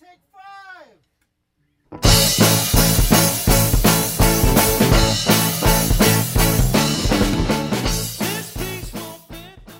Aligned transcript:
take 0.00 0.20
five. 0.32 0.43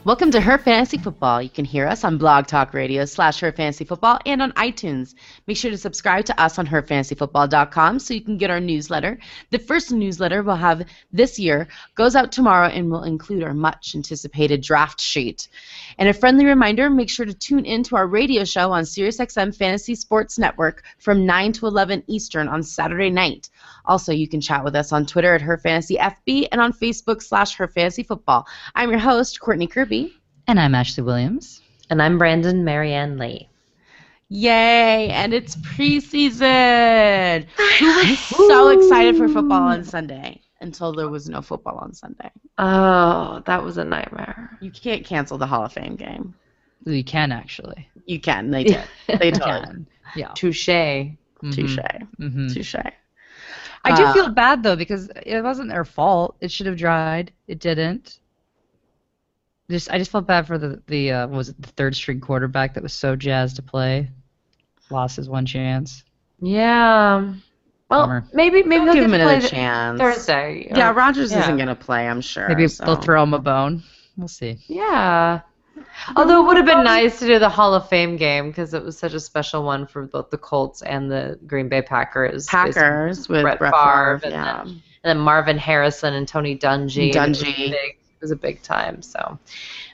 Welcome 0.05 0.33
to 0.33 0.41
Her 0.43 0.59
Fantasy 0.59 0.99
Football. 0.99 1.41
You 1.41 1.49
can 1.49 1.65
hear 1.65 1.87
us 1.87 2.05
on 2.05 2.19
Blog 2.19 2.47
Talk 2.47 2.75
Radio 2.75 3.07
slash 3.07 3.41
Her 3.41 3.53
Fantasy 3.53 3.87
Football 3.87 4.19
and 4.27 4.43
on 4.43 4.53
iTunes. 4.53 5.15
Make 5.47 5.57
sure 5.57 5.71
to 5.71 5.79
subscribe 5.79 6.27
to 6.27 6.39
us 6.39 6.59
on 6.59 6.67
HerFantasyFootball.com 6.67 7.99
so 7.99 8.13
you 8.13 8.21
can 8.21 8.37
get 8.37 8.51
our 8.51 8.61
newsletter. 8.61 9.19
The 9.49 9.59
first 9.59 9.93
newsletter 9.93 10.43
we'll 10.43 10.57
have 10.57 10.87
this 11.11 11.39
year 11.39 11.69
goes 11.95 12.17
out 12.17 12.33
tomorrow 12.33 12.69
and 12.69 12.91
will 12.91 13.05
include 13.05 13.45
our 13.45 13.55
much 13.55 13.95
anticipated 13.95 14.61
draft 14.61 15.01
sheet. 15.01 15.49
And 15.97 16.07
a 16.07 16.13
friendly 16.13 16.45
reminder, 16.45 16.91
make 16.91 17.09
sure 17.09 17.25
to 17.25 17.33
tune 17.33 17.65
in 17.65 17.83
to 17.85 17.97
our 17.97 18.07
radio 18.07 18.45
show 18.45 18.73
on 18.73 18.83
SiriusXM 18.83 19.57
Fantasy 19.57 19.95
Sports 19.95 20.39
Network 20.39 20.83
from 20.99 21.25
9 21.25 21.53
to 21.53 21.67
11 21.67 22.05
Eastern 22.09 22.49
on 22.49 22.63
Saturday 22.63 23.09
night. 23.09 23.49
Also, 23.87 24.13
you 24.13 24.29
can 24.29 24.43
chat 24.43 24.65
with 24.65 24.77
us 24.77 24.93
on 24.93 25.07
Twitter 25.07 25.35
at 25.35 25.41
Her 25.41 25.57
Fantasy 25.57 25.97
FB 25.97 26.49
and 26.53 26.61
on 26.61 26.75
Facebook 26.75 27.23
slash 27.23 27.55
Her 27.55 27.69
Fantasy 27.69 28.03
Football. 28.03 28.47
I'm 28.75 28.91
your 28.91 28.99
host, 28.99 29.41
Courtney 29.41 29.67
Kirby. 29.67 29.94
And 30.47 30.61
I'm 30.61 30.75
Ashley 30.75 31.03
Williams. 31.05 31.61
And 31.91 32.03
I'm 32.03 32.19
Brandon 32.19 32.65
Marianne 32.65 33.19
Lee. 33.19 33.49
Yay! 34.29 35.09
And 35.11 35.33
it's 35.35 35.57
preseason. 35.57 37.47
Who 37.79 37.87
was 37.93 38.19
so 38.19 38.69
excited 38.69 39.17
for 39.17 39.29
football 39.29 39.63
on 39.69 39.85
Sunday 39.85 40.43
until 40.61 40.93
there 40.93 41.09
was 41.09 41.29
no 41.29 41.43
football 41.43 41.79
on 41.79 41.95
Sunday? 41.95 42.31
Oh, 42.59 43.43
that 43.47 43.63
was 43.63 43.79
a 43.79 43.85
nightmare. 43.85 44.57
You 44.61 44.71
can't 44.71 45.05
cancel 45.05 45.39
the 45.39 45.47
Hall 45.47 45.65
of 45.65 45.73
Fame 45.73 45.97
game. 45.97 46.35
You 46.87 47.05
can 47.05 47.33
actually. 47.33 47.89
You 48.07 48.21
can. 48.21 48.51
They 48.51 48.65
did. 48.65 48.89
They 49.09 49.31
did. 49.31 49.43
can. 49.43 49.87
Yeah. 50.15 50.33
Touche. 50.35 50.67
Touche. 51.51 51.79
hmm 52.19 52.49
Touche. 52.49 52.75
I 53.85 53.93
do 53.93 54.07
Uh, 54.07 54.13
feel 54.15 54.29
bad 54.29 54.63
though 54.63 54.77
because 54.77 55.11
it 55.25 55.43
wasn't 55.43 55.69
their 55.71 55.85
fault. 55.85 56.37
It 56.41 56.51
should 56.51 56.67
have 56.67 56.77
dried. 56.77 57.33
It 57.47 57.61
didn't. 57.61 58.19
Just 59.71 59.91
I 59.91 59.99
just 59.99 60.11
felt 60.11 60.27
bad 60.27 60.47
for 60.47 60.59
the 60.59 60.83
the 60.87 61.11
uh, 61.13 61.27
what 61.29 61.37
was 61.39 61.49
it 61.51 61.61
the 61.63 61.69
third 61.69 61.97
string 61.97 62.21
quarterback 62.21 62.75
that 62.75 62.83
was 62.83 62.93
so 62.93 63.17
jazzed 63.17 63.57
to 63.57 63.63
play, 63.63 64.11
lost 64.91 65.17
his 65.17 65.29
one 65.29 65.47
chance. 65.47 66.05
Yeah. 66.41 67.35
Well, 67.91 68.01
Bummer. 68.07 68.25
maybe 68.33 68.63
maybe 68.63 68.85
They'll 68.85 68.95
they'll 68.95 68.95
give 68.95 69.05
him 69.05 69.11
get 69.13 69.21
another 69.21 69.49
chance. 69.49 70.01
Thursday. 70.01 70.69
Yeah, 70.75 70.91
Rodgers 70.93 71.31
yeah. 71.33 71.41
isn't 71.43 71.57
going 71.57 71.69
to 71.69 71.75
play, 71.75 72.07
I'm 72.09 72.21
sure. 72.21 72.49
Maybe 72.49 72.67
so. 72.69 72.85
they'll 72.85 72.97
throw 72.97 73.23
him 73.23 73.35
a 73.35 73.39
bone. 73.39 73.83
We'll 74.17 74.29
see. 74.29 74.59
Yeah. 74.67 75.41
Although 76.17 76.45
it 76.45 76.47
would 76.47 76.57
have 76.57 76.67
been 76.67 76.85
nice 76.85 77.19
to 77.19 77.27
do 77.27 77.39
the 77.39 77.49
Hall 77.49 77.75
of 77.75 77.89
Fame 77.89 78.17
game 78.17 78.49
because 78.49 78.75
it 78.75 78.85
was 78.85 78.97
such 78.97 79.13
a 79.15 79.21
special 79.21 79.65
one 79.65 79.87
for 79.87 80.03
both 80.07 80.31
the 80.31 80.39
Colts 80.39 80.83
and 80.83 81.11
the 81.11 81.39
Green 81.47 81.69
Bay 81.69 81.83
Packers. 81.83 82.47
Packers 82.47 83.29
with 83.29 83.43
Brett 83.43 83.59
Brett, 83.59 83.73
Favre 83.75 84.19
Favre. 84.21 84.25
and 84.25 84.33
yeah. 84.33 84.61
And 84.63 84.81
then 85.03 85.19
Marvin 85.19 85.59
Harrison 85.59 86.15
and 86.15 86.27
Tony 86.29 86.57
Dungy. 86.57 87.15
and 87.15 87.27
It 87.27 87.29
was, 87.29 87.43
a 87.43 87.45
Dungy. 87.47 87.57
big, 87.71 87.73
it 87.75 87.97
was 88.25 88.31
a 88.31 88.37
big 88.37 88.63
time. 88.63 89.03
So 89.03 89.39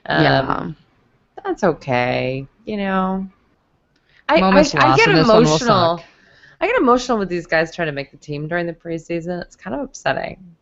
um, 0.07 0.23
yeah. 0.23 0.71
that's 1.45 1.65
okay. 1.65 2.47
You 2.65 2.77
know, 2.77 3.29
I, 4.29 4.37
I, 4.37 4.41
Moments 4.41 4.75
I 4.75 4.89
lost 4.89 4.99
get 4.99 5.09
and 5.09 5.19
this 5.19 5.27
one 5.27 5.37
will 5.39 5.47
emotional. 5.47 6.05
I 6.61 6.67
get 6.67 6.77
emotional 6.77 7.19
with 7.19 7.29
these 7.29 7.47
guys 7.47 7.75
trying 7.75 7.87
to 7.87 7.93
make 7.93 8.11
the 8.11 8.19
team 8.19 8.47
during 8.47 8.67
the 8.67 8.73
preseason. 8.73 9.43
It's 9.43 9.57
kind 9.57 9.75
of 9.75 9.83
upsetting. 9.83 10.57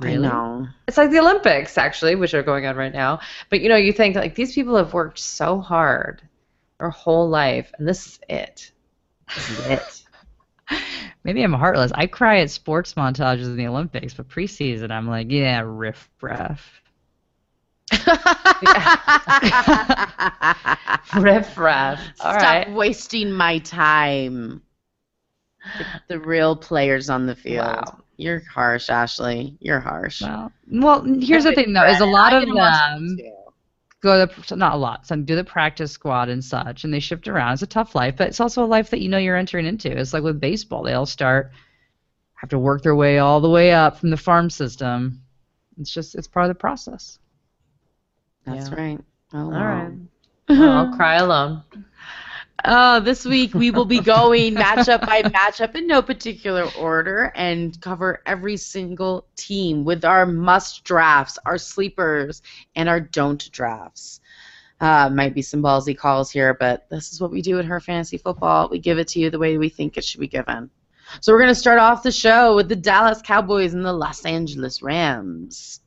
I 0.00 0.16
know. 0.16 0.68
It's 0.86 0.96
like 0.96 1.10
the 1.10 1.18
Olympics, 1.18 1.76
actually, 1.78 2.14
which 2.14 2.34
are 2.34 2.42
going 2.42 2.66
on 2.66 2.76
right 2.76 2.92
now. 2.92 3.20
But 3.50 3.60
you 3.60 3.68
know, 3.68 3.76
you 3.76 3.92
think 3.92 4.16
like 4.16 4.34
these 4.34 4.54
people 4.54 4.76
have 4.76 4.94
worked 4.94 5.18
so 5.18 5.60
hard 5.60 6.22
their 6.78 6.90
whole 6.90 7.28
life, 7.28 7.72
and 7.78 7.86
this 7.88 8.06
is 8.06 8.20
it. 8.28 8.72
This 9.34 9.50
is 9.50 9.66
it. 9.66 10.02
Maybe 11.24 11.42
I'm 11.42 11.52
heartless. 11.52 11.92
I 11.94 12.06
cry 12.06 12.40
at 12.40 12.50
sports 12.50 12.94
montages 12.94 13.44
in 13.44 13.56
the 13.56 13.66
Olympics, 13.66 14.14
but 14.14 14.28
preseason 14.28 14.90
I'm 14.90 15.08
like, 15.08 15.30
yeah, 15.30 15.62
riff 15.64 16.08
raff. 16.20 16.82
Riff 21.20 21.56
raff. 21.56 22.00
All 22.20 22.32
Stop 22.32 22.42
right. 22.42 22.72
wasting 22.72 23.30
my 23.32 23.58
time. 23.60 24.60
The, 25.78 25.84
the 26.08 26.20
real 26.20 26.56
players 26.56 27.08
on 27.08 27.26
the 27.26 27.36
field. 27.36 27.66
Wow. 27.66 28.02
You're 28.16 28.42
harsh, 28.52 28.88
Ashley. 28.88 29.56
You're 29.60 29.80
harsh. 29.80 30.22
Well, 30.22 30.52
well, 30.72 31.04
here's 31.20 31.44
the 31.44 31.52
thing 31.52 31.72
though: 31.72 31.84
is 31.84 32.00
a 32.00 32.06
lot 32.06 32.32
of 32.32 32.46
them 32.46 33.18
go 34.02 34.26
to 34.26 34.40
the, 34.48 34.56
not 34.56 34.74
a 34.74 34.78
lot. 34.78 35.06
Some 35.06 35.24
do 35.24 35.36
the 35.36 35.44
practice 35.44 35.92
squad 35.92 36.28
and 36.28 36.44
such, 36.44 36.84
and 36.84 36.92
they 36.92 37.00
shift 37.00 37.28
around. 37.28 37.54
It's 37.54 37.62
a 37.62 37.66
tough 37.66 37.94
life, 37.94 38.16
but 38.16 38.28
it's 38.28 38.40
also 38.40 38.64
a 38.64 38.66
life 38.66 38.90
that 38.90 39.00
you 39.00 39.08
know 39.08 39.18
you're 39.18 39.36
entering 39.36 39.66
into. 39.66 39.90
It's 39.90 40.12
like 40.12 40.22
with 40.22 40.40
baseball; 40.40 40.82
they 40.82 40.92
all 40.94 41.06
start 41.06 41.50
have 42.34 42.50
to 42.50 42.58
work 42.58 42.82
their 42.82 42.94
way 42.96 43.18
all 43.18 43.40
the 43.40 43.50
way 43.50 43.72
up 43.72 43.98
from 43.98 44.10
the 44.10 44.16
farm 44.16 44.50
system. 44.50 45.22
It's 45.78 45.92
just 45.92 46.14
it's 46.14 46.28
part 46.28 46.44
of 46.46 46.50
the 46.50 46.60
process. 46.60 47.18
That's 48.44 48.70
Yeah. 48.70 48.76
right. 48.76 49.00
Oh, 49.32 49.38
All 49.44 49.50
wow. 49.50 49.58
right. 49.60 49.92
Well, 50.48 50.70
I'll 50.70 50.96
cry 50.96 51.16
alone. 51.16 51.62
Uh, 52.66 52.98
this 52.98 53.24
week 53.24 53.54
we 53.54 53.70
will 53.70 53.84
be 53.84 54.00
going 54.00 54.56
matchup 54.56 55.00
by 55.06 55.22
matchup 55.22 55.76
in 55.76 55.86
no 55.86 56.02
particular 56.02 56.68
order 56.76 57.30
and 57.36 57.80
cover 57.80 58.20
every 58.26 58.56
single 58.56 59.24
team 59.36 59.84
with 59.84 60.04
our 60.04 60.26
must 60.26 60.82
drafts, 60.82 61.38
our 61.46 61.58
sleepers, 61.58 62.42
and 62.74 62.88
our 62.88 62.98
don't 62.98 63.52
drafts. 63.52 64.20
Uh, 64.80 65.08
might 65.08 65.32
be 65.32 65.42
some 65.42 65.62
ballsy 65.62 65.96
calls 65.96 66.28
here, 66.28 66.54
but 66.54 66.90
this 66.90 67.12
is 67.12 67.20
what 67.20 67.30
we 67.30 67.40
do 67.40 67.60
at 67.60 67.64
Her 67.64 67.78
Fantasy 67.78 68.18
Football. 68.18 68.68
We 68.68 68.80
give 68.80 68.98
it 68.98 69.06
to 69.08 69.20
you 69.20 69.30
the 69.30 69.38
way 69.38 69.56
we 69.58 69.68
think 69.68 69.96
it 69.96 70.04
should 70.04 70.20
be 70.20 70.26
given. 70.26 70.68
So 71.20 71.32
we're 71.32 71.38
going 71.38 71.54
to 71.54 71.54
start 71.54 71.78
off 71.78 72.02
the 72.02 72.10
show 72.10 72.56
with 72.56 72.68
the 72.68 72.74
Dallas 72.74 73.22
Cowboys 73.22 73.74
and 73.74 73.84
the 73.84 73.92
Los 73.92 74.26
Angeles 74.26 74.82
Rams. 74.82 75.82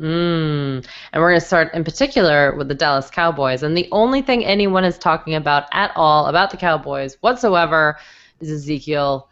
Mm. 0.00 0.86
And 1.12 1.22
we're 1.22 1.30
going 1.30 1.40
to 1.40 1.46
start 1.46 1.74
in 1.74 1.84
particular 1.84 2.54
with 2.56 2.68
the 2.68 2.74
Dallas 2.74 3.10
Cowboys. 3.10 3.62
And 3.62 3.76
the 3.76 3.88
only 3.92 4.22
thing 4.22 4.44
anyone 4.44 4.84
is 4.84 4.98
talking 4.98 5.34
about 5.34 5.64
at 5.72 5.92
all 5.94 6.26
about 6.26 6.50
the 6.50 6.56
Cowboys 6.56 7.18
whatsoever 7.20 7.98
is 8.40 8.50
Ezekiel 8.50 9.28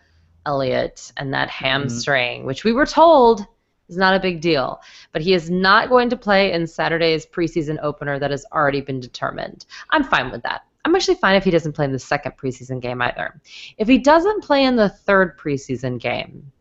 Elliott 0.47 1.13
and 1.17 1.35
that 1.35 1.51
hamstring, 1.51 2.45
which 2.45 2.65
we 2.65 2.73
were 2.73 2.87
told 2.87 3.47
is 3.89 3.97
not 3.97 4.15
a 4.15 4.21
big 4.21 4.41
deal. 4.41 4.81
But 5.13 5.23
he 5.23 5.35
is 5.35 5.51
not 5.51 5.89
going 5.89 6.11
to 6.11 6.17
play 6.17 6.53
in 6.53 6.67
Saturday's 6.67 7.27
preseason 7.27 7.79
opener 7.83 8.19
that 8.19 8.31
has 8.31 8.45
already 8.53 8.81
been 8.81 9.01
determined. 9.01 9.67
I'm 9.91 10.05
fine 10.05 10.31
with 10.31 10.43
that. 10.43 10.63
I'm 10.85 10.95
actually 10.95 11.17
fine 11.17 11.37
if 11.37 11.45
he 11.45 11.51
doesn't 11.51 11.73
play 11.73 11.85
in 11.85 11.93
the 11.93 11.99
second 11.99 12.33
preseason 12.39 12.81
game 12.81 13.03
either. 13.03 13.41
If 13.77 13.87
he 13.87 13.99
doesn't 13.99 14.45
play 14.45 14.65
in 14.65 14.77
the 14.77 14.89
third 14.89 15.39
preseason 15.39 16.01
game, 16.01 16.53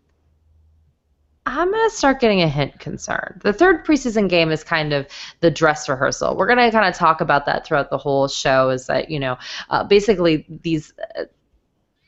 I'm 1.50 1.72
going 1.72 1.90
to 1.90 1.96
start 1.96 2.20
getting 2.20 2.42
a 2.42 2.48
hint 2.48 2.80
concerned. 2.80 3.42
The 3.44 3.54
third 3.54 3.86
preseason 3.86 4.30
game 4.30 4.52
is 4.52 4.64
kind 4.64 4.94
of 4.94 5.08
the 5.40 5.50
dress 5.50 5.90
rehearsal. 5.90 6.38
We're 6.38 6.46
going 6.46 6.60
to 6.60 6.72
kind 6.72 6.88
of 6.88 6.96
talk 6.96 7.22
about 7.22 7.48
that 7.48 7.66
throughout 7.66 7.90
the 7.90 7.98
whole 7.98 8.28
show. 8.28 8.70
Is 8.70 8.86
that, 8.86 9.10
you 9.10 9.20
know, 9.20 9.38
uh, 9.70 9.84
basically 9.84 10.46
these 10.62 10.94
uh, 11.18 11.24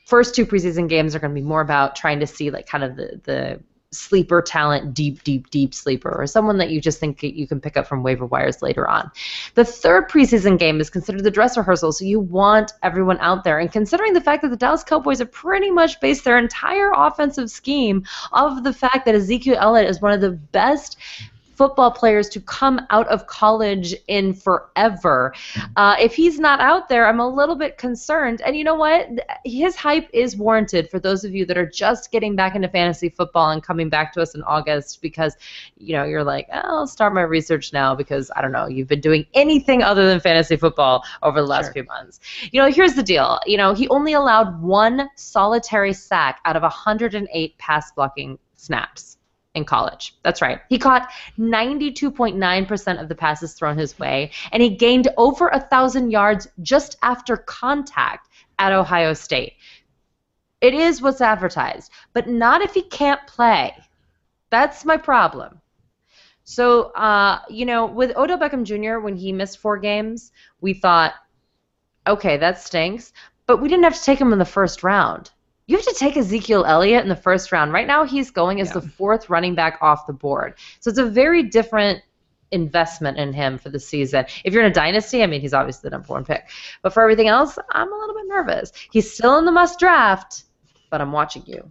first 0.06 0.36
two 0.36 0.46
preseason 0.46 0.88
games 0.88 1.14
are 1.14 1.18
going 1.18 1.34
to 1.34 1.40
be 1.40 1.46
more 1.46 1.60
about 1.60 1.96
trying 1.96 2.20
to 2.20 2.26
see, 2.26 2.50
like, 2.50 2.68
kind 2.68 2.84
of 2.84 2.96
the, 2.96 3.20
the 3.24 3.60
sleeper 3.92 4.42
talent, 4.42 4.94
deep, 4.94 5.22
deep, 5.22 5.50
deep 5.50 5.74
sleeper, 5.74 6.10
or 6.10 6.26
someone 6.26 6.58
that 6.58 6.70
you 6.70 6.80
just 6.80 6.98
think 6.98 7.22
you 7.22 7.46
can 7.46 7.60
pick 7.60 7.76
up 7.76 7.86
from 7.86 8.02
waiver 8.02 8.26
wires 8.26 8.62
later 8.62 8.88
on. 8.88 9.10
The 9.54 9.64
third 9.64 10.08
preseason 10.08 10.58
game 10.58 10.80
is 10.80 10.90
considered 10.90 11.24
the 11.24 11.30
dress 11.30 11.56
rehearsal, 11.56 11.92
so 11.92 12.04
you 12.04 12.18
want 12.20 12.72
everyone 12.82 13.18
out 13.20 13.44
there. 13.44 13.58
And 13.58 13.70
considering 13.70 14.12
the 14.12 14.20
fact 14.20 14.42
that 14.42 14.48
the 14.48 14.56
Dallas 14.56 14.82
Cowboys 14.82 15.18
have 15.18 15.30
pretty 15.30 15.70
much 15.70 16.00
based 16.00 16.24
their 16.24 16.38
entire 16.38 16.92
offensive 16.96 17.50
scheme 17.50 18.04
of 18.32 18.64
the 18.64 18.72
fact 18.72 19.04
that 19.04 19.14
Ezekiel 19.14 19.56
Elliott 19.58 19.88
is 19.88 20.00
one 20.00 20.12
of 20.12 20.20
the 20.20 20.30
best 20.32 20.96
football 21.62 21.92
players 21.92 22.28
to 22.28 22.40
come 22.40 22.80
out 22.90 23.06
of 23.06 23.28
college 23.28 23.94
in 24.08 24.34
forever. 24.34 25.32
Uh, 25.76 25.94
if 26.00 26.12
he's 26.12 26.40
not 26.40 26.58
out 26.58 26.88
there, 26.88 27.06
I'm 27.06 27.20
a 27.20 27.28
little 27.28 27.54
bit 27.54 27.78
concerned. 27.78 28.42
And 28.44 28.56
you 28.56 28.64
know 28.64 28.74
what? 28.74 29.08
His 29.44 29.76
hype 29.76 30.10
is 30.12 30.36
warranted 30.36 30.90
for 30.90 30.98
those 30.98 31.22
of 31.24 31.36
you 31.36 31.46
that 31.46 31.56
are 31.56 31.70
just 31.70 32.10
getting 32.10 32.34
back 32.34 32.56
into 32.56 32.68
fantasy 32.68 33.08
football 33.10 33.50
and 33.50 33.62
coming 33.62 33.88
back 33.88 34.12
to 34.14 34.20
us 34.20 34.34
in 34.34 34.42
August 34.42 35.00
because, 35.02 35.36
you 35.76 35.92
know, 35.92 36.02
you're 36.02 36.24
like, 36.24 36.48
oh, 36.52 36.78
I'll 36.78 36.86
start 36.88 37.14
my 37.14 37.20
research 37.20 37.72
now 37.72 37.94
because 37.94 38.28
I 38.34 38.42
don't 38.42 38.50
know, 38.50 38.66
you've 38.66 38.88
been 38.88 39.00
doing 39.00 39.24
anything 39.32 39.84
other 39.84 40.04
than 40.08 40.18
fantasy 40.18 40.56
football 40.56 41.04
over 41.22 41.40
the 41.40 41.46
last 41.46 41.66
Sure. 41.66 41.74
few 41.74 41.84
months. 41.84 42.18
You 42.50 42.60
know, 42.60 42.72
here's 42.72 42.94
the 42.94 43.04
deal. 43.04 43.38
You 43.46 43.56
know, 43.56 43.72
he 43.72 43.86
only 43.86 44.14
allowed 44.14 44.60
one 44.60 45.08
solitary 45.14 45.92
sack 45.92 46.40
out 46.44 46.56
of 46.56 46.62
108 46.62 47.56
pass 47.58 47.92
blocking 47.92 48.36
snaps 48.56 49.16
in 49.54 49.64
college. 49.64 50.14
That's 50.22 50.40
right. 50.40 50.60
He 50.68 50.78
caught 50.78 51.10
92.9% 51.38 53.00
of 53.00 53.08
the 53.08 53.14
passes 53.14 53.54
thrown 53.54 53.76
his 53.76 53.98
way, 53.98 54.30
and 54.50 54.62
he 54.62 54.70
gained 54.70 55.08
over 55.16 55.48
a 55.48 55.60
thousand 55.60 56.10
yards 56.10 56.48
just 56.62 56.96
after 57.02 57.36
contact 57.36 58.28
at 58.58 58.72
Ohio 58.72 59.12
State. 59.12 59.54
It 60.60 60.74
is 60.74 61.02
what's 61.02 61.20
advertised, 61.20 61.90
but 62.12 62.28
not 62.28 62.62
if 62.62 62.72
he 62.72 62.82
can't 62.82 63.26
play. 63.26 63.74
That's 64.50 64.84
my 64.84 64.96
problem. 64.96 65.60
So, 66.44 66.92
uh, 66.92 67.40
you 67.48 67.66
know, 67.66 67.86
with 67.86 68.16
Odell 68.16 68.38
Beckham 68.38 68.64
Jr., 68.64 69.00
when 69.00 69.16
he 69.16 69.32
missed 69.32 69.58
four 69.58 69.78
games, 69.78 70.32
we 70.60 70.74
thought, 70.74 71.14
okay, 72.06 72.36
that 72.36 72.60
stinks. 72.60 73.12
But 73.46 73.58
we 73.58 73.68
didn't 73.68 73.84
have 73.84 73.96
to 73.96 74.02
take 74.02 74.20
him 74.20 74.32
in 74.32 74.38
the 74.38 74.44
first 74.44 74.82
round. 74.82 75.30
You 75.66 75.76
have 75.76 75.86
to 75.86 75.94
take 75.94 76.16
Ezekiel 76.16 76.64
Elliott 76.64 77.02
in 77.02 77.08
the 77.08 77.16
first 77.16 77.52
round. 77.52 77.72
Right 77.72 77.86
now, 77.86 78.04
he's 78.04 78.30
going 78.30 78.60
as 78.60 78.68
Yeah. 78.68 78.80
the 78.80 78.82
fourth 78.82 79.30
running 79.30 79.54
back 79.54 79.78
off 79.80 80.06
the 80.06 80.12
board. 80.12 80.54
So 80.80 80.90
it's 80.90 80.98
a 80.98 81.06
very 81.06 81.44
different 81.44 82.02
investment 82.50 83.16
in 83.16 83.32
him 83.32 83.56
for 83.58 83.70
the 83.70 83.78
season. 83.80 84.26
If 84.44 84.52
you're 84.52 84.64
in 84.64 84.70
a 84.70 84.74
dynasty, 84.74 85.22
I 85.22 85.26
mean, 85.26 85.40
he's 85.40 85.54
obviously 85.54 85.88
the 85.88 85.92
number 85.96 86.08
one 86.08 86.24
pick. 86.24 86.50
But 86.82 86.92
for 86.92 87.02
everything 87.02 87.28
else, 87.28 87.58
I'm 87.70 87.92
a 87.92 87.96
little 87.96 88.14
bit 88.14 88.26
nervous. 88.26 88.72
He's 88.90 89.10
still 89.12 89.38
in 89.38 89.44
the 89.44 89.52
must 89.52 89.78
draft, 89.78 90.44
but 90.90 91.00
I'm 91.00 91.12
watching 91.12 91.44
you. 91.46 91.68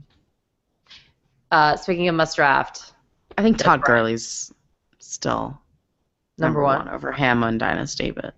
Uh, 1.51 1.75
speaking 1.75 2.07
of 2.07 2.15
must 2.15 2.35
draft, 2.37 2.93
I 3.37 3.43
think 3.43 3.57
Todd 3.57 3.81
right. 3.81 3.85
Gurley's 3.85 4.51
still 4.99 5.59
number, 6.37 6.63
one. 6.63 6.87
over 6.89 7.11
him 7.11 7.43
on 7.43 7.57
Dynasty, 7.57 8.11
but 8.11 8.33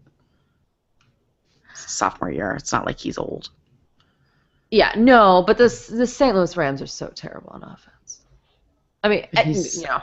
sophomore 1.75 2.31
year. 2.31 2.55
It's 2.55 2.71
not 2.71 2.85
like 2.85 2.97
he's 2.99 3.17
old. 3.17 3.49
Yeah, 4.73 4.91
no, 4.97 5.43
but 5.45 5.59
the 5.59 5.65
the 5.91 6.07
St. 6.07 6.35
Louis 6.35 6.57
Rams 6.57 6.81
are 6.81 6.87
so 6.87 7.07
terrible 7.13 7.51
on 7.51 7.61
offense. 7.63 8.21
I 9.03 9.07
mean, 9.09 9.27
I- 9.37 9.43
He's- 9.43 9.77
you 9.77 9.85
know, 9.85 10.01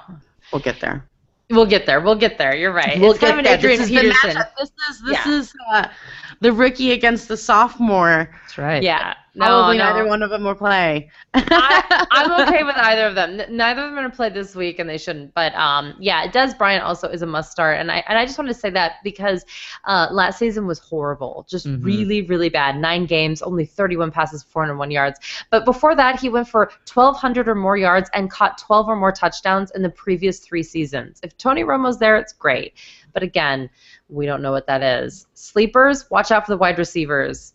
We'll 0.52 0.62
get 0.62 0.78
there. 0.78 1.04
we'll 1.50 1.66
get 1.66 1.86
there. 1.86 2.00
We'll 2.00 2.14
get 2.14 2.38
there. 2.38 2.54
You're 2.54 2.70
right. 2.72 3.00
We'll 3.00 3.10
it's 3.10 3.18
kind 3.18 3.32
of 3.32 3.38
an 3.40 3.44
get 3.46 3.60
there. 3.62 3.70
Adrian 3.72 3.80
This 3.80 3.90
is 3.90 3.94
the 3.96 4.00
Peterson. 4.02 4.30
matchup. 4.30 4.50
This 4.58 4.70
is 4.90 5.00
this 5.02 5.26
Yeah. 5.26 5.32
is 5.38 5.52
uh, 5.72 5.88
the 6.40 6.52
rookie 6.52 6.92
against 6.92 7.26
the 7.26 7.36
sophomore. 7.36 8.30
That's 8.42 8.58
right. 8.58 8.80
Yeah, 8.80 9.00
no, 9.00 9.14
Probably 9.36 9.78
no. 9.78 9.84
neither 9.84 10.06
one 10.06 10.22
of 10.22 10.30
them 10.30 10.44
will 10.44 10.54
play. 10.54 11.10
I, 11.34 12.06
I'm 12.10 12.32
okay 12.48 12.64
with 12.64 12.76
either 12.76 13.06
of 13.06 13.14
them. 13.14 13.36
Neither 13.36 13.82
of 13.82 13.90
them 13.90 13.98
are 13.98 14.00
going 14.02 14.10
to 14.10 14.16
play 14.16 14.28
this 14.28 14.54
week, 14.56 14.78
and 14.78 14.88
they 14.88 14.98
shouldn't. 14.98 15.32
But 15.34 15.54
um, 15.54 15.94
yeah, 16.00 16.26
Dez 16.30 16.56
Bryant 16.58 16.82
also 16.82 17.08
is 17.08 17.22
a 17.22 17.26
must 17.26 17.52
start, 17.52 17.78
and 17.78 17.90
I 17.90 18.02
and 18.08 18.18
I 18.18 18.26
just 18.26 18.36
wanted 18.38 18.52
to 18.54 18.58
say 18.58 18.70
that 18.70 18.94
because 19.04 19.44
uh, 19.84 20.08
last 20.10 20.38
season 20.38 20.66
was 20.66 20.78
horrible, 20.78 21.46
just 21.48 21.66
Mhm. 21.66 21.84
really 21.84 22.22
really 22.22 22.48
bad. 22.48 22.76
Nine 22.76 23.06
games, 23.06 23.40
only 23.42 23.64
31 23.64 24.10
passes, 24.10 24.42
401 24.42 24.90
yards. 24.90 25.18
But 25.50 25.64
before 25.64 25.94
that, 25.94 26.18
he 26.18 26.28
went 26.28 26.48
for 26.48 26.70
1,200 26.86 27.48
or 27.48 27.54
more 27.54 27.76
yards 27.76 28.10
and 28.14 28.30
caught 28.30 28.58
12 28.58 28.88
or 28.88 28.96
more 28.96 29.12
touchdowns 29.12 29.70
in 29.72 29.82
the 29.82 29.90
previous 29.90 30.40
three 30.40 30.62
seasons. 30.62 31.20
If 31.22 31.36
Tony 31.36 31.62
Romo's 31.62 31.98
there, 31.98 32.16
it's 32.16 32.32
great. 32.32 32.74
But 33.12 33.22
again, 33.22 33.70
we 34.08 34.26
don't 34.26 34.42
know 34.42 34.52
what 34.52 34.66
that 34.66 34.82
is. 34.82 35.26
Sleepers, 35.34 36.10
watch 36.10 36.30
out 36.30 36.46
for 36.46 36.52
the 36.52 36.58
wide 36.58 36.78
receivers. 36.78 37.54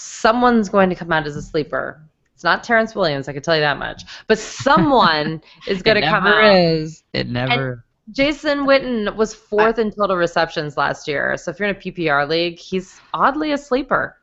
Someone's 0.00 0.68
going 0.68 0.88
to 0.90 0.94
come 0.94 1.10
out 1.10 1.26
as 1.26 1.34
a 1.34 1.42
sleeper. 1.42 2.00
It's 2.32 2.44
not 2.44 2.62
Terrance 2.62 2.94
Williams, 2.94 3.26
I 3.28 3.32
can 3.32 3.42
tell 3.42 3.56
you 3.56 3.62
that 3.62 3.78
much. 3.80 4.04
But 4.28 4.38
someone 4.38 5.42
is 5.66 5.82
going 5.82 6.00
to 6.00 6.06
come 6.06 6.24
out 6.24 6.36
never 6.36 6.42
out. 6.42 6.56
is. 6.56 7.02
It 7.12 7.28
never. 7.28 7.84
Jason 8.12 8.60
Witten 8.60 9.16
was 9.16 9.34
fourth 9.34 9.78
in 9.80 9.90
total 9.90 10.16
receptions 10.16 10.76
last 10.76 11.08
year. 11.08 11.36
So 11.36 11.50
if 11.50 11.58
you're 11.58 11.68
in 11.68 11.74
a 11.74 11.78
PPR 11.78 12.28
league, 12.28 12.58
he's 12.60 13.00
oddly 13.12 13.50
a 13.52 13.58
sleeper. 13.58 14.16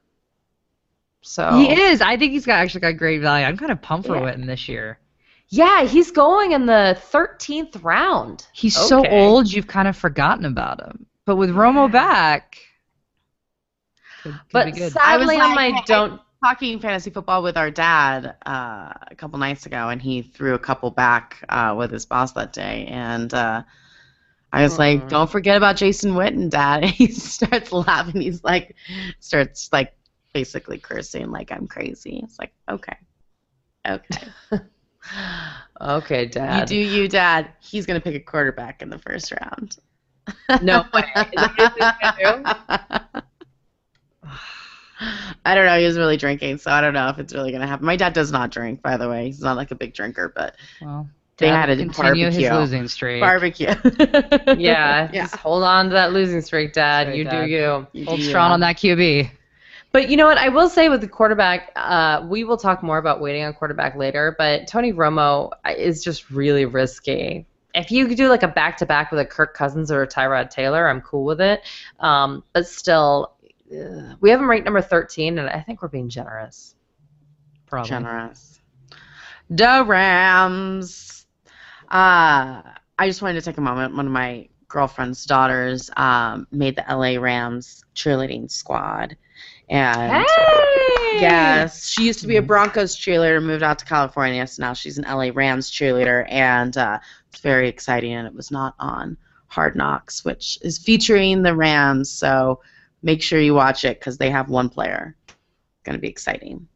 So 1.21 1.57
He 1.57 1.71
is. 1.73 1.99
I 2.01 2.15
think 2.15 2.31
he's 2.31 2.45
got 2.45 2.59
actually 2.59 2.81
got 2.81 2.97
great 2.97 3.19
value. 3.21 3.45
I'm 3.45 3.57
kind 3.57 3.71
of 3.71 3.81
pumped 3.81 4.07
for 4.07 4.15
Yeah. 4.15 4.21
Witten 4.21 4.45
this 4.47 4.69
year. 4.69 4.97
yeah, 5.49 5.83
he's 5.83 6.09
going 6.09 6.53
in 6.53 6.65
the 6.67 6.97
13th 7.11 7.83
round. 7.83 8.47
He's 8.53 8.75
so 8.75 9.05
old, 9.05 9.51
you've 9.51 9.67
kind 9.67 9.87
of 9.89 9.97
forgotten 9.97 10.45
about 10.45 10.79
him. 10.81 11.05
But 11.25 11.35
with 11.35 11.49
Romo 11.49 11.91
back, 11.91 12.57
could, 14.25 14.33
could 14.33 14.41
But 14.51 14.75
sadly, 14.75 14.99
I 15.03 15.17
was 15.17 15.29
on 15.29 15.37
my 15.37 15.55
like, 15.55 15.75
I- 15.75 15.83
don't. 15.85 16.21
Talking 16.43 16.79
fantasy 16.79 17.09
football 17.09 17.41
with 17.41 17.57
our 17.57 17.71
dad 17.71 18.35
uh, 18.45 18.93
a 19.09 19.15
couple 19.15 19.39
nights 19.39 19.65
ago, 19.65 19.89
and 19.89 19.99
he 19.99 20.21
threw 20.21 20.53
a 20.53 20.59
couple 20.59 20.91
back 20.91 21.43
uh, 21.49 21.73
with 21.75 21.89
his 21.91 22.05
boss 22.05 22.33
that 22.33 22.53
day, 22.53 22.85
and 22.87 23.33
uh, 23.33 23.63
I 24.53 24.61
was 24.61 24.73
Aw. 24.75 24.77
like, 24.77 25.09
"Don't 25.09 25.29
forget 25.31 25.57
about 25.57 25.75
Jason 25.75 26.11
Witten, 26.11 26.51
Dad." 26.51 26.83
And 26.83 26.91
he 26.91 27.07
starts 27.07 27.71
laughing. 27.71 28.21
He's 28.21 28.43
like, 28.43 28.75
starts 29.19 29.69
like 29.71 29.95
basically 30.33 30.77
cursing, 30.77 31.31
like 31.31 31.51
I'm 31.51 31.65
crazy. 31.65 32.19
It's 32.23 32.37
like, 32.37 32.51
okay, 32.69 32.97
okay. 33.87 34.27
Okay, 35.81 36.25
Dad. 36.27 36.69
You 36.69 36.83
do 36.83 36.89
you, 36.89 37.07
Dad. 37.07 37.49
He's 37.59 37.85
gonna 37.85 38.01
pick 38.01 38.15
a 38.15 38.19
quarterback 38.19 38.81
in 38.83 38.89
the 38.89 38.99
first 38.99 39.31
round. 39.41 39.77
No 40.61 40.83
way. 40.93 41.03
Is 41.15 41.31
that 41.33 41.53
what 41.57 41.73
he's 41.73 42.43
gonna 42.43 42.53
do? 43.13 43.21
I 45.45 45.55
don't 45.55 45.65
know. 45.65 45.77
He 45.77 45.85
was 45.85 45.97
really 45.97 46.17
drinking, 46.17 46.57
so 46.59 46.71
I 46.71 46.79
don't 46.81 46.93
know 46.93 47.09
if 47.09 47.19
it's 47.19 47.33
really 47.33 47.51
gonna 47.51 47.67
happen. 47.67 47.85
My 47.85 47.97
dad 47.97 48.13
does 48.13 48.31
not 48.31 48.51
drink, 48.51 48.81
by 48.81 48.95
the 48.97 49.09
way. 49.09 49.25
He's 49.25 49.41
not 49.41 49.57
like 49.57 49.71
a 49.71 49.75
big 49.75 49.93
drinker, 49.93 50.31
but 50.33 50.55
well, 50.81 51.09
they 51.37 51.49
had 51.49 51.69
a 51.69 51.75
continue 51.75 52.27
his 52.31 52.49
losing 52.49 52.87
streak. 52.87 53.21
barbecue. 53.21 53.67
Yeah, 54.47 54.55
yeah. 54.57 55.09
just 55.11 55.35
hold 55.35 55.63
on 55.63 55.87
to 55.89 55.93
that 55.93 56.13
losing 56.13 56.41
streak, 56.41 56.73
Dad. 56.73 57.07
Sorry, 57.07 57.17
you 57.17 57.23
Dad. 57.25 57.45
do 57.45 57.51
you. 57.51 57.87
You 57.91 58.05
Hold 58.05 58.19
do 58.19 58.25
strong 58.25 58.49
you. 58.49 58.53
on 58.53 58.59
that 58.61 58.77
QB. 58.77 59.29
But 59.91 60.09
you 60.09 60.17
know 60.17 60.25
what? 60.25 60.37
I 60.37 60.49
will 60.49 60.69
say 60.69 60.89
with 60.89 61.01
the 61.01 61.07
quarterback, 61.07 61.71
uh, 61.75 62.25
we 62.29 62.43
will 62.43 62.57
talk 62.57 62.83
more 62.83 62.97
about 62.97 63.21
waiting 63.21 63.43
on 63.43 63.53
quarterback 63.53 63.95
later. 63.95 64.35
But 64.37 64.67
Tony 64.67 64.91
Romo 64.93 65.51
uh, 65.65 65.73
is 65.77 66.03
just 66.03 66.29
really 66.29 66.65
risky. 66.65 67.45
If 67.73 67.91
you 67.91 68.07
could 68.07 68.17
do 68.17 68.29
like 68.29 68.43
a 68.43 68.47
back 68.47 68.77
to 68.77 68.85
back 68.85 69.11
with 69.11 69.19
a 69.19 69.25
Kirk 69.25 69.53
Cousins 69.53 69.91
or 69.91 70.01
a 70.01 70.07
Tyrod 70.07 70.49
Taylor, 70.49 70.87
I'm 70.87 71.01
cool 71.01 71.25
with 71.25 71.41
it. 71.41 71.61
Um, 71.99 72.43
but 72.53 72.67
still, 72.67 73.34
uh, 73.71 74.15
we 74.19 74.29
have 74.29 74.39
him 74.39 74.49
ranked 74.49 74.65
number 74.65 74.81
13, 74.81 75.39
and 75.39 75.49
I 75.49 75.61
think 75.61 75.81
we're 75.81 75.87
being 75.87 76.09
generous. 76.09 76.75
Probably. 77.65 77.89
Generous. 77.89 78.59
The 79.49 79.83
Rams. 79.85 81.25
Uh, 81.89 82.61
I 82.97 83.07
just 83.07 83.21
wanted 83.21 83.35
to 83.35 83.41
take 83.41 83.57
a 83.57 83.61
moment. 83.61 83.95
One 83.95 84.05
of 84.05 84.11
my 84.11 84.47
girlfriend's 84.67 85.25
daughters 85.25 85.89
um, 85.97 86.47
made 86.51 86.75
the 86.75 86.85
LA 86.89 87.19
Rams 87.19 87.83
cheerleading 87.95 88.49
squad. 88.49 89.15
And 89.69 90.25
Hey! 90.25 91.19
Yes, 91.21 91.87
she 91.87 92.05
used 92.05 92.19
to 92.19 92.27
be 92.27 92.37
a 92.37 92.41
Broncos 92.41 92.95
cheerleader, 92.95 93.41
moved 93.41 93.63
out 93.63 93.79
to 93.79 93.85
California, 93.85 94.45
so 94.45 94.61
now 94.61 94.73
she's 94.73 94.97
an 94.97 95.05
LA 95.05 95.29
Rams 95.33 95.71
cheerleader, 95.71 96.25
and 96.29 96.75
uh, 96.77 96.99
it's 97.29 97.39
very 97.39 97.69
exciting. 97.69 98.13
And 98.13 98.27
it 98.27 98.33
was 98.33 98.51
not 98.51 98.75
on 98.79 99.17
Hard 99.47 99.75
Knocks, 99.75 100.25
which 100.25 100.59
is 100.61 100.77
featuring 100.77 101.41
the 101.41 101.55
Rams. 101.55 102.11
So 102.11 102.59
make 103.05 103.21
sure 103.21 103.39
you 103.39 103.53
watch 103.53 103.85
it 103.85 103.99
because 103.99 104.17
they 104.17 104.31
have 104.31 104.49
one 104.49 104.67
player. 104.67 105.15
It's 105.27 105.35
going 105.83 105.95
to 105.95 106.01
be 106.01 106.09
exciting. 106.09 106.67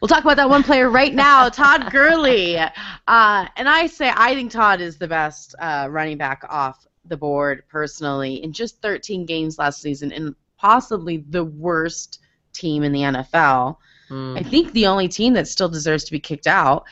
We'll 0.00 0.08
talk 0.08 0.24
about 0.24 0.36
that 0.36 0.50
one 0.50 0.64
player 0.64 0.90
right 0.90 1.14
now, 1.14 1.48
Todd 1.48 1.92
Gurley. 1.92 2.58
Uh, 2.58 3.46
and 3.56 3.68
I 3.68 3.86
say 3.86 4.12
I 4.14 4.34
think 4.34 4.50
Todd 4.50 4.80
is 4.80 4.98
the 4.98 5.06
best 5.06 5.54
uh, 5.60 5.86
running 5.88 6.18
back 6.18 6.44
off 6.48 6.84
the 7.04 7.16
board 7.16 7.62
personally 7.68 8.42
in 8.42 8.52
just 8.52 8.82
13 8.82 9.24
games 9.24 9.58
last 9.58 9.80
season, 9.80 10.12
and 10.12 10.34
possibly 10.58 11.18
the 11.30 11.44
worst 11.44 12.18
team 12.52 12.82
in 12.82 12.92
the 12.92 13.00
NFL. 13.00 13.76
Hmm. 14.08 14.36
I 14.36 14.42
think 14.42 14.72
the 14.72 14.86
only 14.88 15.06
team 15.06 15.32
that 15.34 15.46
still 15.46 15.68
deserves 15.68 16.02
to 16.04 16.12
be 16.12 16.20
kicked 16.20 16.48
out. 16.48 16.84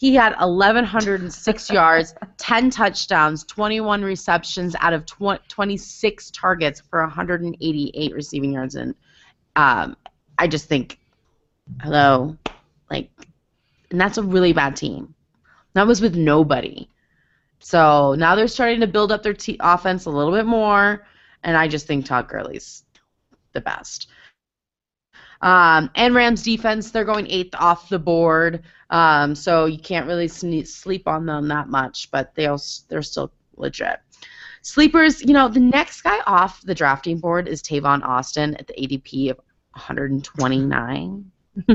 He 0.00 0.14
had 0.14 0.34
1,106 0.40 1.70
yards, 1.70 2.14
10 2.38 2.70
touchdowns, 2.70 3.44
21 3.44 4.02
receptions 4.02 4.74
out 4.80 4.94
of 4.94 5.04
tw- 5.04 5.46
26 5.48 6.30
targets 6.30 6.80
for 6.80 7.02
188 7.02 8.14
receiving 8.14 8.54
yards. 8.54 8.76
And 8.76 8.94
um, 9.56 9.94
I 10.38 10.46
just 10.46 10.70
think, 10.70 10.98
hello, 11.82 12.34
like, 12.90 13.10
and 13.90 14.00
that's 14.00 14.16
a 14.16 14.22
really 14.22 14.54
bad 14.54 14.74
team. 14.74 15.14
That 15.74 15.86
was 15.86 16.00
with 16.00 16.16
nobody. 16.16 16.88
So 17.58 18.14
now 18.14 18.34
they're 18.34 18.48
starting 18.48 18.80
to 18.80 18.86
build 18.86 19.12
up 19.12 19.22
their 19.22 19.34
te- 19.34 19.58
offense 19.60 20.06
a 20.06 20.10
little 20.10 20.32
bit 20.32 20.46
more, 20.46 21.06
and 21.44 21.58
I 21.58 21.68
just 21.68 21.86
think 21.86 22.06
Todd 22.06 22.26
Gurley's 22.26 22.84
the 23.52 23.60
best. 23.60 24.06
Um, 25.42 25.90
and 25.94 26.14
Rams 26.14 26.42
defense, 26.42 26.90
they're 26.90 27.04
going 27.04 27.26
eighth 27.26 27.54
off 27.54 27.90
the 27.90 27.98
board, 27.98 28.62
um, 28.90 29.34
so 29.34 29.64
you 29.66 29.78
can't 29.78 30.06
really 30.06 30.28
sleep 30.28 31.08
on 31.08 31.26
them 31.26 31.48
that 31.48 31.68
much, 31.68 32.10
but 32.10 32.34
they 32.34 32.46
also, 32.46 32.84
they're 32.88 33.02
still 33.02 33.32
legit. 33.56 34.00
Sleepers, 34.62 35.22
you 35.22 35.32
know, 35.32 35.48
the 35.48 35.60
next 35.60 36.02
guy 36.02 36.20
off 36.26 36.60
the 36.62 36.74
drafting 36.74 37.18
board 37.18 37.48
is 37.48 37.62
Tavon 37.62 38.02
Austin 38.04 38.54
at 38.56 38.66
the 38.66 38.74
ADP 38.74 39.30
of 39.30 39.38
129. 39.72 41.30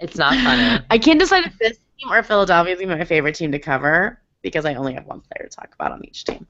It's 0.00 0.16
not 0.16 0.34
funny. 0.34 0.84
I 0.90 0.98
can't 0.98 1.20
decide 1.20 1.46
if 1.46 1.58
this 1.58 1.78
team 1.98 2.12
or 2.12 2.22
Philadelphia 2.22 2.76
is 2.76 2.86
my 2.86 3.04
favorite 3.04 3.34
team 3.34 3.52
to 3.52 3.58
cover 3.58 4.20
because 4.42 4.64
I 4.64 4.74
only 4.74 4.94
have 4.94 5.06
one 5.06 5.20
player 5.20 5.48
to 5.48 5.54
talk 5.54 5.74
about 5.74 5.92
on 5.92 6.04
each 6.04 6.24
team. 6.24 6.46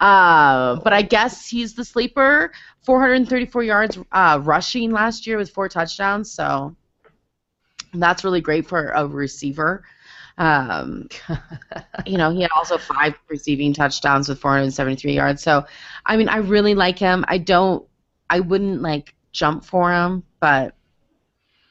Uh, 0.00 0.76
but 0.76 0.92
I 0.92 1.02
guess 1.02 1.48
he's 1.48 1.74
the 1.74 1.84
sleeper. 1.84 2.52
434 2.82 3.62
yards 3.62 3.98
uh, 4.12 4.40
rushing 4.42 4.90
last 4.90 5.26
year 5.26 5.36
with 5.36 5.50
four 5.50 5.68
touchdowns, 5.68 6.30
so 6.32 6.74
that's 7.94 8.24
really 8.24 8.40
great 8.40 8.66
for 8.66 8.88
a 8.90 9.06
receiver. 9.06 9.84
Um, 10.38 11.08
you 12.06 12.16
know, 12.16 12.30
he 12.30 12.42
had 12.42 12.50
also 12.52 12.78
five 12.78 13.14
receiving 13.28 13.72
touchdowns 13.72 14.28
with 14.28 14.40
473 14.40 15.12
yards. 15.12 15.42
So, 15.42 15.64
I 16.06 16.16
mean, 16.16 16.28
I 16.28 16.38
really 16.38 16.74
like 16.74 16.98
him. 16.98 17.24
I 17.28 17.38
don't, 17.38 17.84
I 18.30 18.40
wouldn't 18.40 18.82
like 18.82 19.14
jump 19.32 19.64
for 19.64 19.92
him, 19.92 20.22
but 20.40 20.74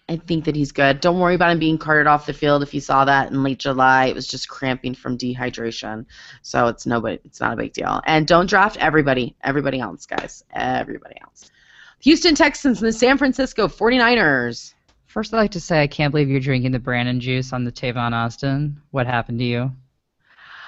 I 0.10 0.18
think 0.18 0.46
that 0.46 0.56
he's 0.56 0.72
good. 0.72 1.02
Don't 1.02 1.20
worry 1.20 1.36
about 1.36 1.52
him 1.52 1.60
being 1.60 1.78
carted 1.78 2.08
off 2.08 2.26
the 2.26 2.34
field. 2.34 2.64
If 2.64 2.74
you 2.74 2.80
saw 2.80 3.04
that 3.06 3.30
in 3.30 3.44
late 3.44 3.60
July, 3.60 4.06
it 4.06 4.16
was 4.16 4.28
just 4.28 4.48
cramping 4.48 4.96
from 4.96 5.18
dehydration. 5.18 6.06
So 6.42 6.68
it's 6.68 6.86
nobody. 6.86 7.20
It's 7.26 7.42
not 7.42 7.54
a 7.54 7.58
big 7.58 7.74
deal. 7.74 8.02
And 8.06 8.26
don't 8.26 8.50
draft 8.50 8.78
everybody. 8.78 9.36
Everybody 9.44 9.80
else, 9.82 10.06
guys. 10.06 10.44
Everybody 10.54 11.16
else. 11.22 11.52
Houston 12.00 12.36
Texans 12.36 12.82
and 12.82 12.88
the 12.88 12.94
San 12.94 13.18
Francisco 13.18 13.68
49ers. 13.68 14.74
First, 15.18 15.34
I'd 15.34 15.38
like 15.38 15.52
to 15.54 15.60
say 15.60 15.82
I 15.82 15.88
can't 15.88 16.12
believe 16.12 16.30
you're 16.30 16.40
drinking 16.40 16.74
the 16.74 16.78
Brandon 16.80 17.20
juice 17.20 17.52
on 17.52 17.64
the 17.64 17.72
Tavon 17.72 18.12
Austin. 18.14 18.80
What 18.92 19.08
happened 19.08 19.40
to 19.40 19.46
you? 19.46 19.72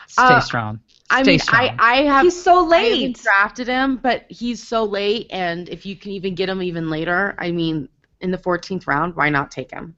Stay 0.07 0.23
Uh, 0.23 0.39
strong. 0.39 0.79
I 1.11 1.21
Stay 1.21 1.33
mean, 1.33 1.39
strong. 1.39 1.61
I, 1.61 1.75
I 1.77 1.95
have 2.05 2.23
He's 2.23 2.41
so 2.43 2.67
I 2.67 2.77
haven't 2.79 2.99
late. 2.99 3.17
drafted 3.21 3.67
him, 3.67 3.97
but 3.97 4.25
he's 4.27 4.67
so 4.67 4.85
late, 4.85 5.27
and 5.29 5.69
if 5.69 5.85
you 5.85 5.95
can 5.95 6.13
even 6.13 6.33
get 6.33 6.49
him 6.49 6.63
even 6.63 6.89
later, 6.89 7.35
I 7.37 7.51
mean, 7.51 7.89
in 8.21 8.31
the 8.31 8.39
14th 8.39 8.87
round, 8.87 9.15
why 9.15 9.29
not 9.29 9.51
take 9.51 9.69
him? 9.69 9.95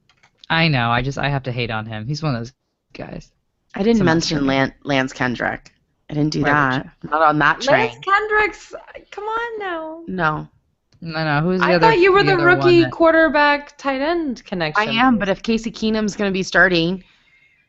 I 0.50 0.68
know. 0.68 0.90
I 0.90 1.00
just 1.00 1.16
I 1.16 1.30
have 1.30 1.44
to 1.44 1.50
hate 1.50 1.70
on 1.70 1.86
him. 1.86 2.06
He's 2.06 2.22
one 2.22 2.34
of 2.34 2.40
those 2.42 2.52
guys. 2.92 3.32
I 3.74 3.82
didn't 3.82 3.96
Some 4.00 4.04
mention 4.04 4.36
attorney. 4.36 4.48
Lan- 4.48 4.74
Lance 4.84 5.14
Kendrick. 5.14 5.72
I 6.10 6.12
didn't 6.12 6.34
do 6.34 6.42
Why 6.42 6.50
that. 6.50 6.90
Not 7.04 7.22
on 7.22 7.38
that 7.38 7.62
train. 7.62 7.86
Lance 7.88 8.04
Kendricks, 8.04 8.74
come 9.10 9.24
on 9.24 9.58
now. 9.58 10.02
No, 10.08 10.48
No, 11.04 11.24
no. 11.24 11.40
Who's 11.42 11.60
the 11.60 11.66
I 11.66 11.74
other? 11.74 11.88
thought 11.88 11.98
you 11.98 12.12
were 12.12 12.22
the, 12.22 12.34
other 12.34 12.46
one 12.46 12.58
rookie 12.58 12.82
that- 12.84 12.92
quarterback 12.92 13.76
tight 13.76 14.00
end 14.00 14.44
connection. 14.44 14.88
I 14.88 14.92
am. 14.92 15.18
But 15.18 15.28
if 15.28 15.42
Casey 15.42 15.72
Keenum's 15.72 16.14
going 16.16 16.30
to 16.30 16.32
be 16.32 16.44
starting, 16.44 17.02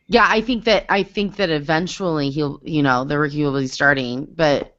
yeah, 0.06 0.26
I 0.28 0.40
think 0.40 0.64
that 0.64 0.86
I 0.88 1.02
think 1.02 1.36
that 1.36 1.50
eventually 1.50 2.30
he'll, 2.30 2.60
you 2.62 2.82
know, 2.82 3.04
the 3.04 3.18
rookie 3.18 3.42
will 3.42 3.58
be 3.58 3.66
starting, 3.66 4.26
but 4.34 4.76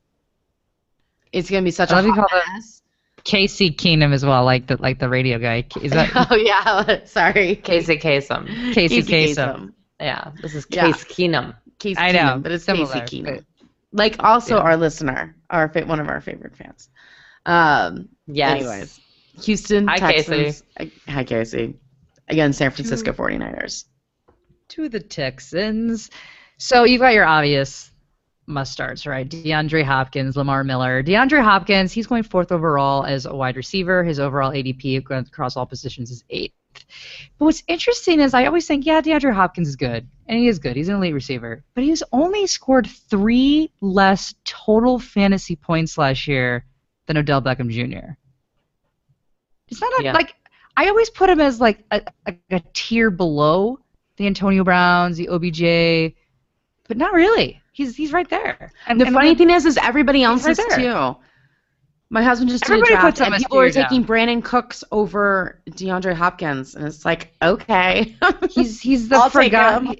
it's 1.33 1.50
going 1.50 1.63
to 1.63 1.67
be 1.67 1.71
such 1.71 1.91
I 1.91 1.93
a 1.93 1.95
love 1.97 2.05
you 2.05 2.13
hot 2.13 2.29
call 2.29 2.39
it- 2.39 2.43
mess. 2.53 2.81
Casey 3.25 3.71
Keenum 3.71 4.13
as 4.13 4.24
well, 4.24 4.45
like 4.45 4.67
the 4.67 4.77
like 4.79 5.00
the 5.00 5.09
radio 5.09 5.39
guy. 5.39 5.65
Is 5.81 5.91
that 5.93 6.12
oh 6.31 6.35
yeah, 6.35 7.03
sorry, 7.05 7.55
Casey 7.55 7.97
Kasem. 7.97 8.74
Casey 8.74 9.01
Kasem? 9.01 9.74
Yeah, 10.00 10.31
this 10.43 10.53
is 10.53 10.67
Yeah. 10.69 10.91
Case 10.91 11.03
Keenum. 11.05 11.55
Casey 11.79 11.97
I 12.00 12.12
know, 12.12 12.19
Keenum, 12.19 12.43
but 12.43 12.51
it's 12.51 12.63
similar, 12.65 12.93
Casey 13.01 13.24
Keenum. 13.24 13.35
but- 13.38 13.43
Like 13.91 14.24
also 14.24 14.57
Yeah. 14.57 14.62
our 14.62 14.77
listener, 14.77 15.35
our 15.50 15.67
one 15.88 16.00
of 16.00 16.07
our 16.07 16.21
favorite 16.21 16.55
fans. 16.55 16.89
Um, 17.46 18.10
Yes. 18.28 18.58
Anyways, 18.60 19.00
Houston 19.44 19.88
Hi, 19.88 19.98
Texans. 19.98 20.64
Hi, 20.78 20.92
Hi, 21.10 21.24
Casey. 21.24 21.75
Again, 22.28 22.54
San 22.54 22.72
Francisco 22.72 23.12
49ers. 23.14 23.86
to 24.70 24.90
the 24.90 25.00
Texans. 25.00 26.10
So 26.58 26.86
you've 26.86 27.02
got 27.02 27.14
your 27.14 27.25
obvious 27.25 27.92
must 28.48 28.72
starts, 28.72 29.06
right? 29.06 29.30
DeAndre 29.30 29.84
Hopkins, 29.84 30.36
Lamar 30.36 30.64
Miller. 30.64 31.04
DeAndre 31.04 31.44
Hopkins, 31.44 31.92
he's 31.92 32.08
going 32.08 32.24
fourth 32.24 32.52
overall 32.52 33.04
as 33.06 33.25
a 33.28 33.36
wide 33.36 33.58
receiver. 33.58 34.04
His 34.04 34.20
overall 34.20 34.52
ADP 34.52 34.98
across 34.98 35.56
all 35.56 35.66
positions 35.68 36.10
is 36.10 36.24
eighth. 36.32 36.54
But 37.38 37.46
what's 37.46 37.64
interesting 37.68 38.20
is 38.20 38.34
I 38.34 38.46
always 38.46 38.66
think, 38.68 38.86
yeah, 38.86 39.02
DeAndre 39.02 39.34
Hopkins 39.34 39.68
is 39.68 39.75
good, 39.75 40.08
and 40.28 40.40
he 40.40 40.48
is 40.48 40.60
good. 40.60 40.75
He's 40.75 40.90
an 40.90 40.96
elite 40.96 41.14
receiver, 41.14 41.64
but 41.75 41.84
he's 41.84 42.02
only 42.12 42.48
scored 42.48 42.88
three 42.88 43.72
less 43.82 44.34
total 44.46 44.98
fantasy 45.00 45.56
points 45.56 45.98
last 45.98 46.28
year 46.28 46.66
than 47.07 47.17
Odell 47.17 47.41
Beckham 47.41 47.69
Jr. 47.69 48.13
It's 49.67 49.81
not 49.81 50.00
a, 50.00 50.03
Yeah. 50.03 50.13
like 50.13 50.35
I 50.77 50.88
always 50.89 51.09
put 51.09 51.29
him 51.29 51.39
as 51.39 51.59
like 51.62 51.83
a, 51.91 52.01
a, 52.25 52.35
a 52.51 52.62
tier 52.74 53.09
below 53.09 53.79
the 54.17 54.27
Antonio 54.27 54.63
Browns, 54.63 55.17
the 55.17 55.29
OBJ, 55.29 56.13
but 56.88 56.97
not 56.97 57.13
really. 57.13 57.62
He's 57.71 57.95
he's 57.95 58.13
right 58.13 58.29
there. 58.29 58.71
And 58.88 59.00
The 59.00 59.05
and 59.05 59.13
funny 59.13 59.35
thing 59.35 59.50
is, 59.50 59.65
is 59.65 59.77
everybody 59.77 60.24
else 60.24 60.43
right 60.45 60.51
is 60.51 60.57
there. 60.57 60.77
too. 60.77 61.15
My 62.09 62.21
husband 62.21 62.50
just 62.51 62.63
Everybody 62.65 62.89
did 62.93 62.97
a 63.00 63.01
draft, 63.01 63.21
and 63.21 63.35
people 63.35 63.57
were 63.57 63.65
now. 63.67 63.71
taking 63.81 64.05
Brandin 64.05 64.43
Cooks 64.43 64.83
over 64.91 65.59
DeAndre 65.71 66.13
Hopkins, 66.13 66.75
and 66.75 66.85
it's 66.88 67.03
like, 67.03 67.33
okay. 67.41 68.15
he's 68.51 68.79
he's 68.79 69.09
the 69.09 69.19
forgotten. 69.31 69.95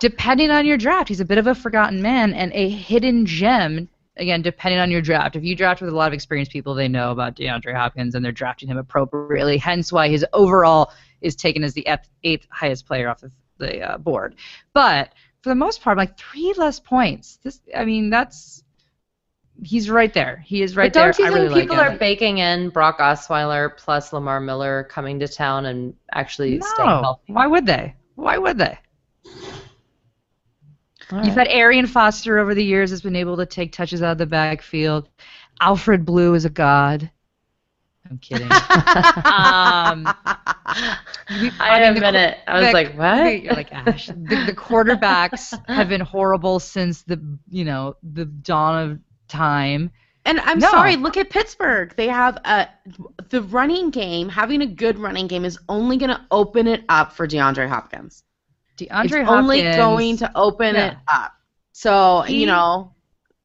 Depending 0.00 0.50
on 0.50 0.66
your 0.66 0.76
draft, 0.76 1.08
he's 1.08 1.20
a 1.20 1.24
bit 1.24 1.38
of 1.38 1.46
a 1.46 1.54
forgotten 1.54 2.02
man 2.02 2.32
and 2.34 2.52
a 2.54 2.68
hidden 2.68 3.24
gem. 3.24 3.88
Again, 4.18 4.42
depending 4.42 4.80
on 4.80 4.90
your 4.90 5.00
draft. 5.00 5.36
If 5.36 5.44
you 5.44 5.54
draft 5.54 5.80
with 5.80 5.90
a 5.90 5.96
lot 5.96 6.08
of 6.08 6.12
experienced 6.12 6.52
people, 6.52 6.74
they 6.74 6.88
know 6.88 7.12
about 7.12 7.36
DeAndre 7.36 7.74
Hopkins 7.74 8.14
and 8.14 8.24
they're 8.24 8.32
drafting 8.32 8.68
him 8.68 8.76
appropriately. 8.76 9.58
Hence 9.58 9.92
why 9.92 10.08
his 10.08 10.26
overall 10.32 10.92
is 11.20 11.36
taken 11.36 11.62
as 11.64 11.74
the 11.74 11.86
eighth, 12.24 12.46
highest 12.50 12.86
player 12.86 13.08
off 13.08 13.22
of 13.22 13.32
the 13.58 13.80
uh, 13.80 13.98
board. 13.98 14.36
But 14.72 15.12
for 15.42 15.50
the 15.50 15.54
most 15.54 15.82
part, 15.82 15.98
like 15.98 16.18
three 16.18 16.52
less 16.56 16.80
points. 16.80 17.38
This, 17.42 17.60
I 17.76 17.84
mean, 17.84 18.10
that's 18.10 18.64
he's 19.62 19.90
right 19.90 20.12
there. 20.12 20.42
He 20.44 20.62
is 20.62 20.76
right 20.76 20.92
but 20.92 21.00
don't 21.00 21.16
there. 21.16 21.26
you 21.26 21.32
I 21.32 21.34
really 21.34 21.54
think 21.54 21.70
people 21.70 21.76
like 21.76 21.94
are 21.94 21.98
baking 21.98 22.38
in 22.38 22.70
Brock 22.70 22.98
Osweiler 22.98 23.76
plus 23.76 24.12
Lamar 24.12 24.40
Miller 24.40 24.84
coming 24.84 25.18
to 25.20 25.28
town 25.28 25.66
and 25.66 25.94
actually 26.12 26.60
staying 26.60 26.88
No. 26.88 27.00
healthy? 27.02 27.32
Why 27.32 27.46
would 27.46 27.66
they? 27.66 27.94
Why 28.14 28.38
would 28.38 28.58
they? 28.58 28.78
All 31.12 31.24
You've 31.24 31.36
right. 31.36 31.48
had 31.48 31.56
Arian 31.56 31.86
Foster 31.86 32.38
over 32.38 32.54
the 32.54 32.64
years 32.64 32.90
has 32.90 33.00
been 33.02 33.16
able 33.16 33.36
to 33.38 33.46
take 33.46 33.72
touches 33.72 34.02
out 34.02 34.12
of 34.12 34.18
the 34.18 34.26
backfield. 34.26 35.08
Alfred 35.60 36.04
Blue 36.04 36.34
is 36.34 36.44
a 36.44 36.50
god. 36.50 37.10
I'm 38.10 38.18
kidding. 38.18 38.50
um, 38.50 40.06
I, 40.06 40.96
mean, 41.30 41.52
a 41.60 41.94
the 41.94 42.00
minute. 42.00 42.38
I 42.46 42.58
was 42.60 42.66
the- 42.68 42.72
like, 42.72 42.94
what? 42.96 43.42
You're 43.42 43.54
like 43.54 43.72
Ash. 43.72 44.06
The, 44.06 44.44
the 44.46 44.54
quarterbacks 44.54 45.58
have 45.68 45.88
been 45.88 46.00
horrible 46.00 46.58
since 46.60 47.02
the 47.02 47.20
you 47.50 47.64
know 47.64 47.96
the 48.02 48.24
dawn 48.24 48.90
of 48.90 48.98
time. 49.28 49.90
And 50.24 50.40
I'm 50.40 50.58
No. 50.58 50.70
sorry, 50.70 50.96
look 50.96 51.16
at 51.16 51.30
Pittsburgh. 51.30 51.94
They 51.96 52.08
have 52.08 52.36
a 52.44 52.68
the 53.30 53.42
running 53.42 53.90
game. 53.90 54.28
Having 54.28 54.62
a 54.62 54.66
good 54.66 54.98
running 54.98 55.26
game 55.26 55.44
is 55.44 55.58
only 55.68 55.96
going 55.96 56.10
to 56.10 56.20
open 56.30 56.66
it 56.66 56.84
up 56.88 57.12
for 57.12 57.26
DeAndre 57.26 57.68
Hopkins. 57.68 58.24
DeAndre 58.78 59.04
it's 59.04 59.12
Hopkins. 59.14 59.28
only 59.30 59.62
going 59.62 60.16
to 60.18 60.30
open 60.34 60.74
Yeah. 60.74 60.86
it 60.92 60.96
up. 61.12 61.32
So 61.72 62.22
He- 62.22 62.40
you 62.40 62.46
know, 62.46 62.94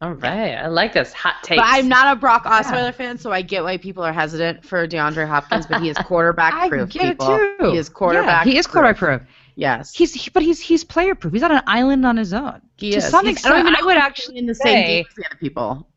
All 0.01 0.13
right. 0.13 0.55
I 0.55 0.67
like 0.67 0.91
this 0.93 1.13
hot 1.13 1.35
take. 1.43 1.57
but 1.57 1.65
I'm 1.67 1.87
not 1.87 2.15
a 2.15 2.19
Brock 2.19 2.43
Osweiler 2.43 2.93
fan, 2.93 3.17
so 3.17 3.31
I 3.31 3.41
get 3.41 3.63
why 3.63 3.77
people 3.77 4.03
are 4.03 4.11
hesitant 4.13 4.65
for 4.65 4.85
DeAndre 4.87 5.27
Hopkins. 5.27 5.65
But 5.65 5.81
he 5.81 5.89
is 5.89 5.97
quarterback 6.05 6.53
I 6.53 6.67
proof. 6.69 6.89
get 6.89 7.17
people. 7.19 7.35
it 7.35 7.57
too. 7.59 7.71
He 7.71 7.77
is 7.77 7.89
quarterback. 7.89 8.45
Yeah, 8.45 8.51
he 8.51 8.57
is 8.57 8.67
quarterback 8.67 8.97
proof. 8.97 9.21
Yes, 9.55 9.93
He's 9.95 10.13
he- 10.13 10.29
but 10.31 10.41
he's 10.43 10.59
he's 10.59 10.83
player 10.83 11.13
proof. 11.15 11.31
He's 11.33 11.43
on 11.43 11.51
an 11.51 11.61
island 11.67 12.05
on 12.05 12.17
his 12.17 12.33
own. 12.33 12.59
he 12.77 12.91
to 12.91 12.97
is. 12.97 13.07
some 13.07 13.23
He's- 13.25 13.35
extent, 13.37 13.53
I, 13.53 13.57
don't 13.59 13.67
even 13.67 13.81
I 13.81 13.85
would 13.85 13.97
actually 13.97 14.37
in 14.39 14.45
the 14.47 14.55
say- 14.55 14.63
same 14.63 14.87
game 14.87 15.05
as 15.07 15.15
the 15.15 15.25
other 15.27 15.35
people. 15.37 15.87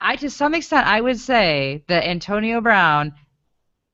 I 0.00 0.16
to 0.16 0.30
some 0.30 0.54
extent 0.54 0.86
I 0.86 1.00
would 1.00 1.20
say 1.20 1.84
that 1.88 2.04
Antonio 2.04 2.60
Brown 2.60 3.14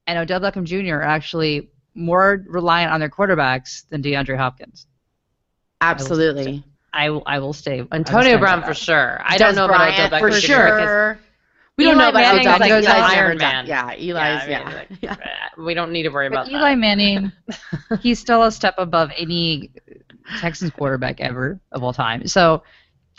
and 0.06 0.18
Odell 0.18 0.40
Beckham 0.40 0.64
Jr. 0.64 0.94
are 0.94 1.02
actually 1.02 1.70
more 1.98 2.44
reliant 2.48 2.92
on 2.92 3.00
their 3.00 3.10
quarterbacks 3.10 3.86
than 3.88 4.02
DeAndre 4.02 4.36
Hopkins. 4.36 4.86
Absolutely. 5.80 6.64
I 6.92 7.10
will 7.10 7.22
I 7.26 7.38
will 7.38 7.52
stay. 7.52 7.80
I 7.80 7.82
will 7.82 7.88
Antonio 7.92 8.38
Brown 8.38 8.62
for 8.62 8.68
that. 8.68 8.76
sure. 8.76 9.20
I 9.24 9.36
Dez 9.36 9.38
don't 9.38 9.54
know 9.56 9.64
about 9.66 9.76
Bryant 9.76 10.12
Odell 10.12 10.18
Beckham 10.20 10.20
for 10.34 10.40
Jr. 10.40 10.46
sure. 10.46 11.18
We 11.76 11.84
don't 11.84 11.94
Eli 11.94 12.02
know 12.04 12.08
about 12.10 12.20
Manning's 12.20 12.46
Odell 12.46 12.52
like 12.58 12.62
because 12.70 12.84
Eli's 12.86 12.88
Iron 13.12 13.14
never 13.14 13.34
done- 13.38 13.52
Man. 13.52 13.66
Yeah, 13.66 13.90
Eli's. 13.92 14.08
Yeah, 14.08 14.46
Yeah, 14.48 14.60
I 14.60 14.64
mean, 14.66 14.74
like, 14.74 14.88
yeah. 15.02 15.12
uh, 15.12 15.62
We 15.62 15.74
don't 15.74 15.92
need 15.92 16.02
to 16.04 16.08
worry 16.08 16.28
But 16.28 16.34
about 16.48 16.48
Eli 16.50 16.70
that. 16.70 16.76
Manning, 16.78 17.32
he's 18.00 18.18
still 18.18 18.42
a 18.42 18.50
step 18.50 18.74
above 18.78 19.10
any 19.16 19.70
Texans 20.40 20.72
quarterback 20.72 21.20
ever 21.20 21.60
of 21.70 21.84
all 21.84 21.92
time. 21.92 22.26
So 22.26 22.64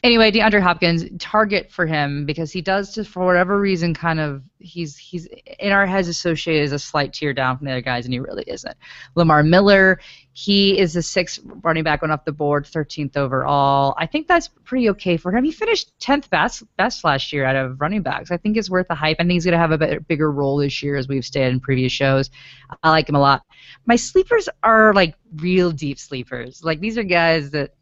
anyway, 0.03 0.31
DeAndre 0.31 0.61
Hopkins 0.61 1.05
target 1.19 1.71
for 1.71 1.85
him 1.85 2.25
because 2.25 2.51
he 2.51 2.61
does 2.61 2.93
just 2.93 3.09
for 3.09 3.25
whatever 3.25 3.59
reason 3.59 3.93
kind 3.93 4.19
of 4.19 4.43
he's 4.59 4.97
he's 4.97 5.27
in 5.59 5.71
our 5.71 5.85
heads 5.85 6.07
associated 6.07 6.63
as 6.63 6.71
a 6.71 6.79
slight 6.79 7.13
tier 7.13 7.33
down 7.33 7.57
from 7.57 7.65
the 7.65 7.71
other 7.71 7.81
guys 7.81 8.05
and 8.05 8.13
he 8.13 8.19
really 8.19 8.43
isn't. 8.47 8.75
Lamar 9.15 9.43
Miller, 9.43 9.99
he 10.33 10.77
is 10.77 10.93
the 10.93 11.01
sixth 11.01 11.39
running 11.63 11.83
back 11.83 12.01
going 12.01 12.11
off 12.11 12.25
the 12.25 12.31
board, 12.31 12.65
13th 12.65 13.17
overall. 13.17 13.93
I 13.97 14.05
think 14.05 14.27
that's 14.27 14.47
pretty 14.47 14.89
okay 14.91 15.17
for 15.17 15.35
him. 15.35 15.43
He 15.43 15.51
finished 15.51 15.91
10th 15.99 16.29
best 16.29 16.63
best 16.77 17.03
last 17.03 17.33
year 17.33 17.45
out 17.45 17.55
of 17.55 17.79
running 17.81 18.01
backs. 18.01 18.31
I 18.31 18.37
think 18.37 18.57
it's 18.57 18.69
worth 18.69 18.87
the 18.87 18.95
hype. 18.95 19.17
I 19.19 19.23
think 19.23 19.33
he's 19.33 19.45
going 19.45 19.53
to 19.53 19.59
have 19.59 19.71
a 19.71 19.77
better, 19.77 19.99
bigger 19.99 20.31
role 20.31 20.57
this 20.57 20.81
year 20.81 20.95
as 20.95 21.07
we've 21.07 21.25
stated 21.25 21.53
in 21.53 21.59
previous 21.59 21.91
shows. 21.91 22.29
I 22.83 22.89
like 22.89 23.09
him 23.09 23.15
a 23.15 23.19
lot. 23.19 23.43
My 23.85 23.95
sleepers 23.95 24.47
are 24.63 24.93
like 24.93 25.15
real 25.35 25.71
deep 25.71 25.99
sleepers. 25.99 26.63
Like 26.63 26.79
these 26.79 26.97
are 26.97 27.03
guys 27.03 27.51
that 27.51 27.73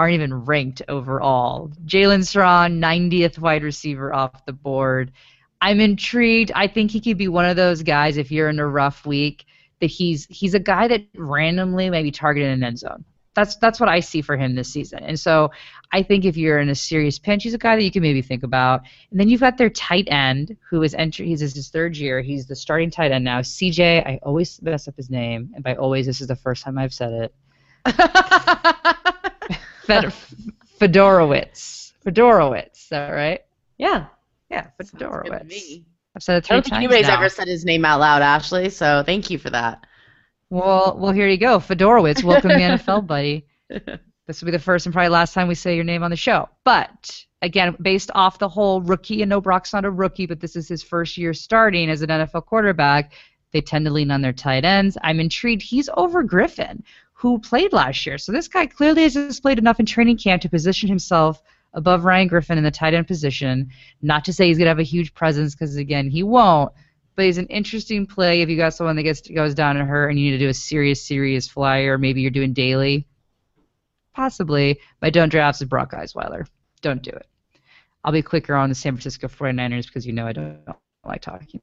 aren't 0.00 0.14
even 0.14 0.46
ranked 0.46 0.80
overall. 0.88 1.70
Jaelen 1.84 2.26
Strong, 2.26 2.80
90th 2.80 3.38
wide 3.38 3.62
receiver 3.62 4.14
off 4.14 4.46
the 4.46 4.52
board. 4.54 5.12
I'm 5.60 5.78
intrigued. 5.78 6.50
I 6.54 6.68
think 6.68 6.90
he 6.90 7.02
could 7.02 7.18
be 7.18 7.28
one 7.28 7.44
of 7.44 7.56
those 7.56 7.82
guys 7.82 8.16
if 8.16 8.32
you're 8.32 8.48
in 8.48 8.58
a 8.60 8.66
rough 8.66 9.04
week 9.04 9.44
that 9.80 9.88
he's 9.88 10.24
he's 10.30 10.54
a 10.54 10.58
guy 10.58 10.88
that 10.88 11.06
randomly 11.14 11.90
maybe 11.90 12.10
targeted 12.10 12.50
an 12.50 12.64
end 12.64 12.78
zone. 12.78 13.04
That's 13.34 13.56
that's 13.56 13.78
what 13.78 13.90
I 13.90 14.00
see 14.00 14.22
for 14.22 14.38
him 14.38 14.54
this 14.54 14.72
season. 14.72 15.00
And 15.00 15.20
so 15.20 15.50
I 15.92 16.02
think 16.02 16.24
if 16.24 16.34
you're 16.34 16.60
in 16.60 16.70
a 16.70 16.74
serious 16.74 17.18
pinch, 17.18 17.42
he's 17.42 17.52
a 17.52 17.58
guy 17.58 17.76
that 17.76 17.84
you 17.84 17.90
can 17.90 18.00
maybe 18.00 18.22
think 18.22 18.42
about. 18.42 18.80
And 19.10 19.20
then 19.20 19.28
you've 19.28 19.42
got 19.42 19.58
their 19.58 19.68
tight 19.68 20.08
end 20.10 20.56
who 20.70 20.82
is 20.82 20.94
entry 20.94 21.26
he's 21.26 21.40
his 21.40 21.68
third 21.68 21.94
year. 21.94 22.22
He's 22.22 22.46
the 22.46 22.56
starting 22.56 22.90
tight 22.90 23.12
end 23.12 23.24
now. 23.24 23.40
CJ, 23.40 24.06
I 24.06 24.18
always 24.22 24.62
mess 24.62 24.88
up 24.88 24.96
his 24.96 25.10
name, 25.10 25.50
and 25.54 25.62
by 25.62 25.74
always 25.74 26.06
this 26.06 26.22
is 26.22 26.28
the 26.28 26.36
first 26.36 26.64
time 26.64 26.78
I've 26.78 26.94
said 26.94 27.12
it. 27.12 27.34
Fed- 29.90 30.12
Fiedorowicz. 30.80 31.92
Fiedorowicz, 32.06 32.72
is 32.74 32.88
that 32.90 33.10
right? 33.10 33.40
Yeah. 33.78 34.06
Yeah, 34.50 34.66
Sounds 34.82 34.90
good 34.90 34.98
to 35.00 35.04
Fiedorowicz. 35.06 35.46
me. 35.46 35.84
I've 36.16 36.22
said 36.22 36.38
it 36.38 36.46
three 36.46 36.54
I 36.54 36.56
don't 36.56 36.64
think 36.64 36.72
times 36.72 36.78
anybody's 36.84 37.06
now. 37.06 37.14
ever 37.18 37.28
said 37.28 37.46
his 37.48 37.64
name 37.64 37.84
out 37.84 38.00
loud, 38.00 38.22
Ashley. 38.22 38.68
So 38.70 39.02
thank 39.06 39.30
you 39.30 39.38
for 39.38 39.50
that. 39.50 39.84
Well, 40.48 40.96
well, 40.98 41.12
here 41.12 41.28
you 41.28 41.36
go. 41.36 41.58
Fiedorowicz, 41.58 42.24
welcome 42.24 42.50
to 42.50 42.56
the 42.56 42.62
NFL, 42.62 43.06
buddy. 43.06 43.46
This 44.26 44.40
will 44.40 44.46
be 44.46 44.52
the 44.52 44.58
first 44.58 44.86
and 44.86 44.92
probably 44.92 45.08
last 45.10 45.34
time 45.34 45.46
we 45.48 45.54
say 45.54 45.74
your 45.76 45.84
name 45.84 46.02
on 46.02 46.10
the 46.10 46.16
show. 46.16 46.48
But 46.64 47.24
again, 47.42 47.76
based 47.80 48.10
off 48.14 48.38
the 48.40 48.48
whole 48.48 48.80
rookie, 48.80 49.22
and 49.22 49.28
no, 49.30 49.40
Brock's 49.40 49.72
not 49.72 49.84
a 49.84 49.90
rookie, 49.90 50.26
but 50.26 50.40
this 50.40 50.56
is 50.56 50.68
his 50.68 50.82
first 50.82 51.16
year 51.16 51.32
starting 51.34 51.88
as 51.90 52.02
an 52.02 52.08
NFL 52.08 52.46
quarterback. 52.46 53.12
They 53.52 53.60
tend 53.60 53.84
to 53.86 53.90
lean 53.92 54.10
on 54.10 54.20
their 54.22 54.32
tight 54.32 54.64
ends. 54.64 54.96
I'm 55.02 55.18
intrigued. 55.20 55.62
He's 55.62 55.88
over 55.96 56.22
Griffin, 56.22 56.84
who 57.20 57.38
played 57.38 57.70
last 57.74 58.06
year. 58.06 58.16
So 58.16 58.32
this 58.32 58.48
guy 58.48 58.64
clearly 58.64 59.02
has 59.02 59.12
displayed 59.12 59.58
enough 59.58 59.78
in 59.78 59.84
training 59.84 60.16
camp 60.16 60.40
to 60.40 60.48
position 60.48 60.88
himself 60.88 61.42
above 61.74 62.04
Ryan 62.04 62.28
Griffin 62.28 62.56
in 62.56 62.64
the 62.64 62.70
tight 62.70 62.94
end 62.94 63.06
position. 63.06 63.68
Not 64.00 64.24
to 64.24 64.32
say 64.32 64.46
he's 64.46 64.56
going 64.56 64.64
to 64.64 64.70
have 64.70 64.78
a 64.78 64.84
huge 64.84 65.12
presence, 65.12 65.54
because 65.54 65.76
again, 65.76 66.08
he 66.08 66.22
won't. 66.22 66.72
But 67.16 67.26
he's 67.26 67.36
an 67.36 67.46
interesting 67.48 68.06
play 68.06 68.40
if 68.40 68.48
you 68.48 68.56
got 68.56 68.72
someone 68.72 68.96
that 68.96 69.02
gets 69.02 69.20
goes 69.20 69.54
down 69.54 69.76
to 69.76 69.84
her 69.84 70.08
and 70.08 70.18
you 70.18 70.30
need 70.30 70.38
to 70.38 70.44
do 70.44 70.48
a 70.48 70.54
serious, 70.54 71.06
serious 71.06 71.46
flyer. 71.46 71.98
Maybe 71.98 72.22
you're 72.22 72.30
doing 72.30 72.54
daily. 72.54 73.06
Possibly. 74.14 74.80
My 75.02 75.10
don't 75.10 75.28
drafts 75.28 75.60
is 75.60 75.68
Brock 75.68 75.92
Osweiler. 75.92 76.46
Don't 76.80 77.02
do 77.02 77.10
it. 77.10 77.26
I'll 78.02 78.12
be 78.12 78.22
quicker 78.22 78.54
on 78.54 78.70
the 78.70 78.74
San 78.74 78.94
Francisco 78.94 79.28
49ers 79.28 79.86
because 79.86 80.06
you 80.06 80.14
know 80.14 80.26
I 80.26 80.32
don't 80.32 80.60
like 81.04 81.20
talking. 81.20 81.60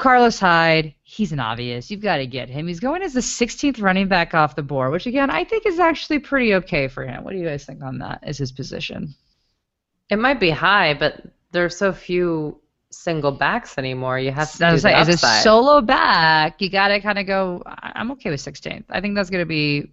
Carlos 0.00 0.40
Hyde, 0.40 0.94
he's 1.02 1.30
an 1.30 1.40
obvious. 1.40 1.90
You've 1.90 2.00
got 2.00 2.16
to 2.16 2.26
get 2.26 2.48
him. 2.48 2.66
He's 2.66 2.80
going 2.80 3.02
as 3.02 3.12
the 3.12 3.20
16th 3.20 3.82
running 3.82 4.08
back 4.08 4.32
off 4.32 4.56
the 4.56 4.62
board, 4.62 4.92
which 4.92 5.06
again 5.06 5.28
I 5.28 5.44
think 5.44 5.66
is 5.66 5.78
actually 5.78 6.20
pretty 6.20 6.54
okay 6.54 6.88
for 6.88 7.04
him. 7.04 7.22
What 7.22 7.32
do 7.32 7.38
you 7.38 7.44
guys 7.44 7.66
think 7.66 7.82
on 7.82 7.98
that 7.98 8.20
as 8.22 8.38
his 8.38 8.50
position? 8.50 9.14
It 10.08 10.18
might 10.18 10.40
be 10.40 10.48
high, 10.48 10.94
but 10.94 11.20
there 11.52 11.66
are 11.66 11.70
so 11.70 11.92
few 11.92 12.60
single 12.90 13.30
backs 13.30 13.76
anymore. 13.76 14.18
You 14.18 14.32
have 14.32 14.50
to 14.56 14.66
I 14.66 14.70
do 14.70 14.78
the 14.78 14.88
like, 14.88 14.96
as 14.96 15.08
a 15.10 15.18
solo 15.42 15.82
back, 15.82 16.62
you 16.62 16.70
got 16.70 16.88
to 16.88 17.00
kind 17.00 17.18
of 17.18 17.26
go. 17.26 17.62
I'm 17.66 18.10
okay 18.12 18.30
with 18.30 18.40
16th. 18.40 18.84
I 18.88 19.02
think 19.02 19.14
that's 19.14 19.28
going 19.28 19.42
to 19.42 19.46
be 19.46 19.92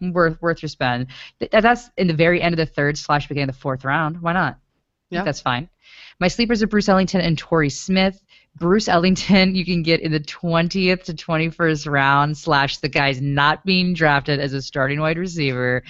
worth 0.00 0.42
worth 0.42 0.62
your 0.62 0.68
spend. 0.68 1.06
That's 1.52 1.88
in 1.96 2.08
the 2.08 2.14
very 2.14 2.42
end 2.42 2.54
of 2.54 2.58
the 2.58 2.66
third 2.66 2.98
slash 2.98 3.28
beginning 3.28 3.50
of 3.50 3.54
the 3.54 3.60
fourth 3.60 3.84
round. 3.84 4.20
Why 4.20 4.32
not? 4.32 4.54
I 4.54 4.54
think 4.54 4.58
Yeah. 5.10 5.22
that's 5.24 5.40
fine. 5.40 5.68
My 6.18 6.26
sleepers 6.28 6.60
are 6.62 6.66
Bruce 6.66 6.88
Ellington 6.88 7.20
and 7.20 7.38
Torrey 7.38 7.70
Smith. 7.70 8.20
Bruce 8.56 8.88
Ellington, 8.88 9.54
you 9.54 9.64
can 9.64 9.82
get 9.82 10.00
in 10.00 10.12
the 10.12 10.20
20th 10.20 11.04
to 11.04 11.14
21st 11.14 11.90
round, 11.90 12.36
slash 12.36 12.78
the 12.78 12.88
guy's 12.88 13.20
not 13.20 13.64
being 13.64 13.94
drafted 13.94 14.40
as 14.40 14.52
a 14.52 14.60
starting 14.62 15.00
wide 15.00 15.18
receiver. 15.18 15.82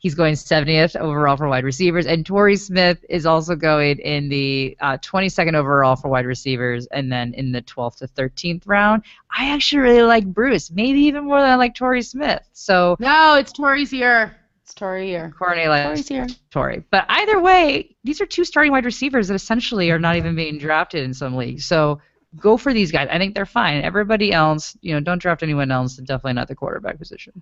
He's 0.00 0.14
going 0.14 0.34
70th 0.34 0.94
overall 0.96 1.36
for 1.36 1.48
wide 1.48 1.64
receivers, 1.64 2.06
and 2.06 2.24
Torrey 2.24 2.56
Smith 2.56 3.04
is 3.08 3.26
also 3.26 3.56
going 3.56 3.98
in 3.98 4.28
the 4.28 4.76
uh, 4.80 4.98
22nd 4.98 5.54
overall 5.54 5.96
for 5.96 6.08
wide 6.08 6.26
receivers, 6.26 6.86
and 6.86 7.10
then 7.10 7.34
in 7.34 7.50
the 7.50 7.62
12th 7.62 7.98
to 7.98 8.06
13th 8.06 8.62
round. 8.66 9.02
I 9.30 9.50
actually 9.50 9.80
really 9.80 10.02
like 10.02 10.24
Bruce, 10.24 10.70
maybe 10.70 11.00
even 11.00 11.24
more 11.24 11.40
than 11.40 11.50
I 11.50 11.56
like 11.56 11.74
Torrey 11.74 12.02
Smith. 12.02 12.48
So 12.52 12.96
No, 13.00 13.34
it's 13.34 13.52
Torrey's 13.52 13.92
year. 13.92 14.37
It's 14.68 14.74
Torrey 14.74 15.08
year. 15.08 15.32
Courtney 15.38 15.66
likes 15.66 15.86
Torrey's 15.86 16.10
year. 16.10 16.26
Torrey. 16.50 16.82
But 16.90 17.06
either 17.08 17.40
way, 17.40 17.96
these 18.04 18.20
are 18.20 18.26
two 18.26 18.44
starting 18.44 18.70
wide 18.70 18.84
receivers 18.84 19.28
that 19.28 19.34
essentially 19.34 19.90
are 19.90 19.98
not 19.98 20.16
even 20.16 20.36
being 20.36 20.58
drafted 20.58 21.04
in 21.04 21.14
some 21.14 21.36
leagues. 21.36 21.64
So 21.64 22.02
go 22.36 22.58
for 22.58 22.74
these 22.74 22.92
guys. 22.92 23.08
I 23.10 23.16
think 23.16 23.34
they're 23.34 23.46
fine. 23.46 23.82
Everybody 23.82 24.30
else, 24.30 24.76
you 24.82 24.92
know, 24.92 25.00
don't 25.00 25.22
draft 25.22 25.42
anyone 25.42 25.70
else, 25.70 25.96
and 25.96 26.06
definitely 26.06 26.34
not 26.34 26.48
the 26.48 26.54
quarterback 26.54 26.98
position. 26.98 27.40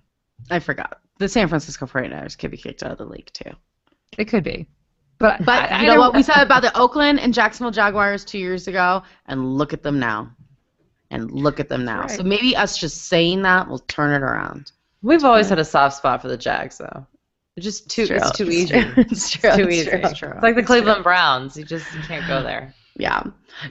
I 0.49 0.59
forgot. 0.59 1.01
The 1.17 1.27
San 1.27 1.49
Francisco 1.49 1.85
49ers 1.85 2.37
could 2.37 2.49
be 2.51 2.55
kicked 2.55 2.81
out 2.81 2.91
of 2.93 2.97
the 2.97 3.05
league 3.05 3.29
too. 3.33 3.51
It 4.17 4.29
could 4.29 4.45
be. 4.45 4.65
But, 5.17 5.43
But 5.43 5.69
I- 5.69 5.81
you 5.81 5.87
know 5.87 5.99
what 5.99 6.13
we 6.15 6.23
said 6.31 6.41
about 6.41 6.61
the 6.61 6.77
Oakland 6.79 7.19
and 7.19 7.33
Jacksonville 7.33 7.71
Jaguars 7.71 8.23
two 8.23 8.39
years 8.39 8.69
ago, 8.69 9.03
and 9.25 9.57
look 9.57 9.73
at 9.73 9.83
them 9.83 9.99
now. 9.99 10.31
And 11.11 11.29
look 11.29 11.59
at 11.59 11.67
them 11.67 11.83
now. 11.83 12.03
Right. 12.03 12.11
So 12.11 12.23
maybe 12.23 12.55
us 12.55 12.77
just 12.77 13.07
saying 13.09 13.41
that 13.41 13.67
will 13.67 13.79
turn 13.79 14.13
it 14.13 14.23
around. 14.23 14.71
We've 15.01 15.25
always 15.25 15.49
had 15.49 15.59
a 15.59 15.65
soft 15.65 15.97
spot 15.97 16.21
for 16.21 16.29
the 16.29 16.37
Jags, 16.37 16.77
though. 16.77 17.05
It's 17.57 17.63
just 17.65 17.89
too. 17.89 18.07
It's, 18.09 18.31
too 18.31 18.49
easy. 18.49 18.75
It's 18.97 19.29
true. 19.31 19.49
It's 19.49 19.57
too 19.57 19.63
it's 19.67 19.75
easy. 19.75 19.89
true, 19.89 19.99
it's 20.03 20.19
true. 20.19 20.29
It's 20.29 20.43
like 20.43 20.55
the 20.55 20.61
It's 20.61 20.67
true. 20.69 20.75
Cleveland 20.77 21.03
Browns. 21.03 21.57
You 21.57 21.65
just 21.65 21.91
you 21.93 22.01
can't 22.01 22.25
go 22.27 22.43
there. 22.43 22.73
Yeah. 22.95 23.23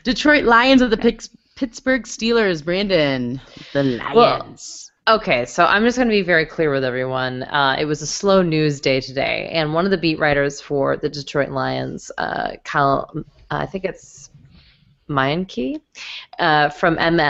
Detroit 0.05 0.45
Lions 0.45 0.83
of 0.83 0.91
the 0.91 0.97
Pix- 0.97 1.31
Pittsburgh 1.55 2.03
Steelers, 2.03 2.65
Brandon. 2.65 3.41
The 3.73 4.01
Well, 4.15 4.41
Lions. 4.41 4.91
Okay, 5.09 5.45
so 5.45 5.65
I'm 5.65 5.85
just 5.85 5.97
going 5.97 6.09
to 6.09 6.13
be 6.13 6.23
very 6.23 6.45
clear 6.45 6.71
with 6.73 6.83
everyone. 6.83 7.45
Uh, 7.45 7.77
it 7.79 7.85
was 7.85 8.03
a 8.03 8.07
slow 8.09 8.43
news 8.43 8.81
day 8.81 9.01
today, 9.01 9.49
and 9.53 9.73
one 9.73 9.85
of 9.85 9.93
the 9.93 9.97
beat 9.99 10.19
writers 10.19 10.61
for 10.61 10.97
the 10.97 11.09
Detroit 11.09 11.51
Lions, 11.51 12.11
uh, 12.19 12.57
Kyle, 12.65 13.09
I 13.49 13.67
think 13.67 13.85
it's 13.85 14.26
Meinke, 15.09 15.81
uh, 16.39 16.69
from 16.71 16.99
M 16.99 17.21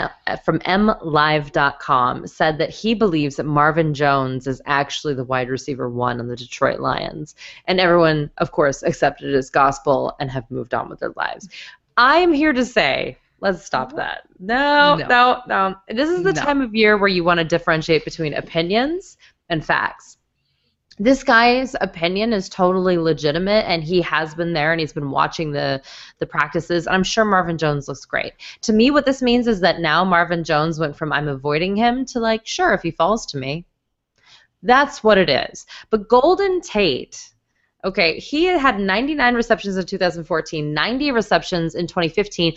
from 0.43 0.59
MLive.com, 0.59 2.27
said 2.27 2.57
that 2.57 2.69
he 2.69 2.93
believes 2.93 3.35
that 3.35 3.45
Marvin 3.45 3.93
Jones 3.93 4.47
is 4.47 4.61
actually 4.65 5.13
the 5.13 5.23
wide 5.23 5.49
receiver 5.49 5.89
one 5.89 6.19
on 6.19 6.27
the 6.27 6.35
Detroit 6.35 6.79
Lions, 6.79 7.35
and 7.65 7.79
everyone, 7.79 8.31
of 8.37 8.51
course, 8.51 8.83
accepted 8.83 9.29
it 9.33 9.35
as 9.35 9.49
gospel 9.49 10.15
and 10.19 10.29
have 10.31 10.49
moved 10.49 10.73
on 10.73 10.89
with 10.89 10.99
their 10.99 11.13
lives. 11.15 11.47
I'm 11.97 12.33
here 12.33 12.53
to 12.53 12.65
say. 12.65 13.17
Let's 13.39 13.63
stop 13.63 13.95
that. 13.97 14.23
No, 14.39 14.95
No. 14.95 15.07
no, 15.07 15.41
no. 15.47 15.75
This 15.87 16.09
is 16.09 16.23
the 16.23 16.33
No. 16.33 16.41
time 16.41 16.61
of 16.61 16.73
year 16.73 16.97
where 16.97 17.07
you 17.07 17.23
want 17.23 17.37
to 17.39 17.43
differentiate 17.43 18.03
between 18.03 18.33
opinions 18.33 19.15
and 19.49 19.63
facts. 19.63 20.16
This 20.99 21.23
guy's 21.23 21.75
opinion 21.79 22.33
is 22.33 22.49
totally 22.49 22.97
legitimate, 22.97 23.65
and 23.67 23.83
he 23.83 24.01
has 24.01 24.33
been 24.33 24.53
there, 24.53 24.71
and 24.71 24.79
he's 24.79 24.93
been 24.93 25.11
watching 25.11 25.51
the 25.51 25.81
the 26.17 26.25
practices. 26.25 26.87
And 26.87 26.95
I'm 26.95 27.03
sure 27.03 27.23
Marvin 27.23 27.57
Jones 27.57 27.87
looks 27.87 28.05
great. 28.05 28.33
To 28.61 28.73
me, 28.73 28.89
what 28.89 29.05
this 29.05 29.21
means 29.21 29.47
is 29.47 29.59
that 29.61 29.79
now 29.79 30.03
Marvin 30.03 30.43
Jones 30.43 30.79
went 30.79 30.95
from 30.95 31.13
I'm 31.13 31.27
avoiding 31.27 31.75
him 31.75 32.05
to 32.05 32.19
like, 32.19 32.45
sure, 32.45 32.73
if 32.73 32.81
he 32.81 32.91
falls 32.91 33.25
to 33.27 33.37
me, 33.37 33.65
that's 34.63 35.03
what 35.03 35.17
it 35.17 35.29
is. 35.29 35.67
But 35.91 36.09
Golden 36.09 36.61
Tate, 36.61 37.29
okay, 37.83 38.19
he 38.19 38.45
had 38.45 38.79
99 38.79 39.35
receptions 39.35 39.77
in 39.77 39.85
2014, 39.85 40.73
90 40.73 41.11
receptions 41.11 41.75
in 41.75 41.85
2015 41.85 42.55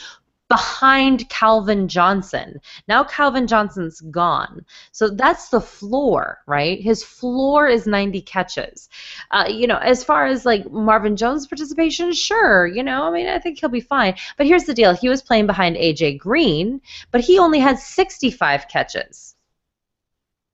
behind 0.51 1.29
Calvin 1.29 1.87
Johnson. 1.87 2.61
Now 2.89 3.05
Calvin 3.05 3.47
Johnson's 3.47 4.01
gone. 4.01 4.67
So 4.91 5.09
that's 5.09 5.49
the 5.49 5.61
floor, 5.61 6.41
right? 6.47 6.83
His 6.83 7.05
floor 7.05 7.69
is 7.69 7.87
90 7.87 8.21
catches. 8.23 8.91
Uh, 9.31 9.47
you 9.49 9.69
know, 9.69 9.79
as 9.79 10.03
far 10.03 10.27
as 10.27 10.45
like 10.45 10.69
Marvin 10.69 11.17
Jones' 11.17 11.47
participation, 11.47 12.13
sure, 12.13 12.67
you 12.67 12.83
know, 12.83 13.05
I 13.05 13.13
mean, 13.13 13.29
I 13.29 13.39
think 13.39 13.61
he'll 13.61 13.69
be 13.71 13.81
fine. 13.81 14.17
But 14.37 14.47
here's 14.47 14.65
the 14.65 14.75
deal 14.75 14.93
he 14.93 15.09
was 15.09 15.23
playing 15.23 15.47
behind 15.47 15.77
AJ 15.77 16.19
Green, 16.19 16.81
but 17.13 17.21
he 17.21 17.39
only 17.39 17.61
had 17.61 17.79
65 17.79 18.67
catches. 18.67 19.30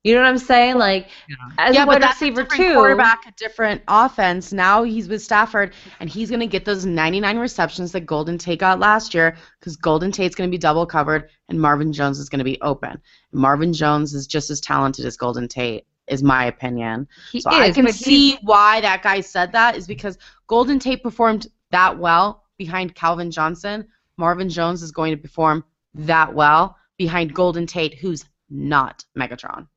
You 0.07 0.15
know 0.15 0.21
what 0.21 0.29
I'm 0.29 0.37
saying? 0.37 0.77
Like, 0.77 1.09
as 1.57 1.75
yeah, 1.75 1.83
a 1.83 1.85
but 1.85 2.01
wide 2.01 2.09
receiver 2.09 2.41
a 2.41 2.43
different 2.45 2.63
too. 2.63 2.73
quarterback, 2.75 3.25
a 3.27 3.31
different 3.31 3.81
offense. 3.89 4.53
Now 4.53 4.83
he's 4.83 5.09
with 5.09 5.21
Stafford, 5.21 5.73
and 5.99 6.09
he's 6.09 6.29
going 6.29 6.39
to 6.39 6.47
get 6.47 6.63
those 6.63 6.85
99 6.85 7.37
receptions 7.37 7.91
that 7.91 8.05
Golden 8.05 8.37
Tate 8.37 8.59
got 8.59 8.79
last 8.79 9.13
year 9.13 9.35
because 9.59 9.75
Golden 9.75 10.09
Tate's 10.13 10.33
going 10.33 10.49
to 10.49 10.51
be 10.51 10.57
double 10.57 10.85
covered, 10.85 11.29
and 11.49 11.59
Marvin 11.59 11.91
Jones 11.91 12.19
is 12.19 12.29
going 12.29 12.39
to 12.39 12.45
be 12.45 12.57
open. 12.61 13.01
Marvin 13.33 13.73
Jones 13.73 14.13
is 14.13 14.27
just 14.27 14.49
as 14.49 14.61
talented 14.61 15.05
as 15.05 15.17
Golden 15.17 15.45
Tate, 15.49 15.85
is 16.07 16.23
my 16.23 16.45
opinion. 16.45 17.05
He 17.33 17.41
So 17.41 17.49
I 17.49 17.71
can 17.71 17.91
see 17.91 18.37
why 18.43 18.79
that 18.79 19.03
guy 19.03 19.19
said 19.19 19.51
that 19.51 19.75
is 19.75 19.87
because 19.87 20.17
Golden 20.47 20.79
Tate 20.79 21.03
performed 21.03 21.47
that 21.71 21.97
well 21.97 22.45
behind 22.57 22.95
Calvin 22.95 23.29
Johnson. 23.29 23.85
Marvin 24.15 24.47
Jones 24.47 24.81
is 24.83 24.93
going 24.93 25.11
to 25.11 25.21
perform 25.21 25.65
that 25.95 26.33
well 26.33 26.77
behind 26.97 27.33
Golden 27.33 27.67
Tate, 27.67 27.95
who's 27.95 28.23
not 28.49 29.03
Megatron. 29.17 29.67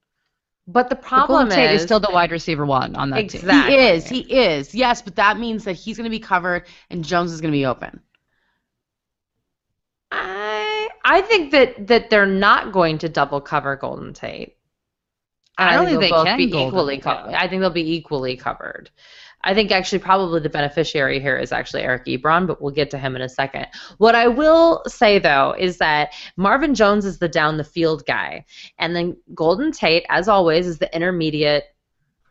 But 0.73 0.89
the 0.89 0.97
problem 0.97 1.49
Golden 1.49 1.57
Tate 1.57 1.75
is, 1.75 1.81
is 1.81 1.87
still 1.87 2.01
the 2.01 2.11
wide 2.13 2.31
receiver 2.31 2.65
one 2.65 2.95
on 2.95 3.11
that 3.11 3.29
team. 3.29 3.41
Exactly. 3.41 3.75
He 3.75 3.81
is. 3.81 4.09
He 4.09 4.21
is. 4.21 4.75
Yes, 4.75 5.03
but 5.03 5.17
that 5.17 5.39
means 5.39 5.65
that 5.65 5.73
he's 5.73 5.97
going 5.97 6.05
to 6.05 6.11
be 6.11 6.21
covered 6.21 6.67
and 6.91 7.05
Jones 7.05 7.33
is 7.33 7.41
going 7.41 7.53
to 7.53 7.57
be 7.57 7.67
open. 7.67 8.01
I 10.13 10.89
I 11.05 11.23
think 11.23 11.53
that 11.53 11.87
that 11.89 12.11
they're 12.11 12.27
not 12.27 12.73
going 12.73 12.99
to 12.99 13.09
double 13.09 13.41
cover 13.41 13.77
Golden 13.77 14.13
Tate. 14.13 14.57
I 15.59 15.75
don't 15.75 15.87
think 15.87 16.01
they'll 16.01 16.09
they 16.09 16.11
both 16.11 16.27
can 16.27 16.39
be 16.39 16.51
Golden 16.51 16.69
equally 16.69 16.99
covered. 16.99 17.35
I 17.35 17.49
think 17.49 17.61
they'll 17.61 17.71
be 17.71 17.95
equally 17.97 18.37
covered. 18.37 18.91
I 19.43 19.55
think 19.55 19.71
actually 19.71 20.01
probably 20.01 20.41
the 20.41 20.51
beneficiary 20.51 21.19
here 21.19 21.37
is 21.37 21.53
actually 21.53 21.83
Eric 21.83 22.05
Ebron, 22.05 22.47
but 22.47 22.61
we'll 22.61 22.73
get 22.73 22.91
to 22.91 22.99
him 22.99 23.17
in 23.17 23.23
a 23.23 23.29
second. 23.29 23.67
What 23.99 24.15
I 24.15 24.29
will 24.29 24.83
say 24.87 25.19
though 25.19 25.55
is 25.59 25.79
that 25.79 26.13
Marvin 26.37 26.75
Jones 26.75 27.05
is 27.05 27.19
the 27.19 27.29
down 27.29 27.57
the 27.57 27.65
field 27.65 28.05
guy, 28.07 28.45
and 28.79 28.95
then 28.95 29.17
Golden 29.35 29.73
Tate, 29.73 30.05
as 30.11 30.29
always, 30.29 30.67
is 30.67 30.79
the 30.79 30.95
intermediate, 30.95 31.65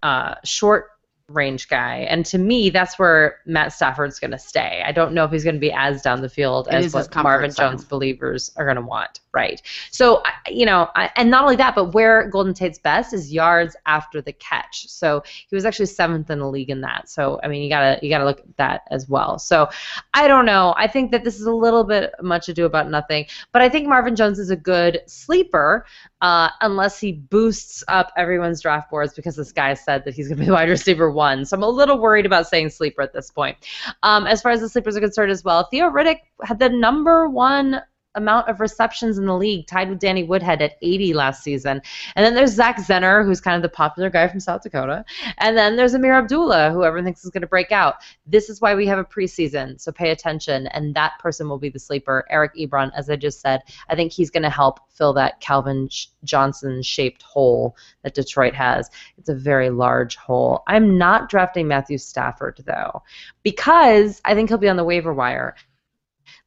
uh, 0.03 0.35
short 0.45 0.91
range 1.29 1.67
guy. 1.67 2.07
And 2.09 2.25
to 2.27 2.37
me, 2.37 2.69
that's 2.69 2.97
where 2.97 3.39
Matt 3.45 3.73
Stafford's 3.73 4.19
going 4.19 4.31
to 4.31 4.39
stay. 4.39 4.83
I 4.85 4.91
don't 4.91 5.13
know 5.13 5.25
if 5.25 5.31
he's 5.31 5.43
going 5.43 5.55
to 5.55 5.59
be 5.59 5.71
as 5.71 6.01
down 6.01 6.21
the 6.21 6.29
field 6.29 6.67
It 6.67 6.73
as 6.73 6.93
what 6.93 7.13
Marvin 7.15 7.51
zone. 7.51 7.71
Jones 7.71 7.85
believers 7.85 8.51
are 8.55 8.65
going 8.65 8.75
to 8.75 8.81
want, 8.81 9.19
right? 9.33 9.61
So, 9.91 10.23
you 10.47 10.65
know, 10.65 10.89
and 11.15 11.29
not 11.29 11.43
only 11.43 11.55
that, 11.57 11.75
but 11.75 11.93
where 11.93 12.29
Golden 12.29 12.53
Tate's 12.53 12.79
best 12.79 13.13
is 13.13 13.31
yards 13.31 13.75
after 13.85 14.21
the 14.21 14.33
catch. 14.33 14.87
So 14.89 15.23
he 15.49 15.55
was 15.55 15.65
actually 15.65 15.87
seventh 15.87 16.29
in 16.29 16.39
the 16.39 16.47
league 16.47 16.69
in 16.69 16.81
that. 16.81 17.09
So, 17.09 17.39
I 17.43 17.47
mean, 17.47 17.61
you 17.61 17.69
gotta 17.69 17.99
you 18.01 18.09
gotta 18.09 18.25
look 18.25 18.39
at 18.39 18.57
that 18.57 18.81
as 18.91 19.07
well. 19.07 19.39
So, 19.39 19.69
I 20.13 20.27
don't 20.27 20.45
know. 20.45 20.73
I 20.77 20.87
think 20.87 21.11
that 21.11 21.23
this 21.23 21.39
is 21.39 21.45
a 21.45 21.53
little 21.53 21.83
bit 21.83 22.11
much 22.21 22.49
ado 22.49 22.65
about 22.65 22.89
nothing, 22.89 23.25
but 23.51 23.61
I 23.61 23.69
think 23.69 23.87
Marvin 23.87 24.15
Jones 24.15 24.39
is 24.39 24.49
a 24.49 24.55
good 24.55 25.01
sleeper 25.05 25.85
uh, 26.21 26.49
unless 26.61 26.99
he 26.99 27.13
boosts 27.13 27.83
up 27.87 28.11
everyone's 28.17 28.61
draft 28.61 28.89
boards 28.89 29.13
because 29.13 29.35
this 29.35 29.51
guy 29.51 29.73
said 29.73 30.03
that 30.05 30.13
he's 30.13 30.27
going 30.27 30.39
to 30.39 30.45
be 30.45 30.51
wide 30.51 30.69
receiver 30.69 31.11
one. 31.11 31.45
So 31.45 31.55
I'm 31.55 31.63
a 31.63 31.69
little 31.69 31.99
worried 31.99 32.25
about 32.25 32.47
saying 32.47 32.69
sleeper 32.69 33.01
at 33.01 33.13
this 33.13 33.31
point. 33.31 33.57
Um, 34.03 34.27
as 34.27 34.41
far 34.41 34.51
as 34.51 34.61
the 34.61 34.69
sleepers 34.69 34.97
are 34.97 35.01
concerned 35.01 35.31
as 35.31 35.43
well, 35.43 35.67
Theo 35.69 35.89
Riddick 35.89 36.19
had 36.43 36.59
the 36.59 36.69
number 36.69 37.29
one 37.29 37.81
amount 38.19 38.47
of 38.49 38.59
receptions 38.59 39.17
in 39.17 39.25
the 39.25 39.35
league, 39.35 39.65
tied 39.65 39.89
with 39.89 39.99
Danny 39.99 40.23
Woodhead 40.23 40.61
at 40.61 40.77
80 40.81 41.13
last 41.13 41.41
season. 41.41 41.81
And 42.15 42.25
then 42.25 42.35
there's 42.35 42.51
Zach 42.51 42.77
Zenner, 42.77 43.25
who's 43.25 43.41
kind 43.41 43.55
of 43.55 43.61
the 43.63 43.75
popular 43.75 44.09
guy 44.09 44.27
from 44.27 44.39
South 44.39 44.61
Dakota. 44.61 45.03
And 45.39 45.57
then 45.57 45.75
there's 45.75 45.95
Ameer 45.95 46.17
Abdullah, 46.17 46.71
who 46.71 46.83
everyone 46.83 47.05
thinks 47.05 47.25
is 47.25 47.31
going 47.31 47.41
to 47.41 47.47
break 47.47 47.71
out. 47.71 47.95
This 48.27 48.49
is 48.49 48.61
why 48.61 48.75
we 48.75 48.85
have 48.85 48.99
a 48.99 49.03
preseason, 49.03 49.79
so 49.81 49.91
pay 49.91 50.11
attention. 50.11 50.67
And 50.67 50.93
that 50.95 51.13
person 51.19 51.49
will 51.49 51.57
be 51.57 51.69
the 51.69 51.79
sleeper. 51.79 52.25
Eric 52.29 52.53
Ebron, 52.55 52.91
as 52.95 53.09
I 53.09 53.15
just 53.15 53.41
said, 53.41 53.61
I 53.89 53.95
think 53.95 54.11
he's 54.11 54.29
going 54.29 54.43
to 54.43 54.49
help 54.49 54.79
fill 54.89 55.13
that 55.13 55.39
Calvin 55.39 55.89
Johnson 56.23 56.83
shaped 56.83 57.21
hole 57.23 57.75
that 58.03 58.13
Detroit 58.13 58.53
has. 58.53 58.89
It's 59.17 59.29
a 59.29 59.35
very 59.35 59.69
large 59.69 60.17
hole. 60.17 60.63
I'm 60.67 60.97
not 60.97 61.29
drafting 61.29 61.67
Matthew 61.67 61.97
Stafford, 61.97 62.61
though, 62.65 63.01
because 63.43 64.21
I 64.25 64.35
think 64.35 64.49
he'll 64.49 64.57
be 64.57 64.69
on 64.69 64.77
the 64.77 64.83
waiver 64.83 65.13
wire. 65.13 65.55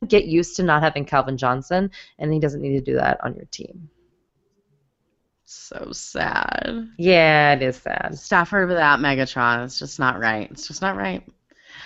Get 0.06 0.24
used 0.24 0.56
to 0.56 0.62
not 0.62 0.82
having 0.82 1.04
Calvin 1.04 1.36
Johnson, 1.36 1.90
and 2.18 2.32
he 2.32 2.40
doesn't 2.40 2.60
need 2.60 2.72
to 2.72 2.80
do 2.80 2.96
that 2.96 3.22
on 3.22 3.34
your 3.34 3.44
team. 3.46 3.88
So 5.44 5.90
sad. 5.92 6.88
Yeah, 6.98 7.52
it 7.52 7.62
is 7.62 7.76
sad. 7.76 8.18
Stafford 8.18 8.68
without 8.68 9.00
Megatron. 9.00 9.64
It's 9.64 9.78
just 9.78 9.98
not 9.98 10.18
right. 10.18 10.50
It's 10.50 10.66
just 10.66 10.82
not 10.82 10.96
right. 10.96 11.22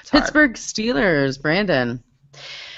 It's. 0.01 0.11
Pittsburgh 0.11 0.53
Steelers, 0.53 1.41
Brandon. 1.41 2.03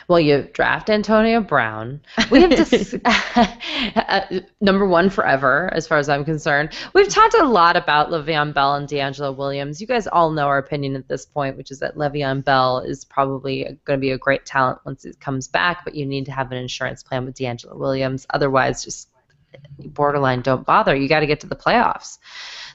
Well, 0.09 0.21
you 0.21 0.49
draft 0.55 0.89
Antonio 0.89 1.43
Brown. 1.43 2.01
We 2.31 2.41
have 2.41 2.49
dis- 2.51 2.97
uh, 3.05 4.41
number 4.59 4.87
one 4.87 5.11
forever, 5.11 5.69
as 5.75 5.87
far 5.87 5.99
as 5.99 6.09
I'm 6.09 6.25
concerned. 6.25 6.71
We've 6.95 7.11
talked 7.11 7.35
a 7.35 7.45
lot 7.45 7.77
about 7.77 8.09
Le'Veon 8.09 8.55
Bell 8.55 8.75
and 8.77 8.89
DeAngelo 8.89 9.37
Williams. 9.37 9.83
You 9.83 9.87
guys 9.87 10.07
all 10.07 10.31
know 10.31 10.47
our 10.47 10.57
opinion 10.57 10.97
at 10.97 11.09
this 11.09 11.27
point, 11.27 11.59
which 11.59 11.71
is 11.71 11.81
that 11.81 11.97
Le'Veon 11.97 12.43
Bell 12.43 12.79
is 12.79 13.05
probably 13.05 13.79
going 13.85 13.99
to 13.99 14.01
be 14.01 14.13
a 14.13 14.19
great 14.19 14.47
talent 14.47 14.79
once 14.87 15.05
it 15.05 15.21
comes 15.21 15.47
back, 15.47 15.85
but 15.85 15.95
you 15.95 16.07
need 16.07 16.25
to 16.25 16.33
have 16.33 16.53
an 16.53 16.59
insurance 16.59 17.03
plan 17.03 17.27
with 17.27 17.35
DeAngelo 17.35 17.77
Williams. 17.77 18.27
Otherwise, 18.31 18.83
just 18.83 19.11
borderline 19.79 20.41
don't 20.41 20.65
bother. 20.65 20.97
You 20.97 21.09
got 21.09 21.21
to 21.21 21.27
get 21.27 21.41
to 21.41 21.47
the 21.47 21.57
playoffs. 21.57 22.19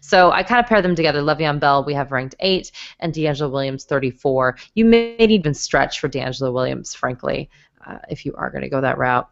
So 0.05 0.31
I 0.31 0.43
kind 0.43 0.59
of 0.59 0.67
pair 0.67 0.81
them 0.81 0.95
together. 0.95 1.21
Le'Veon 1.21 1.61
Bell, 1.61 1.85
we 1.85 1.93
have 1.93 2.11
ranked 2.11 2.35
eight, 2.41 2.73
and 2.99 3.13
DeAngelo 3.13 3.49
Williams, 3.49 3.85
34. 3.85 4.57
You 4.75 4.83
may 4.83 5.15
even 5.17 5.53
stretch 5.53 6.01
for 6.01 6.09
DeAngelo 6.09 6.51
Williams, 6.51 6.93
frankly, 6.93 7.49
uh, 7.87 7.99
if 8.09 8.25
you 8.25 8.33
are 8.35 8.49
going 8.49 8.63
to 8.63 8.69
go 8.69 8.81
that 8.81 8.97
route. 8.97 9.29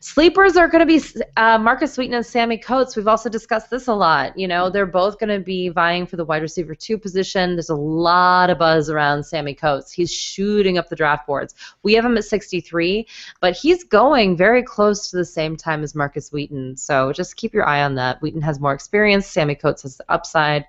Sleepers 0.00 0.56
are 0.56 0.68
going 0.68 0.86
to 0.86 0.86
be 0.86 1.02
uh, 1.36 1.58
Marcus 1.58 1.96
Wheaton 1.96 2.14
and 2.14 2.24
Sammy 2.24 2.56
Coates. 2.56 2.96
We've 2.96 3.08
also 3.08 3.28
discussed 3.28 3.70
this 3.70 3.88
a 3.88 3.94
lot. 3.94 4.38
You 4.38 4.46
know, 4.46 4.70
they're 4.70 4.86
both 4.86 5.18
going 5.18 5.36
to 5.36 5.44
be 5.44 5.68
vying 5.68 6.06
for 6.06 6.16
the 6.16 6.24
wide 6.24 6.42
receiver 6.42 6.74
two 6.74 6.98
position. 6.98 7.56
There's 7.56 7.68
a 7.68 7.74
lot 7.74 8.50
of 8.50 8.58
buzz 8.58 8.90
around 8.90 9.24
Sammy 9.24 9.54
Coates. 9.54 9.92
He's 9.92 10.12
shooting 10.12 10.78
up 10.78 10.88
the 10.88 10.96
draft 10.96 11.26
boards. 11.26 11.54
We 11.82 11.94
have 11.94 12.04
him 12.04 12.16
at 12.16 12.24
63, 12.24 13.06
but 13.40 13.56
he's 13.56 13.84
going 13.84 14.36
very 14.36 14.62
close 14.62 15.10
to 15.10 15.16
the 15.16 15.24
same 15.24 15.56
time 15.56 15.82
as 15.82 15.94
Marcus 15.94 16.30
Wheaton. 16.32 16.76
So 16.76 17.12
just 17.12 17.36
keep 17.36 17.52
your 17.52 17.66
eye 17.66 17.82
on 17.82 17.96
that. 17.96 18.20
Wheaton 18.22 18.42
has 18.42 18.60
more 18.60 18.72
experience. 18.72 19.26
Sammy 19.26 19.54
Coates 19.54 19.82
has 19.82 19.96
the 19.96 20.04
upside. 20.08 20.66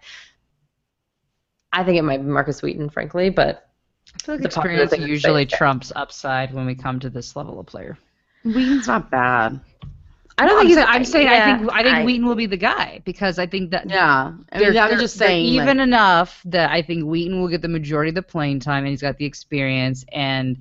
I 1.71 1.83
think 1.83 1.97
it 1.97 2.03
might 2.03 2.17
be 2.17 2.29
Marcus 2.29 2.61
Wheaton, 2.63 2.89
frankly, 2.89 3.29
but 3.29 3.69
I 4.15 4.25
feel 4.25 4.35
like 4.35 4.45
experience 4.45 4.89
thing 4.89 5.01
to 5.01 5.05
say 5.05 5.11
usually 5.11 5.45
trumps 5.45 5.91
upside 5.95 6.51
when 6.53 6.65
we 6.65 6.73
come 6.73 6.99
to 7.01 7.11
this 7.11 7.35
level 7.35 7.59
of 7.59 7.67
player. 7.67 7.97
Wheaton's 8.43 8.87
not 8.87 9.09
bad. 9.11 9.59
I 10.37 10.45
don't 10.45 10.55
No, 10.55 10.61
think 10.75 10.77
I'm, 10.87 10.99
he's. 11.01 11.11
saying, 11.11 11.27
I'm 11.27 11.27
saying 11.27 11.27
I 11.27 11.57
think 11.57 11.71
I 11.73 11.83
think 11.83 12.05
Wheaton 12.05 12.25
will 12.25 12.35
be 12.35 12.45
the 12.45 12.55
guy 12.57 13.01
because 13.03 13.37
I 13.39 13.45
think 13.45 13.71
that 13.71 13.89
Yeah. 13.89 14.31
I 14.53 14.59
mean, 14.59 14.77
I'm 14.77 14.97
just 14.99 15.17
saying. 15.17 15.53
like- 15.55 15.63
even 15.63 15.79
enough 15.81 16.41
that 16.45 16.71
I 16.71 16.81
think 16.81 17.03
Wheaton 17.05 17.41
will 17.41 17.49
get 17.49 17.61
the 17.61 17.67
majority 17.67 18.09
of 18.09 18.15
the 18.15 18.21
playing 18.21 18.61
time 18.61 18.83
and 18.85 18.87
he's 18.91 19.01
got 19.01 19.17
the 19.17 19.25
experience 19.25 20.05
and 20.13 20.57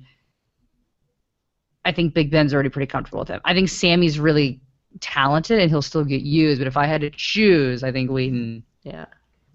I 1.85 1.93
think 1.93 2.13
Big 2.13 2.29
Ben's 2.29 2.53
already 2.53 2.69
pretty 2.69 2.87
comfortable 2.87 3.19
with 3.19 3.29
him. 3.29 3.39
I 3.45 3.53
think 3.53 3.69
Sammy's 3.69 4.19
really 4.19 4.59
talented 4.99 5.59
and 5.59 5.69
he'll 5.71 5.81
still 5.81 6.03
get 6.03 6.21
used, 6.21 6.59
but 6.59 6.67
if 6.67 6.75
I 6.75 6.85
had 6.85 7.01
to 7.01 7.09
choose, 7.09 7.83
I 7.83 7.91
think 7.93 8.11
Wheaton 8.11 8.63
Yeah. 8.83 9.05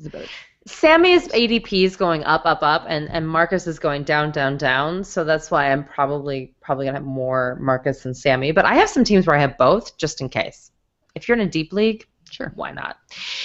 is 0.00 0.06
a 0.06 0.10
better. 0.10 0.26
Sammy's 0.66 1.28
ADP 1.28 1.84
is 1.84 1.94
going 1.96 2.24
up, 2.24 2.46
up, 2.46 2.62
up, 2.62 2.86
and, 2.88 3.08
and 3.10 3.28
Marcus 3.28 3.66
is 3.66 3.78
going 3.78 4.02
down, 4.04 4.30
down, 4.32 4.56
down. 4.56 5.04
So 5.04 5.22
that's 5.22 5.50
why 5.50 5.70
I'm 5.70 5.84
probably 5.84 6.54
probably 6.62 6.86
gonna 6.86 6.98
have 6.98 7.06
more 7.06 7.58
Marcus 7.60 8.02
than 8.02 8.14
Sammy. 8.14 8.50
But 8.52 8.64
I 8.64 8.74
have 8.74 8.88
some 8.88 9.04
teams 9.04 9.26
where 9.26 9.36
I 9.36 9.40
have 9.40 9.58
both, 9.58 9.96
just 9.98 10.20
in 10.22 10.28
case. 10.30 10.70
If 11.14 11.28
you're 11.28 11.36
in 11.38 11.46
a 11.46 11.50
deep 11.50 11.72
league, 11.72 12.06
Sure. 12.30 12.50
why 12.56 12.72
not? 12.72 12.96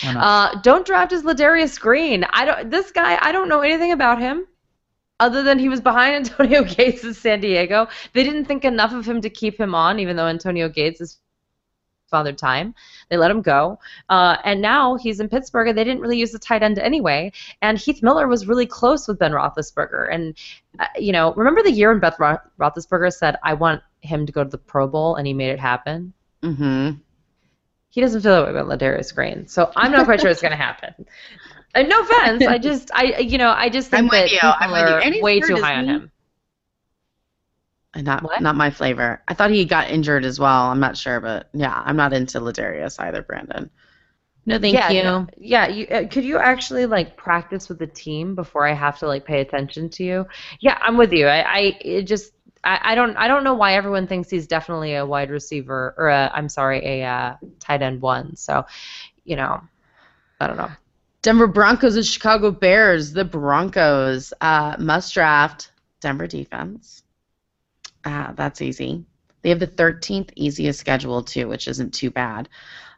Why 0.03 0.13
not? 0.13 0.23
Uh, 0.23 0.61
don't 0.61 0.85
draft 0.85 1.11
as 1.11 1.23
Ladarius 1.23 1.79
Green. 1.79 2.23
I 2.31 2.45
don't. 2.45 2.69
This 2.71 2.91
guy, 2.91 3.19
I 3.21 3.31
don't 3.33 3.49
know 3.49 3.61
anything 3.61 3.91
about 3.91 4.19
him, 4.19 4.47
other 5.19 5.43
than 5.43 5.59
he 5.59 5.67
was 5.67 5.81
behind 5.81 6.15
Antonio 6.29 6.63
Gates 6.63 7.03
in 7.03 7.13
San 7.13 7.41
Diego. 7.41 7.87
They 8.13 8.23
didn't 8.23 8.45
think 8.45 8.63
enough 8.63 8.93
of 8.93 9.05
him 9.05 9.21
to 9.21 9.29
keep 9.29 9.59
him 9.59 9.75
on, 9.75 9.99
even 9.99 10.15
though 10.15 10.27
Antonio 10.27 10.69
Gates 10.69 11.01
is 11.01 11.19
father 12.09 12.33
time. 12.33 12.75
They 13.09 13.17
let 13.17 13.31
him 13.31 13.41
go, 13.41 13.79
uh, 14.09 14.37
and 14.43 14.61
now 14.61 14.95
he's 14.95 15.19
in 15.19 15.29
Pittsburgh, 15.29 15.67
and 15.69 15.77
they 15.77 15.83
didn't 15.83 16.01
really 16.01 16.17
use 16.17 16.31
the 16.31 16.39
tight 16.39 16.63
end 16.63 16.79
anyway. 16.79 17.31
And 17.61 17.77
Heath 17.77 18.01
Miller 18.03 18.27
was 18.27 18.47
really 18.47 18.65
close 18.65 19.07
with 19.07 19.19
Ben 19.19 19.31
Roethlisberger, 19.31 20.13
and 20.13 20.35
uh, 20.79 20.85
you 20.97 21.11
know, 21.11 21.33
remember 21.33 21.63
the 21.63 21.71
year 21.71 21.91
when 21.91 21.99
Beth 21.99 22.19
Ro- 22.19 22.37
Roethlisberger 22.59 23.13
said, 23.13 23.37
"I 23.43 23.53
want 23.53 23.81
him 24.01 24.25
to 24.25 24.31
go 24.31 24.43
to 24.43 24.49
the 24.49 24.57
Pro 24.57 24.87
Bowl," 24.87 25.15
and 25.15 25.25
he 25.27 25.33
made 25.33 25.49
it 25.51 25.59
happen. 25.59 26.13
Mhm. 26.43 26.99
He 27.91 28.01
doesn't 28.01 28.21
feel 28.21 28.33
that 28.35 28.43
way 28.53 28.59
about 28.59 28.67
Ladarius 28.67 29.13
Green, 29.13 29.47
so 29.47 29.71
I'm 29.75 29.91
not 29.91 30.05
quite 30.05 30.21
sure 30.21 30.29
it's 30.29 30.41
going 30.41 30.51
to 30.51 30.57
happen. 30.57 30.93
And 31.73 31.89
no 31.89 32.01
offense, 32.01 32.45
I 32.45 32.57
just, 32.59 32.91
I, 32.93 33.17
you 33.17 33.37
know, 33.39 33.49
I 33.49 33.69
just 33.69 33.89
think 33.89 33.99
I'm 33.99 34.05
with 34.05 34.11
that 34.11 34.31
you, 34.31 34.37
people 34.37 34.53
I'm 34.59 34.71
with 34.71 35.13
you. 35.15 35.19
are 35.21 35.23
way 35.23 35.39
too 35.39 35.55
high 35.57 35.75
on 35.75 35.85
him. 35.87 36.11
And 37.95 38.05
Not 38.05 38.23
What? 38.23 38.41
not 38.41 38.55
my 38.55 38.69
flavor. 38.69 39.21
I 39.27 39.33
thought 39.33 39.49
he 39.49 39.65
got 39.65 39.89
injured 39.89 40.23
as 40.23 40.39
well. 40.39 40.65
I'm 40.65 40.79
not 40.79 40.95
sure, 40.95 41.19
but 41.19 41.49
yeah, 41.53 41.81
I'm 41.85 41.95
not 41.97 42.13
into 42.13 42.39
Ladarius 42.39 42.99
either, 42.99 43.23
Brandon. 43.23 43.69
No, 44.45 44.59
thank 44.59 44.73
yeah, 44.73 44.89
you. 44.89 45.03
no- 45.03 45.27
yeah. 45.37 45.67
You, 45.67 45.87
uh, 45.87 46.07
could 46.07 46.23
you 46.23 46.37
actually 46.37 46.85
like 46.85 47.17
practice 47.17 47.67
with 47.67 47.79
the 47.79 47.87
team 47.87 48.35
before 48.35 48.67
I 48.67 48.73
have 48.73 48.99
to 48.99 49.07
like 49.07 49.25
pay 49.25 49.41
attention 49.41 49.89
to 49.89 50.03
you? 50.03 50.27
Yeah, 50.59 50.77
I'm 50.81 50.97
with 50.97 51.11
you. 51.13 51.27
I, 51.27 51.41
I 51.41 51.59
it 51.81 52.03
just, 52.03 52.31
I, 52.63 52.79
I 52.91 52.95
don't, 52.95 53.15
I 53.17 53.27
don't 53.27 53.43
know 53.43 53.53
why 53.53 53.75
everyone 53.75 54.07
thinks 54.07 54.29
he's 54.29 54.47
definitely 54.47 54.95
a 54.95 55.05
wide 55.05 55.29
receiver 55.29 55.93
or 55.97 56.09
a, 56.09 56.31
I'm 56.33 56.49
sorry, 56.49 57.01
a 57.01 57.05
uh, 57.05 57.35
tight 57.59 57.81
end 57.81 58.01
one. 58.01 58.35
So, 58.35 58.65
you 59.23 59.35
know, 59.35 59.61
I 60.39 60.47
don't 60.47 60.57
know. 60.57 60.71
Denver 61.21 61.47
Broncos 61.47 61.95
and 61.95 62.05
Chicago 62.05 62.49
Bears. 62.51 63.13
The 63.13 63.25
Broncos 63.25 64.33
uh, 64.41 64.75
must 64.79 65.13
draft 65.13 65.71
Denver 66.01 66.27
defense. 66.27 67.03
Uh, 68.05 68.31
that's 68.33 68.61
easy. 68.61 69.05
They 69.41 69.49
have 69.49 69.59
the 69.59 69.67
13th 69.67 70.31
easiest 70.35 70.79
schedule 70.79 71.23
too, 71.23 71.47
which 71.47 71.67
isn't 71.67 71.93
too 71.93 72.11
bad. 72.11 72.49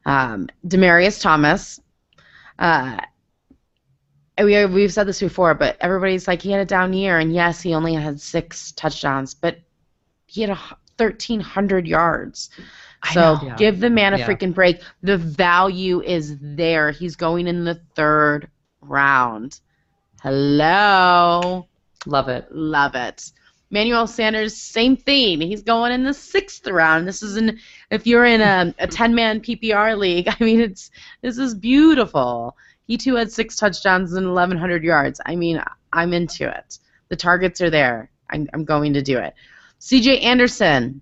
Um, 0.05 0.47
Demaryius 0.65 1.21
Thomas. 1.21 1.79
Uh, 2.57 2.97
we 4.39 4.65
we've 4.65 4.93
said 4.93 5.07
this 5.07 5.19
before, 5.19 5.53
but 5.53 5.77
everybody's 5.81 6.27
like 6.27 6.41
he 6.41 6.51
had 6.51 6.61
a 6.61 6.65
down 6.65 6.93
year, 6.93 7.19
and 7.19 7.33
yes, 7.33 7.61
he 7.61 7.73
only 7.73 7.93
had 7.93 8.19
six 8.19 8.71
touchdowns, 8.71 9.33
but 9.33 9.59
he 10.25 10.41
had 10.41 10.49
a 10.49 10.53
h- 10.53 10.73
1,300 10.97 11.87
yards. 11.87 12.49
So 13.13 13.35
know. 13.41 13.55
give 13.57 13.79
the 13.79 13.89
man 13.89 14.13
a 14.13 14.17
Yeah. 14.17 14.27
freaking 14.27 14.53
break. 14.53 14.81
The 15.01 15.17
value 15.17 16.01
is 16.01 16.37
there. 16.39 16.91
He's 16.91 17.15
going 17.15 17.47
in 17.47 17.65
the 17.65 17.75
third 17.95 18.49
round. 18.81 19.59
Hello. 20.21 21.67
Love 22.05 22.29
it. 22.29 22.47
Love 22.51 22.95
it. 22.95 23.31
Manuel 23.71 24.05
Sanders, 24.05 24.55
same 24.55 24.97
thing. 24.97 25.41
He's 25.41 25.63
going 25.63 25.93
in 25.93 26.03
the 26.03 26.13
sixth 26.13 26.67
round. 26.67 27.07
This 27.07 27.23
is 27.23 27.37
an 27.37 27.57
if 27.89 28.05
you're 28.05 28.25
in 28.25 28.41
a, 28.41 28.75
a 28.79 28.87
10 28.87 29.15
man 29.15 29.39
PPR 29.39 29.97
league, 29.97 30.27
I 30.39 30.43
mean 30.43 30.59
it's 30.59 30.91
this 31.21 31.37
is 31.37 31.55
beautiful. 31.55 32.55
He 32.85 32.97
too 32.97 33.15
had 33.15 33.31
six 33.31 33.55
touchdowns 33.55 34.13
and 34.13 34.27
1,100 34.27 34.83
yards. 34.83 35.21
I 35.25 35.37
mean, 35.37 35.63
I'm 35.93 36.13
into 36.13 36.49
it. 36.49 36.79
The 37.07 37.15
targets 37.15 37.61
are 37.61 37.69
there. 37.69 38.11
I'm, 38.29 38.49
I'm 38.53 38.65
going 38.65 38.93
to 38.93 39.01
do 39.01 39.17
it. 39.17 39.33
C.J. 39.79 40.19
Anderson, 40.19 41.01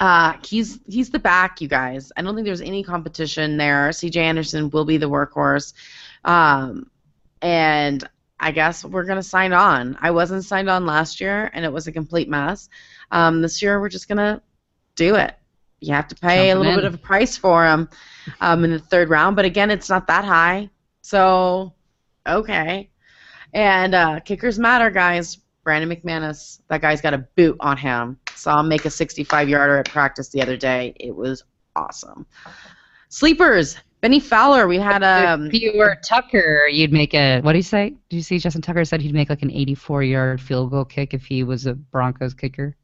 uh, 0.00 0.34
he's 0.44 0.80
he's 0.86 1.10
the 1.10 1.18
back, 1.18 1.60
you 1.60 1.68
guys. 1.68 2.10
I 2.16 2.22
don't 2.22 2.34
think 2.34 2.46
there's 2.46 2.60
any 2.60 2.82
competition 2.82 3.56
there. 3.56 3.92
C.J. 3.92 4.20
Anderson 4.20 4.70
will 4.70 4.84
be 4.84 4.96
the 4.96 5.08
workhorse, 5.08 5.74
um, 6.24 6.90
and 7.42 8.08
I 8.40 8.52
guess 8.52 8.84
we're 8.84 9.04
gonna 9.04 9.22
sign 9.22 9.52
on. 9.52 9.98
I 10.00 10.10
wasn't 10.10 10.44
signed 10.44 10.70
on 10.70 10.86
last 10.86 11.20
year, 11.20 11.50
and 11.52 11.64
it 11.64 11.72
was 11.72 11.86
a 11.86 11.92
complete 11.92 12.28
mess. 12.28 12.68
Um, 13.10 13.42
this 13.42 13.60
year, 13.62 13.80
we're 13.80 13.88
just 13.88 14.08
gonna 14.08 14.42
do 14.94 15.16
it. 15.16 15.34
You 15.80 15.94
have 15.94 16.08
to 16.08 16.14
pay 16.14 16.48
Jumping 16.48 16.50
a 16.50 16.54
little 16.56 16.72
in. 16.72 16.78
bit 16.78 16.84
of 16.84 16.94
a 16.94 16.98
price 16.98 17.36
for 17.36 17.64
them 17.64 17.88
um, 18.40 18.64
in 18.64 18.72
the 18.72 18.78
third 18.78 19.10
round, 19.10 19.36
but 19.36 19.44
again, 19.44 19.70
it's 19.70 19.88
not 19.88 20.06
that 20.08 20.24
high. 20.24 20.70
So, 21.02 21.72
okay. 22.26 22.90
And 23.54 23.94
uh, 23.94 24.20
kickers 24.20 24.58
matter, 24.58 24.90
guys. 24.90 25.38
Brandon 25.64 25.90
McManus, 25.90 26.60
that 26.68 26.80
guy's 26.80 27.00
got 27.02 27.12
a 27.12 27.18
boot 27.36 27.56
on 27.60 27.76
him. 27.76 28.18
Saw 28.34 28.60
him 28.60 28.68
make 28.68 28.86
a 28.86 28.90
65 28.90 29.48
yarder 29.48 29.78
at 29.78 29.88
practice 29.90 30.30
the 30.30 30.40
other 30.40 30.56
day. 30.56 30.94
It 30.98 31.14
was 31.14 31.44
awesome. 31.76 32.24
Sleepers, 33.10 33.76
Bennie 34.00 34.20
Fowler. 34.20 34.68
We 34.68 34.78
had 34.78 35.02
um, 35.02 35.46
if 35.46 35.54
you 35.54 35.72
were 35.76 35.96
Tucker, 36.04 36.68
you'd 36.70 36.92
make 36.92 37.14
a. 37.14 37.40
What 37.40 37.52
did 37.52 37.58
he 37.58 37.62
say? 37.62 37.94
Did 38.08 38.16
you 38.16 38.22
see 38.22 38.38
Justin 38.38 38.62
Tucker 38.62 38.84
said 38.84 39.00
he'd 39.00 39.12
make 39.14 39.28
like 39.28 39.42
an 39.42 39.50
84-yard 39.50 40.40
field 40.40 40.70
goal 40.70 40.84
kick 40.84 41.14
if 41.14 41.24
he 41.26 41.42
was 41.42 41.66
a 41.66 41.74
Broncos 41.74 42.34
kicker? 42.34 42.76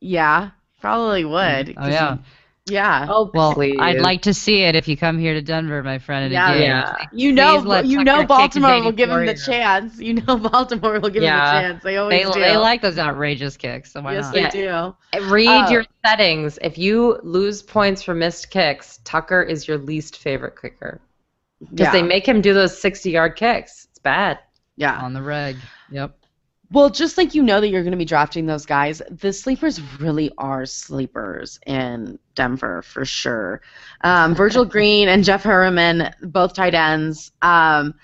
yeah, 0.00 0.50
probably 0.80 1.24
would. 1.24 1.70
Oh 1.70 1.74
'cause 1.74 1.92
yeah. 1.92 2.16
he- 2.16 2.22
yeah. 2.66 3.06
Oh, 3.10 3.30
Well, 3.34 3.52
please. 3.54 3.76
I'd 3.78 4.00
like 4.00 4.22
to 4.22 4.32
see 4.34 4.62
it 4.62 4.74
if 4.74 4.88
you 4.88 4.96
come 4.96 5.18
here 5.18 5.34
to 5.34 5.42
Denver, 5.42 5.82
my 5.82 5.98
friend. 5.98 6.26
In 6.26 6.32
Yeah, 6.32 6.52
a 6.52 6.58
yeah. 6.60 6.96
You 7.12 7.32
know, 7.32 7.58
you 7.82 7.98
Tucker 7.98 8.04
know, 8.04 8.24
Baltimore 8.26 8.82
will 8.82 8.92
give 8.92 9.10
him 9.10 9.26
the 9.26 9.34
chance. 9.34 9.98
You 10.00 10.14
know, 10.14 10.36
Baltimore 10.38 10.98
will 11.00 11.10
give 11.10 11.22
Yeah. 11.22 11.58
him 11.60 11.62
the 11.62 11.68
chance. 11.72 11.84
They 11.84 11.96
always 11.98 12.26
They, 12.26 12.32
do. 12.32 12.40
they 12.40 12.56
like 12.56 12.80
those 12.80 12.98
outrageous 12.98 13.56
kicks, 13.56 13.92
so 13.92 14.00
why 14.00 14.14
yes, 14.14 14.24
not? 14.24 14.34
they 14.34 14.62
Yeah. 14.62 14.92
do. 15.12 15.18
Eh, 15.18 15.30
read 15.30 15.66
Oh. 15.68 15.70
your 15.70 15.84
settings. 16.06 16.58
If 16.62 16.78
you 16.78 17.18
lose 17.22 17.62
points 17.62 18.02
for 18.02 18.14
missed 18.14 18.50
kicks, 18.50 18.98
Tucker 19.04 19.42
is 19.42 19.68
your 19.68 19.76
least 19.78 20.18
favorite 20.18 20.54
kicker 20.60 21.00
because 21.60 21.86
Yeah. 21.86 21.92
they 21.92 22.02
make 22.02 22.26
him 22.26 22.40
do 22.40 22.54
those 22.54 22.80
60-yard 22.80 23.36
kicks. 23.36 23.88
It's 23.90 23.98
bad. 23.98 24.38
yeah. 24.76 24.98
On 25.00 25.12
the 25.12 25.22
reg. 25.22 25.56
Yep. 25.90 26.16
Well, 26.74 26.90
just 26.90 27.16
like 27.16 27.36
you 27.36 27.42
know 27.44 27.60
that 27.60 27.68
you're 27.68 27.84
going 27.84 27.92
to 27.92 27.96
be 27.96 28.04
drafting 28.04 28.46
those 28.46 28.66
guys, 28.66 29.00
the 29.08 29.32
sleepers 29.32 29.80
really 30.00 30.32
are 30.36 30.66
sleepers 30.66 31.60
in 31.64 32.18
Denver 32.34 32.82
for 32.82 33.04
sure. 33.04 33.62
Um, 34.00 34.34
Virgil 34.36 34.64
Green 34.64 35.06
and 35.06 35.22
Jeff 35.22 35.44
Heuerman, 35.44 36.12
both 36.20 36.54
tight 36.54 36.74
ends. 36.74 37.30
Um, 37.40 37.94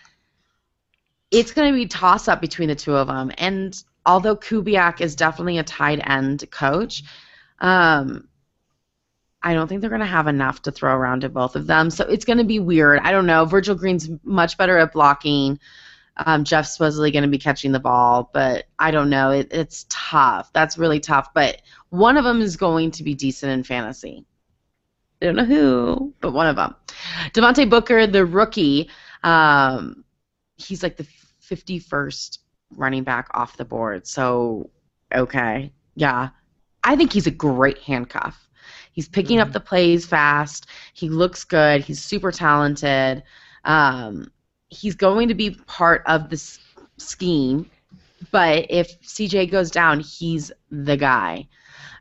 it's 1.32 1.50
going 1.50 1.72
to 1.72 1.76
be 1.76 1.86
toss 1.86 2.28
up 2.28 2.40
between 2.40 2.68
the 2.68 2.76
two 2.76 2.94
of 2.94 3.08
them. 3.08 3.32
And 3.38 3.76
although 4.06 4.36
Kubiak 4.36 5.00
is 5.00 5.16
definitely 5.16 5.58
a 5.58 5.64
tight 5.64 6.00
end 6.08 6.48
coach, 6.52 7.02
um, 7.58 8.28
I 9.42 9.52
don't 9.52 9.66
think 9.66 9.80
they're 9.80 9.90
going 9.90 9.98
to 9.98 10.06
have 10.06 10.28
enough 10.28 10.62
to 10.62 10.70
throw 10.70 10.94
around 10.94 11.22
to 11.22 11.28
both 11.28 11.56
of 11.56 11.66
them. 11.66 11.90
So 11.90 12.04
it's 12.04 12.24
going 12.24 12.38
to 12.38 12.44
be 12.44 12.60
weird. 12.60 13.00
I 13.02 13.10
don't 13.10 13.26
know. 13.26 13.46
Virgil 13.46 13.74
Green's 13.74 14.08
much 14.22 14.56
better 14.56 14.78
at 14.78 14.92
blocking. 14.92 15.58
Um, 16.26 16.44
Jeff's 16.44 16.72
supposedly 16.72 17.10
going 17.10 17.22
to 17.22 17.28
be 17.28 17.38
catching 17.38 17.72
the 17.72 17.80
ball, 17.80 18.30
but 18.32 18.66
I 18.78 18.90
don't 18.90 19.10
know. 19.10 19.30
It, 19.30 19.48
it's 19.52 19.86
tough. 19.88 20.52
That's 20.52 20.76
really 20.78 21.00
tough. 21.00 21.32
But 21.34 21.62
one 21.90 22.16
of 22.16 22.24
them 22.24 22.40
is 22.40 22.56
going 22.56 22.90
to 22.92 23.02
be 23.02 23.14
decent 23.14 23.52
in 23.52 23.64
fantasy. 23.64 24.24
I 25.22 25.26
don't 25.26 25.36
know 25.36 25.44
who, 25.44 26.14
but 26.20 26.32
one 26.32 26.46
of 26.46 26.56
them. 26.56 26.74
Devontae 27.32 27.68
Booker, 27.68 28.06
the 28.06 28.24
rookie, 28.24 28.88
um, 29.22 30.04
he's 30.56 30.82
like 30.82 30.96
the 30.96 31.06
51st 31.42 32.38
running 32.76 33.02
back 33.02 33.28
off 33.34 33.56
the 33.56 33.64
board. 33.64 34.06
So, 34.06 34.70
okay. 35.14 35.72
Yeah. 35.94 36.30
I 36.84 36.96
think 36.96 37.12
he's 37.12 37.26
a 37.26 37.30
great 37.32 37.78
handcuff. 37.78 38.48
He's 38.92 39.08
picking 39.08 39.38
up 39.40 39.48
Mhm. 39.48 39.52
the 39.52 39.60
plays 39.60 40.06
fast. 40.06 40.66
He 40.94 41.08
looks 41.08 41.44
good. 41.44 41.82
He's 41.82 42.02
super 42.02 42.32
talented. 42.32 43.22
Um, 43.64 44.30
he's 44.70 44.94
going 44.94 45.28
to 45.28 45.34
be 45.34 45.50
part 45.66 46.02
of 46.06 46.30
this 46.30 46.58
scheme, 46.96 47.70
but 48.30 48.66
if 48.70 49.00
CJ 49.02 49.50
goes 49.50 49.70
down, 49.70 50.00
he's 50.00 50.50
the 50.70 50.96
guy. 50.96 51.48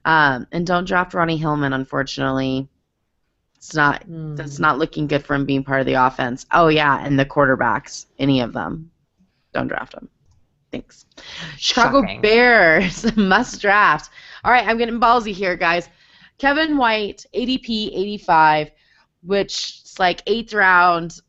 Um, 0.06 0.48
and 0.52 0.66
don't 0.66 0.86
draft 0.88 1.14
Ronnie 1.14 1.38
Hillman, 1.38 1.74
unfortunately. 1.74 2.68
It's 3.56 3.76
not 3.76 4.08
Mm. 4.08 4.38
that's 4.38 4.58
not 4.60 4.78
looking 4.80 5.08
good 5.08 5.26
for 5.26 5.36
him 5.36 5.46
being 5.46 5.64
part 5.66 5.82
of 5.82 5.86
the 5.86 5.96
offense. 5.96 6.46
Oh 6.54 6.70
yeah, 6.70 7.04
and 7.04 7.20
the 7.20 7.26
quarterbacks, 7.26 8.06
any 8.18 8.40
of 8.40 8.54
them, 8.54 8.90
don't 9.54 9.68
draft 9.68 9.92
them. 9.94 10.08
Thanks. 10.72 11.06
Chicago 11.58 12.02
Shocking. 12.02 12.22
Bears 12.22 13.16
must 13.18 13.60
draft. 13.60 14.12
All 14.46 14.52
right, 14.52 14.66
I'm 14.66 14.78
getting 14.78 15.00
ballsy 15.00 15.34
here, 15.34 15.58
guys. 15.58 15.90
Kevin 16.38 16.78
White, 16.78 17.26
ADP 17.34 17.90
85, 17.94 18.72
which 19.24 19.82
is 19.84 20.00
like 20.00 20.22
eighth 20.28 20.54
round. 20.54 21.20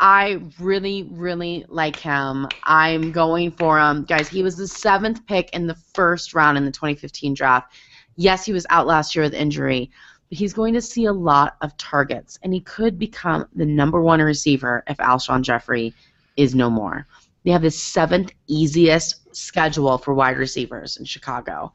I 0.00 0.40
really, 0.58 1.06
really 1.10 1.66
like 1.68 1.96
him. 1.96 2.48
I'm 2.64 3.12
going 3.12 3.50
for 3.50 3.78
him. 3.78 4.04
Guys, 4.04 4.28
he 4.28 4.42
was 4.42 4.56
the 4.56 4.66
seventh 4.66 5.26
pick 5.26 5.50
in 5.50 5.66
the 5.66 5.74
first 5.74 6.34
round 6.34 6.56
in 6.56 6.64
the 6.64 6.70
2015 6.70 7.34
draft. 7.34 7.74
Yes, 8.16 8.44
he 8.44 8.54
was 8.54 8.66
out 8.70 8.86
last 8.86 9.14
year 9.14 9.22
with 9.24 9.34
injury, 9.34 9.90
but 10.30 10.38
he's 10.38 10.54
going 10.54 10.72
to 10.72 10.80
see 10.80 11.04
a 11.04 11.12
lot 11.12 11.56
of 11.60 11.76
targets, 11.76 12.38
and 12.42 12.54
he 12.54 12.60
could 12.60 12.98
become 12.98 13.46
the 13.54 13.66
number 13.66 14.00
one 14.00 14.20
receiver 14.20 14.82
if 14.88 14.96
Alshon 14.96 15.42
Jeffery 15.42 15.94
is 16.36 16.54
no 16.54 16.70
more. 16.70 17.06
They 17.44 17.50
have 17.50 17.62
the 17.62 17.70
seventh 17.70 18.32
easiest 18.46 19.36
schedule 19.36 19.98
for 19.98 20.14
wide 20.14 20.38
receivers 20.38 20.96
in 20.96 21.04
Chicago. 21.04 21.74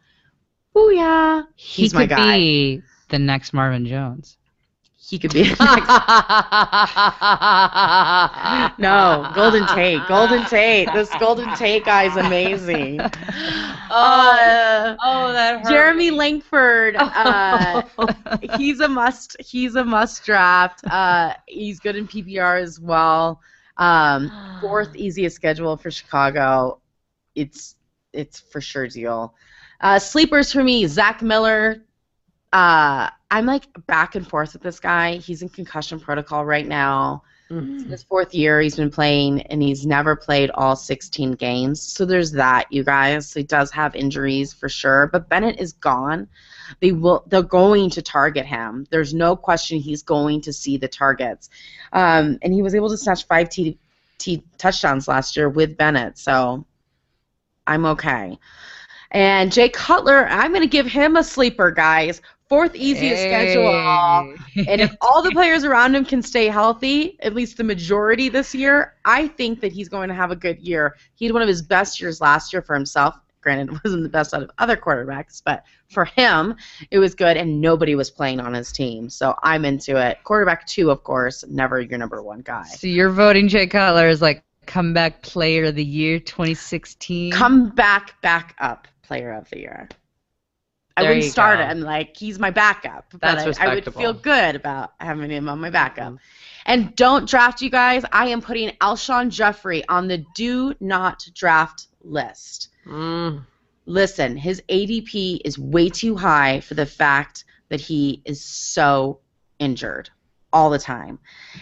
Oh 0.76 0.90
yeah, 0.90 1.44
he's 1.56 1.92
he 1.92 1.98
my 1.98 2.04
could 2.04 2.10
guy. 2.10 2.38
be 2.38 2.82
the 3.10 3.20
next 3.20 3.54
Marvin 3.54 3.86
Jones. 3.86 4.38
He 5.08 5.20
could 5.20 5.34
be. 5.34 5.44
no, 8.80 9.32
Golden 9.36 9.68
Tate. 9.68 10.02
Golden 10.08 10.44
Tate. 10.46 10.92
This 10.94 11.12
Golden 11.20 11.56
Tate 11.56 11.86
guy 11.86 12.06
is 12.06 12.16
amazing. 12.16 13.00
Uh, 13.00 13.12
oh, 15.04 15.32
that 15.32 15.62
hurt. 15.62 15.70
Jeremy 15.70 16.10
Langford. 16.12 16.98
Uh, 17.16 17.84
he's 18.58 18.80
a 18.80 18.88
must. 18.88 19.38
He's 19.40 19.76
a 19.76 19.84
must 19.86 20.26
draft. 20.26 20.82
Uh, 20.90 21.34
he's 21.48 21.80
good 21.80 21.96
in 21.96 22.08
PPR 22.08 22.60
as 22.62 22.80
well. 22.80 23.42
Um, 23.78 24.32
fourth 24.60 24.96
easiest 24.96 25.36
schedule 25.36 25.78
for 25.78 25.92
Chicago. 25.92 26.82
It's 27.36 27.76
it's 28.12 28.40
for 28.40 28.60
sure 28.60 28.88
deal. 28.88 29.36
Uh, 29.82 30.00
sleepers 30.00 30.52
for 30.52 30.64
me: 30.64 30.88
Zach 30.88 31.22
Miller. 31.22 31.84
Uh, 32.56 33.10
I'm 33.32 33.46
like 33.46 33.66
back 33.86 34.16
and 34.16 34.26
forth 34.26 34.54
with 34.54 34.62
this 34.62 34.80
guy. 34.80 35.18
He's 35.18 35.42
in 35.42 35.50
concussion 35.50 36.00
protocol 36.00 36.46
right 36.46 36.66
now. 36.66 37.24
Mhm. 37.52 37.82
It's 37.82 37.90
his 37.90 38.04
fourth 38.04 38.34
year 38.34 38.62
he's 38.62 38.78
been 38.78 38.90
playing, 38.90 39.42
and 39.42 39.62
he's 39.62 39.86
never 39.86 40.16
played 40.16 40.52
all 40.52 40.78
16 40.78 41.34
games. 41.34 41.82
So 41.82 42.06
there's 42.06 42.32
that, 42.32 42.68
you 42.72 42.86
guys. 42.86 43.28
So 43.28 43.42
he 43.42 43.44
does 43.46 43.72
have 43.72 43.94
injuries 43.94 44.54
for 44.54 44.70
sure. 44.70 45.10
But 45.12 45.28
Bennett 45.28 45.60
is 45.60 45.74
gone. 45.74 46.30
They 46.80 46.94
will. 46.94 47.26
They're 47.28 47.42
going 47.44 47.90
to 47.90 48.02
target 48.02 48.46
him. 48.46 48.88
There's 48.90 49.14
no 49.14 49.36
question 49.36 49.78
he's 49.78 50.02
going 50.02 50.40
to 50.42 50.54
see 50.54 50.78
the 50.78 50.88
targets. 50.88 51.50
Um, 51.92 52.40
and 52.42 52.54
he 52.54 52.62
was 52.62 52.74
able 52.74 52.90
to 52.90 52.98
snatch 52.98 53.28
five 53.28 53.50
t- 53.50 53.78
t- 54.18 54.46
touchdowns 54.58 55.10
last 55.10 55.36
year 55.36 55.50
with 55.50 55.76
Bennett. 55.76 56.18
So 56.18 56.66
I'm 57.68 57.86
okay. 57.86 58.40
And 59.12 59.52
Jay 59.52 59.70
Cutler, 59.70 60.28
I'm 60.28 60.52
going 60.52 60.62
to 60.62 60.68
give 60.68 60.88
him 60.88 61.16
a 61.16 61.24
sleeper, 61.24 61.72
guys. 61.72 62.22
Fourth 62.48 62.76
easiest 62.76 63.24
schedule. 63.24 64.36
And 64.68 64.80
if 64.80 64.96
all 65.02 65.24
the 65.24 65.32
players 65.32 65.64
around 65.64 65.96
him 65.96 66.06
can 66.06 66.22
stay 66.22 66.48
healthy, 66.48 67.18
at 67.22 67.34
least 67.34 67.58
the 67.58 67.64
majority 67.64 68.30
this 68.30 68.54
year, 68.54 68.94
I 69.04 69.28
think 69.30 69.62
that 69.62 69.72
he's 69.72 69.90
going 69.90 70.10
to 70.10 70.16
have 70.16 70.30
a 70.30 70.36
good 70.36 70.60
year. 70.60 70.96
He 71.16 71.26
had 71.26 71.34
one 71.34 71.42
of 71.42 71.48
his 71.48 71.64
best 71.64 72.00
years 72.00 72.22
last 72.22 72.54
year 72.54 72.62
for 72.62 72.76
himself. 72.76 73.16
Granted, 73.42 73.70
it 73.74 73.80
wasn't 73.84 74.04
the 74.04 74.10
best 74.10 74.34
out 74.34 74.44
of 74.44 74.52
other 74.60 74.78
quarterbacks, 74.78 75.42
but 75.44 75.64
for 75.90 76.06
him, 76.06 76.56
it 76.92 77.00
was 77.00 77.16
good, 77.16 77.36
and 77.36 77.62
nobody 77.62 77.96
was 77.96 78.12
playing 78.12 78.40
on 78.40 78.54
his 78.54 78.72
team. 78.72 79.10
So 79.10 79.36
I'm 79.42 79.66
into 79.66 79.98
it. 79.98 80.20
Quarterback 80.24 80.68
two, 80.68 80.92
of 80.92 81.04
course, 81.04 81.44
never 81.48 81.82
your 81.82 81.98
number 81.98 82.22
one 82.22 82.42
guy. 82.42 82.66
So 82.66 82.86
you're 82.86 83.10
voting 83.10 83.48
Jay 83.48 83.66
Cutler 83.66 84.08
as 84.08 84.22
like 84.22 84.44
comeback 84.68 85.24
player 85.24 85.66
of 85.66 85.76
the 85.76 85.84
year 85.84 86.20
2016. 86.20 87.32
Come 87.32 87.70
back, 87.70 88.20
back 88.22 88.56
up, 88.60 88.88
player 89.04 89.34
of 89.34 89.50
the 89.50 89.60
year. 89.60 89.90
I 90.98 91.02
There 91.02 91.12
wouldn't 91.12 91.32
start 91.32 91.60
go. 91.60 91.66
him 91.66 91.82
like 91.82 92.16
he's 92.16 92.40
my 92.40 92.52
backup, 92.52 93.06
but 93.12 93.22
That's 93.22 93.60
I, 93.60 93.66
I 93.66 93.76
would 93.76 93.94
feel 93.94 94.14
good 94.14 94.56
about 94.56 94.94
having 95.00 95.30
him 95.30 95.50
on 95.50 95.60
my 95.60 95.70
backup. 95.70 96.16
And 96.66 96.96
don't 96.96 97.30
draft 97.30 97.62
you 97.62 97.70
guys. 97.70 98.04
I 98.12 98.28
am 98.28 98.42
putting 98.42 98.70
Alshon 98.82 99.30
Jeffery 99.30 99.86
on 99.88 100.08
the 100.08 100.26
do 100.36 100.74
not 100.80 101.28
draft 101.36 101.88
list. 102.02 102.70
Mm. 102.88 103.44
Listen, 103.86 104.38
his 104.38 104.64
ADP 104.70 105.42
is 105.46 105.60
way 105.60 105.90
too 105.90 106.16
high 106.16 106.62
for 106.62 106.74
the 106.74 106.86
fact 106.86 107.44
that 107.70 107.82
he 107.82 108.22
is 108.26 108.44
so 108.44 109.20
injured 109.60 110.10
all 110.54 110.70
the 110.70 110.80
time. 110.80 111.20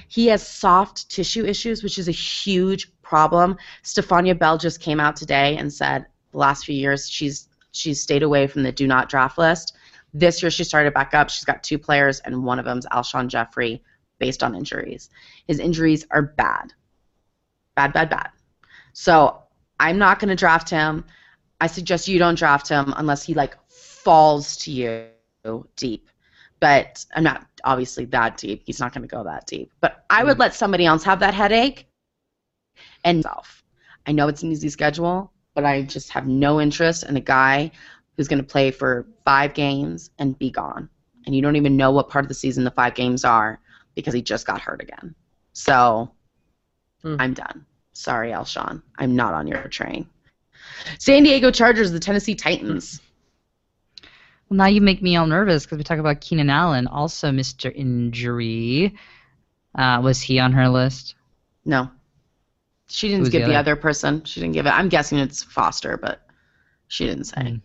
He 0.07 0.27
has 0.27 0.45
soft 0.47 1.09
tissue 1.09 1.43
issues, 1.43 1.81
which 1.83 1.97
is 1.97 2.07
a 2.07 2.11
huge 2.11 2.91
problem. 3.01 3.57
Stephania 3.81 4.35
Bell 4.35 4.57
just 4.57 4.79
came 4.79 4.99
out 4.99 5.15
today 5.15 5.57
and 5.57 5.73
said 5.73 6.05
the 6.31 6.37
last 6.37 6.65
few 6.65 6.75
years 6.75 7.09
she's 7.09 7.49
she's 7.73 8.01
stayed 8.01 8.23
away 8.23 8.47
from 8.47 8.63
the 8.63 8.71
do 8.71 8.87
not 8.87 9.09
draft 9.09 9.37
list. 9.37 9.75
This 10.13 10.41
year 10.41 10.49
she 10.49 10.63
started 10.63 10.93
back 10.93 11.13
up. 11.13 11.29
She's 11.29 11.43
got 11.43 11.63
two 11.63 11.77
players, 11.77 12.19
and 12.21 12.43
one 12.43 12.59
of 12.59 12.65
them's 12.65 12.85
Alshon 12.87 13.27
Jeffery, 13.27 13.83
based 14.19 14.43
on 14.43 14.55
injuries. 14.55 15.09
His 15.47 15.59
injuries 15.59 16.05
are 16.11 16.21
bad, 16.21 16.73
bad, 17.75 17.91
bad, 17.91 18.09
bad. 18.09 18.29
So 18.93 19.41
I'm 19.79 19.97
not 19.97 20.19
going 20.19 20.29
to 20.29 20.35
draft 20.35 20.69
him. 20.69 21.03
I 21.59 21.67
suggest 21.67 22.07
you 22.07 22.19
don't 22.19 22.37
draft 22.37 22.69
him 22.69 22.93
unless 22.95 23.23
he 23.23 23.33
like 23.33 23.57
falls 23.69 24.55
to 24.57 24.71
you 24.71 25.07
deep. 25.75 26.09
But 26.59 27.05
I'm 27.15 27.23
not 27.23 27.45
obviously 27.65 28.05
that 28.05 28.37
deep. 28.37 28.63
He's 28.65 28.79
not 28.79 28.93
going 28.93 29.01
to 29.01 29.13
go 29.13 29.23
that 29.25 29.47
deep. 29.47 29.71
But 29.81 30.05
I 30.09 30.23
would 30.23 30.35
hmm. 30.35 30.41
let 30.41 30.53
somebody 30.53 30.85
else 30.85 31.03
have 31.03 31.19
that 31.19 31.33
headache 31.33 31.87
and 33.03 33.23
self. 33.23 33.63
I 34.05 34.11
know 34.11 34.27
it's 34.27 34.43
an 34.43 34.51
easy 34.51 34.69
schedule, 34.69 35.32
but 35.53 35.65
I 35.65 35.81
just 35.83 36.09
have 36.11 36.27
no 36.27 36.59
interest 36.61 37.03
in 37.03 37.17
a 37.17 37.21
guy 37.21 37.71
who's 38.15 38.27
going 38.27 38.41
to 38.41 38.47
play 38.47 38.71
for 38.71 39.07
five 39.25 39.53
games 39.53 40.09
and 40.19 40.37
be 40.37 40.49
gone. 40.51 40.89
And 41.25 41.35
you 41.35 41.41
don't 41.41 41.55
even 41.55 41.77
know 41.77 41.91
what 41.91 42.09
part 42.09 42.25
of 42.25 42.29
the 42.29 42.35
season 42.35 42.63
the 42.63 42.71
five 42.71 42.95
games 42.95 43.23
are 43.23 43.59
because 43.95 44.13
he 44.13 44.21
just 44.21 44.45
got 44.45 44.61
hurt 44.61 44.81
again. 44.81 45.15
So 45.53 46.11
Hmm. 47.03 47.17
I'm 47.19 47.33
done. 47.33 47.65
Sorry, 47.91 48.31
Alshon. 48.31 48.81
I'm 48.97 49.15
not 49.15 49.33
on 49.33 49.45
your 49.45 49.67
train. 49.67 50.07
San 50.97 51.23
Diego 51.23 51.51
Chargers, 51.51 51.91
the 51.91 51.99
Tennessee 51.99 52.33
Titans. 52.35 53.01
Well, 54.49 54.57
now 54.57 54.65
you 54.67 54.81
make 54.81 55.01
me 55.01 55.15
all 55.15 55.27
nervous 55.27 55.65
because 55.65 55.77
we 55.77 55.83
talk 55.83 55.99
about 55.99 56.21
Keenan 56.21 56.49
Allen, 56.49 56.87
also 56.87 57.29
Mr. 57.29 57.73
Injury. 57.73 58.95
Uh, 59.75 59.99
was 60.01 60.21
he 60.21 60.39
on 60.39 60.53
her 60.53 60.69
list? 60.69 61.15
No. 61.65 61.91
She 62.87 63.07
didn't 63.07 63.21
Who's 63.21 63.29
give 63.29 63.41
the 63.43 63.47
the 63.49 63.55
other? 63.55 63.71
other 63.71 63.81
person. 63.81 64.23
She 64.25 64.39
didn't 64.39 64.53
give 64.53 64.65
it. 64.65 64.69
I'm 64.69 64.89
guessing 64.89 65.17
it's 65.17 65.43
Foster, 65.43 65.97
but 65.97 66.21
she 66.87 67.05
didn't 67.07 67.25
say. 67.25 67.41
Hmm. 67.41 67.55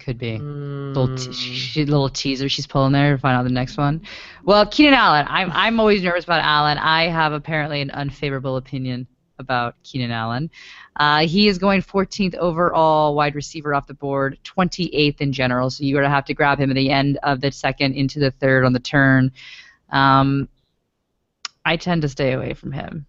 Could 0.00 0.18
be. 0.18 0.38
Mm, 0.38 0.94
Little, 0.94 1.16
t- 1.16 1.32
she, 1.32 1.84
little 1.84 2.08
teaser 2.10 2.48
she's 2.48 2.66
pulling 2.66 2.92
there 2.92 3.12
to 3.12 3.18
find 3.18 3.36
out 3.36 3.44
the 3.44 3.50
next 3.50 3.76
one. 3.78 4.02
Well, 4.44 4.66
Keenan 4.66 4.94
Allen. 4.94 5.24
I'm 5.28 5.50
I'm 5.52 5.80
always 5.80 6.02
nervous 6.02 6.24
about 6.24 6.42
Allen. 6.42 6.78
I 6.78 7.04
have 7.08 7.32
apparently 7.32 7.80
an 7.80 7.90
unfavorable 7.90 8.56
opinion 8.56 9.06
about 9.38 9.76
Keenan 9.82 10.10
Allen. 10.10 10.50
Uh, 10.96 11.26
he 11.26 11.48
is 11.48 11.58
going 11.58 11.80
14th 11.80 12.34
overall 12.36 13.14
wide 13.14 13.34
receiver 13.34 13.74
off 13.74 13.86
the 13.86 13.94
board, 13.94 14.38
28th 14.44 15.20
in 15.20 15.32
general. 15.32 15.70
So 15.70 15.84
you're 15.84 16.02
gonna 16.02 16.14
have 16.14 16.26
to 16.26 16.34
grab 16.34 16.58
him 16.58 16.70
at 16.70 16.74
the 16.76 16.90
end 16.90 17.18
of 17.22 17.40
the 17.40 17.50
second 17.50 17.94
into 17.94 18.18
the 18.18 18.30
third 18.32 18.64
on 18.64 18.72
the 18.72 18.80
turn. 18.80 19.32
Um, 19.90 20.48
I 21.64 21.76
tend 21.76 22.02
to 22.02 22.08
stay 22.08 22.32
away 22.32 22.52
from 22.54 22.72
him. 22.72 23.06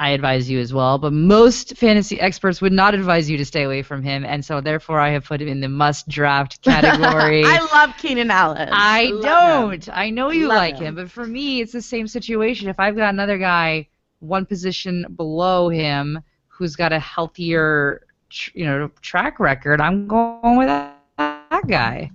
I 0.00 0.10
advise 0.10 0.48
you 0.48 0.60
as 0.60 0.72
well, 0.72 0.96
but 0.98 1.12
most 1.12 1.76
fantasy 1.76 2.20
experts 2.20 2.60
would 2.60 2.72
not 2.72 2.94
advise 2.94 3.28
you 3.28 3.36
to 3.36 3.44
stay 3.44 3.64
away 3.64 3.82
from 3.82 4.02
him, 4.02 4.24
and 4.24 4.44
so 4.44 4.60
therefore 4.60 5.00
I 5.00 5.08
have 5.10 5.24
put 5.24 5.42
him 5.42 5.48
in 5.48 5.60
the 5.60 5.68
must 5.68 6.06
draft 6.08 6.62
category. 6.62 7.42
I 7.44 7.58
love 7.72 7.96
Keenan 7.98 8.30
Allen. 8.30 8.68
I 8.70 9.06
love 9.06 9.22
don't. 9.22 9.88
I 9.92 10.10
know 10.10 10.30
you 10.30 10.46
Love 10.46 10.56
like 10.56 10.76
him. 10.76 10.86
him. 10.86 10.94
but 10.94 11.10
for 11.10 11.26
me, 11.26 11.60
it's 11.60 11.72
the 11.72 11.82
same 11.82 12.06
situation. 12.06 12.68
If 12.68 12.78
I've 12.78 12.94
got 12.96 13.12
another 13.12 13.38
guy 13.38 13.88
one 14.20 14.46
position 14.46 15.04
below 15.16 15.68
him 15.68 16.20
who's 16.46 16.76
got 16.76 16.92
a 16.92 16.98
healthier, 17.00 18.02
tr- 18.30 18.50
you 18.54 18.66
know, 18.66 18.90
track 19.00 19.40
record, 19.40 19.80
I'm 19.80 20.06
going 20.06 20.58
with 20.58 20.68
that 20.68 21.66
guy. 21.66 22.10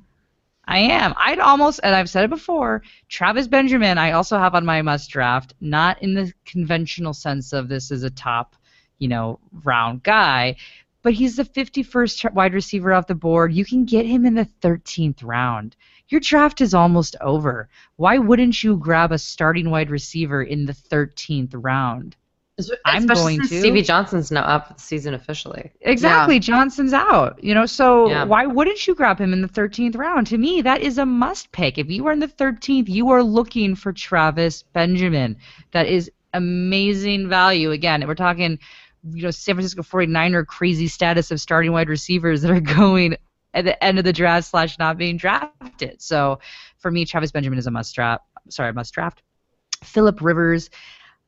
I 0.65 0.79
am. 0.79 1.13
I'd 1.17 1.39
almost, 1.39 1.81
and 1.83 1.93
I've 1.93 2.09
said 2.09 2.23
it 2.23 2.29
before, 2.29 2.83
Travis 3.09 3.47
Benjamin. 3.47 3.97
I 3.97 4.11
also 4.11 4.37
have 4.37 4.55
on 4.55 4.65
my 4.65 4.81
must 4.81 5.09
draft, 5.09 5.53
not 5.59 6.01
in 6.01 6.13
the 6.13 6.31
conventional 6.45 7.13
sense 7.13 7.51
of 7.51 7.67
this 7.67 7.91
is 7.91 8.03
a 8.03 8.09
top, 8.09 8.55
you 8.97 9.09
know, 9.09 9.39
round 9.63 10.03
guy, 10.03 10.55
but 11.01 11.13
he's 11.13 11.35
the 11.35 11.43
51st 11.43 12.33
wide 12.33 12.53
receiver 12.53 12.93
off 12.93 13.07
the 13.07 13.15
board. 13.15 13.53
You 13.53 13.65
can 13.65 13.83
get 13.83 14.05
him 14.05 14.25
in 14.25 14.35
the 14.35 14.47
13th 14.61 15.21
round. 15.21 15.75
Your 16.07 16.21
draft 16.21 16.61
is 16.61 16.73
almost 16.73 17.17
over. 17.19 17.67
Why 17.97 18.17
wouldn't 18.17 18.63
you 18.63 18.77
grab 18.77 19.11
a 19.11 19.17
starting 19.17 19.69
wide 19.69 19.89
receiver 19.89 20.41
in 20.41 20.65
the 20.65 20.73
13th 20.73 21.51
round? 21.55 22.15
I'm 22.85 23.07
going 23.07 23.37
since 23.37 23.49
to. 23.49 23.59
Stevie 23.61 23.81
Johnson's 23.81 24.31
now 24.31 24.43
up 24.43 24.67
for 24.67 24.73
the 24.75 24.79
season 24.79 25.13
officially. 25.15 25.71
Exactly. 25.81 26.39
Johnson's 26.39 26.93
out. 26.93 27.43
You 27.43 27.55
know, 27.55 27.65
so 27.65 28.09
Yeah. 28.09 28.23
why 28.25 28.45
wouldn't 28.45 28.85
you 28.85 28.93
grab 28.93 29.19
him 29.19 29.33
in 29.33 29.41
the 29.41 29.47
13th 29.47 29.95
round? 29.95 30.27
To 30.27 30.37
me, 30.37 30.61
that 30.61 30.81
is 30.81 30.97
a 30.99 31.05
must 31.05 31.51
pick. 31.51 31.77
If 31.77 31.89
you 31.89 32.05
are 32.07 32.11
in 32.11 32.19
the 32.19 32.27
13th, 32.27 32.89
you 32.89 33.09
are 33.09 33.23
looking 33.23 33.73
for 33.75 33.91
Travis 33.91 34.63
Benjamin. 34.73 35.35
That 35.71 35.87
is 35.87 36.11
amazing 36.33 37.27
value. 37.27 37.71
Again, 37.71 38.05
we're 38.07 38.13
talking, 38.15 38.59
you 39.11 39.23
know, 39.23 39.31
San 39.31 39.55
Francisco 39.55 39.81
49er 39.81 40.45
crazy 40.45 40.87
status 40.87 41.31
of 41.31 41.41
starting 41.41 41.71
wide 41.71 41.89
receivers 41.89 42.43
that 42.43 42.51
are 42.51 42.59
going 42.77 43.17
at 43.55 43.65
the 43.65 43.83
end 43.83 43.97
of 43.97 44.03
the 44.03 44.13
draft 44.13 44.47
slash 44.47 44.77
not 44.77 44.97
being 44.97 45.17
drafted. 45.17 46.01
So 46.01 46.39
for 46.77 46.91
me, 46.91 47.05
Travis 47.05 47.31
Benjamin 47.31 47.57
is 47.57 47.65
a 47.67 47.71
must 47.71 47.95
draft. 47.95 48.23
Sorry, 48.49 48.71
must 48.73 48.93
draft. 48.93 49.23
Philip 49.83 50.21
Rivers. 50.21 50.69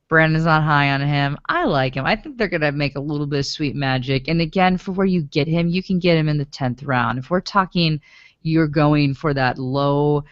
Brandon's 0.07 0.45
not 0.45 0.63
high 0.63 0.91
on 0.91 1.01
him. 1.01 1.37
I 1.47 1.65
like 1.65 1.95
him. 1.95 2.05
I 2.05 2.15
think 2.15 2.37
they're 2.37 2.47
gonna 2.47 2.71
make 2.71 2.95
a 2.95 3.01
little 3.01 3.25
bit 3.25 3.39
of 3.39 3.45
sweet 3.45 3.75
magic. 3.75 4.27
And 4.27 4.39
again, 4.39 4.77
for 4.77 4.91
where 4.91 5.07
you 5.07 5.23
get 5.23 5.47
him, 5.47 5.67
you 5.67 5.81
can 5.81 5.99
get 5.99 6.17
him 6.17 6.29
in 6.29 6.37
the 6.37 6.45
tenth 6.45 6.83
round. 6.83 7.17
If 7.17 7.29
we're 7.29 7.41
talking, 7.41 8.01
you're 8.43 8.67
going 8.67 9.15
for 9.15 9.33
that 9.33 9.57
low, 9.57 10.23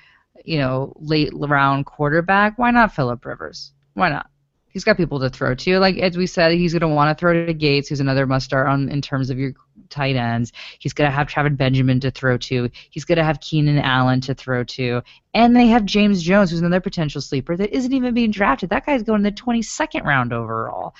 you 0.46 0.60
know, 0.60 0.94
late 0.98 1.32
round 1.34 1.88
quarterback. 1.88 2.60
Why 2.60 2.70
not 2.70 2.94
Philip 2.94 3.26
Rivers? 3.26 3.72
Why 3.96 4.10
not? 4.10 4.30
He's 4.68 4.84
got 4.84 4.98
people 4.98 5.20
to 5.20 5.30
throw 5.30 5.56
to. 5.56 5.80
Like 5.80 5.98
as 5.98 6.18
we 6.18 6.28
said, 6.28 6.52
he's 6.52 6.74
gonna 6.74 6.94
want 6.94 7.16
to 7.16 7.20
throw 7.20 7.46
to 7.46 7.54
Gates, 7.54 7.90
who's 7.90 8.00
another 8.00 8.28
must 8.28 8.46
start 8.46 8.68
on 8.68 8.90
in 8.90 9.02
terms 9.02 9.32
of 9.32 9.40
your 9.40 9.54
tight 9.94 10.16
ends. 10.16 10.52
He's 10.80 10.94
gonna 10.94 11.12
have 11.12 11.28
Travis 11.28 11.54
Benjamin 11.54 12.00
to 12.02 12.12
throw 12.12 12.38
to. 12.38 12.70
He's 12.90 13.06
gonna 13.06 13.24
have 13.24 13.40
Keenan 13.40 13.80
Allen 13.80 14.22
to 14.22 14.34
throw 14.34 14.64
to. 14.64 15.02
And 15.34 15.56
they 15.56 15.68
have 15.68 15.86
James 15.86 16.22
Jones, 16.22 16.52
who's 16.52 16.60
another 16.60 16.82
potential 16.82 17.22
sleeper 17.22 17.56
that 17.58 17.76
isn't 17.76 17.94
even 17.94 18.14
being 18.14 18.32
drafted. 18.32 18.70
That 18.70 18.86
guy's 18.86 19.04
going 19.04 19.20
in 19.20 19.24
the 19.24 19.32
22nd 19.32 20.04
round 20.04 20.34
overall. 20.34 20.94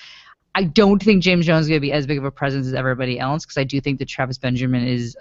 I 0.54 0.64
don't 0.64 1.02
think 1.02 1.22
James 1.22 1.46
Jones 1.46 1.62
is 1.62 1.68
going 1.68 1.80
to 1.80 1.86
be 1.86 1.92
as 1.92 2.06
big 2.06 2.18
of 2.18 2.24
a 2.24 2.30
presence 2.30 2.66
as 2.66 2.74
everybody 2.74 3.18
else 3.18 3.44
because 3.44 3.58
I 3.58 3.64
do 3.64 3.80
think 3.80 3.98
that 3.98 4.06
Travis 4.06 4.38
Benjamin 4.38 4.86
is 4.86 5.16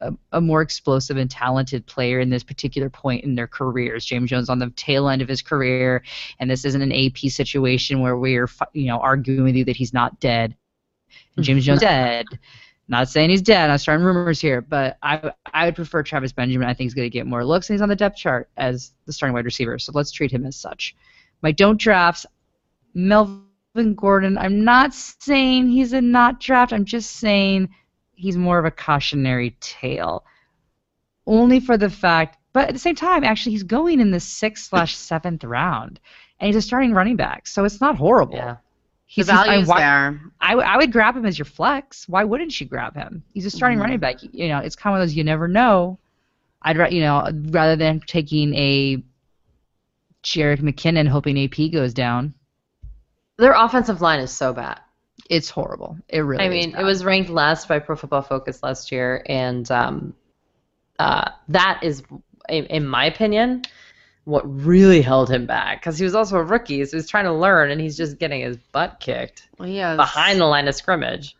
a, 0.00 0.12
a 0.32 0.40
more 0.40 0.62
explosive 0.62 1.16
and 1.18 1.30
talented 1.30 1.86
player 1.86 2.20
in 2.20 2.30
this 2.30 2.42
particular 2.42 2.88
point 2.88 3.24
in 3.24 3.34
their 3.34 3.46
careers. 3.46 4.04
James 4.04 4.30
Jones 4.30 4.48
on 4.48 4.58
the 4.58 4.70
tail 4.70 5.08
end 5.08 5.20
of 5.20 5.28
his 5.28 5.42
career, 5.42 6.02
and 6.38 6.50
this 6.50 6.64
isn't 6.64 6.80
an 6.80 6.92
AP 6.92 7.18
situation 7.30 8.00
where 8.00 8.16
we're 8.16 8.48
you 8.72 8.86
know 8.86 8.98
arguing 8.98 9.44
with 9.44 9.54
you 9.54 9.64
that 9.66 9.76
he's 9.76 9.92
not 9.92 10.18
dead. 10.20 10.56
Mm-hmm. 11.32 11.42
James 11.42 11.64
Jones 11.66 11.80
dead. 11.80 12.26
Not 12.90 13.08
saying 13.08 13.30
he's 13.30 13.40
dead. 13.40 13.70
I'm 13.70 13.78
starting 13.78 14.04
rumors 14.04 14.40
here, 14.40 14.60
but 14.60 14.98
I 15.00 15.30
I 15.54 15.66
would 15.66 15.76
prefer 15.76 16.02
Travis 16.02 16.32
Benjamin. 16.32 16.68
I 16.68 16.74
think 16.74 16.86
he's 16.86 16.94
going 16.94 17.06
to 17.06 17.10
get 17.10 17.24
more 17.24 17.44
looks, 17.44 17.70
and 17.70 17.74
he's 17.74 17.82
on 17.82 17.88
the 17.88 17.94
depth 17.94 18.16
chart 18.16 18.50
as 18.56 18.94
the 19.06 19.12
starting 19.12 19.32
wide 19.32 19.44
receiver. 19.44 19.78
So 19.78 19.92
let's 19.94 20.10
treat 20.10 20.32
him 20.32 20.44
as 20.44 20.56
such. 20.56 20.96
My 21.40 21.52
don't 21.52 21.80
drafts, 21.80 22.26
Melvin 22.92 23.94
Gordon. 23.94 24.36
I'm 24.36 24.64
not 24.64 24.92
saying 24.92 25.68
he's 25.68 25.92
a 25.92 26.00
not 26.00 26.40
draft. 26.40 26.72
I'm 26.72 26.84
just 26.84 27.12
saying 27.12 27.68
he's 28.16 28.36
more 28.36 28.58
of 28.58 28.64
a 28.64 28.72
cautionary 28.72 29.56
tale. 29.60 30.24
Only 31.28 31.60
for 31.60 31.78
the 31.78 31.90
fact, 31.90 32.38
but 32.52 32.66
at 32.66 32.72
the 32.72 32.80
same 32.80 32.96
time, 32.96 33.22
actually, 33.22 33.52
he's 33.52 33.62
going 33.62 34.00
in 34.00 34.10
the 34.10 34.18
sixth 34.18 34.68
slash 34.68 34.96
seventh 34.96 35.44
round, 35.44 36.00
and 36.40 36.48
he's 36.48 36.56
a 36.56 36.62
starting 36.62 36.92
running 36.92 37.14
back, 37.14 37.46
so 37.46 37.64
it's 37.64 37.80
not 37.80 37.94
horrible. 37.96 38.34
Yeah. 38.34 38.56
The 39.10 39.22
He's, 39.22 39.28
I- 39.28 39.44
value's 39.46 39.68
why- 39.68 39.80
there. 39.80 40.20
I, 40.40 40.54
I 40.54 40.76
would 40.76 40.92
grab 40.92 41.16
him 41.16 41.26
as 41.26 41.38
your 41.38 41.44
flex. 41.46 42.08
Why 42.08 42.24
wouldn't 42.24 42.60
you 42.60 42.66
grab 42.66 42.94
him? 42.94 43.22
He's 43.34 43.44
a 43.46 43.50
starting 43.50 43.78
Mhm. 43.78 43.82
running 43.82 43.98
back. 43.98 44.16
You 44.22 44.48
know, 44.48 44.58
it's 44.58 44.76
kind 44.76 44.96
of 44.96 45.02
those 45.02 45.14
you 45.14 45.24
never 45.24 45.48
know. 45.48 45.98
I'd 46.62 46.92
you 46.92 47.00
know 47.00 47.28
rather 47.48 47.74
than 47.76 48.00
taking 48.06 48.54
a 48.54 49.02
Jerick 50.22 50.60
McKinnon 50.60 51.08
hoping 51.08 51.38
AP 51.42 51.72
goes 51.72 51.94
down. 51.94 52.34
Their 53.38 53.52
offensive 53.54 54.00
line 54.02 54.20
is 54.20 54.30
so 54.30 54.52
bad. 54.52 54.78
It's 55.30 55.48
horrible. 55.48 55.96
It 56.08 56.20
really. 56.20 56.44
I 56.44 56.48
mean, 56.48 56.74
it 56.76 56.82
was 56.84 57.04
ranked 57.04 57.30
last 57.30 57.68
by 57.68 57.78
Pro 57.78 57.96
Football 57.96 58.22
Focus 58.22 58.62
last 58.62 58.92
year, 58.92 59.22
and 59.26 59.70
um, 59.70 60.14
uh, 60.98 61.30
that 61.48 61.80
is, 61.82 62.02
in, 62.48 62.66
in 62.66 62.86
my 62.86 63.06
opinion, 63.06 63.62
what 64.30 64.42
really 64.64 65.02
held 65.02 65.28
him 65.30 65.44
back 65.46 65.80
because 65.80 65.98
he 65.98 66.04
was 66.04 66.14
also 66.14 66.36
a 66.36 66.42
rookie, 66.42 66.84
so 66.84 66.96
he's 66.96 67.08
trying 67.08 67.24
to 67.24 67.32
learn, 67.32 67.70
and 67.70 67.80
he's 67.80 67.96
just 67.96 68.18
getting 68.18 68.40
his 68.40 68.56
butt 68.72 68.98
kicked 69.00 69.48
Well, 69.58 69.68
he 69.68 69.76
has 69.78 69.96
behind 69.96 70.40
the 70.40 70.46
line 70.46 70.68
of 70.68 70.74
scrimmage. 70.74 71.36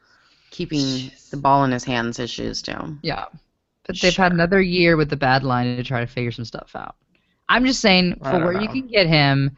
keeping 0.50 1.10
the 1.30 1.36
ball 1.36 1.64
in 1.64 1.70
his 1.70 1.84
hands 1.84 2.18
issues 2.18 2.60
too. 2.62 2.98
Yeah, 3.02 3.26
but 3.86 3.98
they've 4.00 4.16
had 4.16 4.32
another 4.32 4.60
year 4.60 4.96
with 4.96 5.08
the 5.10 5.16
bad 5.16 5.42
line 5.44 5.76
to 5.76 5.82
try 5.84 6.00
to 6.00 6.06
figure 6.06 6.32
some 6.32 6.44
stuff 6.44 6.72
out. 6.74 6.96
I'm 7.48 7.64
just 7.64 7.80
saying, 7.80 8.18
I 8.22 8.30
for 8.30 8.38
don't 8.38 8.44
where 8.44 8.60
you 8.60 8.68
can 8.68 8.86
get 8.86 9.06
him, 9.06 9.56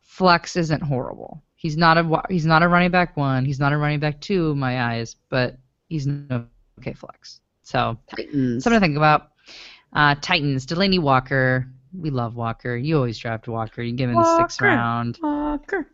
flex 0.00 0.56
isn't 0.56 0.82
horrible. 0.82 1.42
He's 1.56 1.76
not 1.76 1.96
a 1.98 2.22
he's 2.28 2.46
not 2.46 2.62
a 2.62 2.68
running 2.68 2.90
back 2.90 3.16
one. 3.16 3.44
He's 3.44 3.58
not 3.60 3.72
a 3.72 3.78
running 3.78 4.00
back 4.00 4.20
two 4.20 4.50
in 4.50 4.58
my 4.58 4.82
eyes, 4.82 5.16
but 5.30 5.56
he's 5.88 6.06
an 6.06 6.48
okay 6.78 6.92
flex. 6.92 7.40
So 7.62 7.98
Titans. 8.14 8.62
something 8.62 8.78
to 8.78 8.84
think 8.86 8.96
about. 8.96 9.30
Uh, 9.92 10.14
Titans, 10.20 10.66
Delanie 10.66 11.00
Walker. 11.00 11.68
We 11.96 12.10
love 12.10 12.34
Walker. 12.34 12.76
You 12.76 12.96
always 12.96 13.18
draft 13.18 13.48
Walker. 13.48 13.82
You 13.82 13.92
give 13.92 14.10
him 14.10 14.16
in 14.16 14.22
the 14.22 14.38
sixth 14.38 14.60
round. 14.60 15.18
Walker. 15.22 15.86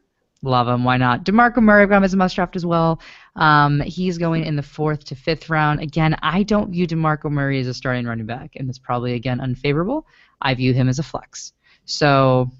Love 0.42 0.68
him. 0.68 0.84
Why 0.84 0.96
not? 0.96 1.24
DeMarco 1.24 1.58
Murray, 1.62 1.82
I've 1.82 1.90
got 1.90 1.98
him 1.98 2.04
as 2.04 2.14
a 2.14 2.16
must 2.16 2.34
draft 2.34 2.56
as 2.56 2.64
well. 2.64 3.00
Um, 3.36 3.80
he's 3.80 4.16
going 4.16 4.44
in 4.44 4.56
the 4.56 4.62
fourth 4.62 5.04
to 5.06 5.14
fifth 5.14 5.50
round. 5.50 5.80
Again, 5.80 6.16
I 6.22 6.44
don't 6.44 6.70
view 6.70 6.86
DeMarco 6.86 7.30
Murray 7.30 7.60
as 7.60 7.66
a 7.66 7.74
starting 7.74 8.06
running 8.06 8.24
back, 8.24 8.52
and 8.56 8.68
it's 8.70 8.78
probably, 8.78 9.12
again, 9.12 9.40
unfavorable. 9.40 10.06
I 10.40 10.54
view 10.54 10.72
him 10.72 10.88
as 10.88 10.98
a 10.98 11.02
flex. 11.02 11.52
So 11.84 12.50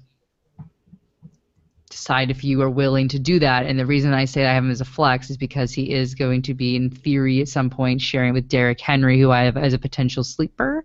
decide 1.89 2.31
if 2.31 2.43
you 2.43 2.61
are 2.61 2.69
willing 2.69 3.07
to 3.09 3.19
do 3.19 3.39
that. 3.39 3.65
And 3.65 3.77
the 3.77 3.85
reason 3.85 4.13
I 4.13 4.25
say 4.25 4.45
I 4.45 4.53
have 4.53 4.63
him 4.63 4.71
as 4.71 4.81
a 4.81 4.85
flex 4.85 5.29
is 5.29 5.37
because 5.37 5.73
he 5.73 5.91
is 5.91 6.15
going 6.15 6.41
to 6.43 6.53
be, 6.53 6.75
in 6.75 6.89
theory, 6.89 7.41
at 7.41 7.47
some 7.47 7.69
point 7.69 8.01
sharing 8.01 8.33
with 8.33 8.47
Derrick 8.47 8.79
Henry, 8.79 9.19
who 9.19 9.31
I 9.31 9.41
have 9.41 9.57
as 9.57 9.73
a 9.73 9.79
potential 9.79 10.23
sleeper, 10.23 10.83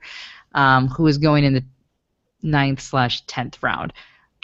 um, 0.54 0.88
who 0.88 1.06
is 1.06 1.18
going 1.18 1.44
in 1.44 1.54
the 1.54 1.64
ninth 2.46 2.80
slash 2.80 3.20
tenth 3.26 3.62
round. 3.62 3.92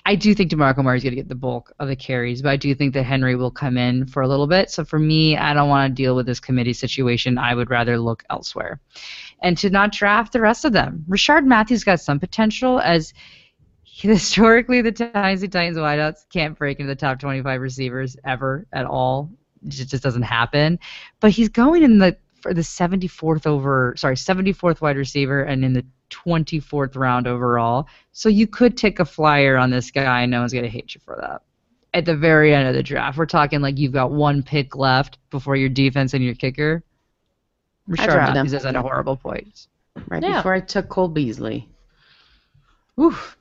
I 0.05 0.17
do 0.17 0.35
think 0.35 0.51
DeMarco 0.51 0.83
Murray 0.83 0.97
is 0.97 1.05
going 1.05 1.13
to 1.13 1.17
get 1.17 1.29
the 1.29 1.37
bulk 1.37 1.73
of 1.79 1.87
the 1.87 1.95
carries, 1.95 2.43
but 2.43 2.49
I 2.49 2.57
do 2.57 2.75
think 2.75 2.93
that 2.95 3.05
Henry 3.05 3.37
will 3.37 3.53
come 3.53 3.79
in 3.79 4.07
for 4.07 4.21
a 4.21 4.29
little 4.29 4.49
bit. 4.49 4.69
So 4.69 4.85
for 4.85 4.99
me, 4.99 5.37
I 5.37 5.55
don't 5.55 5.69
want 5.69 5.91
to 5.91 6.03
deal 6.03 6.17
with 6.17 6.27
this 6.27 6.41
committee 6.41 6.73
situation. 6.73 7.39
I 7.39 7.55
would 7.55 7.71
rather 7.71 7.99
look 7.99 8.25
elsewhere. 8.29 8.81
And 9.43 9.57
to 9.59 9.71
not 9.71 9.93
draft 9.93 10.33
the 10.33 10.41
rest 10.41 10.65
of 10.65 10.73
them. 10.73 11.05
Rishard 11.09 11.45
Matthews 11.45 11.85
got 11.85 12.01
some 12.01 12.19
potential 12.19 12.81
as 12.81 13.15
historically 13.85 14.83
the 14.83 14.91
Tennessee 14.91 15.47
Titans 15.47 15.79
wideouts 15.79 16.25
can't 16.33 16.59
break 16.59 16.81
into 16.81 16.89
the 16.89 16.97
top 16.97 17.21
25 17.21 17.61
receivers 17.61 18.17
ever 18.25 18.67
at 18.73 18.87
all. 18.87 19.31
It 19.65 19.71
just 19.71 20.03
doesn't 20.03 20.23
happen. 20.23 20.81
But 21.21 21.31
he's 21.31 21.49
going 21.49 21.85
in 21.85 21.99
the 21.99 22.17
for 22.41 22.53
the 22.53 22.63
74th 22.63 23.47
over, 23.47 23.95
sorry, 23.97 24.17
74th 24.17 24.81
wide 24.81 24.97
receiver 24.97 25.43
and 25.43 25.65
in 25.65 25.75
the 25.75 25.85
24th 26.13 26.97
round 26.97 27.27
overall. 27.27 27.87
So 28.13 28.29
you 28.29 28.47
could 28.47 28.77
take 28.77 29.01
a 29.01 29.05
flyer 29.05 29.57
on 29.57 29.71
this 29.71 29.91
guy, 29.91 30.23
and 30.23 30.31
no 30.31 30.41
one's 30.41 30.53
going 30.53 30.65
to 30.65 30.71
hate 30.71 30.95
you 30.95 31.01
for 31.05 31.17
that. 31.21 31.43
At 31.95 32.07
the 32.07 32.17
very 32.17 32.55
end 32.55 32.69
of 32.69 32.75
the 32.75 32.83
draft, 32.83 33.19
we're 33.19 33.27
talking 33.27 33.61
like 33.61 33.79
you've 33.79 33.93
got 33.93 34.11
one 34.11 34.43
pick 34.43 34.77
left 34.77 35.19
before 35.31 35.57
your 35.57 35.69
defense 35.69 36.15
and 36.15 36.25
your 36.25 36.35
kicker. 36.35 36.83
Rishard 37.89 38.35
Matthews 38.35 38.53
is 38.55 38.65
at 38.65 38.77
a 38.77 38.83
horrible 38.83 39.17
point. 39.17 39.67
Right 40.09 40.23
yeah. 40.23 40.37
before 40.37 40.55
I 40.55 40.61
took 40.61 40.89
Cole 40.89 41.09
Beasley. 41.09 41.69
Oof. 42.99 43.37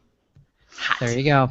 Hot. 0.78 0.99
There 0.99 1.17
you 1.17 1.24
go. 1.24 1.49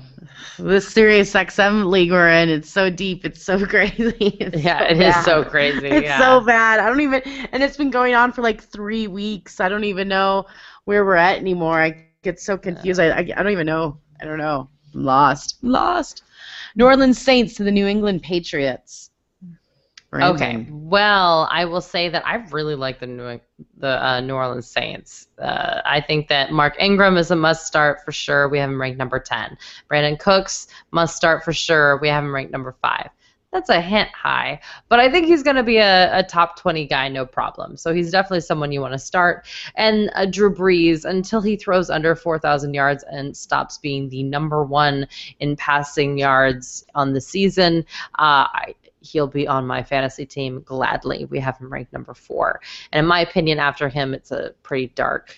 This 0.59 0.89
Sirius 0.89 1.33
XM 1.33 1.87
league 1.87 2.11
we're 2.11 2.29
in, 2.31 2.49
it's 2.49 2.69
so 2.69 2.91
deep, 2.91 3.25
it's 3.25 3.43
so 3.43 3.65
crazy. 3.67 4.15
It's 4.19 4.63
yeah, 4.63 4.79
so 4.79 4.85
it 4.87 4.99
bad. 4.99 5.19
is 5.19 5.25
so 5.25 5.45
crazy. 5.45 5.87
It's 5.87 6.07
yeah. 6.07 6.19
so 6.19 6.41
bad. 6.41 6.81
I 6.81 6.89
don't 6.89 7.01
even, 7.01 7.23
and 7.53 7.63
it's 7.63 7.77
been 7.77 7.91
going 7.91 8.15
on 8.15 8.33
for 8.33 8.43
like 8.43 8.63
three 8.63 9.07
weeks. 9.07 9.61
I 9.61 9.69
don't 9.69 9.85
even 9.85 10.09
know 10.09 10.47
where 10.91 11.05
we're 11.05 11.15
at 11.15 11.39
anymore. 11.39 11.81
I 11.81 12.05
get 12.25 12.41
so 12.41 12.59
confused. 12.59 12.99
I, 12.99 13.11
I, 13.11 13.19
I 13.19 13.43
don't 13.45 13.53
even 13.53 13.67
know. 13.67 13.97
I 14.21 14.25
don't 14.25 14.39
know. 14.39 14.69
I'm 14.93 15.05
lost. 15.05 15.59
I'm 15.63 15.69
lost. 15.69 16.25
New 16.75 16.85
Orleans 16.85 17.17
Saints 17.17 17.55
to 17.55 17.63
the 17.63 17.71
New 17.71 17.87
England 17.87 18.25
Patriots. 18.25 19.11
Okay. 20.13 20.67
Well, 20.69 21.49
I 21.53 21.65
will 21.65 21.81
say 21.81 22.09
that 22.09 22.27
I 22.27 22.45
really 22.51 22.75
like 22.75 22.99
the 22.99 23.07
New 23.07 23.39
the 23.77 24.05
uh, 24.05 24.19
New 24.19 24.35
Orleans 24.35 24.67
Saints. 24.67 25.29
Uh, 25.39 25.81
I 25.85 26.01
think 26.01 26.27
that 26.27 26.51
Mark 26.51 26.75
Ingram 26.81 27.17
is 27.17 27.31
a 27.31 27.37
must 27.37 27.69
start 27.69 28.01
for 28.05 28.11
sure. 28.11 28.49
We 28.49 28.59
have 28.59 28.69
him 28.69 28.81
ranked 28.81 28.99
number 28.99 29.21
ten. 29.21 29.57
Brandin 29.89 30.19
Cooks 30.19 30.67
must 30.91 31.15
start 31.15 31.45
for 31.45 31.53
sure. 31.53 31.99
We 31.99 32.09
have 32.09 32.25
him 32.25 32.35
ranked 32.35 32.51
number 32.51 32.75
five. 32.83 33.11
That's 33.53 33.69
a 33.69 33.81
hint 33.81 34.11
high, 34.11 34.61
but 34.89 35.01
I 35.01 35.11
think 35.11 35.27
he's 35.27 35.43
going 35.43 35.57
to 35.57 35.65
be 35.65 35.79
a, 35.79 36.21
a, 36.21 36.23
top 36.23 36.57
20 36.57 36.87
guy, 36.87 37.09
no 37.09 37.27
problem. 37.27 37.77
So 37.77 37.93
he's 37.93 38.13
definitely 38.13 38.43
someone 38.43 38.71
you 38.71 38.81
want 38.81 38.93
to 38.93 38.99
start. 38.99 39.49
And 39.75 40.09
uh, 40.15 40.27
Drew 40.27 40.55
Brees, 40.55 41.05
until 41.05 41.41
he 41.41 41.57
throws 41.57 41.91
under 41.91 42.15
4,000 42.15 42.75
yards 42.75 43.03
and 43.11 43.37
stops 43.37 43.77
being 43.79 44.09
the 44.09 44.23
number 44.23 44.63
one 44.63 45.09
in 45.41 45.57
passing 45.57 46.17
yards 46.17 46.87
on 46.95 47.13
the 47.13 47.21
season, 47.21 47.85
uh, 48.21 48.47
I, 48.55 48.75
he'll 49.01 49.27
be 49.27 49.49
on 49.49 49.67
my 49.67 49.83
fantasy 49.83 50.27
team 50.27 50.63
gladly. 50.63 51.25
We 51.25 51.41
have 51.41 51.59
him 51.59 51.73
ranked 51.73 51.93
number 51.93 52.15
four. 52.15 52.61
And 52.93 53.01
in 53.01 53.07
my 53.07 53.21
opinion, 53.21 53.59
after 53.59 53.89
him, 53.89 54.15
it's 54.15 54.31
a 54.31 54.55
pretty 54.63 54.89
dark 54.95 55.37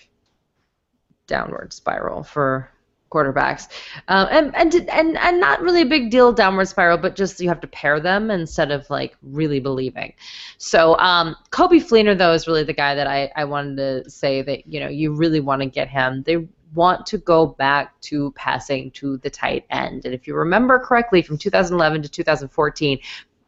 downward 1.25 1.73
spiral 1.73 2.21
for 2.21 2.69
quarterbacks, 3.13 3.67
um, 4.07 4.27
and 4.31 4.55
and 4.55 4.89
and 4.89 5.17
and 5.17 5.39
not 5.39 5.61
really 5.61 5.81
a 5.81 5.85
big 5.85 6.09
deal 6.09 6.33
downward 6.33 6.65
spiral, 6.65 6.97
but 6.97 7.15
just 7.15 7.39
you 7.39 7.47
have 7.47 7.61
to 7.61 7.67
pair 7.67 7.99
them 7.99 8.31
instead 8.31 8.71
of 8.71 8.89
like 8.89 9.15
really 9.21 9.59
believing. 9.59 10.13
So 10.57 10.97
um, 10.97 11.35
Coby 11.51 11.81
Fleener 11.81 12.17
though 12.17 12.33
is 12.33 12.47
really 12.47 12.63
the 12.63 12.73
guy 12.73 12.95
that 12.95 13.07
I 13.07 13.31
I 13.35 13.45
wanted 13.45 13.77
to 13.77 14.09
say 14.09 14.41
that 14.41 14.67
you 14.67 14.79
know 14.79 14.89
you 14.89 15.13
really 15.13 15.39
want 15.39 15.61
to 15.61 15.67
get 15.67 15.87
him. 15.87 16.23
They 16.25 16.47
want 16.73 17.05
to 17.05 17.19
go 17.19 17.45
back 17.45 17.99
to 18.01 18.31
passing 18.31 18.89
to 18.91 19.17
the 19.17 19.29
tight 19.29 19.65
end, 19.69 20.05
and 20.05 20.13
if 20.13 20.27
you 20.27 20.35
remember 20.35 20.79
correctly, 20.79 21.21
from 21.21 21.37
2011 21.37 22.01
to 22.01 22.09
2014. 22.09 22.99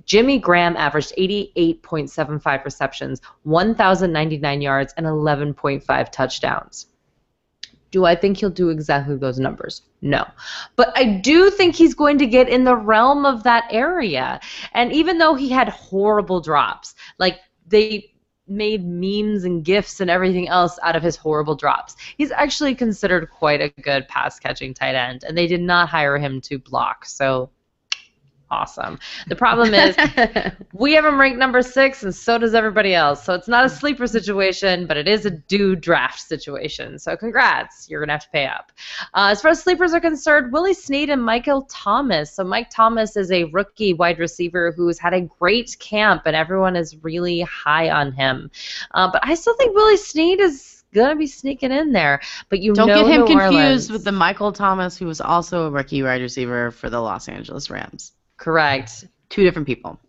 Jimmy 0.05 0.37
Graham 0.37 0.77
averaged 0.77 1.13
88.75 1.17 2.63
receptions, 2.63 3.21
1,099 3.41 4.61
yards, 4.61 4.93
and 4.97 5.07
11.5 5.07 6.11
touchdowns. 6.11 6.85
Do 7.95 8.03
I 8.03 8.13
think 8.13 8.35
he'll 8.35 8.49
do 8.49 8.71
exactly 8.71 9.15
those 9.15 9.39
numbers? 9.39 9.81
No. 10.01 10.27
But 10.75 10.91
I 10.97 11.05
do 11.05 11.49
think 11.49 11.75
he's 11.75 11.93
going 11.93 12.17
to 12.17 12.25
get 12.25 12.49
in 12.49 12.65
the 12.65 12.75
realm 12.75 13.25
of 13.25 13.43
that 13.43 13.63
area. 13.71 14.41
And 14.73 14.91
even 14.91 15.17
though 15.17 15.33
he 15.33 15.47
had 15.47 15.69
horrible 15.69 16.41
drops, 16.41 16.93
like 17.19 17.39
they 17.65 18.11
made 18.49 18.85
memes 18.85 19.45
and 19.45 19.63
gifs 19.63 20.01
and 20.01 20.09
everything 20.09 20.49
else 20.49 20.77
out 20.83 20.97
of 20.97 21.03
his 21.03 21.15
horrible 21.15 21.55
drops. 21.55 21.95
He's 22.17 22.31
actually 22.31 22.75
considered 22.75 23.29
quite 23.29 23.61
a 23.61 23.69
good 23.81 24.09
pass 24.09 24.39
catching 24.39 24.73
tight 24.73 24.95
end, 24.95 25.23
and 25.23 25.37
they 25.37 25.47
did 25.47 25.61
not 25.61 25.87
hire 25.87 26.17
him 26.17 26.41
to 26.41 26.59
block. 26.59 27.05
So 27.05 27.49
awesome. 28.51 28.99
The 29.27 29.35
problem 29.35 29.73
is 29.73 29.95
we 30.73 30.93
have 30.93 31.05
him 31.05 31.19
ranked 31.19 31.39
number 31.39 31.61
six, 31.61 32.03
and 32.03 32.13
so 32.13 32.37
does 32.37 32.53
everybody 32.53 32.93
else. 32.93 33.23
So 33.23 33.33
it's 33.33 33.47
not 33.47 33.65
a 33.65 33.69
sleeper 33.69 34.07
situation, 34.07 34.87
but 34.87 34.97
it 34.97 35.07
is 35.07 35.25
a 35.25 35.31
do 35.31 35.75
draft 35.75 36.19
situation. 36.19 36.99
So 36.99 37.15
congrats, 37.17 37.89
you're 37.89 38.01
gonna 38.01 38.13
have 38.13 38.23
to 38.23 38.29
pay 38.29 38.45
up. 38.45 38.71
Uh, 39.13 39.29
as 39.31 39.41
far 39.41 39.51
as 39.51 39.61
sleepers 39.61 39.93
are 39.93 39.99
concerned, 39.99 40.51
Willie 40.53 40.73
Snead 40.73 41.09
and 41.09 41.23
Michael 41.23 41.63
Thomas. 41.63 42.31
So 42.31 42.43
Mike 42.43 42.69
Thomas 42.69 43.17
is 43.17 43.31
a 43.31 43.45
rookie 43.45 43.93
wide 43.93 44.19
receiver 44.19 44.71
who's 44.71 44.99
had 44.99 45.13
a 45.13 45.21
great 45.21 45.75
camp, 45.79 46.23
and 46.25 46.35
everyone 46.35 46.75
is 46.75 47.03
really 47.03 47.41
high 47.41 47.89
on 47.89 48.11
him. 48.11 48.51
Uh, 48.93 49.09
but 49.11 49.21
I 49.25 49.35
still 49.35 49.55
think 49.55 49.75
Willie 49.75 49.97
Snead 49.97 50.39
is 50.39 50.75
gonna 50.95 51.15
be 51.15 51.27
sneaking 51.27 51.71
in 51.71 51.91
there. 51.91 52.21
But 52.49 52.59
you 52.59 52.73
don't 52.73 52.87
get 52.87 53.05
him 53.05 53.21
New 53.21 53.27
confused 53.27 53.53
Orleans. 53.53 53.91
with 53.91 54.03
the 54.03 54.11
Michael 54.11 54.51
Thomas 54.51 54.97
who 54.97 55.05
was 55.05 55.21
also 55.21 55.67
a 55.67 55.69
rookie 55.69 56.01
wide 56.01 56.21
receiver 56.21 56.71
for 56.71 56.89
the 56.89 56.99
Los 56.99 57.27
Angeles 57.27 57.69
Rams. 57.69 58.13
Correct. 58.37 59.05
Two 59.29 59.43
different 59.43 59.67
people. 59.67 59.99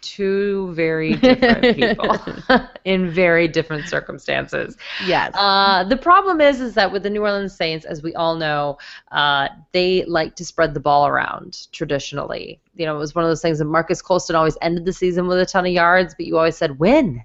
Two 0.00 0.72
very 0.74 1.14
different 1.14 1.76
people 1.76 2.16
in 2.84 3.10
very 3.10 3.48
different 3.48 3.88
circumstances. 3.88 4.76
Yes. 5.04 5.32
Uh, 5.34 5.82
the 5.82 5.96
problem 5.96 6.40
is, 6.40 6.60
is 6.60 6.74
that 6.74 6.92
with 6.92 7.02
the 7.02 7.10
New 7.10 7.22
Orleans 7.22 7.56
Saints, 7.56 7.84
as 7.84 8.00
we 8.00 8.14
all 8.14 8.36
know, 8.36 8.78
uh, 9.10 9.48
they 9.72 10.04
like 10.04 10.36
to 10.36 10.44
spread 10.44 10.72
the 10.72 10.80
ball 10.80 11.08
around 11.08 11.66
traditionally. 11.72 12.60
You 12.76 12.86
know, 12.86 12.94
it 12.94 12.98
was 12.98 13.16
one 13.16 13.24
of 13.24 13.30
those 13.30 13.42
things 13.42 13.58
that 13.58 13.64
Marques 13.64 14.00
Colston 14.00 14.36
always 14.36 14.56
ended 14.62 14.84
the 14.84 14.92
season 14.92 15.26
with 15.26 15.40
a 15.40 15.46
ton 15.46 15.66
of 15.66 15.72
yards, 15.72 16.14
but 16.16 16.26
you 16.26 16.38
always 16.38 16.56
said 16.56 16.78
win 16.78 17.24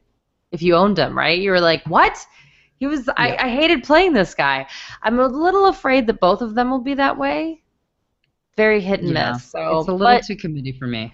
if 0.52 0.64
you 0.64 0.74
owned 0.74 0.98
him, 0.98 1.16
right? 1.16 1.38
You 1.38 1.52
were 1.52 1.62
like, 1.62 1.84
what? 1.86 2.26
He 2.80 2.88
was. 2.88 3.08
I, 3.18 3.36
I 3.38 3.50
hated 3.50 3.84
playing 3.84 4.14
this 4.14 4.34
guy. 4.36 4.68
I'm 5.02 5.20
a 5.20 5.28
little 5.28 5.66
afraid 5.66 6.08
that 6.08 6.20
both 6.20 6.42
of 6.42 6.56
them 6.56 6.70
will 6.70 6.82
be 6.82 6.94
that 6.96 7.18
way 7.18 7.62
very 8.58 8.82
hit 8.82 9.00
and 9.02 9.10
Yeah. 9.14 9.34
miss. 9.34 9.46
So 9.46 9.80
it's 9.80 9.88
a 9.88 9.92
little 9.94 10.00
but, 10.00 10.24
too 10.26 10.36
committee 10.36 10.74
for 10.74 10.88
me. 10.88 11.14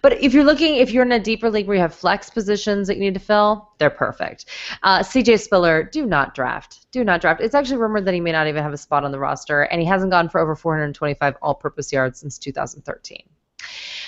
but 0.00 0.12
if 0.22 0.32
you're 0.32 0.44
looking, 0.44 0.76
if 0.76 0.90
you're 0.92 1.04
in 1.04 1.12
a 1.12 1.18
deeper 1.18 1.50
league 1.50 1.66
where 1.66 1.74
you 1.76 1.82
have 1.82 1.94
flex 1.94 2.30
positions 2.30 2.86
that 2.88 2.96
you 2.96 3.02
need 3.02 3.14
to 3.14 3.20
fill, 3.20 3.68
they're 3.78 3.90
perfect. 3.90 4.46
Uh, 4.82 5.00
CJ 5.02 5.38
Spiller, 5.40 5.82
do 5.82 6.06
not 6.06 6.34
draft. 6.34 6.86
Do 6.92 7.04
not 7.04 7.20
draft. 7.20 7.40
It's 7.40 7.54
actually 7.54 7.78
rumored 7.78 8.04
that 8.06 8.14
he 8.14 8.20
may 8.20 8.32
not 8.32 8.46
even 8.46 8.62
have 8.62 8.72
a 8.72 8.78
spot 8.78 9.04
on 9.04 9.10
the 9.12 9.18
roster, 9.18 9.62
and 9.62 9.80
he 9.80 9.86
hasn't 9.86 10.10
gone 10.12 10.28
for 10.28 10.40
over 10.40 10.54
425 10.54 11.36
all-purpose 11.42 11.92
yards 11.92 12.20
since 12.20 12.38
2013. 12.38 13.18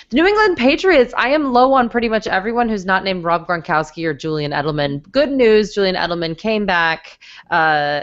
The 0.09 0.17
New 0.17 0.27
England 0.27 0.57
Patriots, 0.57 1.13
I 1.17 1.29
am 1.29 1.51
low 1.51 1.73
on 1.73 1.89
pretty 1.89 2.09
much 2.09 2.27
everyone 2.27 2.69
who's 2.69 2.85
not 2.85 3.03
named 3.03 3.23
Rob 3.23 3.47
Gronkowski 3.47 4.05
or 4.05 4.13
Julian 4.13 4.51
Edelman. 4.51 5.01
Good 5.11 5.31
news, 5.31 5.73
Julian 5.73 5.95
Edelman 5.95 6.37
came 6.37 6.65
back. 6.65 7.17
Uh, 7.49 8.01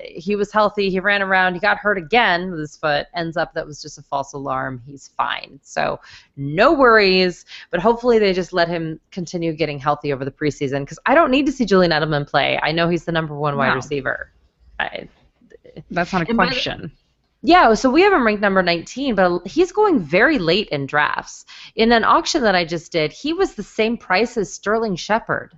he 0.00 0.36
was 0.36 0.52
healthy. 0.52 0.90
He 0.90 1.00
ran 1.00 1.22
around. 1.22 1.54
He 1.54 1.60
got 1.60 1.78
hurt 1.78 1.98
again 1.98 2.50
with 2.50 2.60
his 2.60 2.76
foot. 2.76 3.06
Ends 3.14 3.36
up 3.36 3.54
that 3.54 3.66
was 3.66 3.80
just 3.82 3.98
a 3.98 4.02
false 4.02 4.32
alarm. 4.32 4.82
He's 4.86 5.08
fine. 5.08 5.58
So 5.62 6.00
no 6.36 6.72
worries. 6.72 7.44
But 7.70 7.80
hopefully 7.80 8.18
they 8.18 8.32
just 8.32 8.52
let 8.52 8.68
him 8.68 9.00
continue 9.10 9.52
getting 9.52 9.78
healthy 9.78 10.12
over 10.12 10.24
the 10.24 10.30
preseason 10.30 10.80
because 10.80 10.98
I 11.06 11.14
don't 11.14 11.30
need 11.30 11.46
to 11.46 11.52
see 11.52 11.64
Julian 11.64 11.92
Edelman 11.92 12.28
play. 12.28 12.58
I 12.62 12.72
know 12.72 12.88
he's 12.88 13.04
the 13.04 13.12
number 13.12 13.34
one 13.34 13.56
wide 13.56 13.70
No. 13.70 13.74
receiver. 13.76 14.30
I, 14.78 15.08
That's 15.90 16.12
not 16.12 16.22
a 16.22 16.28
And 16.28 16.36
by 16.36 16.46
question. 16.48 16.92
yeah, 17.42 17.72
so 17.74 17.90
we 17.90 18.02
have 18.02 18.12
him 18.12 18.26
ranked 18.26 18.42
number 18.42 18.62
19, 18.62 19.14
but 19.14 19.46
he's 19.46 19.72
going 19.72 20.00
very 20.00 20.38
late 20.38 20.68
in 20.70 20.86
drafts. 20.86 21.44
In 21.74 21.92
an 21.92 22.04
auction 22.04 22.42
that 22.42 22.54
I 22.54 22.64
just 22.64 22.92
did, 22.92 23.12
he 23.12 23.32
was 23.32 23.54
the 23.54 23.62
same 23.62 23.96
price 23.96 24.36
as 24.36 24.52
Sterling 24.52 24.96
Shepard. 24.96 25.52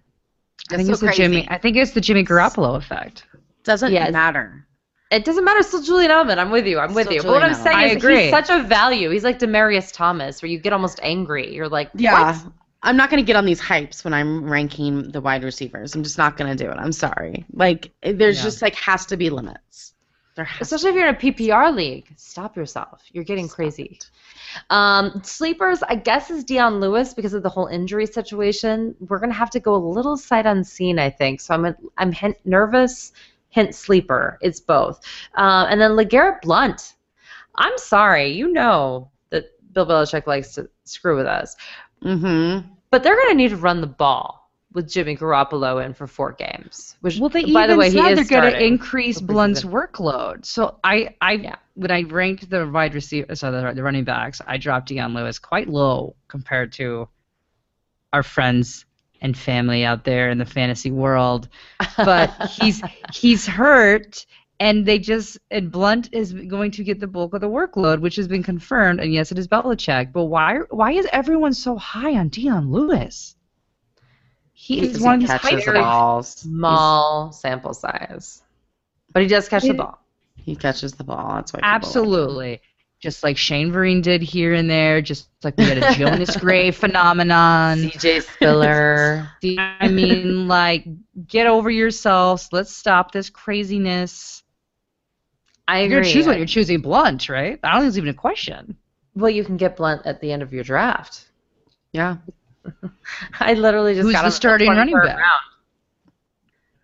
I 0.71 0.77
think 0.77 0.87
so 0.87 0.93
it's 0.93 1.01
the. 1.01 1.13
Jimmy. 1.13 1.49
I 1.49 1.57
think 1.57 1.77
it's 1.77 1.93
the 1.93 2.01
Jimmy 2.01 2.25
Garoppolo 2.25 2.77
effect. 2.77 3.25
Doesn't 3.69 3.93
Yes. 3.93 4.13
matter. 4.13 4.65
It 5.11 5.25
doesn't 5.25 5.45
matter. 5.45 5.61
It's 5.61 5.69
still 5.69 5.83
Julian 5.83 6.11
Edelman. 6.11 6.39
I'm 6.39 6.51
with 6.51 6.67
you. 6.67 6.79
I'm 6.79 6.95
with 6.95 7.11
you. 7.11 7.23
But 7.23 7.31
what 7.33 7.43
I'm 7.43 7.55
Julian 7.55 7.67
Edelman. 7.77 8.01
saying 8.03 8.15
is 8.17 8.21
he's 8.23 8.31
such 8.31 8.51
a 8.51 8.63
value. 8.63 9.11
He's 9.11 9.25
like 9.25 9.39
Demaryius 9.39 9.93
Thomas, 9.93 10.41
where 10.43 10.51
you 10.51 10.59
get 10.59 10.73
almost 10.73 10.99
angry. 11.03 11.55
You're 11.55 11.69
like, 11.69 11.91
Yeah. 11.95 12.33
what? 12.43 12.53
I'm 12.83 12.97
not 12.97 13.11
going 13.11 13.23
to 13.23 13.27
get 13.27 13.37
on 13.37 13.45
these 13.45 13.61
hypes 13.61 14.05
when 14.05 14.15
I'm 14.15 14.49
ranking 14.51 15.11
the 15.11 15.21
wide 15.21 15.45
receivers. 15.45 15.95
I'm 15.95 16.03
just 16.03 16.17
not 16.17 16.37
going 16.37 16.57
to 16.57 16.65
do 16.65 16.71
it. 16.71 16.77
I'm 16.79 16.93
sorry. 16.93 17.45
Like, 17.53 17.91
there's 18.03 18.39
Yeah. 18.39 18.45
just 18.45 18.63
like 18.63 18.75
has 18.77 19.05
to 19.07 19.17
be 19.17 19.29
limits. 19.31 19.95
Especially 20.61 20.91
if 20.91 20.95
you're 20.95 21.09
in 21.09 21.15
a 21.15 21.19
PPR 21.19 21.75
league. 21.75 22.07
Stop 22.17 22.57
yourself. 22.57 23.03
You're 23.13 23.25
getting 23.25 23.47
Stop 23.49 23.57
crazy. 23.57 23.99
Um, 24.71 25.21
sleepers, 25.25 25.83
I 25.83 25.97
guess, 25.97 26.31
is 26.31 26.45
Dion 26.45 26.79
Lewis 26.81 27.13
because 27.13 27.35
of 27.35 27.43
the 27.43 27.49
whole 27.49 27.67
injury 27.67 28.07
situation. 28.07 28.95
We're 29.01 29.19
gonna 29.19 29.33
have 29.35 29.51
to 29.51 29.61
go 29.61 29.75
a 29.75 29.83
little 29.85 30.17
sight 30.17 30.47
unseen, 30.47 30.99
I 31.01 31.11
think. 31.11 31.41
So 31.41 31.55
I'm 31.55 31.65
a, 31.65 31.75
I'm 31.97 32.15
nervous, 32.45 33.13
hint 33.49 33.75
sleeper. 33.75 34.39
It's 34.41 34.61
both. 34.61 35.01
Uh, 35.37 35.67
and 35.69 35.81
then 35.81 35.93
LeGarrette 35.93 36.43
Blount. 36.43 36.95
I'm 37.57 37.77
sorry, 37.79 38.29
you 38.33 38.53
know 38.53 39.11
that 39.31 39.45
Bill 39.73 39.87
Belichick 39.87 40.27
likes 40.27 40.55
to 40.55 40.69
screw 40.85 41.17
with 41.17 41.27
us, 41.27 41.57
Mm-hmm. 42.05 42.69
but 42.91 43.03
they're 43.03 43.17
gonna 43.17 43.35
need 43.35 43.51
to 43.51 43.57
run 43.57 43.81
the 43.81 43.87
ball 43.89 44.51
with 44.73 44.89
Jimmy 44.89 45.17
Garoppolo 45.17 45.85
in 45.85 45.95
for 45.95 46.07
four 46.07 46.33
games. 46.33 46.97
Which, 47.01 47.19
Well, 47.19 47.31
they 47.31 47.43
by 47.43 47.65
even 47.65 47.71
the 47.71 47.77
way, 47.77 47.91
he 47.91 47.99
said 47.99 48.19
is 48.19 48.29
they're 48.29 48.41
going 48.41 48.53
to 48.53 48.63
increase 48.65 49.19
Blount's 49.21 49.65
workload. 49.65 50.45
So 50.45 50.79
I, 50.85 51.17
I 51.23 51.33
Yeah. 51.33 51.57
when 51.75 51.91
I 51.91 52.03
ranked 52.03 52.49
the 52.51 52.69
wide 52.69 52.95
receiver, 52.95 53.35
so 53.35 53.51
the, 53.51 53.73
the 53.73 53.83
running 53.83 54.05
backs, 54.05 54.41
I 54.47 54.59
dropped 54.59 54.89
Dion 54.89 55.15
Lewis 55.15 55.39
quite 55.39 55.69
low 55.69 56.15
compared 56.29 56.73
to 56.75 57.09
our 58.13 58.23
friends 58.23 58.85
and 59.21 59.37
family 59.37 59.85
out 59.85 60.05
there 60.05 60.31
in 60.31 60.39
the 60.39 60.45
fantasy 60.47 60.91
world. 60.91 61.49
But 61.97 62.31
he's 62.61 62.81
he's 63.13 63.45
hurt, 63.47 64.25
and 64.61 64.87
they 64.87 64.99
just 65.01 65.39
and 65.51 65.71
Blount 65.73 66.09
is 66.13 66.33
going 66.33 66.71
to 66.73 66.85
get 66.85 67.01
the 67.01 67.09
bulk 67.09 67.35
of 67.35 67.41
the 67.41 67.49
workload, 67.49 68.01
which 68.01 68.17
has 68.17 68.29
been 68.29 68.43
confirmed. 68.45 69.01
And 69.01 69.13
yes, 69.13 69.33
it 69.33 69.39
is 69.39 69.49
Belichick. 69.49 70.13
But 70.13 70.27
why 70.27 70.59
why 70.71 70.93
is 70.93 71.07
everyone 71.13 71.55
so 71.55 71.77
high 71.77 72.15
on 72.17 72.29
Dion 72.29 72.71
Lewis? 72.71 73.35
He 74.53 74.81
is 74.81 75.01
one 75.01 75.15
of 75.15 75.21
these 75.21 75.31
catches 75.31 75.65
hyper- 75.65 75.73
balls. 75.75 76.29
small 76.35 77.33
sample 77.33 77.75
size, 77.75 78.43
but 79.13 79.23
he 79.23 79.29
does 79.29 79.49
catch 79.49 79.63
the 79.63 79.75
ball. 79.75 79.99
He 80.37 80.57
catches 80.57 80.93
the 80.93 81.05
ball. 81.05 81.35
That's 81.37 81.53
why. 81.53 81.59
people 81.59 81.65
like 81.65 81.73
him. 81.73 81.77
Absolutely. 81.77 82.61
Just 83.01 83.23
like 83.23 83.37
Shane 83.37 83.71
Vereen 83.71 84.03
did 84.03 84.23
here 84.23 84.55
and 84.55 84.69
there, 84.69 85.01
just 85.01 85.29
like 85.45 85.57
we 85.57 85.65
had 85.65 85.79
a 85.79 85.95
Jonas 85.95 86.37
Gray 86.41 86.73
phenomenon. 86.73 87.79
CJ 87.79 88.23
Spiller. 88.25 89.31
I 89.81 89.89
mean, 89.89 90.49
like, 90.49 90.85
get 91.29 91.47
over 91.47 91.71
yourselves. 91.71 92.49
Let's 92.51 92.73
stop 92.73 93.13
this 93.13 93.31
craziness. 93.31 94.43
I 95.69 95.79
agree. 95.79 95.93
You're 95.93 96.01
gonna 96.01 96.13
choose 96.13 96.27
when 96.27 96.39
you're 96.39 96.47
choosing 96.47 96.81
Blount, 96.81 97.29
right? 97.29 97.61
I 97.63 97.73
don't 97.73 97.83
think 97.83 97.89
it's 97.89 97.99
even 97.99 98.09
a 98.09 98.15
question. 98.15 98.77
well, 99.15 99.31
you 99.31 99.45
can 99.45 99.57
get 99.57 99.77
Blount 99.77 100.05
at 100.05 100.21
the 100.21 100.33
end 100.33 100.43
of 100.43 100.53
your 100.53 100.65
draft. 100.65 101.27
Yeah. 101.93 102.17
I 103.41 103.55
literally 103.55 103.95
just 103.95 104.07
Who's 104.07 104.13
got 104.15 104.23
the 104.25 104.31
starting 104.31 104.69
running 104.71 104.95
back? 104.95 105.19
round. 105.19 105.43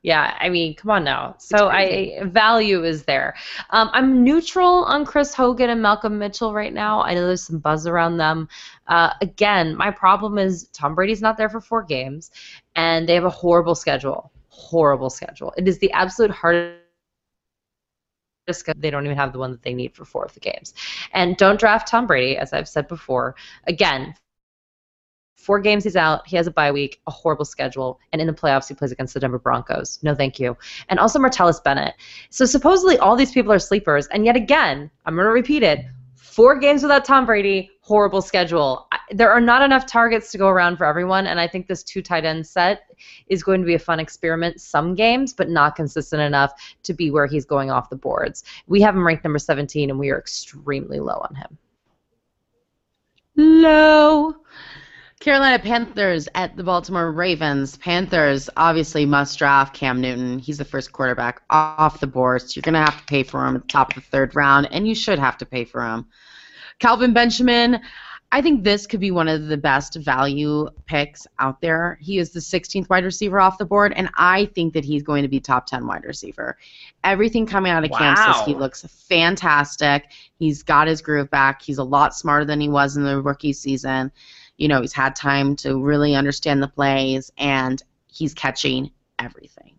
Yeah, 0.04 0.36
I 0.38 0.50
mean, 0.50 0.74
come 0.74 0.90
on 0.90 1.02
now. 1.02 1.34
So 1.38 1.68
I 1.68 2.20
value 2.24 2.84
is 2.84 3.04
there. 3.04 3.34
Um, 3.70 3.88
I'm 3.94 4.22
neutral 4.22 4.84
on 4.84 5.06
Chris 5.06 5.32
Hogan 5.32 5.70
and 5.70 5.80
Malcolm 5.80 6.18
Mitchell 6.18 6.52
right 6.52 6.74
now. 6.74 7.02
I 7.02 7.14
know 7.14 7.26
there's 7.26 7.42
some 7.42 7.58
buzz 7.58 7.86
around 7.86 8.18
them. 8.18 8.46
Uh, 8.86 9.14
again, 9.22 9.74
my 9.74 9.90
problem 9.90 10.36
is 10.36 10.68
Tom 10.74 10.94
Brady's 10.94 11.22
not 11.22 11.38
there 11.38 11.48
for 11.48 11.58
four 11.58 11.82
games, 11.82 12.32
and 12.76 13.08
they 13.08 13.14
have 13.14 13.24
a 13.24 13.30
horrible 13.30 13.74
schedule. 13.74 14.30
Horrible 14.48 15.08
schedule. 15.08 15.54
It 15.56 15.66
is 15.66 15.78
the 15.78 15.90
absolute 15.92 16.30
hardest. 16.30 16.76
They 18.76 18.90
don't 18.90 19.06
even 19.06 19.16
have 19.16 19.32
the 19.32 19.38
one 19.38 19.52
that 19.52 19.62
they 19.62 19.72
need 19.72 19.94
for 19.94 20.04
four 20.04 20.26
of 20.26 20.34
the 20.34 20.40
games. 20.40 20.74
And 21.14 21.34
don't 21.38 21.58
draft 21.58 21.88
Tom 21.88 22.06
Brady, 22.06 22.36
as 22.36 22.52
I've 22.52 22.68
said 22.68 22.88
before. 22.88 23.36
Again, 23.66 24.14
Four 25.36 25.60
games 25.60 25.84
he's 25.84 25.96
out. 25.96 26.26
He 26.26 26.36
has 26.36 26.46
a 26.46 26.50
bye 26.50 26.72
week, 26.72 27.00
a 27.06 27.10
horrible 27.10 27.44
schedule, 27.44 28.00
and 28.12 28.20
in 28.20 28.26
the 28.26 28.32
playoffs 28.32 28.68
he 28.68 28.74
plays 28.74 28.92
against 28.92 29.14
the 29.14 29.20
Denver 29.20 29.38
Broncos. 29.38 29.98
No, 30.02 30.14
thank 30.14 30.40
you. 30.40 30.56
And 30.88 30.98
also 30.98 31.18
Martellus 31.18 31.62
Bennett. 31.62 31.94
So 32.30 32.46
supposedly 32.46 32.98
all 32.98 33.16
these 33.16 33.32
people 33.32 33.52
are 33.52 33.58
sleepers, 33.58 34.06
and 34.08 34.24
yet 34.24 34.36
again, 34.36 34.90
I'm 35.04 35.14
going 35.14 35.26
to 35.26 35.30
repeat 35.30 35.62
it. 35.62 35.84
Four 36.14 36.58
games 36.58 36.82
without 36.82 37.04
Tom 37.04 37.26
Brady, 37.26 37.70
horrible 37.80 38.22
schedule. 38.22 38.88
There 39.10 39.30
are 39.30 39.40
not 39.40 39.62
enough 39.62 39.86
targets 39.86 40.32
to 40.32 40.38
go 40.38 40.48
around 40.48 40.78
for 40.78 40.86
everyone, 40.86 41.26
and 41.26 41.38
I 41.38 41.46
think 41.46 41.68
this 41.68 41.82
two 41.82 42.02
tight 42.02 42.24
end 42.24 42.46
set 42.46 42.90
is 43.28 43.42
going 43.42 43.60
to 43.60 43.66
be 43.66 43.74
a 43.74 43.78
fun 43.78 44.00
experiment 44.00 44.60
some 44.60 44.94
games, 44.94 45.32
but 45.32 45.48
not 45.50 45.76
consistent 45.76 46.22
enough 46.22 46.52
to 46.84 46.94
be 46.94 47.10
where 47.10 47.26
he's 47.26 47.44
going 47.44 47.70
off 47.70 47.90
the 47.90 47.96
boards. 47.96 48.42
We 48.66 48.80
have 48.80 48.96
him 48.96 49.06
ranked 49.06 49.22
number 49.22 49.38
17, 49.38 49.90
and 49.90 49.98
we 49.98 50.10
are 50.10 50.18
extremely 50.18 50.98
low 50.98 51.24
on 51.28 51.34
him. 51.34 51.58
Low. 53.36 54.34
Carolina 55.24 55.58
Panthers 55.58 56.28
at 56.34 56.54
the 56.54 56.62
Baltimore 56.62 57.10
Ravens. 57.10 57.78
Panthers 57.78 58.50
obviously 58.58 59.06
must 59.06 59.38
draft 59.38 59.74
Cam 59.74 59.98
Newton. 59.98 60.38
He's 60.38 60.58
the 60.58 60.66
first 60.66 60.92
quarterback 60.92 61.40
off 61.48 61.98
the 61.98 62.06
board, 62.06 62.42
so 62.42 62.52
you're 62.54 62.60
going 62.60 62.74
to 62.74 62.80
have 62.80 62.98
to 62.98 63.06
pay 63.06 63.22
for 63.22 63.46
him 63.46 63.56
at 63.56 63.62
the 63.62 63.68
top 63.68 63.96
of 63.96 64.02
the 64.02 64.10
third 64.10 64.36
round, 64.36 64.68
and 64.70 64.86
you 64.86 64.94
should 64.94 65.18
have 65.18 65.38
to 65.38 65.46
pay 65.46 65.64
for 65.64 65.82
him. 65.82 66.04
Kelvin 66.78 67.14
Benjamin, 67.14 67.80
I 68.32 68.42
think 68.42 68.64
this 68.64 68.86
could 68.86 69.00
be 69.00 69.12
one 69.12 69.28
of 69.28 69.46
the 69.46 69.56
best 69.56 69.94
value 69.94 70.68
picks 70.84 71.26
out 71.38 71.58
there. 71.62 71.96
He 72.02 72.18
is 72.18 72.32
the 72.32 72.40
16th 72.40 72.90
wide 72.90 73.04
receiver 73.04 73.40
off 73.40 73.56
the 73.56 73.64
board, 73.64 73.94
and 73.96 74.10
I 74.16 74.44
think 74.54 74.74
that 74.74 74.84
he's 74.84 75.02
going 75.02 75.22
to 75.22 75.28
be 75.28 75.40
top 75.40 75.64
10 75.64 75.86
wide 75.86 76.04
receiver. 76.04 76.58
Everything 77.02 77.46
coming 77.46 77.72
out 77.72 77.82
of 77.82 77.92
camp 77.92 78.18
says 78.18 78.44
he 78.44 78.54
looks 78.54 78.84
fantastic. 79.08 80.04
He's 80.38 80.62
got 80.62 80.86
his 80.86 81.00
groove 81.00 81.30
back. 81.30 81.62
He's 81.62 81.78
a 81.78 81.84
lot 81.84 82.14
smarter 82.14 82.44
than 82.44 82.60
he 82.60 82.68
was 82.68 82.98
in 82.98 83.04
the 83.04 83.22
rookie 83.22 83.54
season. 83.54 84.12
You 84.56 84.68
know, 84.68 84.80
he's 84.80 84.92
had 84.92 85.16
time 85.16 85.56
to 85.56 85.80
really 85.82 86.14
understand 86.14 86.62
the 86.62 86.68
plays, 86.68 87.30
and 87.38 87.82
he's 88.06 88.34
catching 88.34 88.90
everything. 89.18 89.78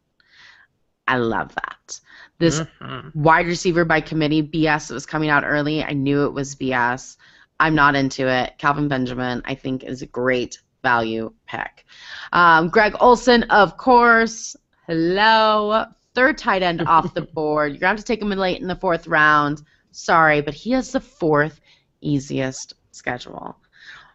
I 1.08 1.18
love 1.18 1.54
that. 1.56 2.00
This 2.40 2.62
Mhm. 2.82 3.16
wide 3.16 3.46
receiver 3.48 3.86
by 3.86 4.02
committee 4.02 4.42
BS 4.42 4.88
that 4.88 4.94
was 4.94 5.06
coming 5.06 5.30
out 5.30 5.44
early. 5.46 5.84
I 5.84 5.94
knew 5.94 6.26
it 6.26 6.34
was 6.34 6.56
BS. 6.56 7.18
I'm 7.60 7.76
not 7.76 7.96
into 7.96 8.28
it. 8.28 8.58
Kelvin 8.58 8.88
Benjamin, 8.88 9.42
I 9.46 9.56
think, 9.56 9.84
is 9.84 10.02
a 10.02 10.08
great 10.08 10.60
value 10.84 11.32
pick. 11.48 11.86
Um, 12.34 12.70
Greg 12.70 12.96
Olsen, 13.00 13.44
of 13.44 13.78
course. 13.78 14.56
Hello. 14.88 15.86
Third 16.14 16.38
tight 16.38 16.64
end 16.64 16.82
off 16.88 17.14
the 17.14 17.22
board. 17.22 17.72
You're 17.72 17.80
going 17.80 17.96
to 17.96 17.98
have 17.98 17.98
to 18.00 18.04
take 18.04 18.22
him 18.22 18.32
in 18.32 18.40
late 18.40 18.62
in 18.62 18.68
the 18.68 18.76
fourth 18.76 19.08
round. 19.08 19.62
Sorry, 19.92 20.42
but 20.42 20.54
he 20.54 20.72
has 20.72 20.92
the 20.92 21.00
fourth 21.00 21.62
easiest 22.02 22.74
schedule. 22.92 23.56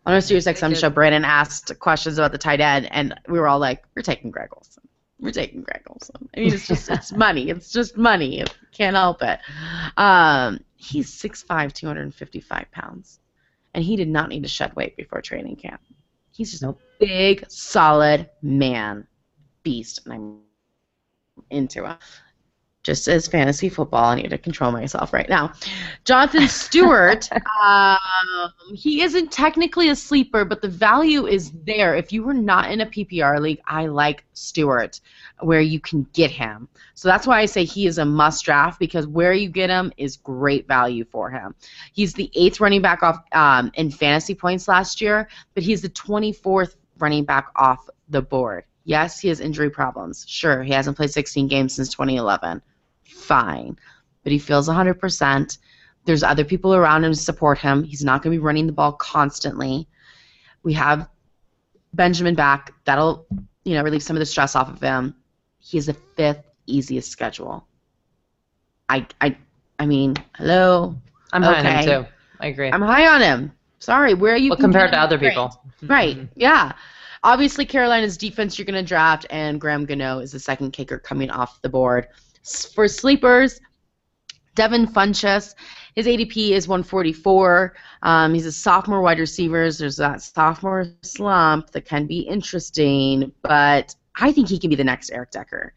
On 0.07 0.15
our 0.15 0.21
Sirius 0.21 0.47
XM 0.47 0.77
show, 0.77 0.89
Brandon 0.89 1.25
asked 1.25 1.79
questions 1.79 2.19
about 2.19 2.33
the 2.33 2.39
tight 2.39 2.61
end, 2.61 2.89
and 2.91 3.15
we 3.29 3.39
were 3.39 3.47
all 3.47 3.59
like, 3.59 3.85
we're 3.95 4.03
taking 4.03 4.31
Greg 4.31 4.49
Olsen. 4.57 4.83
We're 5.19 5.33
taking 5.33 5.63
Greg 5.63 5.83
Olsen. 5.89 6.29
I 6.35 6.41
mean, 6.41 6.55
it's 6.55 6.67
just 6.67 6.91
it's 6.91 7.13
money. 7.27 7.51
It's 7.51 7.71
just 7.71 7.99
money. 7.99 8.45
Can't 8.73 8.97
help 8.97 9.23
it. 9.23 9.39
Um, 9.99 10.61
he's 10.77 11.11
6'5", 11.11 11.75
255 11.75 12.71
pounds, 12.73 13.21
and 13.75 13.85
he 13.85 13.97
did 13.97 14.09
not 14.09 14.31
need 14.31 14.43
to 14.43 14.49
shed 14.49 14.75
weight 14.75 14.97
before 14.97 15.21
training 15.21 15.57
camp. 15.57 15.83
He's 16.33 16.53
just 16.53 16.63
a 16.63 16.75
big, 16.99 17.45
solid 17.51 18.31
man, 18.41 19.07
beast, 19.63 20.01
and 20.07 20.15
I'm 20.15 20.39
into 21.51 21.85
it. 21.85 21.97
Just 22.83 23.09
as 23.09 23.29
fantasy 23.29 23.69
football, 23.69 24.07
I 24.07 24.15
need 24.17 24.31
to 24.31 24.39
control 24.39 24.73
myself 24.73 25.13
right 25.13 25.29
now. 25.29 25.53
Jonathan 26.05 26.49
Stewart, 26.49 27.29
um, 27.63 27.99
he 28.75 29.03
isn't 29.03 29.31
technically 29.31 29.91
a 29.91 29.97
sleeper, 29.97 30.47
but 30.47 30.63
the 30.63 30.69
value 30.69 31.27
is 31.27 31.51
there. 31.67 31.95
If 31.95 32.11
you 32.11 32.23
were 32.23 32.33
not 32.33 32.71
in 32.71 32.81
a 32.81 32.87
PPR 32.87 33.39
league, 33.39 33.61
I 33.67 33.87
like 33.87 34.25
Stewart, 34.33 34.99
where 35.41 35.61
you 35.61 35.79
can 35.79 36.07
get 36.15 36.31
him. 36.31 36.69
So 36.95 37.07
that's 37.07 37.27
why 37.27 37.41
I 37.41 37.47
say 37.47 37.65
he 37.65 37.87
is 37.87 37.99
a 37.99 38.05
must 38.07 38.47
draft 38.47 38.81
because 38.81 39.07
where 39.07 39.35
you 39.35 39.51
get 39.51 39.69
him 39.69 39.93
is 39.99 40.17
great 40.17 40.67
value 40.67 41.05
for 41.05 41.29
him. 41.29 41.55
He's 41.93 42.15
the 42.15 42.31
eighth 42.35 42.61
running 42.61 42.81
back 42.81 43.03
off 43.03 43.23
um, 43.33 43.71
in 43.75 43.91
fantasy 43.91 44.35
points 44.35 44.69
last 44.69 45.03
year, 45.03 45.29
but 45.53 45.63
he's 45.63 45.83
the 45.83 45.91
24th 45.91 46.77
running 46.99 47.25
back 47.25 47.49
off 47.57 47.91
the 48.09 48.23
board. 48.23 48.65
Yes, 48.85 49.21
he 49.21 49.29
has 49.29 49.41
injury 49.41 49.71
problems. 49.71 50.25
Sure, 50.27 50.63
he 50.63 50.73
hasn't 50.73 50.97
played 50.97 51.11
16 51.11 51.47
games 51.47 51.75
since 51.75 51.91
2011. 51.91 52.63
Fine. 53.11 53.77
But 54.23 54.33
he 54.33 54.39
feels 54.39 54.69
100%. 54.69 55.59
There's 56.05 56.23
other 56.23 56.45
people 56.45 56.75
around 56.75 57.05
him 57.05 57.13
to 57.13 57.19
support 57.19 57.59
him. 57.59 57.85
He's 57.85 58.05
not 58.05 58.23
going 58.23 58.33
to 58.33 58.39
be 58.41 58.45
running 58.45 58.67
the 58.67 58.73
ball 58.73 58.93
constantly. 58.93 59.87
We 60.63 60.73
have 60.75 61.09
Benjamin 61.95 62.35
back. 62.35 62.73
That'll, 62.85 63.27
you 63.65 63.75
know, 63.75 63.83
relieve 63.83 64.03
some 64.03 64.17
of 64.17 64.21
the 64.21 64.27
stress 64.27 64.57
off 64.57 64.69
of 64.69 64.81
him. 64.81 65.15
He 65.59 65.77
has 65.79 65.87
the 65.87 65.95
fifth 65.95 66.45
easiest 66.67 67.11
schedule. 67.11 67.67
I, 68.89 69.07
I, 69.21 69.37
I 69.79 69.87
mean, 69.87 70.17
hello. 70.37 70.97
I'm 71.33 71.43
high 71.43 71.59
on 71.59 71.65
him 71.65 71.85
too. 71.85 72.11
I 72.41 72.47
agree. 72.49 72.71
I'm 72.71 72.83
high 72.83 73.07
on 73.07 73.21
him. 73.21 73.53
Sorry, 73.79 74.15
where 74.15 74.35
are 74.35 74.39
you? 74.39 74.51
well, 74.51 74.59
compared 74.59 74.93
to 74.93 74.99
other 74.99 75.17
great. 75.17 75.31
people. 75.31 75.63
Right. 75.83 76.19
Yeah. 76.35 76.73
Obviously, 77.23 77.67
Carolina's 77.67 78.17
defense 78.17 78.59
you're 78.59 78.67
going 78.67 78.83
to 78.83 78.87
draft, 78.87 79.27
and 79.31 79.61
Graham 79.61 79.85
Gano 79.85 80.19
is 80.21 80.33
the 80.33 80.41
second 80.41 80.73
kicker 80.73 80.99
coming 80.99 81.31
off 81.31 81.61
the 81.63 81.69
board. 81.69 82.09
For 82.43 82.89
sleepers, 82.89 83.61
Devin 84.55 84.87
Funchess, 84.87 85.55
his 85.95 86.07
ADP 86.07 86.51
is 86.51 86.69
144. 86.69 87.75
Um, 88.03 88.35
he's 88.35 88.47
a 88.47 88.53
sophomore 88.53 89.01
wide 89.01 89.19
receiver. 89.19 89.71
There's 89.71 89.97
that 89.97 90.23
sophomore 90.23 90.87
slump 91.03 91.71
that 91.71 91.85
can 91.85 92.07
be 92.07 92.21
interesting, 92.21 93.33
but 93.43 93.95
I 94.17 94.33
think 94.33 94.49
he 94.49 94.59
can 94.59 94.71
be 94.71 94.77
the 94.77 94.85
next 94.85 95.11
Eric 95.11 95.31
Decker. 95.31 95.75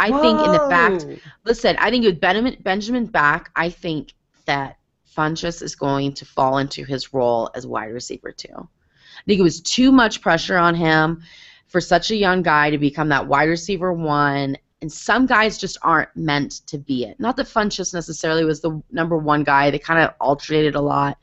I 0.00 0.10
think 0.20 0.40
in 0.40 0.52
the 0.52 0.66
fact, 0.68 1.06
listen, 1.44 1.76
I 1.78 1.90
think 1.90 2.04
with 2.04 2.20
Benjamin, 2.20 2.56
Benjamin 2.62 3.06
back, 3.06 3.50
I 3.56 3.68
think 3.68 4.14
that 4.46 4.78
Funchess 5.16 5.60
is 5.62 5.74
going 5.74 6.14
to 6.14 6.24
fall 6.24 6.58
into 6.58 6.84
his 6.84 7.12
role 7.12 7.50
as 7.54 7.66
wide 7.66 7.92
receiver 7.92 8.30
too. 8.30 8.54
I 8.56 9.22
think 9.26 9.40
it 9.40 9.42
was 9.42 9.60
too 9.60 9.90
much 9.90 10.20
pressure 10.20 10.56
on 10.56 10.76
him 10.76 11.22
for 11.66 11.80
such 11.80 12.12
a 12.12 12.16
young 12.16 12.42
guy 12.42 12.70
to 12.70 12.78
become 12.78 13.08
that 13.08 13.26
wide 13.26 13.48
receiver 13.48 13.92
one. 13.92 14.56
And 14.80 14.92
some 14.92 15.26
guys 15.26 15.58
just 15.58 15.76
aren't 15.82 16.14
meant 16.14 16.66
to 16.66 16.78
be 16.78 17.04
it. 17.04 17.18
Not 17.18 17.36
that 17.36 17.46
Funchess 17.46 17.92
necessarily 17.92 18.44
was 18.44 18.60
the 18.60 18.80
number 18.92 19.16
one 19.16 19.42
guy. 19.42 19.70
They 19.70 19.78
kind 19.78 20.00
of 20.00 20.14
alternated 20.20 20.76
a 20.76 20.80
lot. 20.80 21.18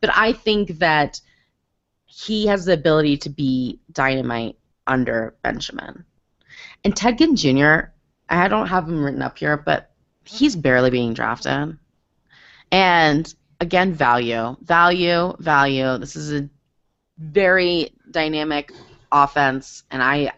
But 0.00 0.10
I 0.14 0.32
think 0.32 0.78
that 0.78 1.20
he 2.06 2.46
has 2.46 2.64
the 2.64 2.74
ability 2.74 3.16
to 3.18 3.30
be 3.30 3.80
dynamite 3.90 4.56
under 4.86 5.34
Benjamin. 5.42 6.04
And 6.84 6.96
Ted 6.96 7.18
Ginn 7.18 7.36
Jr., 7.36 7.90
I 8.28 8.48
don't 8.48 8.68
have 8.68 8.88
him 8.88 9.04
written 9.04 9.22
up 9.22 9.38
here, 9.38 9.56
but 9.56 9.90
he's 10.24 10.54
barely 10.56 10.90
being 10.90 11.14
drafted. 11.14 11.76
And 12.70 13.34
again, 13.60 13.92
value, 13.92 14.56
value, 14.62 15.34
value. 15.38 15.98
This 15.98 16.16
is 16.16 16.32
a 16.32 16.48
very 17.18 17.94
dynamic 18.10 18.72
offense, 19.12 19.84
and 19.90 20.02
I, 20.02 20.32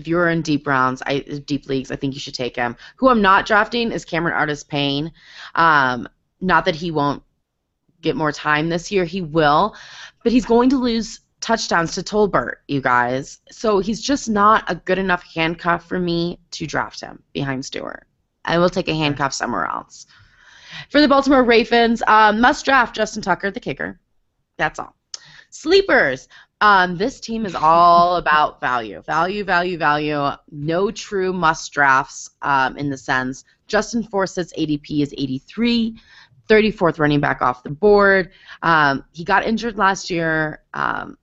if 0.00 0.08
you're 0.08 0.30
in 0.30 0.40
deep 0.40 0.66
rounds, 0.66 1.02
I 1.04 1.20
deep 1.20 1.66
leagues, 1.66 1.90
I 1.90 1.96
think 1.96 2.14
you 2.14 2.20
should 2.20 2.34
take 2.34 2.56
him. 2.56 2.74
Who 2.96 3.10
I'm 3.10 3.20
not 3.20 3.46
drafting 3.46 3.92
is 3.92 4.04
Cameron 4.04 4.34
Artis-Payne. 4.34 5.12
Um, 5.54 6.08
not 6.40 6.64
that 6.64 6.74
he 6.74 6.90
won't 6.90 7.22
get 8.00 8.16
more 8.16 8.32
time 8.32 8.70
this 8.70 8.90
year, 8.90 9.04
he 9.04 9.20
will, 9.20 9.76
but 10.24 10.32
he's 10.32 10.46
going 10.46 10.70
to 10.70 10.78
lose 10.78 11.20
touchdowns 11.40 11.94
to 11.94 12.02
Tolbert, 12.02 12.56
you 12.66 12.80
guys. 12.80 13.40
So 13.50 13.78
he's 13.78 14.00
just 14.00 14.28
not 14.28 14.64
a 14.68 14.74
good 14.74 14.98
enough 14.98 15.22
handcuff 15.22 15.86
for 15.86 15.98
me 15.98 16.40
to 16.52 16.66
draft 16.66 17.00
him 17.00 17.22
behind 17.34 17.64
Stewart. 17.64 18.06
I 18.44 18.56
will 18.56 18.70
take 18.70 18.88
a 18.88 18.94
handcuff 18.94 19.34
somewhere 19.34 19.66
else. 19.66 20.06
For 20.88 21.00
the 21.02 21.08
Baltimore 21.08 21.44
Ravens, 21.44 22.02
um, 22.06 22.40
must 22.40 22.64
draft 22.64 22.96
Justin 22.96 23.20
Tucker, 23.20 23.50
the 23.50 23.60
kicker. 23.60 24.00
That's 24.56 24.78
all. 24.78 24.96
Sleepers. 25.50 26.28
Um, 26.60 26.96
this 26.96 27.20
team 27.20 27.46
is 27.46 27.54
all 27.54 28.16
about 28.16 28.60
value, 28.60 29.00
value, 29.02 29.44
value, 29.44 29.78
value. 29.78 30.30
No 30.50 30.90
true 30.90 31.32
must 31.32 31.72
drafts 31.72 32.30
um, 32.42 32.76
in 32.76 32.90
the 32.90 32.98
sense. 32.98 33.44
Justin 33.66 34.02
Forsett's 34.02 34.52
ADP 34.58 35.02
is 35.02 35.14
83, 35.16 35.98
34th 36.48 36.98
running 36.98 37.20
back 37.20 37.40
off 37.40 37.62
the 37.62 37.70
board. 37.70 38.30
Um, 38.62 39.04
he 39.12 39.24
got 39.24 39.46
injured 39.46 39.78
last 39.78 40.10
year, 40.10 40.62
um, 40.74 41.16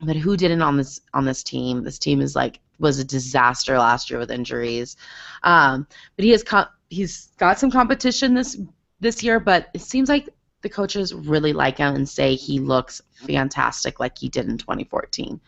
but 0.00 0.16
who 0.16 0.36
didn't 0.36 0.62
on 0.62 0.78
this 0.78 1.02
on 1.12 1.26
this 1.26 1.42
team? 1.42 1.84
This 1.84 1.98
team 1.98 2.22
is 2.22 2.34
like 2.34 2.60
was 2.78 2.98
a 2.98 3.04
disaster 3.04 3.78
last 3.78 4.08
year 4.08 4.18
with 4.18 4.30
injuries. 4.30 4.96
Um, 5.42 5.86
but 6.16 6.24
he 6.24 6.30
has 6.30 6.42
co- 6.42 6.68
he's 6.88 7.26
got 7.36 7.58
some 7.58 7.70
competition 7.70 8.32
this 8.32 8.58
this 9.00 9.22
year, 9.22 9.40
but 9.40 9.68
it 9.74 9.82
seems 9.82 10.08
like 10.08 10.28
the 10.62 10.68
coaches 10.68 11.14
really 11.14 11.52
like 11.52 11.78
him 11.78 11.94
and 11.94 12.08
say 12.08 12.34
he 12.34 12.60
looks 12.60 13.00
fantastic 13.14 14.00
like 14.00 14.18
he 14.18 14.28
did 14.28 14.48
in 14.48 14.58
2014. 14.58 15.40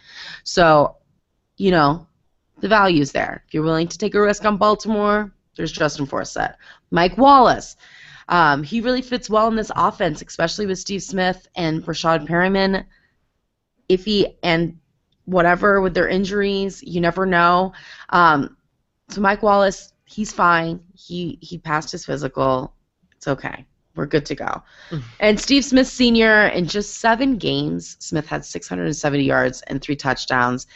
So, 0.45 0.97
you 1.57 1.71
know, 1.71 2.07
the 2.61 2.69
value's 2.69 3.13
there. 3.13 3.45
If 3.47 3.55
you're 3.55 3.63
willing 3.63 3.89
to 3.89 3.99
take 3.99 4.15
a 4.15 4.21
risk 4.21 4.45
on 4.45 4.57
Baltimore, 4.57 5.33
there's 5.57 5.73
Justin 5.73 6.07
Forsett. 6.07 6.55
Mike 6.91 7.19
Wallace. 7.19 7.77
Um, 8.29 8.63
he 8.63 8.81
really 8.81 9.03
fits 9.03 9.29
well 9.29 9.49
in 9.49 9.57
this 9.57 9.73
offense, 9.75 10.23
especially 10.23 10.67
with 10.67 10.79
Steve 10.79 11.03
Smith 11.03 11.47
and 11.57 11.85
Breshad 11.85 12.27
Perriman. 12.27 12.85
If 13.89 14.05
he 14.05 14.39
and 14.43 14.79
whatever 15.25 15.81
with 15.81 15.93
their 15.93 16.09
injuries, 16.09 16.83
you 16.83 17.01
never 17.01 17.27
know. 17.27 17.73
Um, 18.09 18.57
so 19.09 19.21
Mike 19.21 19.43
Wallace, 19.43 19.93
he's 20.05 20.33
fine. 20.33 20.81
He 20.95 21.39
he 21.43 21.59
passed 21.59 21.93
his 21.93 22.07
physical. 22.07 22.75
It's 23.17 23.29
okay. 23.29 23.67
We're 23.95 24.07
good 24.07 24.27
to 24.27 24.35
go. 24.35 24.63
And 25.21 25.39
Steve 25.39 25.65
Smith 25.65 25.87
Sr. 25.87 26.47
in 26.49 26.67
just 26.67 26.99
seven 26.99 27.37
games, 27.37 27.97
Smith 28.01 28.27
had 28.27 28.45
670 28.45 29.23
yards 29.23 29.63
and 29.63 29.83
three 29.83 29.97
touchdowns. 29.97 30.67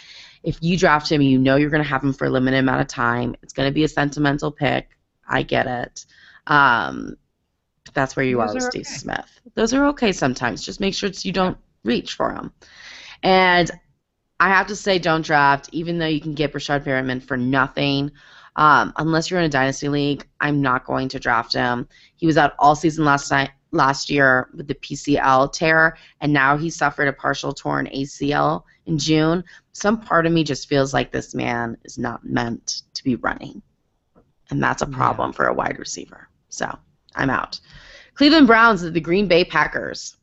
If 0.42 0.58
you 0.60 0.78
draft 0.78 1.10
him, 1.10 1.22
you 1.22 1.38
know 1.38 1.56
you're 1.56 1.70
going 1.70 1.82
to 1.82 1.88
have 1.88 2.02
him 2.02 2.12
for 2.12 2.26
a 2.26 2.30
limited 2.30 2.58
amount 2.58 2.82
of 2.82 2.88
time. 2.88 3.34
It's 3.42 3.52
going 3.52 3.68
to 3.68 3.74
be 3.74 3.84
a 3.84 3.88
sentimental 3.88 4.52
pick. 4.52 4.90
I 5.28 5.42
get 5.42 5.66
it. 5.66 6.04
Um, 6.46 7.16
that's 7.94 8.16
where 8.16 8.24
you 8.24 8.38
Those 8.38 8.50
are 8.50 8.54
with 8.54 8.64
Steve 8.64 8.86
okay. 8.86 8.96
Smith. 8.96 9.40
Those 9.54 9.72
are 9.72 9.86
okay 9.86 10.12
sometimes. 10.12 10.64
Just 10.64 10.80
make 10.80 10.94
sure 10.94 11.10
you 11.22 11.32
don't 11.32 11.58
reach 11.84 12.14
for 12.14 12.32
them. 12.32 12.52
And 13.22 13.70
I 14.38 14.48
have 14.48 14.66
to 14.66 14.76
say, 14.76 14.98
don't 14.98 15.24
draft, 15.24 15.70
even 15.72 15.98
though 15.98 16.06
you 16.06 16.20
can 16.20 16.34
get 16.34 16.52
Breshad 16.52 16.84
Perriman 16.84 17.22
for 17.22 17.36
nothing. 17.36 18.12
Um, 18.56 18.92
unless 18.96 19.30
you're 19.30 19.38
in 19.40 19.46
a 19.46 19.50
dynasty 19.50 19.88
league, 19.88 20.26
I'm 20.40 20.60
not 20.62 20.84
going 20.86 21.08
to 21.10 21.20
draft 21.20 21.52
him. 21.52 21.86
He 22.16 22.26
was 22.26 22.38
out 22.38 22.54
all 22.58 22.74
season 22.74 23.04
last 23.04 23.30
night, 23.30 23.50
last 23.72 24.08
year 24.10 24.48
with 24.54 24.66
the 24.66 24.74
PCL 24.74 25.52
tear, 25.52 25.96
and 26.20 26.32
now 26.32 26.56
he 26.56 26.70
suffered 26.70 27.06
a 27.08 27.12
partial 27.12 27.52
torn 27.52 27.86
ACL 27.94 28.62
in 28.86 28.96
June. 28.98 29.44
Some 29.72 30.00
part 30.00 30.24
of 30.26 30.32
me 30.32 30.42
just 30.42 30.68
feels 30.68 30.94
like 30.94 31.12
this 31.12 31.34
man 31.34 31.76
is 31.84 31.98
not 31.98 32.24
meant 32.24 32.82
to 32.94 33.04
be 33.04 33.16
running, 33.16 33.60
and 34.50 34.62
that's 34.62 34.82
a 34.82 34.88
Yeah. 34.90 34.96
problem 34.96 35.32
for 35.34 35.46
a 35.46 35.54
wide 35.54 35.78
receiver. 35.78 36.28
So 36.48 36.78
I'm 37.14 37.28
out. 37.30 37.60
Cleveland 38.14 38.46
Browns, 38.46 38.80
the 38.80 39.00
Green 39.00 39.28
Bay 39.28 39.44
Packers. 39.44 40.16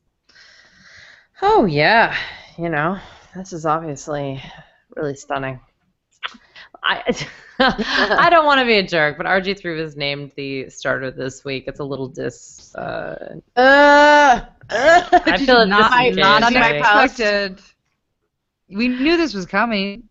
Oh 1.43 1.65
yeah, 1.65 2.15
you 2.57 2.69
know 2.69 2.97
this 3.35 3.53
is 3.53 3.65
obviously 3.67 4.41
really 4.95 5.15
stunning. 5.15 5.59
I 6.83 7.27
I 7.59 8.29
don't 8.29 8.45
want 8.45 8.59
to 8.59 8.65
be 8.65 8.77
a 8.77 8.83
jerk, 8.87 9.17
but 9.17 9.25
RG 9.25 9.59
three 9.59 9.79
was 9.81 9.95
named 9.95 10.31
the 10.35 10.69
starter 10.69 11.11
this 11.11 11.45
week. 11.45 11.65
It's 11.67 11.79
a 11.79 11.83
little 11.83 12.07
dis. 12.07 12.73
Uh, 12.75 13.35
Uh, 13.55 14.41
I 14.69 15.37
feel 15.45 15.65
not, 15.67 15.91
not 16.15 16.43
unexpected. 16.43 17.59
We 18.69 18.87
knew 18.87 19.17
this 19.17 19.33
was 19.33 19.45
coming. 19.45 20.03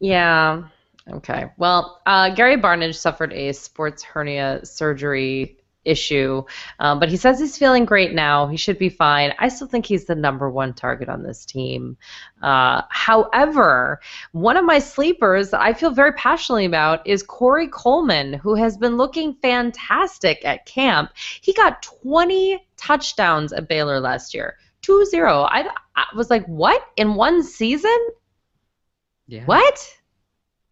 yeah. 0.00 0.64
Okay. 1.10 1.46
Well, 1.56 2.00
uh, 2.06 2.32
Gary 2.34 2.56
Barnidge 2.56 2.94
suffered 2.94 3.32
a 3.32 3.52
sports 3.52 4.04
hernia 4.04 4.60
surgery 4.64 5.58
issue, 5.84 6.42
um, 6.78 7.00
but 7.00 7.08
he 7.08 7.16
says 7.16 7.38
he's 7.38 7.56
feeling 7.56 7.84
great 7.84 8.14
now. 8.14 8.46
He 8.46 8.56
should 8.56 8.78
be 8.78 8.88
fine. 8.88 9.32
I 9.38 9.48
still 9.48 9.66
think 9.66 9.86
he's 9.86 10.04
the 10.04 10.14
number 10.14 10.50
one 10.50 10.74
target 10.74 11.08
on 11.08 11.22
this 11.22 11.44
team. 11.44 11.96
Uh, 12.42 12.82
however, 12.90 14.00
one 14.32 14.56
of 14.56 14.64
my 14.64 14.78
sleepers 14.78 15.50
that 15.50 15.60
I 15.60 15.72
feel 15.72 15.90
very 15.90 16.12
passionately 16.12 16.66
about 16.66 17.06
is 17.06 17.22
Corey 17.22 17.68
Coleman, 17.68 18.34
who 18.34 18.54
has 18.54 18.76
been 18.76 18.96
looking 18.96 19.34
fantastic 19.42 20.44
at 20.44 20.66
camp. 20.66 21.10
He 21.40 21.52
got 21.52 21.82
20 21.82 22.66
touchdowns 22.76 23.52
at 23.52 23.68
Baylor 23.68 24.00
last 24.00 24.34
year. 24.34 24.56
2 24.82 25.04
0. 25.06 25.42
I, 25.42 25.68
I 25.94 26.04
was 26.16 26.30
like, 26.30 26.44
what? 26.46 26.82
In 26.96 27.14
one 27.14 27.42
season? 27.42 27.98
Yeah. 29.26 29.44
What? 29.44 30.01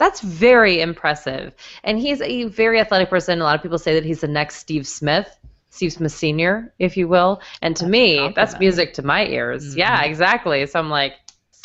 That's 0.00 0.20
very 0.22 0.80
impressive. 0.80 1.54
And 1.84 1.98
he's 1.98 2.20
a 2.22 2.44
very 2.44 2.80
athletic 2.80 3.10
person. 3.10 3.40
A 3.40 3.44
lot 3.44 3.54
of 3.54 3.62
people 3.62 3.78
say 3.78 3.94
that 3.94 4.04
he's 4.04 4.22
the 4.22 4.28
next 4.28 4.56
Steve 4.56 4.86
Smith, 4.86 5.28
Steve 5.68 5.92
Smith 5.92 6.10
Sr., 6.10 6.72
if 6.80 6.96
you 6.96 7.06
will. 7.06 7.40
And 7.62 7.76
to 7.76 7.84
That's 7.84 7.90
me, 7.90 8.32
that's 8.34 8.58
music 8.58 8.94
to 8.94 9.02
my 9.02 9.26
ears. 9.26 9.74
Mhm. 9.74 9.78
Yeah, 9.78 10.02
exactly. 10.02 10.66
So 10.66 10.78
I'm 10.80 10.88
like, 10.90 11.12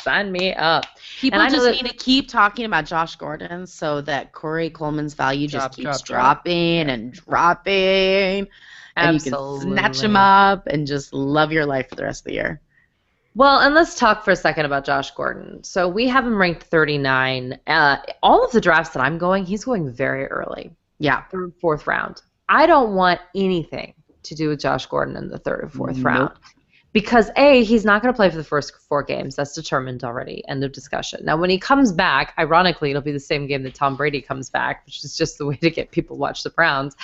sign 0.02 0.32
me 0.32 0.54
up. 0.54 0.86
People 1.20 1.40
And 1.40 1.48
I 1.48 1.50
know 1.50 1.56
just 1.56 1.66
that- 1.66 1.82
need 1.84 1.90
to 1.90 1.96
keep 1.98 2.28
talking 2.28 2.66
about 2.66 2.86
Josh 2.86 3.16
Gordon 3.16 3.66
so 3.66 4.02
that 4.02 4.34
Corey 4.34 4.70
Coleman's 4.70 5.14
value 5.16 5.48
Drop, 5.48 5.72
just 5.72 5.76
keeps 5.78 6.02
drop, 6.02 6.06
drop. 6.06 6.44
dropping 6.44 6.90
and 6.90 7.14
dropping. 7.14 8.48
And 8.98 9.16
you 9.16 9.32
can 9.32 9.62
snatch 9.62 10.02
him 10.02 10.16
up 10.16 10.68
and 10.68 10.86
just 10.88 11.14
love 11.14 11.52
your 11.52 11.66
life 11.66 11.90
for 11.90 11.96
the 11.96 12.04
rest 12.04 12.22
of 12.22 12.26
the 12.26 12.34
year. 12.34 12.62
Well, 13.36 13.60
and 13.60 13.76
let's 13.76 13.96
talk 13.96 14.24
for 14.24 14.32
a 14.32 14.36
second 14.36 14.66
about 14.66 14.86
Josh 14.86 15.12
Gordon. 15.12 15.64
So 15.64 15.88
we 15.90 16.08
have 16.08 16.26
him 16.26 16.38
ranked 16.38 16.64
39. 16.64 17.60
Uh, 17.68 17.98
all 18.24 18.46
of 18.46 18.52
the 18.52 18.62
drafts 18.62 18.94
that 18.94 19.02
I'm 19.02 19.18
going, 19.18 19.46
he's 19.46 19.66
going 19.66 19.92
very 19.92 20.26
early. 20.28 20.72
Yeah. 21.00 21.24
third, 21.26 21.54
fourth 21.60 21.86
round. 21.86 22.22
I 22.48 22.66
don't 22.66 22.96
want 22.96 23.20
anything 23.36 23.94
to 24.24 24.36
do 24.36 24.50
with 24.50 24.60
Josh 24.62 24.86
Gordon 24.86 25.18
in 25.18 25.28
the 25.28 25.38
third 25.38 25.66
or 25.66 25.70
fourth 25.70 25.98
Nope. 25.98 26.06
round. 26.06 26.32
Because 26.96 27.30
A, 27.36 27.62
he's 27.66 27.84
not 27.84 28.02
going 28.02 28.14
to 28.14 28.16
play 28.16 28.30
for 28.30 28.38
the 28.38 28.44
first 28.46 28.74
four 28.88 29.04
games. 29.04 29.36
That's 29.36 29.54
determined 29.54 30.06
already. 30.06 30.48
End 30.48 30.64
of 30.64 30.72
discussion. 30.72 31.26
Now, 31.26 31.36
when 31.36 31.50
he 31.50 31.60
comes 31.60 31.92
back, 31.92 32.34
ironically, 32.40 32.92
it'll 32.92 33.02
be 33.02 33.12
the 33.12 33.20
same 33.20 33.48
game 33.48 33.64
that 33.64 33.76
Tom 33.76 33.98
Brady 33.98 34.22
comes 34.22 34.50
back, 34.50 34.86
which 34.86 35.04
is 35.04 35.18
just 35.18 35.38
the 35.38 35.46
way 35.46 35.58
to 35.58 35.70
get 35.70 35.92
people 35.92 36.16
to 36.16 36.22
watch 36.22 36.44
the 36.44 36.52
Browns. 36.52 36.96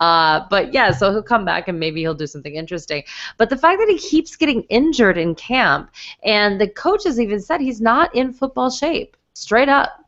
Uh, 0.00 0.44
but 0.50 0.74
yeah, 0.74 0.90
so 0.90 1.12
he'll 1.12 1.22
come 1.22 1.46
back 1.46 1.66
and 1.66 1.80
maybe 1.80 2.02
he'll 2.02 2.12
do 2.12 2.26
something 2.26 2.56
interesting. 2.56 3.04
But 3.38 3.48
the 3.48 3.56
fact 3.56 3.78
that 3.78 3.88
he 3.88 3.98
keeps 3.98 4.36
getting 4.36 4.64
injured 4.64 5.16
in 5.16 5.34
camp, 5.34 5.92
and 6.22 6.60
the 6.60 6.68
coaches 6.68 7.18
even 7.18 7.40
said 7.40 7.62
he's 7.62 7.80
not 7.80 8.14
in 8.14 8.34
football 8.34 8.68
shape, 8.68 9.16
straight 9.32 9.70
up. 9.70 10.04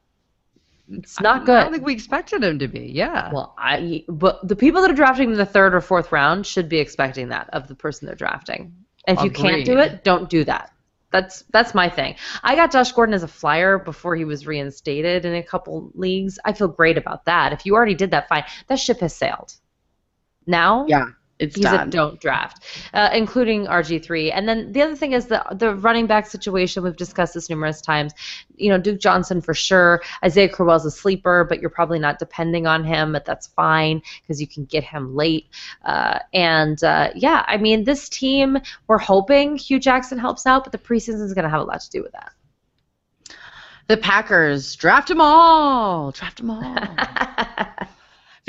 It's 0.90 1.18
not 1.18 1.46
good. 1.46 1.56
I 1.56 1.62
don't 1.62 1.72
think 1.72 1.86
we 1.86 1.94
expected 1.94 2.44
him 2.44 2.58
to 2.58 2.68
be. 2.68 2.90
Yeah. 2.92 3.32
Well, 3.32 3.54
I 3.56 4.04
but 4.06 4.46
the 4.46 4.56
people 4.56 4.82
that 4.82 4.90
are 4.90 4.94
drafting 4.94 5.28
him 5.28 5.32
in 5.32 5.38
the 5.38 5.46
third 5.46 5.74
or 5.74 5.80
fourth 5.80 6.12
round 6.12 6.46
should 6.46 6.68
be 6.68 6.78
expecting 6.78 7.30
that 7.30 7.48
of 7.54 7.68
the 7.68 7.74
person 7.74 8.04
they're 8.04 8.16
drafting. 8.16 8.74
If 9.06 9.22
you 9.22 9.30
can't 9.30 9.64
do 9.64 9.78
it, 9.78 10.04
don't 10.04 10.28
do 10.28 10.44
that. 10.44 10.72
That's 11.10 11.42
that's 11.50 11.74
my 11.74 11.88
thing. 11.88 12.16
I 12.42 12.54
got 12.54 12.70
Josh 12.70 12.92
Gordon 12.92 13.14
as 13.14 13.24
a 13.24 13.28
flyer 13.28 13.78
before 13.78 14.14
he 14.14 14.24
was 14.24 14.46
reinstated 14.46 15.24
in 15.24 15.34
a 15.34 15.42
couple 15.42 15.90
leagues. 15.94 16.38
I 16.44 16.52
feel 16.52 16.68
great 16.68 16.98
about 16.98 17.24
that. 17.24 17.52
If 17.52 17.66
you 17.66 17.74
already 17.74 17.94
did 17.94 18.12
that, 18.12 18.28
fine. 18.28 18.44
That 18.68 18.78
ship 18.78 19.00
has 19.00 19.14
sailed. 19.14 19.54
Now, 20.46 20.86
Yeah, 20.88 21.06
it's 21.40 21.56
he's 21.56 21.64
done. 21.64 21.88
a 21.88 21.90
don't 21.90 22.20
draft, 22.20 22.62
uh, 22.92 23.08
including 23.12 23.66
RG3. 23.66 24.30
And 24.32 24.46
then 24.46 24.72
the 24.72 24.82
other 24.82 24.94
thing 24.94 25.12
is 25.12 25.26
the 25.26 25.42
the 25.52 25.74
running 25.74 26.06
back 26.06 26.26
situation. 26.26 26.84
We've 26.84 26.96
discussed 26.96 27.34
this 27.34 27.48
numerous 27.48 27.80
times. 27.80 28.12
You 28.56 28.68
know, 28.68 28.78
Duke 28.78 29.00
Johnson 29.00 29.40
for 29.40 29.54
sure. 29.54 30.02
Isaiah 30.22 30.50
Crowell's 30.50 30.84
a 30.84 30.90
sleeper, 30.90 31.44
but 31.48 31.60
you're 31.60 31.70
probably 31.70 31.98
not 31.98 32.18
depending 32.18 32.66
on 32.66 32.84
him, 32.84 33.12
but 33.12 33.24
that's 33.24 33.46
fine 33.48 34.02
because 34.20 34.40
you 34.40 34.46
can 34.46 34.66
get 34.66 34.84
him 34.84 35.16
late. 35.16 35.46
Uh, 35.84 36.18
and 36.34 36.82
uh, 36.84 37.10
yeah, 37.14 37.44
I 37.48 37.56
mean, 37.56 37.84
this 37.84 38.08
team, 38.10 38.58
we're 38.86 38.98
hoping 38.98 39.56
Hue 39.56 39.80
Jackson 39.80 40.18
helps 40.18 40.46
out, 40.46 40.64
but 40.64 40.72
the 40.72 40.78
preseason 40.78 41.22
is 41.24 41.32
going 41.32 41.44
to 41.44 41.50
have 41.50 41.62
a 41.62 41.64
lot 41.64 41.80
to 41.80 41.90
do 41.90 42.02
with 42.02 42.12
that. 42.12 42.32
The 43.88 43.96
Packers 43.96 44.76
draft 44.76 45.08
them 45.08 45.20
all. 45.20 46.12
Draft 46.12 46.36
them 46.36 46.50
all. 46.50 46.76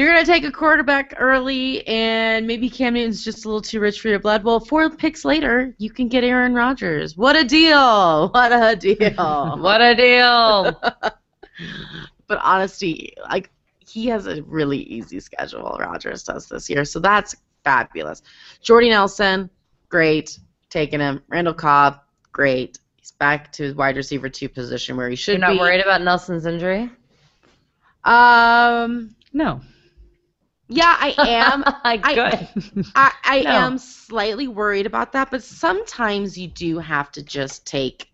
if 0.01 0.05
you're 0.07 0.15
gonna 0.15 0.25
take 0.25 0.43
a 0.45 0.51
quarterback 0.51 1.13
early 1.19 1.85
and 1.87 2.47
maybe 2.47 2.71
Cam 2.71 2.95
Newton's 2.95 3.23
just 3.23 3.45
a 3.45 3.47
little 3.47 3.61
too 3.61 3.79
rich 3.79 4.01
for 4.01 4.07
your 4.07 4.17
blood, 4.17 4.43
well, 4.43 4.59
four 4.59 4.89
picks 4.89 5.23
later, 5.23 5.75
you 5.77 5.91
can 5.91 6.07
get 6.07 6.23
Aaron 6.23 6.55
Rodgers. 6.55 7.15
What 7.15 7.35
a 7.35 7.43
deal! 7.43 8.29
What 8.33 8.51
a 8.51 8.75
deal! 8.75 9.57
what 9.59 9.79
a 9.79 9.95
deal! 9.95 10.81
but 12.27 12.39
honestly, 12.41 13.13
like 13.29 13.51
he 13.79 14.07
has 14.07 14.25
a 14.25 14.41
really 14.41 14.79
easy 14.79 15.19
schedule. 15.19 15.77
Rodgers 15.79 16.23
does 16.23 16.47
this 16.47 16.67
year, 16.67 16.83
so 16.83 16.99
that's 16.99 17.35
fabulous. 17.63 18.23
Jordy 18.63 18.89
Nelson, 18.89 19.51
great, 19.89 20.39
taking 20.71 20.99
him. 20.99 21.21
Randall 21.27 21.53
Cobb, 21.53 21.99
great. 22.31 22.79
He's 22.95 23.11
back 23.11 23.51
to 23.51 23.63
his 23.63 23.75
wide 23.75 23.97
receiver 23.97 24.29
two 24.29 24.49
position 24.49 24.97
where 24.97 25.09
he 25.09 25.15
should 25.15 25.33
You're 25.33 25.41
not 25.41 25.53
be. 25.53 25.59
worried 25.59 25.81
about 25.81 26.01
Nelson's 26.01 26.47
injury? 26.47 26.89
Um, 28.03 29.15
No. 29.31 29.61
Yeah, 30.71 30.95
I 30.99 31.15
am. 31.23 31.63
Good. 32.13 32.47
I, 32.95 33.11
I 33.23 33.37
No. 33.43 33.51
am 33.51 33.77
slightly 33.77 34.47
worried 34.47 34.85
about 34.85 35.13
that, 35.13 35.31
but 35.31 35.43
sometimes 35.43 36.37
you 36.37 36.47
do 36.47 36.79
have 36.79 37.11
to 37.13 37.23
just 37.23 37.65
take 37.67 38.07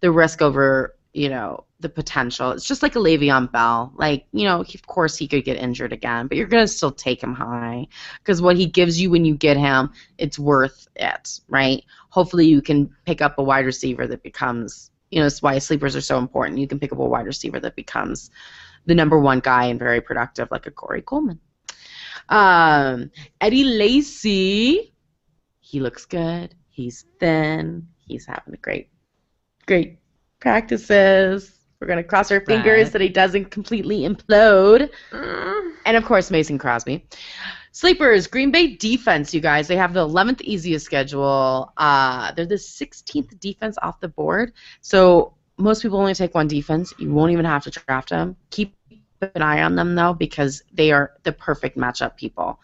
the 0.00 0.10
risk 0.10 0.42
over, 0.42 0.96
you 1.12 1.28
know, 1.28 1.64
the 1.80 1.88
potential. 1.88 2.50
It's 2.52 2.66
just 2.66 2.82
like 2.82 2.96
a 2.96 3.00
Le'Veon 3.00 3.50
Bell. 3.52 3.92
Like, 3.96 4.26
you 4.32 4.44
know, 4.44 4.60
of 4.60 4.86
course 4.86 5.16
he 5.16 5.28
could 5.28 5.44
get 5.44 5.58
injured 5.58 5.92
again, 5.92 6.28
but 6.28 6.36
you're 6.38 6.46
going 6.46 6.64
to 6.64 6.68
still 6.72 6.92
take 6.92 7.22
him 7.22 7.34
high 7.34 7.86
because 8.18 8.42
what 8.42 8.56
he 8.56 8.66
gives 8.66 9.00
you 9.00 9.10
when 9.10 9.24
you 9.24 9.36
get 9.36 9.56
him, 9.56 9.90
it's 10.18 10.38
worth 10.38 10.88
it, 10.96 11.40
right? 11.48 11.82
Hopefully 12.10 12.46
you 12.46 12.62
can 12.62 12.90
pick 13.06 13.20
up 13.22 13.38
a 13.38 13.42
wide 13.42 13.66
receiver 13.66 14.06
that 14.06 14.22
becomes, 14.22 14.90
you 15.10 15.20
know, 15.20 15.24
that's 15.26 15.42
why 15.42 15.58
sleepers 15.58 15.96
are 15.96 16.00
so 16.00 16.18
important. 16.18 16.58
You 16.58 16.68
can 16.68 16.80
pick 16.80 16.92
up 16.92 16.98
a 16.98 17.04
wide 17.06 17.26
receiver 17.26 17.60
that 17.60 17.76
becomes 17.76 18.30
the 18.86 18.94
number 18.94 19.18
one 19.18 19.40
guy 19.40 19.66
and 19.66 19.78
very 19.78 20.00
productive, 20.00 20.48
like 20.50 20.66
a 20.66 20.70
Corey 20.70 21.02
Coleman. 21.02 21.40
Um, 22.32 23.10
Eddie 23.40 23.64
Lacy, 23.64 24.94
he 25.60 25.80
looks 25.80 26.06
good. 26.06 26.54
He's 26.70 27.04
thin. 27.20 27.86
He's 28.06 28.24
having 28.26 28.54
a 28.54 28.56
great, 28.56 28.88
great 29.66 29.98
practices. 30.40 31.52
We're 31.78 31.88
gonna 31.88 32.02
cross 32.04 32.30
our 32.30 32.40
fingers 32.40 32.84
Right. 32.84 32.92
that 32.92 33.00
he 33.02 33.08
doesn't 33.08 33.50
completely 33.50 34.00
implode. 34.00 34.90
Mm. 35.10 35.72
And 35.84 35.96
of 35.96 36.04
course, 36.04 36.30
Mason 36.30 36.56
Crosby. 36.58 37.06
Sleepers, 37.72 38.26
Green 38.26 38.50
Bay 38.50 38.76
defense, 38.76 39.32
you 39.34 39.40
guys. 39.40 39.66
They 39.68 39.76
have 39.76 39.92
the 39.94 40.06
11th 40.06 40.40
easiest 40.42 40.84
schedule. 40.86 41.72
Uh, 41.76 42.32
they're 42.32 42.46
the 42.46 42.58
16th 42.58 43.38
defense 43.40 43.76
off 43.82 43.98
the 44.00 44.08
board. 44.08 44.52
So 44.82 45.34
most 45.58 45.82
people 45.82 45.98
only 45.98 46.14
take 46.14 46.34
one 46.34 46.48
defense. 46.48 46.92
You 46.98 47.12
won't 47.12 47.32
even 47.32 47.44
have 47.46 47.64
to 47.64 47.70
draft 47.70 48.10
them. 48.10 48.36
Keep 48.50 48.74
an 49.22 49.42
eye 49.42 49.62
on 49.62 49.76
them, 49.76 49.94
though, 49.94 50.14
because 50.14 50.62
they 50.72 50.92
are 50.92 51.12
the 51.22 51.32
perfect 51.32 51.76
matchup 51.76 52.16
people. 52.16 52.60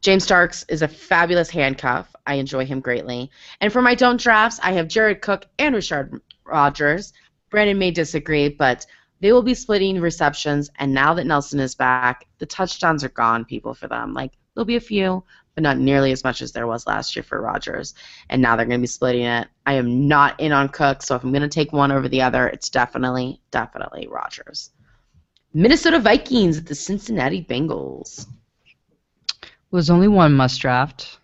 James 0.00 0.24
Starks 0.24 0.64
is 0.68 0.82
a 0.82 0.88
fabulous 0.88 1.48
handcuff. 1.48 2.14
I 2.26 2.34
enjoy 2.34 2.66
him 2.66 2.80
greatly. 2.80 3.30
And 3.60 3.72
for 3.72 3.80
my 3.80 3.94
don't 3.94 4.20
drafts, 4.20 4.60
I 4.62 4.72
have 4.72 4.86
Jared 4.86 5.22
Cook 5.22 5.46
and 5.58 5.74
Richard 5.74 6.20
Rogers. 6.44 7.14
Brandon 7.48 7.78
may 7.78 7.90
disagree, 7.90 8.50
but 8.50 8.84
they 9.20 9.32
will 9.32 9.42
be 9.42 9.54
splitting 9.54 9.98
receptions. 10.00 10.70
And 10.78 10.92
now 10.92 11.14
that 11.14 11.26
Nelson 11.26 11.58
is 11.58 11.74
back, 11.74 12.26
the 12.38 12.44
touchdowns 12.44 13.02
are 13.02 13.08
gone, 13.08 13.46
people, 13.46 13.72
for 13.72 13.88
them. 13.88 14.12
Like, 14.12 14.32
there'll 14.54 14.66
be 14.66 14.76
a 14.76 14.80
few, 14.80 15.24
but 15.54 15.62
not 15.62 15.78
nearly 15.78 16.12
as 16.12 16.22
much 16.22 16.42
as 16.42 16.52
there 16.52 16.66
was 16.66 16.86
last 16.86 17.16
year 17.16 17.22
for 17.22 17.40
Rogers. 17.40 17.94
And 18.28 18.42
now 18.42 18.56
they're 18.56 18.66
going 18.66 18.80
to 18.80 18.82
be 18.82 18.86
splitting 18.86 19.24
it. 19.24 19.48
I 19.64 19.74
am 19.74 20.06
not 20.06 20.38
in 20.38 20.52
on 20.52 20.68
Cook, 20.68 21.02
so 21.02 21.14
if 21.14 21.24
I'm 21.24 21.32
going 21.32 21.40
to 21.40 21.48
take 21.48 21.72
one 21.72 21.92
over 21.92 22.08
the 22.08 22.20
other, 22.20 22.46
it's 22.46 22.68
definitely, 22.68 23.40
definitely 23.50 24.06
Rogers. 24.06 24.70
Minnesota 25.56 26.00
Vikings 26.00 26.58
at 26.58 26.66
the 26.66 26.74
Cincinnati 26.74 27.44
Bengals. 27.44 28.26
There's 29.70 29.88
only 29.88 30.08
one 30.08 30.34
must 30.34 30.60
draft, 30.60 31.20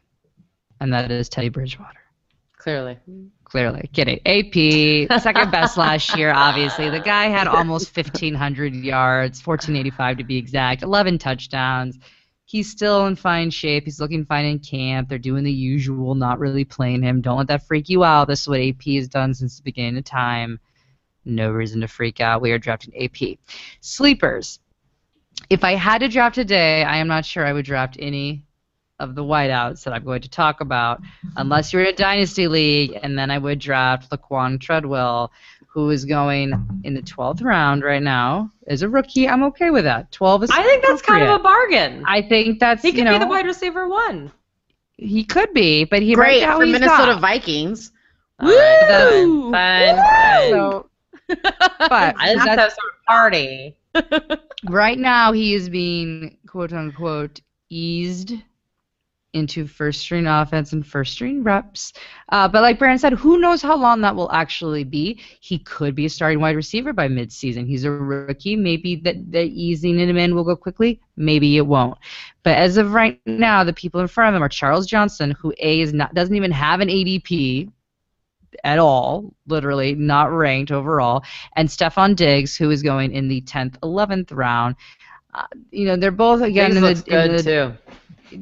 and 0.81 0.93
that 0.93 1.11
is 1.11 1.29
Teddy 1.29 1.49
Bridgewater. 1.49 1.99
Clearly. 2.57 2.97
Clearly, 3.43 3.91
get 3.93 4.07
it. 4.07 4.23
AP, 4.27 5.21
second 5.21 5.51
best 5.51 5.77
last 5.77 6.17
year, 6.17 6.33
obviously. 6.33 6.89
The 6.91 7.01
guy 7.01 7.27
had 7.27 7.49
almost 7.49 7.97
1,500 7.97 8.75
yards, 8.75 9.45
1,485 9.45 10.19
to 10.19 10.25
be 10.25 10.37
exact, 10.37 10.83
11 10.85 11.19
touchdowns. 11.19 11.99
He's 12.45 12.71
still 12.71 13.07
in 13.07 13.17
fine 13.17 13.51
shape. 13.51 13.85
He's 13.85 14.01
looking 14.01 14.25
fine 14.25 14.45
in 14.45 14.61
camp. 14.61 15.09
They're 15.09 15.19
doing 15.19 15.43
the 15.43 15.53
usual, 15.53 16.15
not 16.15 16.39
really 16.39 16.65
playing 16.65 17.03
him. 17.03 17.21
Don't 17.21 17.39
let 17.39 17.49
that 17.49 17.67
freak 17.67 17.89
you 17.89 18.05
out. 18.05 18.29
This 18.29 18.43
is 18.43 18.49
what 18.49 18.61
AP 18.61 18.83
has 18.95 19.09
done 19.09 19.35
since 19.35 19.57
the 19.57 19.65
beginning 19.65 19.99
of 19.99 20.05
time. 20.05 20.61
No 21.25 21.51
reason 21.51 21.81
to 21.83 21.89
freak 21.89 22.21
out. 22.21 22.41
We 22.41 22.53
are 22.53 22.59
drafting 22.59 22.95
AP. 23.03 23.39
Sleepers. 23.81 24.59
If 25.49 25.65
I 25.65 25.75
had 25.75 25.99
to 25.99 26.09
draft 26.09 26.35
today, 26.35 26.83
I 26.85 26.97
am 26.97 27.09
not 27.09 27.25
sure 27.25 27.47
I 27.47 27.53
would 27.53 27.65
draft 27.65 27.97
any 27.99 28.45
of 28.99 29.15
the 29.15 29.25
wideouts 29.25 29.85
that 29.85 29.95
I'm 29.95 30.05
going 30.05 30.21
to 30.23 30.29
talk 30.29 30.61
about, 30.61 31.01
unless 31.37 31.73
you're 31.73 31.83
in 31.83 31.89
a 31.95 31.97
dynasty 31.97 32.47
league, 32.49 32.99
and 33.03 33.19
then 33.19 33.31
I 33.31 33.39
would 33.39 33.59
draft 33.59 34.11
Laquon 34.11 34.61
Treadwell, 34.61 35.33
who 35.69 35.89
is 35.89 36.05
going 36.05 36.83
in 36.85 36.93
the 36.93 37.01
12th 37.01 37.43
round 37.43 37.83
right 37.83 38.03
now 38.03 38.51
as 38.67 38.83
a 38.83 38.89
rookie. 38.89 39.27
I'm 39.27 39.43
okay 39.45 39.71
with 39.71 39.85
that. 39.85 40.13
12 40.13 40.45
is. 40.45 40.51
I 40.51 40.63
think 40.63 40.83
that's 40.85 41.01
kind 41.01 41.25
of 41.25 41.41
a 41.41 41.43
bargain. 41.43 42.05
I 42.07 42.21
think 42.21 42.59
that's 42.61 42.83
he 42.83 42.91
could 42.91 42.99
you 42.99 43.05
know 43.05 43.13
be 43.19 43.25
the 43.25 43.27
wide 43.31 43.47
receiver 43.47 43.89
one. 43.89 44.31
he 44.99 45.25
could 45.25 45.55
be, 45.55 45.85
but 45.85 46.03
he 46.03 46.15
Great 46.15 46.43
right 46.43 46.49
now 46.49 46.59
for 46.59 46.65
he's 46.67 46.73
Minnesota 46.73 47.13
not. 47.13 47.21
Vikings. 47.23 47.93
All 48.39 48.49
right, 48.49 49.13
Woo! 49.13 49.51
fine, 49.51 49.97
fine, 49.97 49.97
fine. 49.97 50.51
So, 50.51 50.90
but 51.43 52.15
I 52.19 52.35
just 52.35 52.49
have 52.49 52.57
that's- 52.57 52.75
some 52.75 52.91
party. 53.07 53.77
right 54.69 54.99
now 54.99 55.33
he 55.33 55.55
is 55.55 55.69
being 55.69 56.39
quote 56.47 56.73
unquote 56.73 57.41
eased 57.71 58.35
into 59.33 59.67
first 59.67 60.01
string 60.01 60.27
offense 60.27 60.73
and 60.73 60.85
first 60.85 61.13
string 61.13 61.43
reps. 61.43 61.93
Uh, 62.31 62.49
but 62.49 62.63
like 62.63 62.79
Brandon 62.79 62.99
said, 62.99 63.13
who 63.13 63.39
knows 63.39 63.63
how 63.63 63.77
long 63.77 64.01
that 64.01 64.17
will 64.17 64.31
actually 64.33 64.83
be? 64.85 65.21
He 65.41 65.59
could 65.61 65.95
be 65.95 66.07
a 66.07 66.11
starting 66.11 66.41
wide 66.41 66.57
receiver 66.57 66.93
by 66.93 67.07
midseason. 67.09 67.67
He's 67.67 67.85
a 67.85 67.91
rookie. 67.91 68.57
Maybe 68.57 68.97
that 68.97 69.31
the 69.31 69.43
easing 69.43 70.01
in 70.01 70.09
him 70.09 70.17
in 70.17 70.35
will 70.35 70.45
go 70.45 70.57
quickly. 70.57 71.01
Maybe 71.17 71.57
it 71.57 71.67
won't. 71.67 71.97
But 72.43 72.59
as 72.59 72.77
of 72.77 72.93
right 72.93 73.21
now, 73.27 73.63
the 73.63 73.73
people 73.73 74.01
in 74.01 74.09
front 74.09 74.31
of 74.31 74.37
him 74.37 74.43
are 74.43 74.49
Charles 74.49 74.87
Johnson, 74.87 75.31
who 75.33 75.55
a 75.61 75.81
is 75.81 75.93
not 75.93 76.15
doesn't 76.15 76.35
even 76.35 76.51
have 76.51 76.81
an 76.81 76.89
ADP 76.89 77.71
at 78.65 78.79
all, 78.79 79.35
literally 79.47 79.95
not 79.95 80.33
ranked 80.33 80.73
overall, 80.73 81.25
and 81.57 81.69
Stefon 81.69 82.17
Diggs, 82.17 82.57
who 82.57 82.71
is 82.71 82.83
going 82.83 83.13
in 83.13 83.29
the 83.29 83.41
10th, 83.43 83.79
11th 83.81 84.33
round. 84.33 84.77
Uh, 85.33 85.47
you 85.71 85.87
know, 85.87 85.97
they're 85.97 86.11
both 86.11 86.43
again 86.43 86.71
Diggs 86.71 86.83
looks 86.83 87.03
the, 87.03 87.11
good 87.11 87.39
the 87.39 87.43
too. 87.43 88.39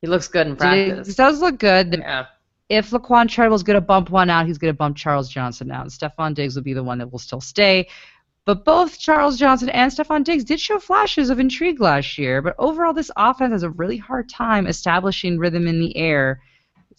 He 0.00 0.06
looks 0.06 0.28
good 0.28 0.46
in 0.46 0.56
practice. 0.56 1.06
Diggs 1.06 1.16
does 1.16 1.40
look 1.40 1.58
good. 1.58 1.96
Yeah. 1.98 2.26
If 2.68 2.90
Laquon 2.90 3.28
Treadwell's 3.28 3.62
going 3.62 3.76
to 3.76 3.80
bump 3.80 4.10
one 4.10 4.30
out, 4.30 4.46
he's 4.46 4.58
going 4.58 4.72
to 4.72 4.76
bump 4.76 4.96
Charles 4.96 5.28
Johnson 5.28 5.70
out. 5.70 5.82
And 5.82 5.90
Stefon 5.90 6.34
Diggs 6.34 6.54
will 6.54 6.62
be 6.62 6.74
the 6.74 6.84
one 6.84 6.98
that 6.98 7.10
will 7.10 7.18
still 7.18 7.40
stay. 7.40 7.88
But 8.44 8.64
both 8.64 8.98
Charles 8.98 9.38
Johnson 9.38 9.68
and 9.70 9.90
Stefon 9.90 10.24
Diggs 10.24 10.44
did 10.44 10.60
show 10.60 10.78
flashes 10.78 11.28
of 11.28 11.40
intrigue 11.40 11.80
last 11.80 12.16
year. 12.18 12.40
But 12.40 12.54
overall, 12.58 12.92
this 12.92 13.10
offense 13.16 13.52
has 13.52 13.62
a 13.62 13.70
really 13.70 13.96
hard 13.96 14.28
time 14.28 14.66
establishing 14.66 15.38
rhythm 15.38 15.66
in 15.66 15.80
the 15.80 15.96
air. 15.96 16.40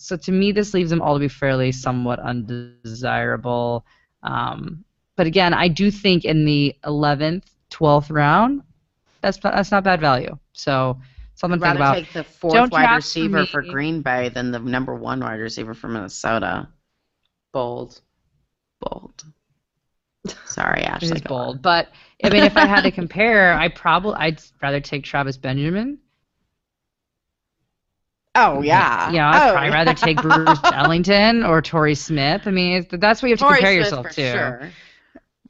So 0.02 0.16
to 0.16 0.32
me, 0.32 0.54
this 0.54 0.74
leaves 0.74 0.90
them 0.90 1.02
all 1.02 1.16
to 1.16 1.20
be 1.20 1.28
fairly 1.28 1.74
somewhat 1.74 2.20
undesirable. 2.20 3.86
Um, 4.24 4.86
but 5.18 5.28
again, 5.28 5.54
I 5.54 5.68
do 5.68 5.92
think 5.92 6.24
in 6.24 6.46
the 6.46 6.74
11th, 6.86 7.44
12th 7.70 8.10
round, 8.10 8.64
that's 9.22 9.38
that's 9.40 9.72
not 9.72 9.84
bad 9.84 10.00
value. 10.00 10.38
So 10.54 10.98
something 11.36 11.60
I'd 11.60 11.60
to 11.60 11.66
think 11.66 11.80
rather 11.80 11.80
about. 11.80 11.94
take 12.06 12.14
the 12.14 12.24
4th 12.24 12.52
Don't 12.54 12.72
wide 12.72 12.96
receiver 12.96 13.46
for 13.46 13.62
for. 13.62 13.72
Green 13.72 14.02
Bay 14.02 14.30
than 14.30 14.52
the 14.52 14.60
number 14.60 14.96
one 14.96 15.20
wide 15.20 15.40
receiver 15.42 15.74
for 15.74 15.90
Minnesota. 15.90 16.70
Bold. 17.52 18.00
Bold. 18.80 19.24
Sorry, 20.46 20.82
It 20.82 20.86
Ashley. 20.86 21.16
is 21.18 21.22
bold, 21.22 21.62
but 21.62 21.90
I 22.24 22.30
mean, 22.30 22.44
if 22.44 22.56
I 22.58 22.66
had 22.66 22.82
to 22.82 22.92
compare, 22.92 23.54
I 23.54 23.68
probably 23.70 24.16
I'd 24.16 24.42
rather 24.62 24.80
take 24.80 25.04
Travis 25.04 25.38
Benjamin. 25.38 25.98
Oh 28.36 28.62
yeah. 28.62 29.12
Yeah, 29.12 29.30
I'd 29.30 29.50
oh, 29.50 29.52
probably 29.54 29.70
rather 29.72 29.94
take 29.94 30.22
Bruce 30.22 30.60
Ellington 30.74 31.44
or 31.44 31.62
Torrey 31.62 31.96
Smith. 31.96 32.44
I 32.46 32.52
mean, 32.52 32.86
that's 32.92 33.22
what 33.22 33.30
you 33.30 33.34
have 33.34 33.40
to 33.40 33.46
Torrey 33.46 33.58
compare 33.58 33.74
Smith 33.74 33.86
yourself 33.86 34.08
for 34.08 34.14
to. 34.14 34.72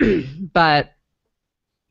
Sure. 0.02 0.24
but 0.54 0.94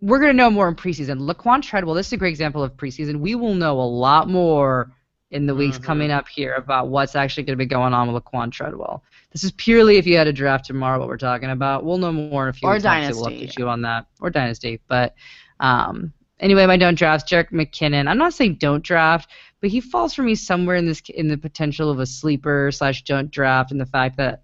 we're 0.01 0.19
going 0.19 0.31
to 0.31 0.37
know 0.37 0.51
more 0.51 0.69
in 0.69 0.75
preseason. 0.77 1.29
Laquon 1.29 1.61
Treadwell, 1.63 1.95
this 1.95 2.07
is 2.07 2.13
a 2.13 2.17
great 2.17 2.31
example 2.31 2.63
of 2.63 2.77
preseason. 2.77 3.21
We 3.21 3.35
will 3.35 3.55
know 3.55 3.81
a 3.81 3.83
lot 3.83 4.29
more 4.29 4.93
in 5.31 5.47
the 5.47 5.55
weeks 5.55 5.79
Mhm. 5.79 5.83
coming 5.83 6.11
up 6.11 6.27
here 6.27 6.55
about 6.55 6.89
what's 6.89 7.15
actually 7.15 7.43
going 7.43 7.59
to 7.59 7.63
be 7.63 7.67
going 7.67 7.93
on 7.93 8.11
with 8.11 8.23
Laquon 8.25 8.51
Treadwell. 8.51 9.03
This 9.33 9.45
is 9.45 9.53
purely 9.53 9.99
if 9.99 10.07
you 10.07 10.17
had 10.17 10.27
a 10.27 10.33
draft 10.33 10.65
tomorrow, 10.65 10.99
what 10.99 11.09
we're 11.09 11.19
talking 11.19 11.51
about. 11.51 11.85
We'll 11.85 11.99
know 11.99 12.13
more 12.13 12.45
in 12.45 12.49
a 12.51 12.53
few 12.55 12.67
Or 12.69 12.73
weeks. 12.73 12.85
Dynasty, 12.85 13.21
We'll 13.21 13.31
update 13.31 13.59
you 13.59 13.69
on 13.69 13.83
that. 13.83 14.07
Or 14.21 14.31
Dynasty. 14.31 14.81
But 14.89 15.15
um, 15.61 16.13
anyway, 16.41 16.67
my 16.67 16.77
don't 16.77 16.99
drafts, 16.99 17.31
Jerick 17.31 17.51
McKinnon. 17.51 18.09
I'm 18.09 18.19
not 18.19 18.35
saying 18.35 18.57
don't 18.57 18.83
draft, 18.83 19.31
but 19.61 19.71
he 19.71 19.81
falls 19.81 20.15
for 20.15 20.23
me 20.23 20.35
somewhere 20.35 20.77
in 20.77 20.87
this 20.87 21.03
in 21.09 21.29
the 21.29 21.39
potential 21.39 21.91
of 21.91 21.99
a 21.99 22.07
sleeper 22.07 22.71
slash 22.73 23.03
don't 23.05 23.31
draft 23.31 23.71
and 23.71 23.81
the 23.81 23.87
fact 23.87 24.17
that 24.17 24.43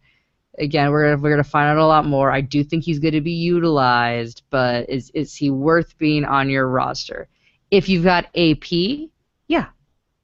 again 0.58 0.90
we're 0.90 1.10
gonna, 1.10 1.22
we're 1.22 1.30
gonna 1.30 1.44
find 1.44 1.68
out 1.68 1.78
a 1.82 1.86
lot 1.86 2.06
more. 2.06 2.30
I 2.30 2.40
do 2.40 2.64
think 2.64 2.84
he's 2.84 2.98
to 2.98 3.20
be 3.20 3.32
utilized, 3.32 4.42
but 4.50 4.88
is 4.88 5.10
is 5.10 5.34
he 5.34 5.50
worth 5.50 5.96
being 5.98 6.24
on 6.24 6.50
your 6.50 6.68
roster? 6.68 7.28
If 7.70 7.88
you've 7.88 8.04
got 8.04 8.26
AP, 8.36 8.70
yeah, 9.48 9.66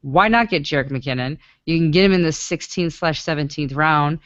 why 0.03 0.29
not 0.29 0.51
get 0.51 0.63
Jerick 0.63 0.91
McKinnon? 0.91 1.39
You 1.67 1.79
can 1.79 1.91
get 1.91 2.05
him 2.05 2.13
in 2.13 2.23
the 2.23 2.29
16th 2.29 2.93
slash 2.93 3.23
17th 3.23 3.75
round. 3.75 4.21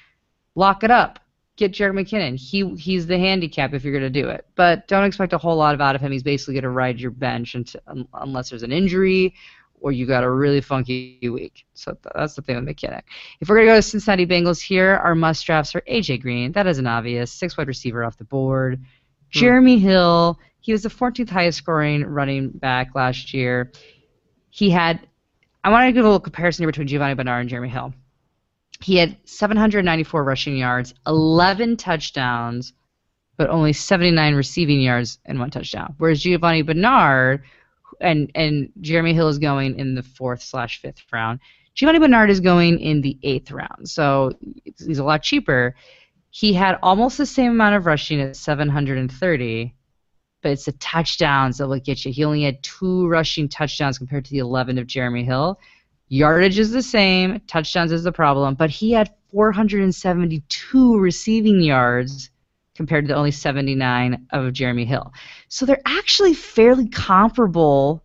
Lock 0.54 0.84
it 0.84 0.90
up. 0.90 1.20
Get 1.56 1.72
Jerick 1.72 1.92
McKinnon. 1.92 2.36
He 2.36 2.74
he's 2.76 3.06
the 3.06 3.18
handicap 3.18 3.74
if 3.74 3.84
you're 3.84 3.98
going 3.98 4.12
to 4.12 4.22
do 4.22 4.28
it. 4.28 4.46
But 4.56 4.88
don't 4.88 5.04
expect 5.04 5.32
a 5.32 5.38
whole 5.38 5.56
lot 5.56 5.80
out 5.80 5.94
of 5.94 6.00
him. 6.00 6.10
He's 6.10 6.22
basically 6.22 6.54
going 6.54 6.64
to 6.64 6.70
ride 6.70 6.98
your 6.98 7.12
bench 7.12 7.54
until, 7.54 7.80
un, 7.86 8.08
unless 8.14 8.50
there's 8.50 8.64
an 8.64 8.72
injury 8.72 9.34
or 9.84 9.92
you 9.92 10.06
got 10.06 10.24
a 10.24 10.30
really 10.30 10.62
funky 10.62 11.18
week. 11.22 11.66
So 11.74 11.92
th- 11.92 12.12
that's 12.14 12.34
the 12.34 12.40
thing 12.40 12.56
with 12.56 12.64
McKinnon. 12.64 13.02
If 13.40 13.50
we're 13.50 13.56
going 13.56 13.66
to 13.66 13.72
go 13.72 13.76
to 13.76 13.82
Cincinnati 13.82 14.26
Bengals 14.26 14.58
here, 14.58 14.94
our 14.94 15.14
must 15.14 15.44
drafts 15.44 15.74
are 15.74 15.82
AJ 15.82 16.22
Green. 16.22 16.52
That 16.52 16.66
is 16.66 16.78
an 16.78 16.86
obvious 16.86 17.30
six 17.30 17.58
wide 17.58 17.68
receiver 17.68 18.02
off 18.02 18.16
the 18.16 18.24
board. 18.24 18.78
Hmm. 18.78 18.84
Jeremy 19.38 19.78
Hill. 19.78 20.40
He 20.60 20.72
was 20.72 20.84
the 20.84 20.88
14th 20.88 21.28
highest 21.28 21.58
scoring 21.58 22.02
running 22.02 22.48
back 22.48 22.94
last 22.94 23.34
year. 23.34 23.72
He 24.48 24.70
had. 24.70 25.06
I 25.62 25.70
want 25.70 25.86
to 25.86 25.92
give 25.92 26.04
a 26.04 26.08
little 26.08 26.18
comparison 26.20 26.62
here 26.62 26.68
between 26.68 26.88
Giovani 26.88 27.14
Bernard 27.14 27.42
and 27.42 27.50
Jeremy 27.50 27.68
Hill. 27.68 27.92
He 28.84 28.96
had 28.96 29.16
794 29.24 30.22
rushing 30.22 30.58
yards, 30.58 30.92
11 31.06 31.78
touchdowns, 31.78 32.74
but 33.38 33.48
only 33.48 33.72
79 33.72 34.34
receiving 34.34 34.82
yards 34.82 35.18
and 35.24 35.40
one 35.40 35.50
touchdown. 35.50 35.94
Whereas 35.96 36.22
Giovani 36.22 36.60
Bernard 36.60 37.44
and 38.02 38.30
and 38.34 38.70
Jeremy 38.82 39.14
Hill 39.14 39.28
is 39.28 39.38
going 39.38 39.78
in 39.78 39.94
the 39.94 40.02
fourth 40.02 40.42
slash 40.42 40.82
fifth 40.82 41.02
round. 41.10 41.40
Giovani 41.74 41.98
Bernard 41.98 42.28
is 42.28 42.40
going 42.40 42.78
in 42.78 43.00
the 43.00 43.18
eighth 43.22 43.50
round, 43.50 43.88
so 43.88 44.32
he's 44.76 44.98
a 44.98 45.04
lot 45.04 45.22
cheaper. 45.22 45.74
He 46.28 46.52
had 46.52 46.78
almost 46.82 47.16
the 47.16 47.24
same 47.24 47.52
amount 47.52 47.76
of 47.76 47.86
rushing 47.86 48.20
at 48.20 48.36
730, 48.36 49.74
but 50.42 50.52
it's 50.52 50.66
the 50.66 50.72
touchdowns 50.72 51.56
that 51.56 51.68
will 51.68 51.80
get 51.80 52.04
you. 52.04 52.12
He 52.12 52.22
only 52.22 52.42
had 52.42 52.62
two 52.62 53.08
rushing 53.08 53.48
touchdowns 53.48 53.96
compared 53.96 54.26
to 54.26 54.30
the 54.32 54.40
11 54.40 54.76
of 54.76 54.86
Jeremy 54.86 55.24
Hill. 55.24 55.58
Yardage 56.14 56.60
is 56.60 56.70
the 56.70 56.80
same, 56.80 57.40
touchdowns 57.48 57.90
is 57.90 58.04
the 58.04 58.12
problem, 58.12 58.54
but 58.54 58.70
he 58.70 58.92
had 58.92 59.10
472 59.32 60.96
receiving 60.96 61.60
yards 61.60 62.30
compared 62.76 63.04
to 63.04 63.08
the 63.08 63.16
only 63.16 63.32
79 63.32 64.24
of 64.30 64.52
Jeremy 64.52 64.84
Hill. 64.84 65.12
So 65.48 65.66
they're 65.66 65.82
actually 65.84 66.34
fairly 66.34 66.86
comparable. 66.86 68.00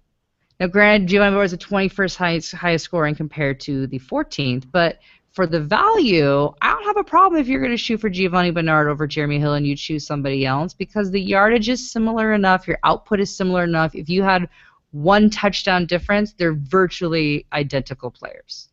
Now, 0.60 0.66
granted, 0.66 1.08
Giovani 1.08 1.34
Bernard 1.34 1.46
is 1.46 1.52
the 1.52 1.58
21st 1.60 2.16
highest, 2.16 2.52
highest 2.54 2.86
scoring 2.86 3.14
compared 3.14 3.60
to 3.62 3.86
the 3.86 4.00
14th, 4.00 4.64
but 4.72 4.98
for 5.32 5.46
the 5.46 5.62
value, 5.62 6.52
I 6.64 6.72
don't 6.72 6.86
have 6.86 6.98
a 6.98 7.04
problem 7.04 7.40
if 7.40 7.48
you're 7.48 7.62
going 7.62 7.70
to 7.70 7.78
shoot 7.78 8.02
for 8.02 8.10
Giovani 8.10 8.50
Bernard 8.50 8.88
over 8.88 9.06
Jeremy 9.06 9.38
Hill 9.38 9.54
and 9.54 9.68
you 9.68 9.76
choose 9.76 10.08
somebody 10.08 10.48
else 10.48 10.74
because 10.74 11.12
the 11.12 11.22
yardage 11.22 11.70
is 11.70 11.92
similar 11.92 12.34
enough, 12.34 12.68
your 12.68 12.80
output 12.84 13.20
is 13.20 13.38
similar 13.38 13.66
enough. 13.66 13.94
If 13.94 14.10
you 14.10 14.24
had 14.24 14.50
one 14.92 15.30
touchdown 15.30 15.86
difference, 15.86 16.34
they're 16.34 16.54
virtually 16.54 17.46
identical 17.54 18.10
players. 18.12 18.70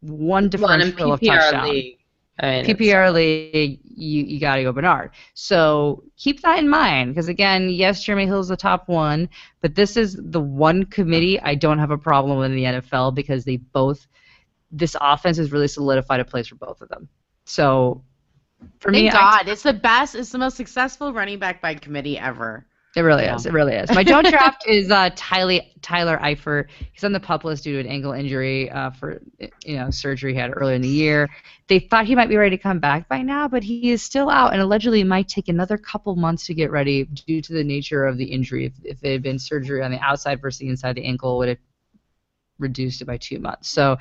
One 0.00 0.50
Well, 0.58 0.70
and 0.70 0.82
in 0.82 0.88
of 0.88 1.20
PPR 1.20 1.38
touchdown. 1.38 1.68
league. 1.68 1.98
I 2.40 2.62
mean, 2.62 2.64
PPR 2.66 3.12
league, 3.14 3.78
you, 3.84 4.24
you 4.24 4.40
got 4.40 4.56
to 4.56 4.64
go 4.64 4.72
Bernard. 4.72 5.12
So 5.34 6.02
keep 6.16 6.42
that 6.42 6.58
in 6.58 6.68
mind 6.68 7.14
because, 7.14 7.28
again, 7.28 7.68
yes, 7.70 8.02
Jeremy 8.02 8.26
Hill's 8.26 8.48
the 8.48 8.56
top 8.56 8.88
one, 8.88 9.28
but 9.60 9.76
this 9.76 9.96
is 9.96 10.18
the 10.20 10.40
one 10.40 10.84
committee 10.86 11.40
I 11.40 11.54
don't 11.54 11.78
have 11.78 11.92
a 11.92 11.98
problem 11.98 12.36
with 12.38 12.50
in 12.50 12.56
the 12.56 12.64
NFL 12.64 13.14
because 13.14 13.44
they 13.44 13.58
both, 13.58 14.08
this 14.72 14.96
offense 15.00 15.36
has 15.36 15.52
really 15.52 15.68
solidified 15.68 16.18
a 16.18 16.24
place 16.24 16.48
for 16.48 16.56
both 16.56 16.80
of 16.80 16.88
them. 16.88 17.08
So 17.44 18.02
for 18.80 18.90
me, 18.90 19.02
Thank 19.02 19.14
I- 19.14 19.20
God. 19.42 19.48
it's 19.48 19.62
the 19.62 19.72
best. 19.72 20.16
It's 20.16 20.30
the 20.32 20.38
most 20.38 20.56
successful 20.56 21.12
running 21.12 21.38
back 21.38 21.62
by 21.62 21.74
committee 21.74 22.18
ever. 22.18 22.66
It 22.96 23.00
really 23.00 23.24
Yeah. 23.24 23.34
is. 23.34 23.46
It 23.46 23.52
really 23.52 23.74
is. 23.74 23.90
My 23.90 24.04
don't 24.04 24.28
draft 24.28 24.64
is 24.68 24.90
uh, 24.90 25.10
Tyler 25.16 25.60
Tyler 25.82 26.18
Eifert. 26.18 26.68
He's 26.92 27.02
on 27.02 27.12
the 27.12 27.20
pup 27.20 27.44
list 27.44 27.64
due 27.64 27.74
to 27.74 27.80
an 27.80 27.92
ankle 27.92 28.12
injury 28.12 28.70
uh, 28.70 28.90
for 28.90 29.20
you 29.64 29.76
know 29.76 29.90
surgery 29.90 30.32
he 30.32 30.38
had 30.38 30.52
earlier 30.54 30.76
in 30.76 30.82
the 30.82 30.88
year. 30.88 31.28
They 31.66 31.80
thought 31.80 32.06
he 32.06 32.14
might 32.14 32.28
be 32.28 32.36
ready 32.36 32.56
to 32.56 32.62
come 32.62 32.78
back 32.78 33.08
by 33.08 33.22
now, 33.22 33.48
but 33.48 33.64
he 33.64 33.90
is 33.90 34.02
still 34.02 34.30
out 34.30 34.52
and 34.52 34.62
allegedly 34.62 35.02
might 35.02 35.28
take 35.28 35.48
another 35.48 35.76
couple 35.76 36.14
months 36.14 36.46
to 36.46 36.54
get 36.54 36.70
ready 36.70 37.04
due 37.04 37.42
to 37.42 37.52
the 37.52 37.64
nature 37.64 38.04
of 38.04 38.16
the 38.16 38.24
injury. 38.24 38.66
If, 38.66 38.72
if 38.84 39.02
it 39.02 39.12
had 39.12 39.22
been 39.22 39.38
surgery 39.38 39.82
on 39.82 39.90
the 39.90 39.98
outside 40.00 40.40
versus 40.40 40.58
the 40.58 40.68
inside, 40.68 40.90
of 40.90 40.96
the 40.96 41.04
ankle 41.04 41.38
would 41.38 41.48
have 41.48 41.58
reduced 42.58 43.02
it 43.02 43.06
by 43.06 43.16
two 43.16 43.40
months. 43.40 43.68
So 43.68 43.96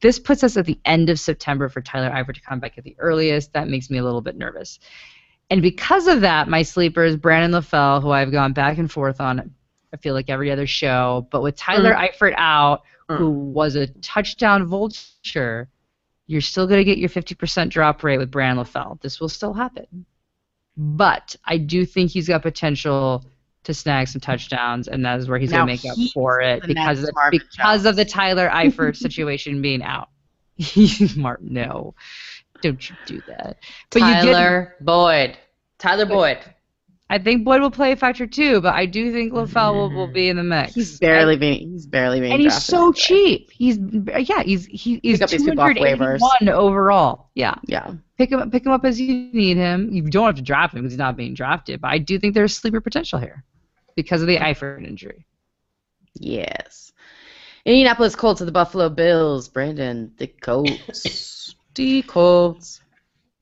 this 0.00 0.18
puts 0.18 0.42
us 0.42 0.56
at 0.56 0.64
the 0.64 0.78
end 0.84 1.10
of 1.10 1.20
September 1.20 1.68
for 1.68 1.82
Tyler 1.82 2.10
Eifert 2.10 2.34
to 2.36 2.40
come 2.40 2.60
back 2.60 2.78
at 2.78 2.84
the 2.84 2.96
earliest. 2.98 3.52
That 3.52 3.68
makes 3.68 3.90
me 3.90 3.98
a 3.98 4.04
little 4.04 4.22
bit 4.22 4.36
nervous. 4.36 4.78
And 5.50 5.62
because 5.62 6.06
of 6.06 6.20
that, 6.22 6.48
my 6.48 6.62
sleeper 6.62 7.04
is 7.04 7.16
Brandon 7.16 7.60
LaFell, 7.60 8.02
who 8.02 8.10
I've 8.10 8.32
gone 8.32 8.52
back 8.52 8.78
and 8.78 8.90
forth 8.90 9.20
on. 9.20 9.54
I 9.92 9.96
feel 9.96 10.12
like 10.12 10.28
every 10.28 10.50
other 10.50 10.66
show, 10.66 11.26
but 11.30 11.42
with 11.42 11.56
Tyler 11.56 11.94
Eifert 11.94 12.34
out, 12.36 12.82
who 13.08 13.30
was 13.30 13.74
a 13.74 13.86
touchdown 13.86 14.66
vulture, 14.66 15.70
you're 16.26 16.42
still 16.42 16.66
going 16.66 16.78
to 16.78 16.84
get 16.84 16.98
your 16.98 17.08
50% 17.08 17.70
drop 17.70 18.04
rate 18.04 18.18
with 18.18 18.30
Brandon 18.30 18.62
LaFell. 18.66 19.00
This 19.00 19.18
will 19.18 19.30
still 19.30 19.54
happen, 19.54 20.04
but 20.76 21.34
I 21.46 21.56
do 21.56 21.86
think 21.86 22.10
he's 22.10 22.28
got 22.28 22.42
potential 22.42 23.24
to 23.64 23.72
snag 23.72 24.08
some 24.08 24.20
touchdowns, 24.20 24.88
and 24.88 25.04
that 25.06 25.18
is 25.18 25.28
where 25.28 25.38
he's 25.38 25.50
going 25.50 25.66
to 25.66 25.72
make 25.72 25.84
up 25.84 25.96
for 26.12 26.42
it 26.42 26.62
because 26.66 27.02
of, 27.02 27.10
because 27.30 27.86
of 27.86 27.96
the 27.96 28.04
Tyler 28.04 28.50
Eifert 28.50 28.96
situation 28.96 29.62
being 29.62 29.82
out. 29.82 30.10
Martin, 31.16 31.54
no, 31.54 31.94
don't 32.62 32.90
you 32.90 32.96
do 33.06 33.22
that. 33.28 33.58
But 33.90 34.00
you 34.00 34.06
get 34.06 34.22
Tyler 34.24 34.76
Boyd. 34.80 35.38
Tyler 35.78 36.06
Boyd. 36.06 36.38
I 37.10 37.18
think 37.18 37.42
Boyd 37.44 37.62
will 37.62 37.70
play 37.70 37.92
a 37.92 37.96
factor 37.96 38.26
too, 38.26 38.60
but 38.60 38.74
I 38.74 38.84
do 38.84 39.10
think 39.12 39.32
LaFell 39.32 39.72
will, 39.72 39.90
will 39.90 40.12
be 40.12 40.28
in 40.28 40.36
the 40.36 40.42
mix. 40.42 40.74
He's 40.74 40.98
barely 40.98 41.38
being. 41.38 41.70
He's 41.70 41.86
barely 41.86 42.20
being. 42.20 42.32
and 42.32 42.40
he's 42.42 42.62
so 42.62 42.92
cheap. 42.92 43.50
He's 43.50 43.78
yeah, 43.78 44.42
he's 44.42 44.66
he, 44.66 45.00
he's 45.02 45.18
Pick 45.18 45.22
up 45.22 45.30
these 45.30 45.42
people 45.42 45.60
off 45.62 45.70
waivers. 45.70 46.18
281 46.18 46.48
overall. 46.50 47.30
Yeah, 47.34 47.54
Yeah. 47.66 47.92
pick 48.18 48.30
him 48.30 48.40
up, 48.40 48.52
pick 48.52 48.66
him 48.66 48.72
up 48.72 48.84
as 48.84 49.00
you 49.00 49.30
need 49.32 49.56
him. 49.56 49.90
You 49.90 50.02
don't 50.02 50.26
have 50.26 50.34
to 50.34 50.42
draft 50.42 50.74
him 50.74 50.80
because 50.82 50.92
he's 50.92 50.98
not 50.98 51.16
being 51.16 51.32
drafted, 51.32 51.80
but 51.80 51.88
I 51.88 51.96
do 51.96 52.18
think 52.18 52.34
there's 52.34 52.54
sleeper 52.54 52.82
potential 52.82 53.18
here 53.18 53.42
because 53.96 54.20
of 54.20 54.28
the 54.28 54.36
Eifert 54.36 54.86
injury. 54.86 55.24
Yes. 56.14 56.92
Indianapolis 57.64 58.16
Colts 58.16 58.38
to 58.38 58.44
the 58.44 58.52
Buffalo 58.52 58.88
Bills. 58.90 59.48
Brandon, 59.48 60.12
the 60.18 60.26
Colts. 60.26 61.06
the 61.74 62.02
Colts. 62.02 62.80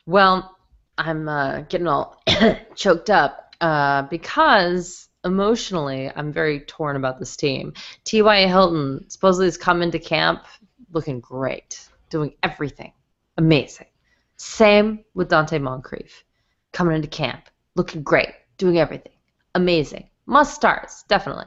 Well, 0.07 0.57
I'm 0.99 1.29
uh, 1.29 1.61
getting 1.62 1.87
all 1.87 2.22
choked 2.74 3.11
up 3.11 3.55
uh, 3.61 4.03
because 4.03 5.09
emotionally 5.24 6.11
I'm 6.14 6.33
very 6.33 6.61
torn 6.61 6.97
about 6.97 7.18
this 7.18 7.37
team. 7.37 7.74
T.Y. 8.05 8.47
Hilton 8.47 9.09
supposedly 9.11 9.47
has 9.47 9.57
come 9.57 9.83
into 9.83 9.99
camp 9.99 10.45
looking 10.93 11.20
great, 11.20 11.89
doing 12.11 12.35
everything 12.43 12.93
amazing. 13.37 13.89
Same 14.37 15.05
with 15.14 15.31
Donte 15.31 15.61
Moncrief, 15.61 16.24
coming 16.72 16.97
into 16.97 17.09
camp 17.09 17.49
looking 17.74 18.03
great, 18.03 18.31
doing 18.59 18.79
everything 18.79 19.12
amazing. 19.57 20.09
Must 20.27 20.55
starts, 20.55 21.03
definitely. 21.05 21.47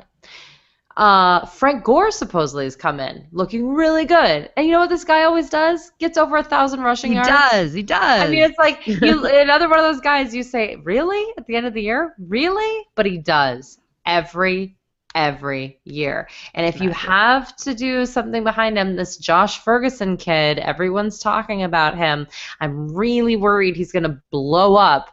Uh, 0.98 1.46
Frank 1.46 1.84
Gore 1.84 2.12
supposedly 2.12 2.66
has 2.66 2.76
come 2.76 3.00
in 3.00 3.28
looking 3.32 3.70
really 3.70 4.06
good. 4.06 4.50
And 4.58 4.66
you 4.66 4.74
know 4.74 4.80
what 4.80 4.90
this 4.90 5.06
guy 5.06 5.24
always 5.24 5.50
does? 5.50 5.92
Gets 6.00 6.18
over 6.18 6.38
a 6.38 6.44
thousand 6.44 6.82
rushing 6.82 7.12
He 7.12 7.16
yards. 7.16 7.30
He 7.30 7.34
does. 7.36 7.74
He 7.74 7.84
does. 7.84 8.22
I 8.22 8.28
mean, 8.28 8.44
it's 8.44 8.58
like 8.58 8.86
you 8.86 9.26
another 9.40 9.70
one 9.70 9.80
of 9.80 9.86
those 9.86 10.02
guys. 10.02 10.36
You 10.36 10.44
say, 10.44 10.76
really, 10.78 11.26
at 11.38 11.46
the 11.48 11.56
end 11.56 11.68
of 11.68 11.74
the 11.74 11.82
year, 11.82 12.16
really? 12.20 12.86
But 12.96 13.06
he 13.06 13.18
does 13.18 13.80
every 14.06 14.76
every 15.16 15.80
year. 15.86 16.30
And 16.54 16.66
if 16.68 16.82
you 16.82 16.92
have 16.92 17.56
to 17.58 17.74
do 17.74 18.06
something 18.06 18.44
behind 18.44 18.78
him, 18.78 18.96
this 18.96 19.18
Josh 19.18 19.60
Ferguson 19.64 20.18
kid, 20.18 20.60
everyone's 20.60 21.20
talking 21.20 21.64
about 21.64 21.98
him. 21.98 22.28
I'm 22.60 22.94
really 22.94 23.36
worried 23.36 23.76
he's 23.76 23.92
going 23.92 24.04
to 24.04 24.22
blow 24.32 24.76
up 24.76 25.10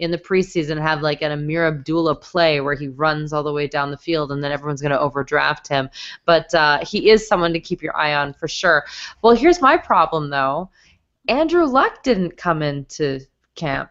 in 0.00 0.10
the 0.10 0.18
preseason 0.18 0.80
have 0.80 1.02
like 1.02 1.20
an 1.22 1.30
Ameer 1.30 1.68
Abdullah 1.68 2.16
play 2.16 2.60
where 2.60 2.74
he 2.74 2.88
runs 2.88 3.32
all 3.32 3.42
the 3.42 3.52
way 3.52 3.68
down 3.68 3.90
the 3.90 3.96
field 3.98 4.32
and 4.32 4.42
then 4.42 4.50
everyone's 4.50 4.80
going 4.80 4.92
to 4.92 4.98
overdraft 5.00 5.68
him. 5.68 5.90
But 6.24 6.52
uh, 6.54 6.84
he 6.84 7.10
is 7.10 7.28
someone 7.28 7.52
to 7.52 7.60
keep 7.60 7.82
your 7.82 7.96
eye 7.96 8.14
on 8.14 8.32
for 8.32 8.48
sure. 8.48 8.84
Well, 9.22 9.36
here's 9.36 9.60
my 9.60 9.76
problem 9.76 10.30
though. 10.30 10.70
Andrew 11.28 11.64
Luck 11.66 12.02
didn't 12.02 12.36
come 12.38 12.62
into 12.62 13.20
camp 13.54 13.90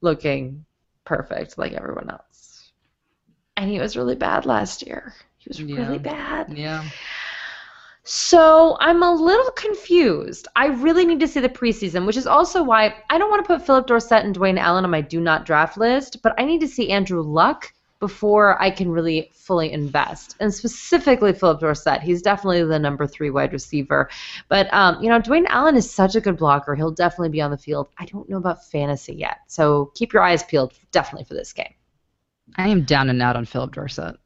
looking 0.00 0.64
perfect 1.04 1.56
like 1.56 1.72
everyone 1.72 2.10
else. 2.10 2.72
And 3.56 3.70
he 3.70 3.78
was 3.78 3.96
really 3.96 4.16
bad 4.16 4.44
last 4.44 4.84
year. 4.84 5.14
He 5.38 5.48
was 5.48 5.60
Yeah. 5.60 5.76
really 5.76 5.98
bad. 5.98 6.56
Yeah. 6.56 6.84
So 8.04 8.76
I'm 8.80 9.02
a 9.02 9.12
little 9.12 9.50
confused. 9.52 10.48
I 10.56 10.66
really 10.66 11.04
need 11.04 11.20
to 11.20 11.28
see 11.28 11.40
the 11.40 11.48
preseason, 11.48 12.04
which 12.04 12.16
is 12.16 12.26
also 12.26 12.62
why 12.62 12.96
I 13.10 13.18
don't 13.18 13.30
want 13.30 13.44
to 13.44 13.46
put 13.46 13.64
Phillip 13.64 13.86
Dorsett 13.86 14.24
and 14.24 14.34
Dwayne 14.34 14.58
Allen 14.58 14.84
on 14.84 14.90
my 14.90 15.00
do 15.00 15.20
not 15.20 15.46
draft 15.46 15.76
list, 15.76 16.20
but 16.22 16.34
I 16.36 16.44
need 16.44 16.60
to 16.62 16.68
see 16.68 16.90
Andrew 16.90 17.22
Luck 17.22 17.72
before 18.00 18.60
I 18.60 18.68
can 18.68 18.90
really 18.90 19.30
fully 19.32 19.70
invest. 19.70 20.34
And 20.40 20.52
specifically 20.52 21.32
Phillip 21.32 21.60
Dorsett, 21.60 22.02
he's 22.02 22.20
definitely 22.20 22.64
the 22.64 22.76
number 22.80 23.06
three 23.06 23.30
wide 23.30 23.52
receiver. 23.52 24.10
But 24.48 24.72
um, 24.74 25.00
you 25.00 25.08
know, 25.08 25.20
Dwayne 25.20 25.46
Allen 25.46 25.76
is 25.76 25.88
such 25.88 26.16
a 26.16 26.20
good 26.20 26.36
blocker. 26.36 26.74
He'll 26.74 26.90
definitely 26.90 27.28
be 27.28 27.40
on 27.40 27.52
the 27.52 27.58
field. 27.58 27.88
I 27.98 28.06
don't 28.06 28.28
know 28.28 28.38
about 28.38 28.66
fantasy 28.66 29.14
yet, 29.14 29.38
so 29.46 29.92
keep 29.94 30.12
your 30.12 30.24
eyes 30.24 30.42
peeled 30.42 30.72
definitely 30.90 31.26
for 31.26 31.34
this 31.34 31.52
game. 31.52 31.72
I 32.56 32.66
am 32.68 32.82
down 32.82 33.08
and 33.08 33.22
out 33.22 33.36
on 33.36 33.44
Phillip 33.44 33.72
Dorsett. 33.72 34.16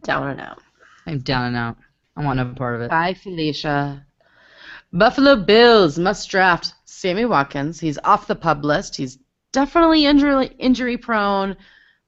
Down 0.00 0.28
and 0.28 0.40
out. 0.40 0.62
I'm 1.06 1.18
down 1.18 1.48
and 1.48 1.56
out. 1.56 1.76
I 2.16 2.24
want 2.24 2.36
no 2.36 2.46
part 2.54 2.76
of 2.76 2.82
it. 2.82 2.90
Bye, 2.90 3.14
Felicia. 3.14 4.06
Buffalo 4.92 5.36
Bills 5.36 5.98
must 5.98 6.28
draft 6.28 6.74
Sammy 6.84 7.24
Watkins. 7.24 7.80
He's 7.80 7.98
off 8.04 8.26
the 8.26 8.34
pup 8.34 8.62
list. 8.62 8.96
He's 8.96 9.18
definitely 9.52 10.04
injury 10.04 10.50
injury 10.58 10.98
prone, 10.98 11.56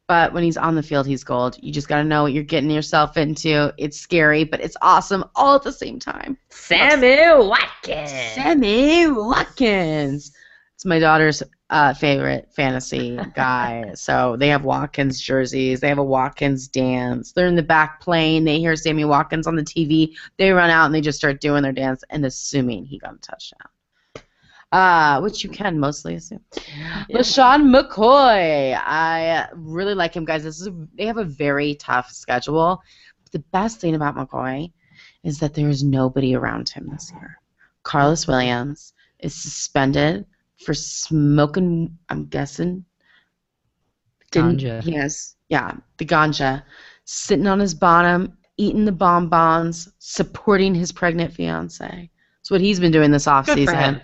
but 0.06 0.34
when 0.34 0.44
he's 0.44 0.58
on 0.58 0.74
the 0.74 0.82
field, 0.82 1.06
he's 1.06 1.24
gold. 1.24 1.56
You 1.60 1.72
just 1.72 1.88
got 1.88 1.98
to 1.98 2.04
know 2.04 2.22
what 2.22 2.32
you're 2.32 2.42
getting 2.42 2.70
yourself 2.70 3.16
into. 3.16 3.72
It's 3.78 3.98
scary, 3.98 4.44
but 4.44 4.60
it's 4.60 4.76
awesome 4.82 5.24
all 5.34 5.56
at 5.56 5.62
the 5.62 5.72
same 5.72 5.98
time. 5.98 6.36
Sammy 6.50 7.16
Watkins. 7.42 8.10
Sammy 8.34 9.06
Watkins. 9.08 10.32
It's 10.74 10.84
my 10.84 10.98
daughter's 10.98 11.42
uh, 11.70 11.94
favorite 11.94 12.48
fantasy 12.54 13.18
guy. 13.34 13.92
so 13.94 14.36
they 14.38 14.48
have 14.48 14.64
Watkins 14.64 15.20
jerseys. 15.20 15.80
They 15.80 15.88
have 15.88 15.98
a 15.98 16.04
Watkins 16.04 16.68
dance. 16.68 17.32
They're 17.32 17.46
in 17.46 17.56
the 17.56 17.62
back 17.62 18.00
plane. 18.00 18.44
They 18.44 18.58
hear 18.58 18.76
Sammy 18.76 19.04
Watkins 19.04 19.46
on 19.46 19.56
the 19.56 19.62
TV. 19.62 20.14
They 20.36 20.50
run 20.50 20.70
out 20.70 20.86
and 20.86 20.94
they 20.94 21.00
just 21.00 21.18
start 21.18 21.40
doing 21.40 21.62
their 21.62 21.72
dance 21.72 22.04
and 22.10 22.24
assuming 22.24 22.84
he 22.84 22.98
got 22.98 23.14
a 23.14 23.18
touchdown. 23.18 23.68
Uh, 24.72 25.20
which 25.20 25.44
you 25.44 25.50
can 25.50 25.78
mostly 25.78 26.16
assume. 26.16 26.40
LeSean 27.08 27.62
McCoy. 27.72 28.76
I 28.76 29.46
really 29.54 29.94
like 29.94 30.14
him, 30.14 30.24
guys. 30.24 30.42
This 30.42 30.60
is 30.60 30.66
a, 30.66 30.74
they 30.94 31.06
have 31.06 31.18
a 31.18 31.24
very 31.24 31.76
tough 31.76 32.10
schedule. 32.10 32.82
But 33.22 33.32
the 33.32 33.44
best 33.52 33.80
thing 33.80 33.94
about 33.94 34.16
McCoy 34.16 34.72
is 35.22 35.38
that 35.38 35.54
there 35.54 35.68
is 35.68 35.84
nobody 35.84 36.34
around 36.34 36.68
him 36.68 36.88
this 36.90 37.12
year. 37.12 37.38
Karlos 37.84 38.26
Williams 38.26 38.94
is 39.20 39.32
suspended 39.32 40.26
for 40.64 40.74
smoking. 40.74 41.96
I'm 42.08 42.26
guessing. 42.26 42.84
Didn't- 44.30 44.60
Ganja. 44.60 44.82
Yes, 44.84 45.36
yeah, 45.48 45.72
the 45.98 46.04
ganja, 46.04 46.62
sitting 47.04 47.46
on 47.46 47.60
his 47.60 47.74
bottom, 47.74 48.36
eating 48.56 48.84
the 48.84 48.92
bonbons, 48.92 49.88
supporting 49.98 50.74
his 50.74 50.92
pregnant 50.92 51.32
fiance. 51.32 52.10
That's 52.38 52.50
what 52.50 52.60
he's 52.60 52.80
been 52.80 52.92
doing 52.92 53.10
this 53.10 53.26
off 53.26 53.46
Good 53.46 53.64
for 53.64 53.74
him. 53.74 54.00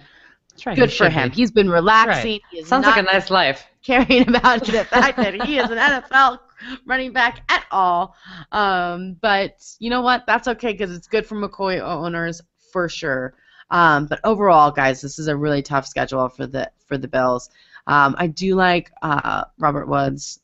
That's 0.51 0.67
right. 0.67 0.77
Good 0.77 0.91
he 0.91 0.97
for 0.97 1.09
him. 1.09 1.29
be. 1.31 1.35
He's 1.37 1.51
been 1.51 1.69
relaxing. 1.71 2.41
He 2.51 2.59
is 2.59 2.69
Sounds 2.69 2.85
not 2.87 2.97
like 2.97 3.01
a 3.07 3.13
nice 3.13 3.31
life. 3.31 3.67
caring 3.83 4.29
about 4.35 4.65
the 4.65 4.85
fact 4.85 5.17
that 5.17 5.43
he 5.43 5.59
is 5.59 5.71
an 5.71 5.79
NFL 5.79 6.39
running 6.87 7.13
back 7.13 7.43
at 7.51 7.65
all. 7.71 8.15
Um, 8.53 9.17
but 9.21 9.57
you 9.79 9.91
know 9.91 10.03
what? 10.03 10.25
That's 10.27 10.49
okay 10.49 10.73
because 10.73 10.95
it's 10.95 11.07
good 11.09 11.27
for 11.27 11.37
McCoy 11.37 11.81
owners 11.81 12.41
for 12.73 12.89
sure. 12.89 13.35
Um, 13.71 14.07
but 14.07 14.21
overall, 14.25 14.71
guys, 14.71 15.01
this 15.01 15.19
is 15.19 15.29
a 15.29 15.37
really 15.37 15.63
tough 15.63 15.87
schedule 15.87 16.29
for 16.29 16.47
the 16.47 16.71
for 16.87 16.99
the 16.99 17.09
Bills. 17.09 17.51
Um, 17.87 18.15
I 18.19 18.27
do 18.27 18.55
like 18.55 18.91
uh, 19.03 19.45
Robert 19.59 19.89
Woods. 19.89 20.41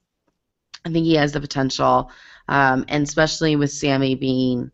I 0.85 0.91
think 0.91 1.05
he 1.05 1.14
has 1.14 1.33
the 1.33 1.41
potential, 1.41 2.11
um, 2.49 2.85
and 2.89 3.03
especially 3.03 3.57
with 3.57 3.72
Sammy 3.72 4.14
being, 4.14 4.70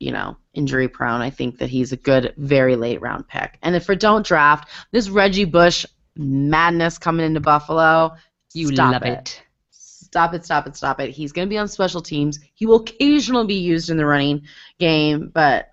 you 0.00 0.10
know, 0.10 0.36
injury 0.54 0.88
prone, 0.88 1.20
I 1.20 1.30
think 1.30 1.58
that 1.58 1.70
he's 1.70 1.92
a 1.92 1.96
good, 1.96 2.34
very 2.36 2.74
late 2.74 3.00
round 3.00 3.28
pick. 3.28 3.58
And 3.62 3.76
if 3.76 3.88
we 3.88 3.94
don't 3.94 4.26
draft 4.26 4.68
this 4.90 5.08
Reggie 5.08 5.44
Bush 5.44 5.86
madness 6.16 6.98
coming 6.98 7.24
into 7.24 7.38
Buffalo, 7.40 8.16
You 8.52 8.66
stop 8.74 8.94
love 8.94 9.02
it. 9.04 9.18
it. 9.18 9.42
Stop 9.70 10.34
it, 10.34 10.44
stop 10.44 10.66
it, 10.66 10.74
stop 10.74 10.98
it. 11.00 11.10
He's 11.10 11.32
going 11.32 11.46
to 11.46 11.50
be 11.50 11.58
on 11.58 11.68
special 11.68 12.00
teams. 12.00 12.40
He 12.54 12.66
will 12.66 12.80
occasionally 12.80 13.46
be 13.46 13.54
used 13.60 13.90
in 13.90 13.96
the 13.96 14.06
running 14.06 14.42
game, 14.78 15.30
but 15.32 15.72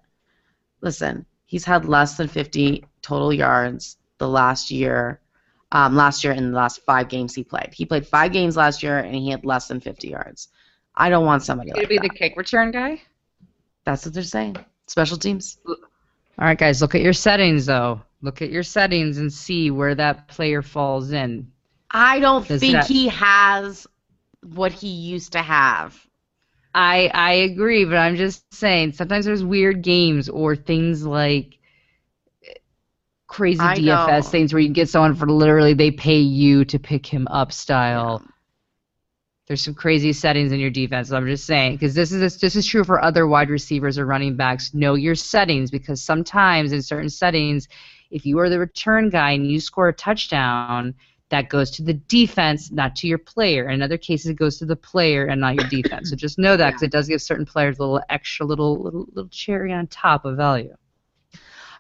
listen, 0.82 1.26
he's 1.46 1.66
had 1.66 1.86
less 1.86 2.18
than 2.18 2.28
50 2.28 2.86
total 3.02 3.32
yards 3.34 3.98
the 4.18 4.28
last 4.28 4.72
year. 4.72 5.20
Um, 5.72 5.96
last 5.96 6.24
year 6.24 6.32
in 6.34 6.52
the 6.52 6.56
last 6.58 6.82
five 6.86 7.10
games 7.10 7.34
he 7.36 7.43
played. 7.43 7.74
He 7.74 7.86
played 7.86 8.08
five 8.08 8.32
games 8.32 8.56
last 8.56 8.82
year 8.84 9.00
and 9.00 9.16
he 9.16 9.30
had 9.32 9.43
less 9.46 9.68
than 9.68 9.80
50 9.82 10.08
yards. 10.08 10.48
I 10.96 11.10
don't 11.10 11.26
want 11.26 11.43
somebody 11.43 11.72
Gonna 11.72 11.82
like 11.82 11.89
be 11.89 11.98
that. 11.98 12.04
the 12.04 12.10
kick 12.10 12.38
return 12.38 12.72
guy. 12.72 13.02
That's 13.84 14.06
what 14.06 14.14
they're 14.14 14.24
saying. 14.24 14.56
Special 14.88 15.18
teams. 15.18 15.58
All 15.68 15.76
right, 16.38 16.58
guys, 16.58 16.82
look 16.82 16.96
at 16.96 17.02
your 17.02 17.14
settings 17.14 17.66
though. 17.66 18.02
Look 18.22 18.41
at 18.41 18.52
your 18.52 18.64
settings 18.64 19.18
and 19.18 19.32
see 19.34 19.70
where 19.72 19.96
that 19.96 20.28
player 20.28 20.62
falls 20.62 21.12
in. 21.12 21.52
I 21.91 22.20
don't 22.20 22.48
Does 22.48 22.62
think 22.62 22.74
that- 22.74 22.88
he 22.88 23.08
has 23.10 23.86
what 24.54 24.72
he 24.72 24.88
used 24.88 25.34
to 25.34 25.41
have. 25.41 26.00
I 26.76 27.09
I 27.13 27.34
agree, 27.34 27.86
but 27.86 27.97
I'm 27.97 28.17
just 28.17 28.45
saying 28.53 28.93
sometimes 28.93 29.26
there's 29.26 29.43
weird 29.45 29.82
games 29.82 30.30
or 30.30 30.55
things 30.57 31.05
like 31.05 31.57
eh, 32.45 32.53
crazy 33.28 33.69
I 33.69 33.73
DFS 33.73 34.30
know. 34.30 34.32
things 34.32 34.53
where 34.53 34.61
you 34.61 34.69
get 34.69 34.89
someone 34.89 35.15
for 35.15 35.28
literally 35.30 35.73
they 35.73 35.91
pay 35.91 36.19
you 36.19 36.65
to 36.65 36.80
pick 36.80 37.05
him 37.07 37.28
up 37.30 37.51
style. 37.53 38.23
There's 39.47 39.63
some 39.63 39.76
crazy 39.76 40.11
settings 40.13 40.51
in 40.51 40.59
your 40.59 40.69
defense. 40.71 41.11
I'm 41.11 41.28
just 41.28 41.45
saying 41.45 41.73
because 41.73 41.95
this 41.95 42.11
is 42.11 42.39
this 42.39 42.55
is 42.55 42.65
true 42.65 42.84
for 42.84 43.01
other 43.01 43.28
wide 43.28 43.49
receivers 43.49 43.97
or 43.97 44.05
running 44.05 44.36
backs. 44.36 44.73
Know 44.73 44.95
your 44.95 45.15
settings 45.15 45.71
because 45.71 46.01
sometimes 46.01 46.73
in 46.73 46.82
certain 46.82 47.09
settings, 47.09 47.67
if 48.11 48.26
you 48.26 48.39
are 48.39 48.49
the 48.49 48.59
return 48.59 49.09
guy 49.09 49.32
and 49.32 49.49
you 49.49 49.59
score 49.61 49.88
a 49.89 49.93
touchdown, 49.93 50.95
that 51.30 51.49
goes 51.49 51.71
to 51.71 51.84
the 51.84 51.93
defense, 51.93 52.71
not 52.71 52.95
to 52.97 53.07
your 53.07 53.17
player. 53.17 53.69
In 53.69 53.82
other 53.82 53.97
cases, 53.97 54.28
it 54.28 54.36
goes 54.36 54.57
to 54.59 54.65
the 54.65 54.76
player 54.76 55.26
and 55.26 55.41
not 55.41 55.55
your 55.55 55.67
defense. 55.69 56.09
So 56.09 56.15
just 56.15 56.38
know 56.38 56.55
that 56.55 56.71
because 56.71 56.84
it 56.84 56.91
does 56.91 57.07
give 57.07 57.21
certain 57.21 57.45
players 57.45 57.80
a 57.80 57.82
little 57.82 58.01
extra, 58.09 58.45
little 58.45 58.82
little 58.82 59.07
little 59.11 59.30
cherry 59.30 59.73
on 59.73 59.88
top 59.88 60.26
of 60.26 60.38
value. 60.38 60.76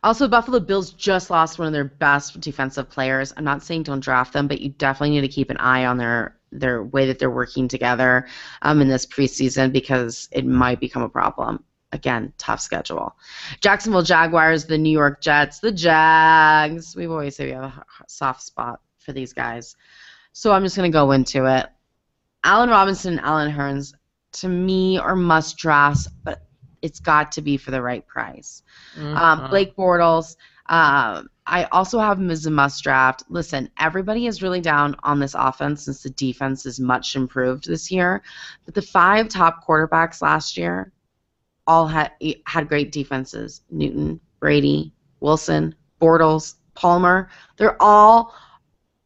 Also, 0.03 0.27
Buffalo 0.27 0.59
Bills 0.59 0.91
just 0.91 1.29
lost 1.29 1.57
one 1.57 1.67
of 1.67 1.73
their 1.73 1.83
best 1.83 2.39
defensive 2.39 2.89
players. 2.89 3.33
I'm 3.37 3.43
not 3.43 3.63
saying 3.63 3.83
don't 3.83 4.01
draft 4.01 4.33
them, 4.33 4.47
but 4.47 4.61
you 4.61 4.69
definitely 4.69 5.15
need 5.15 5.21
to 5.21 5.33
keep 5.33 5.49
an 5.49 5.57
eye 5.57 5.85
on 5.85 5.97
their 5.97 6.37
their 6.51 6.83
way 6.83 7.07
that 7.07 7.19
they're 7.19 7.29
working 7.29 7.67
together 7.67 8.27
um, 8.61 8.81
in 8.81 8.87
this 8.87 9.05
preseason 9.05 9.71
because 9.71 10.29
it 10.31 10.45
might 10.45 10.79
become 10.79 11.01
a 11.01 11.09
problem. 11.09 11.63
Again, 11.91 12.33
tough 12.37 12.61
schedule. 12.61 13.15
Jacksonville 13.61 14.03
Jaguars, 14.03 14.65
the 14.65 14.77
New 14.77 14.91
York 14.91 15.21
Jets, 15.21 15.59
the 15.59 15.71
Jags. 15.71 16.95
We've 16.95 17.11
always 17.11 17.35
said 17.35 17.47
we 17.47 17.53
have 17.53 17.63
a 17.63 17.85
soft 18.07 18.41
spot 18.41 18.81
for 19.05 19.13
these 19.13 19.31
guys. 19.31 19.75
So 20.33 20.51
I'm 20.51 20.63
just 20.63 20.75
going 20.75 20.91
to 20.91 20.95
go 20.95 21.11
into 21.11 21.45
it. 21.45 21.67
Allen 22.43 22.69
Robinson 22.69 23.17
and 23.17 23.25
Allen 23.25 23.51
Hurns, 23.51 23.93
to 24.33 24.49
me, 24.49 24.97
are 24.97 25.15
must 25.15 25.57
drafts, 25.57 26.07
but 26.23 26.45
it's 26.81 26.99
got 26.99 27.31
to 27.33 27.41
be 27.41 27.57
for 27.57 27.71
the 27.71 27.81
right 27.81 28.05
price. 28.05 28.63
Mm-hmm. 28.95 29.17
Um, 29.17 29.49
Blake 29.49 29.75
Bortles. 29.75 30.35
Um, 30.67 31.29
I 31.47 31.65
also 31.71 31.99
have 31.99 32.19
him 32.19 32.31
as 32.31 32.45
a 32.45 32.51
must 32.51 32.83
draft. 32.83 33.23
Listen, 33.29 33.69
everybody 33.79 34.27
is 34.27 34.41
really 34.41 34.61
down 34.61 34.95
on 35.03 35.19
this 35.19 35.35
offense 35.37 35.85
since 35.85 36.01
the 36.01 36.09
defense 36.11 36.65
is 36.65 36.79
much 36.79 37.15
improved 37.15 37.67
this 37.67 37.91
year. 37.91 38.23
But 38.65 38.73
the 38.73 38.81
five 38.81 39.29
top 39.29 39.65
quarterbacks 39.65 40.21
last 40.21 40.57
year 40.57 40.91
all 41.67 41.87
had 41.87 42.11
had 42.45 42.67
great 42.67 42.91
defenses. 42.91 43.61
Newton, 43.69 44.19
Brady, 44.39 44.91
Wilson, 45.19 45.75
Bortles, 46.01 46.55
Palmer. 46.73 47.29
They're 47.57 47.81
all 47.81 48.35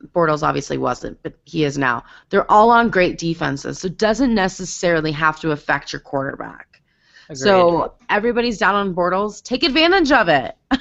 Bortles 0.08 0.44
obviously 0.44 0.78
wasn't, 0.78 1.22
but 1.24 1.34
he 1.46 1.64
is 1.64 1.78
now. 1.78 2.04
They're 2.30 2.50
all 2.50 2.72
on 2.72 2.90
great 2.90 3.18
defenses, 3.18 3.80
so 3.80 3.88
it 3.88 3.98
doesn't 3.98 4.34
necessarily 4.34 5.12
have 5.12 5.40
to 5.42 5.52
affect 5.52 5.94
your 5.94 6.00
quarterback. 6.00 6.82
Agreed. 7.26 7.38
So 7.38 7.94
everybody's 8.10 8.58
down 8.58 8.76
on 8.76 8.96
Bortles. 8.96 9.44
Take 9.44 9.64
advantage 9.64 10.12
of 10.12 10.30
it. 10.30 10.56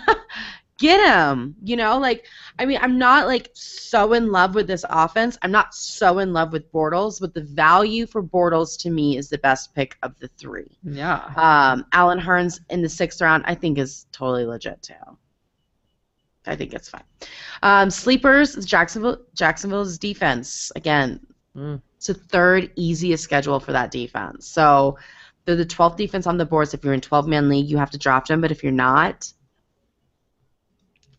Get 0.78 1.04
him. 1.12 1.56
You 1.64 1.76
know, 1.76 1.98
like 1.98 2.26
I 2.58 2.64
mean, 2.64 2.78
I'm 2.80 2.98
not 2.98 3.26
like 3.26 3.50
so 3.54 4.12
in 4.12 4.30
love 4.30 4.54
with 4.54 4.68
this 4.68 4.84
offense. 4.88 5.36
I'm 5.42 5.50
not 5.50 5.74
so 5.74 6.20
in 6.20 6.32
love 6.32 6.52
with 6.52 6.72
Bortles, 6.72 7.20
but 7.20 7.34
the 7.34 7.42
value 7.42 8.06
for 8.06 8.22
Bortles 8.22 8.78
to 8.82 8.90
me 8.90 9.18
is 9.18 9.28
the 9.28 9.38
best 9.38 9.74
pick 9.74 9.96
of 10.02 10.16
the 10.20 10.28
three. 10.28 10.78
Yeah. 10.84 11.32
Um, 11.36 11.84
Allen 11.92 12.20
Hurns 12.20 12.60
in 12.70 12.80
the 12.80 12.88
sixth 12.88 13.20
round, 13.20 13.42
I 13.46 13.56
think 13.56 13.76
is 13.76 14.06
totally 14.12 14.46
legit 14.46 14.80
too. 14.80 14.94
I 16.48 16.56
think 16.56 16.72
it's 16.74 16.88
fine. 16.88 17.04
Um, 17.62 17.90
sleepers, 17.90 18.54
Jacksonville 18.64 19.18
Jacksonville's 19.34 19.98
defense. 19.98 20.72
Again, 20.76 21.20
Mm. 21.56 21.80
it's 21.96 22.06
the 22.06 22.14
third 22.14 22.70
easiest 22.76 23.24
schedule 23.24 23.58
for 23.58 23.72
that 23.72 23.90
defense. 23.90 24.46
So 24.46 24.96
they're 25.44 25.56
the 25.56 25.64
12th 25.66 25.96
defense 25.96 26.26
on 26.26 26.36
the 26.38 26.44
board. 26.44 26.68
So 26.68 26.76
if 26.76 26.84
you're 26.84 26.92
in 26.94 27.00
12 27.00 27.26
man 27.26 27.48
league, 27.48 27.68
you 27.68 27.76
have 27.78 27.90
to 27.90 27.98
draft 27.98 28.28
them. 28.28 28.40
But 28.40 28.50
if 28.52 28.62
you're 28.62 28.70
not, 28.72 29.32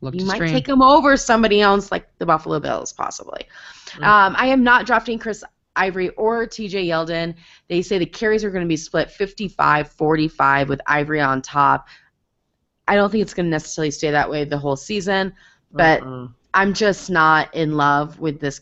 Look 0.02 0.16
you 0.16 0.26
might 0.26 0.36
stream. 0.36 0.52
take 0.54 0.66
them 0.66 0.82
over 0.82 1.18
somebody 1.18 1.60
else, 1.62 1.92
like 1.92 2.08
the 2.20 2.26
Buffalo 2.26 2.60
Bills, 2.60 2.94
possibly. 2.94 3.46
Mm. 3.88 4.04
Um, 4.06 4.36
I 4.38 4.48
am 4.48 4.64
not 4.64 4.86
drafting 4.86 5.20
Chris 5.20 5.44
Ivory 5.76 6.10
or 6.10 6.46
TJ 6.46 6.86
Yeldon. 6.88 7.36
They 7.68 7.82
say 7.82 7.98
the 7.98 8.06
carries 8.06 8.44
are 8.46 8.50
going 8.50 8.64
to 8.64 8.68
be 8.68 8.78
split 8.78 9.12
55 9.12 9.90
45 9.90 10.70
with 10.70 10.80
Ivory 10.88 11.20
on 11.22 11.42
top. 11.42 11.88
I 12.90 12.96
don't 12.96 13.12
think 13.12 13.22
it's 13.22 13.34
going 13.34 13.46
to 13.46 13.52
necessarily 13.52 13.92
stay 13.92 14.10
that 14.12 14.30
way 14.30 14.44
the 14.44 14.58
whole 14.58 14.76
season, 14.76 15.34
but 15.72 16.02
Mm-mm. 16.02 16.34
I'm 16.54 16.74
just 16.74 17.10
not 17.10 17.54
in 17.54 17.78
love 17.78 18.20
with 18.20 18.40
this 18.40 18.62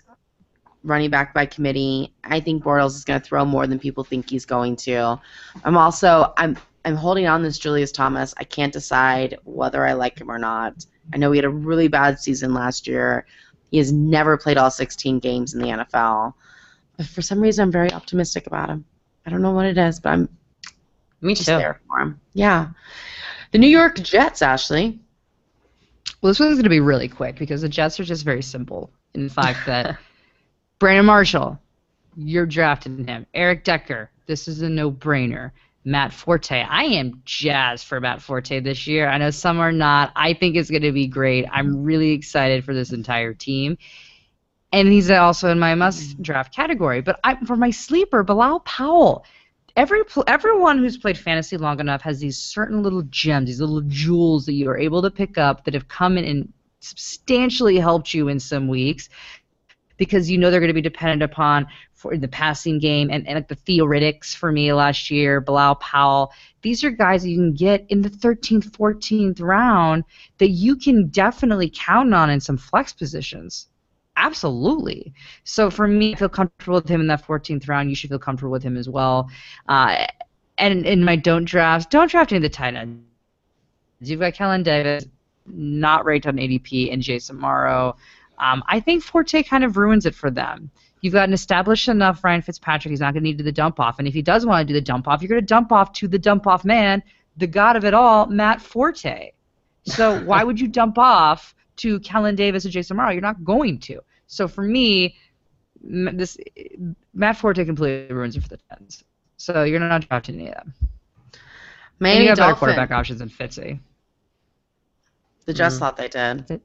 running 0.84 1.10
back 1.10 1.34
by 1.34 1.46
committee. 1.46 2.14
I 2.26 2.40
think 2.42 2.64
Bortles 2.64 2.96
is 2.96 3.06
going 3.06 3.22
to 3.22 3.26
throw 3.26 3.46
more 3.46 3.66
than 3.68 3.80
people 3.80 4.04
think 4.04 4.30
he's 4.30 4.46
going 4.46 4.76
to. 4.78 5.20
I'm 5.64 5.78
also 5.78 6.34
I'm 6.38 6.58
I'm 6.84 6.96
holding 6.96 7.26
on 7.28 7.42
this 7.42 7.58
Julius 7.58 7.92
Thomas. 7.92 8.34
I 8.38 8.44
can't 8.44 8.74
decide 8.74 9.38
whether 9.46 9.86
I 9.86 9.94
like 9.94 10.20
him 10.20 10.30
or 10.30 10.38
not. 10.38 10.86
I 11.14 11.18
know 11.18 11.32
he 11.32 11.38
had 11.38 11.46
a 11.46 11.50
really 11.50 11.88
bad 11.88 12.20
season 12.20 12.54
last 12.54 12.86
year. 12.86 13.26
He 13.72 13.78
has 13.78 13.92
never 13.92 14.38
played 14.38 14.58
all 14.58 14.72
16 14.72 15.20
games 15.20 15.54
in 15.54 15.62
the 15.62 15.68
NFL. 15.68 16.34
But 16.98 17.06
for 17.06 17.22
some 17.22 17.40
reason, 17.40 17.64
I'm 17.64 17.72
very 17.72 17.92
optimistic 17.92 18.48
about 18.48 18.70
him. 18.70 18.86
I 19.26 19.30
don't 19.30 19.42
know 19.42 19.52
what 19.52 19.66
it 19.66 19.78
is, 19.78 20.00
but 20.00 20.10
I'm 20.10 20.30
Me 21.22 21.34
just 21.34 21.48
too. 21.48 21.58
there 21.58 21.80
for 21.88 22.00
him. 22.00 22.20
Yeah. 22.34 22.70
The 23.52 23.58
New 23.58 23.68
York 23.68 23.96
Jets, 23.96 24.42
Ashley. 24.42 25.00
Well, 26.22 26.32
this 26.32 26.40
one's 26.40 26.54
going 26.54 26.64
to 26.64 26.70
be 26.70 26.80
really 26.80 27.08
quick 27.08 27.38
because 27.38 27.62
the 27.62 27.70
Jets 27.70 28.00
are 28.00 28.04
just 28.04 28.26
very 28.26 28.42
simple 28.42 28.92
in 29.14 29.28
the 29.28 29.34
fact 29.34 29.66
that 29.68 29.98
Brandon 30.80 31.06
Marshall, 31.06 31.60
you're 32.16 32.46
drafting 32.46 33.08
him. 33.08 33.26
Eric 33.34 33.64
Decker, 33.64 34.10
this 34.26 34.48
is 34.48 34.62
a 34.62 34.70
no-brainer. 34.70 35.52
Matt 35.86 36.12
Forte, 36.12 36.62
I 36.62 36.84
am 36.84 37.22
jazzed 37.24 37.86
for 37.86 38.02
Matt 38.02 38.22
Forte 38.22 38.60
this 38.60 38.88
year. 38.88 39.08
I 39.08 39.18
know 39.18 39.30
some 39.30 39.60
are 39.60 39.72
not. 39.72 40.12
I 40.18 40.34
think 40.34 40.58
it's 40.58 40.70
going 40.70 40.82
to 40.82 40.92
be 40.92 41.08
great. 41.08 41.46
I'm 41.50 41.84
really 41.84 42.12
excited 42.12 42.66
for 42.66 42.74
this 42.74 42.92
entire 42.92 43.34
team. 43.34 43.78
And 44.74 44.92
he's 44.92 45.10
also 45.10 45.50
in 45.50 45.60
my 45.60 45.76
must 45.76 46.22
draft 46.22 46.54
category. 46.54 47.00
But 47.00 47.22
I, 47.24 47.38
for 47.46 47.56
my 47.56 47.72
sleeper, 47.72 48.24
Bilal 48.24 48.60
Powell. 48.62 49.24
Every 49.78 50.02
everyone 50.26 50.80
who's 50.80 50.98
played 50.98 51.20
fantasy 51.20 51.56
long 51.56 51.80
enough 51.80 52.02
has 52.02 52.20
these 52.20 52.36
certain 52.36 52.82
little 52.82 53.04
gems, 53.04 53.46
these 53.46 53.62
little 53.62 53.82
jewels 53.82 54.48
that 54.48 54.54
you 54.54 54.68
are 54.70 54.78
able 54.78 55.04
to 55.04 55.12
pick 55.12 55.38
up 55.38 55.64
that 55.64 55.76
have 55.76 55.88
come 55.88 56.18
in 56.18 56.26
and 56.26 56.54
substantially 56.80 57.78
helped 57.78 58.12
you 58.12 58.28
in 58.28 58.40
some 58.40 58.68
weeks 58.68 59.08
because 59.98 60.32
you 60.32 60.38
know 60.40 60.50
they're 60.50 60.60
going 60.60 60.68
to 60.70 60.74
be 60.74 60.82
dependent 60.82 61.22
upon 61.22 61.68
for 61.94 62.18
the 62.18 62.28
passing 62.28 62.80
game 62.80 63.10
and, 63.12 63.28
and 63.28 63.36
like 63.36 63.48
the 63.48 63.56
theoretics 63.56 64.34
for 64.34 64.52
me 64.52 64.74
last 64.74 65.12
year, 65.12 65.42
Bilal 65.42 65.76
Powell. 65.76 66.32
These 66.64 66.84
are 66.84 66.90
guys 66.90 67.22
that 67.22 67.30
you 67.30 67.38
can 67.38 67.54
get 67.54 67.86
in 67.90 68.02
the 68.02 68.10
13th, 68.10 68.72
14th 68.72 69.42
round 69.42 70.04
that 70.40 70.50
you 70.50 70.76
can 70.76 71.08
definitely 71.10 71.72
count 71.74 72.14
on 72.16 72.32
in 72.32 72.40
some 72.40 72.58
flex 72.58 72.94
positions. 72.94 73.68
Absolutely. 74.18 75.14
So 75.44 75.70
for 75.70 75.88
me, 75.88 76.14
I 76.14 76.18
feel 76.18 76.28
comfortable 76.28 76.76
with 76.76 76.90
him 76.90 77.02
in 77.02 77.08
that 77.08 77.26
14th 77.26 77.70
round. 77.70 77.90
You 77.90 77.96
should 77.96 78.10
feel 78.10 78.20
comfortable 78.20 78.52
with 78.52 78.64
him 78.64 78.76
as 78.76 78.90
well. 78.90 79.30
Uh, 79.70 80.08
and 80.58 80.86
in 80.86 81.04
my 81.04 81.16
don't 81.16 81.46
drafts, 81.46 81.86
don't 81.86 82.10
draft 82.10 82.32
any 82.32 82.38
of 82.38 82.44
the 82.44 82.50
tight 82.50 82.74
ends. 82.74 83.00
You've 84.02 84.20
got 84.20 84.34
Kellen 84.34 84.64
Davis, 84.64 85.06
not 85.46 86.04
ranked 86.04 86.26
on 86.26 86.38
ADP, 86.38 86.92
and 86.92 87.02
Jace 87.02 87.32
Amaro. 87.32 87.96
Um, 88.40 88.64
I 88.68 88.80
think 88.80 89.04
Forte 89.04 89.44
kind 89.44 89.64
of 89.64 89.78
ruins 89.78 90.06
it 90.06 90.16
for 90.16 90.32
them. 90.32 90.72
You've 91.02 91.14
got 91.14 91.28
an 91.28 91.34
established 91.34 91.88
enough 91.88 92.24
Ryan 92.24 92.42
Fitzpatrick. 92.42 92.92
He's 92.92 93.00
not 93.00 93.14
going 93.14 93.24
to 93.24 93.30
need 93.30 93.38
to 93.38 93.44
do 93.44 93.44
the 93.44 93.52
dump 93.52 93.80
off. 93.80 94.00
And 94.00 94.08
if 94.08 94.14
he 94.16 94.24
does 94.24 94.46
want 94.46 94.68
to 94.68 94.74
do 94.74 94.78
the 94.78 94.84
dump 94.84 95.08
off, 95.08 95.22
you're 95.22 95.30
going 95.30 95.42
to 95.42 95.46
dump 95.46 95.72
off 95.72 95.94
to 95.94 96.08
the 96.08 96.20
dump 96.20 96.48
off 96.48 96.66
man, 96.66 97.04
the 97.38 97.48
god 97.48 97.76
of 97.76 97.86
it 97.86 97.94
all, 97.94 98.26
Matt 98.26 98.62
Forte. 98.62 99.32
So 99.86 100.24
why 100.24 100.44
would 100.44 100.60
you 100.60 100.68
dump 100.68 100.98
off 100.98 101.56
to 101.78 102.00
Kellen 102.02 102.36
Davis 102.36 102.66
and 102.66 102.74
Jace 102.74 102.92
Amaro? 102.92 103.12
You're 103.12 103.22
not 103.22 103.44
going 103.44 103.80
to. 103.82 104.00
So 104.28 104.48
for 104.48 104.62
me, 104.64 105.16
this 105.82 106.38
Matt 107.14 107.38
Forte 107.38 107.64
completely 107.66 108.14
ruins 108.14 108.36
it 108.36 108.42
for 108.42 108.50
the 108.50 108.58
Tens. 108.58 109.04
So 109.38 109.64
you're 109.64 109.80
not 109.80 110.08
drafting 110.08 110.36
any 110.36 110.50
of 110.50 110.56
them. 110.56 110.74
And 110.80 111.40
Miami 112.00 112.24
you 112.24 112.30
have 112.30 112.38
better 112.38 112.54
quarterback 112.56 112.92
options 112.92 113.20
than 113.20 113.30
Fitzy. 113.30 113.80
The 115.46 115.54
Jets 115.54 115.76
Mm. 115.76 115.80
thought 115.80 115.98
they 115.98 116.08
did. 116.10 116.62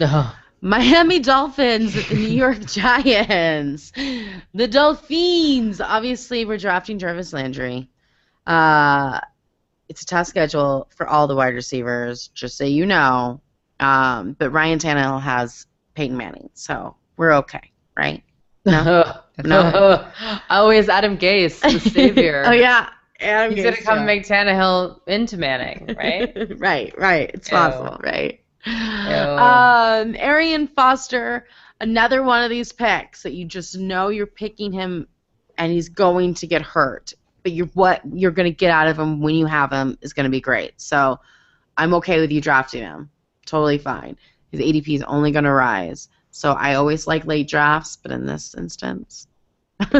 Ugh. 0.00 0.34
Miami 0.60 1.20
Dolphins 1.20 1.96
at 1.96 2.04
the 2.08 2.16
New 2.16 2.36
York 2.36 2.60
Giants. 2.66 3.92
The 3.92 4.66
Dolphins. 4.68 5.80
Obviously, 5.80 6.44
we're 6.44 6.58
drafting 6.58 6.98
Jarvis 6.98 7.32
Landry. 7.32 7.88
Uh, 8.46 9.20
it's 9.88 10.02
a 10.02 10.06
tough 10.06 10.26
schedule 10.26 10.88
for 10.96 11.06
all 11.06 11.26
the 11.28 11.36
wide 11.36 11.54
receivers, 11.54 12.28
just 12.28 12.58
so 12.58 12.64
you 12.64 12.86
know. 12.86 13.40
Um, 13.80 14.34
but 14.38 14.50
Ryan 14.50 14.78
Tannehill 14.78 15.20
has 15.22 15.66
Peyton 15.94 16.16
Manning, 16.16 16.50
so 16.54 16.96
we're 17.16 17.32
okay, 17.34 17.72
right? 17.96 18.22
No. 18.64 19.14
No. 19.44 20.10
Always 20.50 20.88
Adam 20.88 21.16
Gase, 21.16 21.60
the 21.60 21.78
savior. 21.78 22.42
oh 22.46 22.50
yeah. 22.50 22.88
Adam 23.20 23.54
He's 23.54 23.62
gonna 23.62 23.76
come 23.76 23.98
yeah. 24.00 24.04
make 24.04 24.26
Tannehill 24.26 25.00
into 25.06 25.36
Manning, 25.36 25.94
right? 25.96 26.58
right, 26.58 26.92
right. 26.98 27.30
It's 27.32 27.48
Ew. 27.48 27.56
possible, 27.56 28.00
right? 28.02 28.40
Um, 28.66 30.16
Arian 30.16 30.66
Foster, 30.66 31.46
another 31.80 32.22
one 32.22 32.42
of 32.42 32.50
these 32.50 32.72
picks 32.72 33.22
that 33.22 33.32
you 33.32 33.44
just 33.44 33.78
know 33.78 34.08
you're 34.08 34.26
picking 34.26 34.72
him, 34.72 35.06
and 35.56 35.72
he's 35.72 35.88
going 35.88 36.34
to 36.34 36.46
get 36.46 36.62
hurt. 36.62 37.14
But 37.42 37.52
you're 37.52 37.66
what 37.74 38.02
you're 38.12 38.32
going 38.32 38.50
to 38.50 38.56
get 38.56 38.70
out 38.70 38.88
of 38.88 38.98
him 38.98 39.20
when 39.20 39.36
you 39.36 39.46
have 39.46 39.72
him 39.72 39.98
is 40.02 40.12
going 40.12 40.24
to 40.24 40.30
be 40.30 40.40
great. 40.40 40.80
So 40.80 41.20
I'm 41.76 41.94
okay 41.94 42.20
with 42.20 42.32
you 42.32 42.40
drafting 42.40 42.82
him. 42.82 43.10
Totally 43.48 43.78
fine. 43.78 44.16
His 44.52 44.60
ADP 44.60 44.94
is 44.94 45.02
only 45.02 45.30
going 45.30 45.44
to 45.44 45.52
rise. 45.52 46.08
So 46.30 46.52
I 46.52 46.74
always 46.74 47.06
like 47.06 47.24
late 47.26 47.48
drafts, 47.48 47.96
but 47.96 48.12
in 48.12 48.26
this 48.26 48.54
instance. 48.54 49.26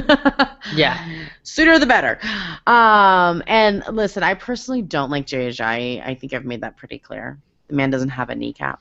yeah. 0.74 1.08
Sooner 1.42 1.78
the 1.78 1.86
better. 1.86 2.18
Um, 2.66 3.42
and 3.46 3.82
listen, 3.90 4.22
I 4.22 4.34
personally 4.34 4.82
don't 4.82 5.10
like 5.10 5.26
Jay 5.26 5.48
Ajayi. 5.48 6.06
I 6.06 6.14
think 6.14 6.34
I've 6.34 6.44
made 6.44 6.60
that 6.60 6.76
pretty 6.76 6.98
clear. 6.98 7.38
The 7.68 7.74
man 7.74 7.90
doesn't 7.90 8.10
have 8.10 8.28
a 8.30 8.34
kneecap. 8.34 8.80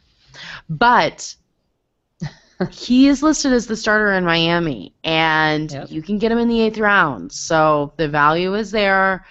But 0.69 1.35
he 2.71 3.07
is 3.07 3.23
listed 3.23 3.53
as 3.53 3.67
the 3.67 3.77
starter 3.77 4.11
in 4.13 4.25
Miami, 4.25 4.93
and 5.03 5.71
Yep. 5.71 5.91
you 5.91 6.01
can 6.01 6.17
get 6.17 6.31
him 6.31 6.39
in 6.39 6.47
the 6.49 6.61
eighth 6.61 6.77
round. 6.77 7.31
So 7.31 7.93
the 7.97 8.09
value 8.09 8.55
is 8.55 8.71
there. 8.71 9.25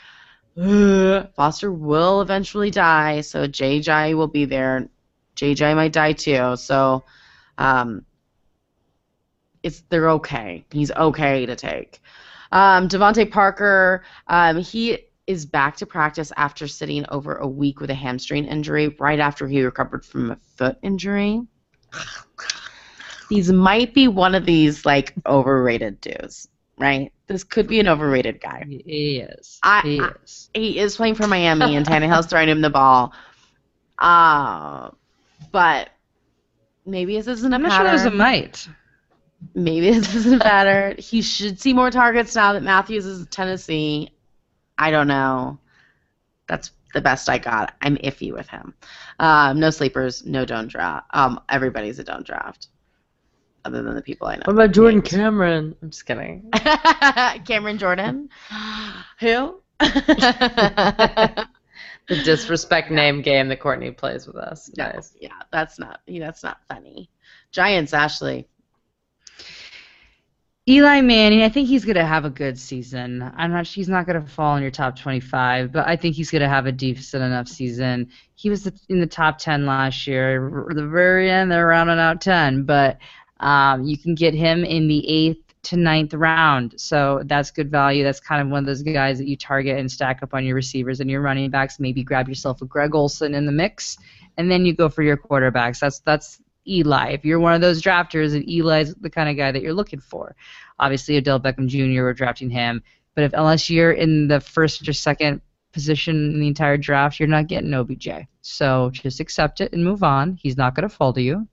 Foster 1.37 1.71
will 1.71 2.23
eventually 2.23 2.71
die, 2.71 3.21
so 3.21 3.47
JJ 3.47 4.17
will 4.17 4.29
be 4.29 4.47
there. 4.47 4.89
JJ 5.37 5.77
might 5.77 5.93
die 5.93 6.13
too, 6.13 6.57
so 6.57 7.05
um, 7.59 8.05
it's 9.63 9.83
they're 9.89 10.11
okay. 10.11 10.65
He's 10.71 10.91
okay 10.91 11.47
to 11.47 11.57
take. 11.57 12.01
Um, 12.53 12.89
DeVante 12.89 13.31
Parker, 13.31 14.05
um, 14.29 14.59
he 14.59 14.99
is 15.27 15.45
back 15.45 15.77
to 15.77 15.87
practice 15.87 16.33
after 16.37 16.69
sitting 16.69 17.05
over 17.09 17.35
a 17.37 17.47
week 17.47 17.81
with 17.81 17.91
a 17.91 17.95
hamstring 17.95 18.45
injury 18.47 18.89
right 19.01 19.19
after 19.19 19.49
he 19.49 19.63
recovered 19.63 20.05
from 20.05 20.31
a 20.31 20.39
foot 20.57 20.79
injury. 20.83 21.43
These 23.29 23.51
might 23.51 23.93
be 23.93 24.07
one 24.07 24.37
of 24.37 24.47
these 24.47 24.87
like 24.87 25.13
overrated 25.27 26.01
dudes, 26.01 26.49
right? 26.79 27.13
This 27.27 27.43
could 27.43 27.67
be 27.67 27.81
an 27.81 27.89
overrated 27.89 28.41
guy. 28.41 28.65
He 28.69 29.19
is. 29.19 29.59
I- 29.65 29.81
he 29.83 30.01
I- 30.01 30.13
is. 30.23 30.51
He 30.55 30.79
is 30.79 30.97
playing 30.97 31.17
for 31.17 31.27
Miami, 31.27 31.75
and 31.75 31.85
Tannehill's 31.89 32.27
throwing 32.27 32.49
him 32.49 32.61
the 32.61 32.71
ball. 32.71 33.13
Uh, 33.99 34.91
but 35.53 35.91
maybe 36.85 37.17
this 37.17 37.27
isn't 37.27 37.53
a 37.53 37.57
I'm 37.57 37.63
not 37.63 37.71
pattern. 37.73 37.87
sure 37.87 37.97
there's 37.97 38.13
a 38.13 38.17
might. 38.17 38.69
Maybe 39.55 39.91
this 39.99 40.15
isn't 40.15 40.43
better. 40.43 40.95
he 40.99 41.23
should 41.23 41.61
see 41.61 41.73
more 41.73 41.91
targets 41.91 42.35
now 42.35 42.53
that 42.55 42.63
Matthews 42.63 43.07
is 43.07 43.21
in 43.21 43.27
Tennessee. 43.27 44.11
I 44.79 44.91
don't 44.91 45.09
know. 45.09 45.59
That's 46.49 46.71
the 46.95 47.01
best 47.01 47.29
I 47.29 47.39
got. 47.39 47.75
I'm 47.83 47.97
iffy 47.99 48.33
with 48.33 48.49
him. 48.49 48.75
Um, 49.19 49.61
no 49.61 49.71
sleepers, 49.71 50.25
no 50.25 50.45
don't 50.45 50.69
draft. 50.69 51.07
Um, 51.13 51.41
everybody's 51.49 51.99
a 51.99 52.05
don't 52.05 52.27
draft, 52.27 52.69
other 53.65 53.83
than 53.83 53.95
the 53.95 54.03
people 54.03 54.29
I 54.29 54.37
know. 54.37 54.43
What 54.45 54.55
about 54.55 54.73
Jordan 54.73 55.01
Names. 55.01 55.11
Cameron? 55.11 55.77
I'm 55.83 55.91
just 55.91 56.07
kidding. 56.07 56.51
Cameron 57.45 57.79
Jordan. 57.79 58.29
Who? 59.21 59.61
The 62.09 62.23
disrespect 62.23 62.91
name 62.93 63.23
game 63.23 63.49
that 63.49 63.61
Courtney 63.61 63.91
plays 63.91 64.27
with 64.27 64.37
us. 64.37 64.71
No, 64.77 64.85
Nice. 64.85 65.15
yeah, 65.21 65.31
that's 65.53 65.79
not. 65.79 66.01
That's 66.07 66.43
not 66.43 66.59
funny. 66.69 67.11
Giants, 67.53 67.93
Ashley. 67.95 68.49
Eli 70.69 71.01
Manning, 71.01 71.43
I 71.43 71.49
think 71.49 71.69
he's 71.69 71.85
going 71.85 71.97
to 71.97 72.05
have 72.05 72.25
a 72.25 72.31
good 72.31 72.59
season. 72.59 73.23
I'm 73.37 73.53
not. 73.53 73.69
He's 73.69 73.89
not 73.89 74.05
going 74.05 74.21
to 74.21 74.29
fall 74.29 74.57
in 74.57 74.63
your 74.63 74.73
top 74.73 74.99
25, 74.99 75.71
but 75.71 75.87
I 75.87 75.95
think 75.95 76.17
he's 76.17 76.31
going 76.31 76.43
to 76.43 76.49
have 76.49 76.67
a 76.67 76.73
decent 76.73 77.23
enough 77.23 77.47
season. 77.47 78.11
He 78.35 78.51
was 78.51 78.67
in 78.89 78.99
the 78.99 79.07
top 79.07 79.39
10 79.39 79.65
last 79.65 80.09
year. 80.09 80.51
the 80.75 80.89
very 80.89 81.31
end, 81.31 81.53
they're 81.53 81.69
rounding 81.69 82.01
out 82.01 82.21
10, 82.21 82.65
but 82.65 82.99
um, 83.39 83.85
you 83.85 83.97
can 83.97 84.17
get 84.17 84.35
him 84.35 84.65
in 84.65 84.89
the 84.89 85.09
eighth 85.09 85.46
to 85.67 85.77
ninth 85.77 86.15
round, 86.15 86.81
so 86.81 87.23
that's 87.27 87.51
good 87.51 87.71
value. 87.71 88.05
That's 88.05 88.21
kind 88.21 88.41
of 88.41 88.49
one 88.49 88.61
of 88.61 88.67
those 88.67 88.83
guys 88.83 89.19
that 89.19 89.27
you 89.27 89.37
target 89.37 89.79
and 89.79 89.91
stack 89.91 90.23
up 90.23 90.33
on 90.33 90.45
your 90.45 90.55
receivers 90.55 91.01
and 91.01 91.11
your 91.11 91.21
running 91.21 91.51
backs. 91.51 91.81
Maybe 91.81 92.05
grab 92.05 92.29
yourself 92.29 92.63
a 92.63 92.67
Greg 92.67 92.95
Olsen 92.95 93.35
in 93.35 93.47
the 93.47 93.53
mix, 93.53 93.99
and 94.37 94.51
then 94.51 94.65
you 94.65 94.75
go 94.75 94.89
for 94.89 95.03
your 95.03 95.17
quarterbacks. 95.17 95.81
That's 95.81 95.99
that's 96.01 96.41
Eli. 96.69 97.11
If 97.11 97.25
you're 97.25 97.41
one 97.41 97.55
of 97.55 97.61
those 97.61 97.83
drafters, 97.83 98.35
and 98.35 98.49
Eli's 98.49 98.95
the 98.95 99.11
kind 99.11 99.29
of 99.29 99.37
guy 99.37 99.51
that 99.51 99.63
you're 99.63 99.75
looking 99.75 100.01
for. 100.01 100.37
Obviously, 100.79 101.17
Odell 101.17 101.41
Beckham 101.41 101.67
Jr. 101.67 102.03
We're 102.03 102.15
drafting 102.15 102.51
him, 102.51 102.83
but 103.15 103.25
if 103.25 103.33
unless 103.33 103.69
you're 103.69 103.93
in 103.93 104.29
the 104.29 104.41
first 104.41 104.89
or 104.89 104.93
second 104.93 105.41
position 105.73 106.33
in 106.33 106.41
the 106.41 106.47
entire 106.47 106.77
draft, 106.77 107.19
you're 107.19 107.29
not 107.29 107.49
getting 107.49 107.75
OBJ. 107.75 108.09
So 108.41 108.91
just 108.93 109.21
accept 109.21 109.61
it 109.61 109.73
and 109.73 109.85
move 109.85 110.03
on. 110.03 110.39
He's 110.41 110.57
not 110.57 110.75
going 110.75 110.89
to 110.89 110.95
fall 110.95 111.13
to 111.13 111.21
you. 111.21 111.47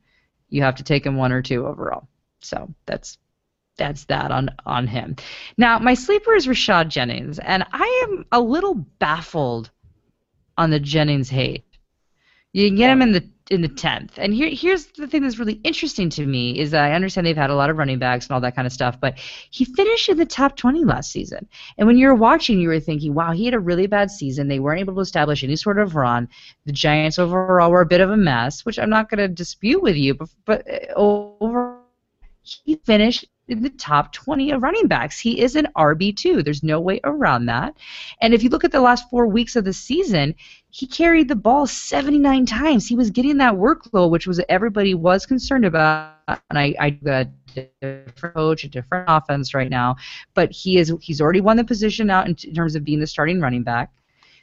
You 0.49 0.61
have 0.61 0.76
to 0.76 0.84
take 0.84 1.06
him 1.06 1.18
one 1.18 1.31
or 1.31 1.41
two 1.41 1.65
overall. 1.65 2.07
So 2.40 2.73
that's 2.85 3.18
that's 3.77 4.05
that 4.05 4.31
on 4.31 4.49
on 4.65 4.87
him. 4.87 5.15
Now 5.57 5.79
my 5.79 5.93
sleeper 5.93 6.35
is 6.35 6.47
Rashad 6.47 6.89
Jennings, 6.89 7.39
and 7.39 7.65
I 7.71 8.07
am 8.07 8.25
a 8.31 8.39
little 8.39 8.75
baffled 8.75 9.71
on 10.57 10.69
the 10.69 10.79
Jennings 10.79 11.29
hate. 11.29 11.65
You 12.53 12.67
can 12.67 12.77
get 12.77 12.91
him 12.91 13.01
in 13.01 13.11
the 13.11 13.27
in 13.49 13.61
the 13.61 13.67
tenth. 13.67 14.13
And 14.17 14.33
here 14.33 14.49
here's 14.49 14.85
the 14.85 15.07
thing 15.07 15.23
that's 15.23 15.39
really 15.39 15.59
interesting 15.63 16.09
to 16.11 16.25
me 16.25 16.57
is 16.57 16.71
that 16.71 16.85
I 16.85 16.93
understand 16.93 17.27
they've 17.27 17.35
had 17.35 17.49
a 17.49 17.55
lot 17.55 17.69
of 17.69 17.77
running 17.77 17.99
backs 17.99 18.25
and 18.25 18.33
all 18.33 18.41
that 18.41 18.55
kind 18.55 18.65
of 18.65 18.71
stuff, 18.71 18.99
but 19.01 19.17
he 19.17 19.65
finished 19.65 20.07
in 20.07 20.17
the 20.17 20.25
top 20.25 20.55
twenty 20.55 20.85
last 20.85 21.11
season. 21.11 21.47
And 21.77 21.87
when 21.87 21.97
you 21.97 22.07
were 22.07 22.15
watching, 22.15 22.59
you 22.59 22.69
were 22.69 22.79
thinking, 22.79 23.13
wow, 23.13 23.31
he 23.31 23.45
had 23.45 23.53
a 23.53 23.59
really 23.59 23.87
bad 23.87 24.11
season. 24.11 24.47
They 24.47 24.59
weren't 24.59 24.79
able 24.79 24.95
to 24.95 25.01
establish 25.01 25.43
any 25.43 25.55
sort 25.55 25.79
of 25.79 25.95
run. 25.95 26.29
The 26.65 26.71
Giants 26.71 27.19
overall 27.19 27.71
were 27.71 27.81
a 27.81 27.85
bit 27.85 28.01
of 28.01 28.11
a 28.11 28.17
mess, 28.17 28.65
which 28.65 28.79
I'm 28.79 28.89
not 28.89 29.09
going 29.09 29.19
to 29.19 29.27
dispute 29.27 29.81
with 29.81 29.95
you, 29.95 30.13
but, 30.13 30.29
but 30.45 30.67
uh, 30.69 30.93
he 32.44 32.76
finished 32.86 33.26
in 33.48 33.61
the 33.61 33.70
top 33.72 34.14
20 34.14 34.52
of 34.52 34.64
running 34.64 34.88
backs. 34.88 35.20
He 35.20 35.41
is 35.41 35.56
an 35.56 35.68
RB2. 35.76 36.44
There's 36.44 36.64
no 36.64 36.80
way 36.80 36.99
around 37.03 37.45
that. 37.48 37.76
And 38.22 38.34
if 38.34 38.41
you 38.41 38.49
look 38.49 38.64
at 38.64 38.72
the 38.72 38.80
last 38.80 39.10
four 39.10 39.28
weeks 39.28 39.56
of 39.56 39.65
the 39.65 39.74
season, 39.74 40.36
he 40.70 40.88
carried 40.88 41.28
the 41.28 41.36
ball 41.36 41.68
79 41.68 42.45
times. 42.45 42.88
He 42.88 42.95
was 42.95 43.10
getting 43.10 43.38
that 43.38 43.53
workload, 43.53 44.11
which 44.11 44.28
was 44.28 44.41
everybody 44.48 44.94
was 44.94 45.26
concerned 45.26 45.65
about. 45.65 46.14
And 46.28 46.57
I, 46.57 46.74
I 46.80 46.90
got 46.91 47.28
a 47.57 47.70
different 47.82 48.34
coach, 48.34 48.64
a 48.64 48.70
different 48.70 49.06
offense 49.10 49.53
right 49.53 49.70
now, 49.70 49.98
but 50.34 50.52
he 50.52 50.78
is 50.78 50.94
he's 51.02 51.20
already 51.20 51.41
won 51.41 51.57
the 51.57 51.65
position 51.65 52.10
out 52.10 52.28
in, 52.28 52.38
in 52.45 52.56
terms 52.56 52.76
of 52.76 52.84
being 52.86 53.02
the 53.02 53.07
starting 53.07 53.41
running 53.41 53.64
back. 53.64 53.91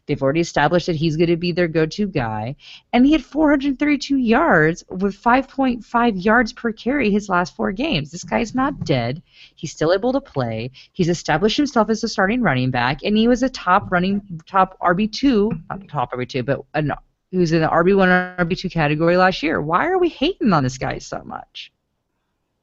They've 0.07 0.23
already 0.23 0.41
established 0.41 0.87
that 0.87 0.97
he's 0.97 1.17
going 1.17 1.31
to 1.31 1.37
be 1.37 1.53
their 1.53 1.69
go-to 1.69 2.07
guy, 2.07 2.57
and 2.93 3.07
he 3.07 3.13
had 3.13 3.25
432 3.25 4.17
yards 4.17 4.85
with 4.89 5.21
5.5 5.21 6.25
yards 6.25 6.53
per 6.53 6.73
carry 6.73 7.11
his 7.11 7.29
last 7.29 7.55
four 7.55 7.73
games. 7.73 8.11
This 8.11 8.25
guy's 8.25 8.55
not 8.55 8.85
dead. 8.85 9.23
He's 9.55 9.73
still 9.73 9.93
able 9.93 10.13
to 10.13 10.21
play. 10.21 10.73
He's 10.93 11.09
established 11.09 11.57
himself 11.57 11.91
as 11.91 12.03
a 12.03 12.09
starting 12.09 12.43
running 12.43 12.71
back, 12.71 13.01
and 13.05 13.17
he 13.17 13.29
was 13.29 13.43
a 13.43 13.49
top 13.49 13.93
running 13.93 14.41
top 14.47 14.79
RB2, 14.81 15.63
not 15.69 15.89
top 15.89 16.13
RB2, 16.13 16.45
but 16.45 16.61
an, 16.75 16.93
he 17.31 17.39
was 17.39 17.53
in 17.53 17.61
the 17.61 17.69
RB1 17.69 18.09
or 18.09 18.45
RB2 18.45 18.71
category 18.73 19.17
last 19.17 19.43
year. 19.43 19.61
Why 19.61 19.87
are 19.87 19.99
we 19.99 20.09
hating 20.09 20.53
on 20.53 20.65
this 20.65 20.79
guy 20.79 20.99
so 20.99 21.23
much? 21.25 21.73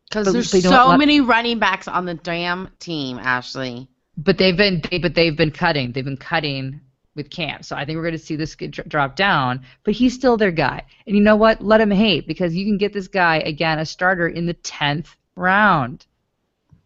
Because 0.10 0.32
there's 0.32 0.50
so 0.50 0.88
let, 0.88 1.00
many 1.00 1.22
running 1.22 1.60
backs 1.60 1.88
on 1.88 2.06
the 2.06 2.14
damn 2.14 2.70
team, 2.80 3.20
Ashley. 3.20 3.88
But 4.18 4.38
they've 4.38 4.56
been, 4.56 4.82
they, 4.90 5.00
but 5.00 5.16
they've 5.16 5.36
been 5.36 5.52
cutting. 5.52 5.92
They've 5.92 6.04
been 6.04 6.18
cutting 6.18 6.82
with 7.18 7.30
Cam. 7.30 7.64
So 7.64 7.76
I 7.76 7.84
think 7.84 7.98
we're 7.98 8.04
going 8.04 8.14
to 8.14 8.20
see 8.20 8.38
this 8.38 8.56
drop 8.56 9.16
down, 9.18 9.66
but 9.84 9.94
he's 9.94 10.14
still 10.14 10.38
their 10.38 10.52
guy. 10.52 10.84
And 11.06 11.16
you 11.16 11.22
know 11.22 11.36
what? 11.36 11.62
Let 11.62 11.82
him 11.82 11.92
hate 11.92 12.28
because 12.28 12.56
you 12.56 12.66
can 12.66 12.78
get 12.78 12.94
this 12.94 13.10
guy 13.10 13.38
again 13.38 13.80
a 13.80 13.86
starter 13.86 14.30
in 14.30 14.46
the 14.46 14.54
10th 14.54 15.08
round. 15.36 16.06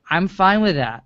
I'm 0.09 0.27
fine 0.27 0.61
with 0.61 0.75
that. 0.75 1.03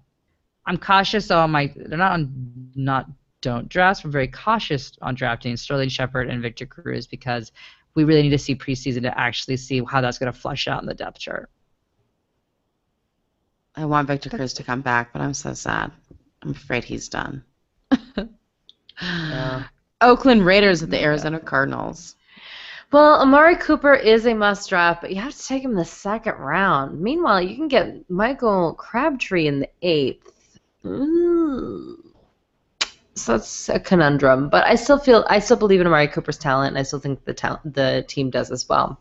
I'm 0.66 0.78
cautious 0.78 1.30
on 1.30 1.52
my 1.52 1.72
they're 1.76 1.98
not 1.98 2.14
on 2.14 2.72
not 2.76 3.08
don't 3.42 3.70
draft. 3.70 4.04
I'm 4.04 4.12
very 4.12 4.28
cautious 4.28 4.94
on 5.02 5.14
drafting 5.14 5.56
Sterling 5.58 5.90
Shepard 5.90 6.30
and 6.30 6.42
Victor 6.42 6.66
Cruz 6.66 7.06
because 7.06 7.52
we 7.94 8.04
really 8.04 8.24
need 8.24 8.30
to 8.30 8.40
see 8.40 8.56
preseason 8.56 9.04
to 9.04 9.20
actually 9.20 9.58
see 9.58 9.84
how 9.88 10.02
that's 10.02 10.18
going 10.18 10.32
to 10.32 10.40
flush 10.40 10.68
out 10.68 10.82
in 10.82 10.88
the 10.88 10.96
depth 10.96 11.20
chart. 11.20 11.50
I 13.76 13.86
want 13.86 14.08
Victor 14.08 14.30
Cruz 14.30 14.54
to 14.54 14.64
come 14.64 14.82
back, 14.82 15.14
but 15.14 15.22
I'm 15.22 15.34
so 15.34 15.54
sad. 15.54 15.92
I'm 16.42 16.52
afraid 16.52 16.84
he's 16.84 17.10
done. 17.10 17.44
Yeah. 19.02 19.64
Oakland 20.02 20.46
Raiders 20.46 20.84
at 20.84 20.90
the 20.90 21.02
Arizona 21.02 21.40
Cardinals. 21.40 22.16
Well, 22.92 23.22
Amari 23.22 23.56
Cooper 23.56 23.94
is 23.94 24.26
a 24.26 24.34
must 24.34 24.70
draft, 24.70 25.02
but 25.02 25.10
you 25.14 25.22
have 25.22 25.36
to 25.36 25.48
take 25.48 25.64
him 25.64 25.76
the 25.76 25.86
second 25.86 26.36
round. 26.36 27.02
Meanwhile, 27.02 27.42
you 27.42 27.56
can 27.56 27.68
get 27.68 28.10
Michael 28.10 28.74
Crabtree 28.74 29.48
in 29.48 29.60
the 29.60 29.70
eighth. 29.82 30.60
Ooh. 30.86 31.98
So 33.16 33.38
that's 33.38 33.70
a 33.70 33.80
conundrum, 33.80 34.50
but 34.50 34.66
I 34.66 34.76
still 34.76 35.00
feel 35.00 35.26
I 35.30 35.40
still 35.40 35.58
believe 35.58 35.82
in 35.82 35.88
Amari 35.88 36.10
Cooper's 36.10 36.38
talent, 36.38 36.70
and 36.70 36.78
I 36.78 36.84
still 36.84 37.00
think 37.00 37.24
the 37.24 37.34
ta- 37.34 37.62
the 37.64 38.06
team 38.08 38.30
does 38.30 38.52
as 38.52 38.68
well. 38.68 39.00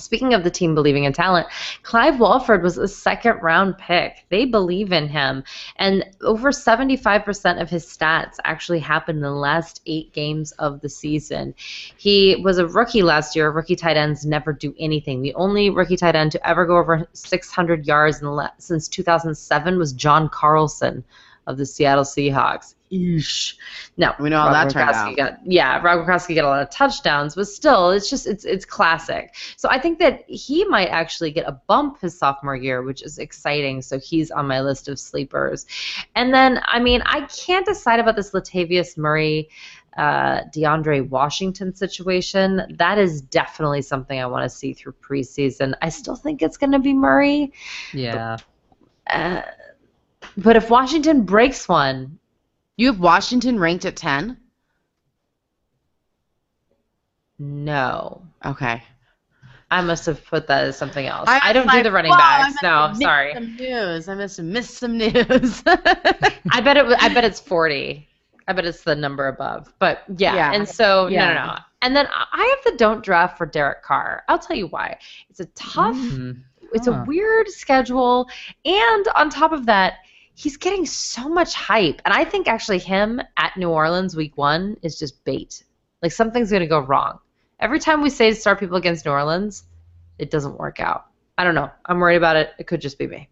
Speaking 0.00 0.34
of 0.34 0.44
the 0.44 0.50
team 0.50 0.74
believing 0.74 1.04
in 1.04 1.12
talent, 1.12 1.46
Clive 1.82 2.18
Walford 2.18 2.62
was 2.62 2.78
a 2.78 2.88
second 2.88 3.38
round 3.42 3.78
pick. 3.78 4.24
They 4.28 4.44
believe 4.44 4.92
in 4.92 5.08
him. 5.08 5.44
And 5.76 6.04
over 6.22 6.50
75% 6.50 7.60
of 7.60 7.70
his 7.70 7.84
stats 7.84 8.36
actually 8.44 8.80
happened 8.80 9.18
in 9.18 9.22
the 9.22 9.30
last 9.30 9.82
eight 9.86 10.12
games 10.12 10.52
of 10.52 10.80
the 10.80 10.88
season. 10.88 11.54
He 11.96 12.36
was 12.42 12.58
a 12.58 12.66
rookie 12.66 13.02
last 13.02 13.36
year. 13.36 13.50
Rookie 13.50 13.76
tight 13.76 13.96
ends 13.96 14.24
never 14.24 14.52
do 14.52 14.74
anything. 14.78 15.22
The 15.22 15.34
only 15.34 15.70
rookie 15.70 15.96
tight 15.96 16.16
end 16.16 16.32
to 16.32 16.48
ever 16.48 16.66
go 16.66 16.78
over 16.78 17.08
600 17.12 17.86
yards 17.86 18.22
since 18.58 18.88
2007 18.88 19.78
was 19.78 19.92
John 19.92 20.28
Carlson 20.28 21.04
of 21.46 21.56
the 21.56 21.66
Seattle 21.66 22.04
Seahawks. 22.04 22.74
Eesh. 22.92 23.54
No, 23.96 24.12
we 24.18 24.30
know 24.30 24.40
how 24.40 24.46
Rob 24.46 24.54
that 24.54 24.70
turned 24.72 24.90
out. 24.90 25.16
Got, 25.16 25.38
yeah, 25.44 25.80
Rob 25.80 26.04
Gronkowski 26.04 26.34
got 26.34 26.44
a 26.44 26.48
lot 26.48 26.62
of 26.62 26.70
touchdowns, 26.70 27.36
but 27.36 27.46
still, 27.46 27.90
it's 27.90 28.10
just 28.10 28.26
it's 28.26 28.44
it's 28.44 28.64
classic. 28.64 29.34
So 29.56 29.68
I 29.70 29.78
think 29.78 30.00
that 30.00 30.24
he 30.28 30.64
might 30.64 30.88
actually 30.88 31.30
get 31.30 31.46
a 31.46 31.52
bump 31.68 32.00
his 32.00 32.18
sophomore 32.18 32.56
year, 32.56 32.82
which 32.82 33.02
is 33.02 33.18
exciting. 33.18 33.80
So 33.80 34.00
he's 34.00 34.32
on 34.32 34.48
my 34.48 34.60
list 34.60 34.88
of 34.88 34.98
sleepers. 34.98 35.66
And 36.16 36.34
then, 36.34 36.60
I 36.66 36.80
mean, 36.80 37.02
I 37.06 37.22
can't 37.22 37.64
decide 37.64 38.00
about 38.00 38.16
this 38.16 38.32
Latavius 38.32 38.98
Murray. 38.98 39.48
Uh, 39.98 40.44
DeAndre 40.54 41.06
Washington 41.08 41.74
situation. 41.74 42.62
That 42.78 42.96
is 42.96 43.20
definitely 43.20 43.82
something 43.82 44.20
I 44.20 44.24
want 44.26 44.44
to 44.44 44.48
see 44.48 44.72
through 44.72 44.94
preseason. 45.02 45.74
I 45.82 45.88
still 45.88 46.14
think 46.14 46.42
it's 46.42 46.56
going 46.56 46.70
to 46.70 46.78
be 46.78 46.94
Murray. 46.94 47.52
Yeah. 47.92 48.36
But, 49.06 49.12
uh, 49.12 49.42
but 50.36 50.56
if 50.56 50.70
Washington 50.70 51.22
breaks 51.22 51.68
one, 51.68 52.18
you 52.76 52.86
have 52.88 53.00
Washington 53.00 53.58
ranked 53.58 53.84
at 53.84 53.96
10? 53.96 54.36
No. 57.38 58.22
Okay. 58.44 58.82
I 59.70 59.82
must 59.82 60.04
have 60.06 60.24
put 60.24 60.48
that 60.48 60.64
as 60.64 60.76
something 60.76 61.06
else. 61.06 61.28
I, 61.28 61.50
I 61.50 61.52
don't 61.52 61.66
like, 61.66 61.78
do 61.78 61.82
the 61.84 61.92
running 61.92 62.12
backs. 62.12 62.56
No, 62.62 62.92
sorry. 63.00 63.32
Some 63.34 63.56
news. 63.56 64.08
I 64.08 64.14
must 64.14 64.36
have 64.38 64.46
missed 64.46 64.74
some 64.78 64.98
news. 64.98 65.62
I 65.66 66.60
bet 66.60 66.76
it. 66.76 66.86
I 67.00 67.08
bet 67.14 67.24
it's 67.24 67.38
forty. 67.38 68.08
I 68.48 68.52
bet 68.52 68.64
it's 68.64 68.82
the 68.82 68.96
number 68.96 69.28
above. 69.28 69.72
But 69.78 70.02
yeah. 70.16 70.34
yeah. 70.34 70.52
And 70.52 70.68
so 70.68 71.06
yeah. 71.06 71.28
no, 71.28 71.34
no, 71.34 71.46
no. 71.46 71.58
And 71.82 71.94
then 71.94 72.08
I 72.10 72.56
have 72.56 72.72
the 72.72 72.78
don't 72.78 73.04
draft 73.04 73.38
for 73.38 73.46
Derek 73.46 73.82
Carr. 73.84 74.24
I'll 74.28 74.40
tell 74.40 74.56
you 74.56 74.66
why. 74.66 74.98
It's 75.28 75.40
a 75.40 75.46
tough. 75.54 75.96
Mm. 75.96 76.42
It's 76.72 76.86
a 76.86 77.04
weird 77.06 77.48
schedule, 77.48 78.28
and 78.64 79.08
on 79.16 79.28
top 79.28 79.50
of 79.50 79.66
that, 79.66 79.94
he's 80.40 80.56
getting 80.56 80.86
so 80.86 81.28
much 81.28 81.52
hype. 81.52 82.00
And 82.06 82.14
I 82.14 82.24
think 82.24 82.48
actually 82.48 82.78
him 82.78 83.20
at 83.36 83.58
New 83.58 83.68
Orleans 83.68 84.16
week 84.16 84.38
one 84.38 84.78
is 84.80 84.98
just 84.98 85.22
bait. 85.24 85.62
Like 86.00 86.12
something's 86.12 86.48
going 86.48 86.62
to 86.62 86.66
go 86.66 86.78
wrong. 86.78 87.18
Every 87.58 87.78
time 87.78 88.00
we 88.00 88.08
say 88.08 88.32
start 88.32 88.58
people 88.58 88.78
against 88.78 89.04
New 89.04 89.10
Orleans, 89.10 89.64
it 90.18 90.30
doesn't 90.30 90.58
work 90.58 90.80
out. 90.80 91.08
I 91.36 91.44
don't 91.44 91.54
know. 91.54 91.70
I'm 91.84 92.00
worried 92.00 92.16
about 92.16 92.36
it. 92.36 92.52
It 92.58 92.66
could 92.66 92.80
just 92.80 92.98
be 92.98 93.06
me. 93.06 93.28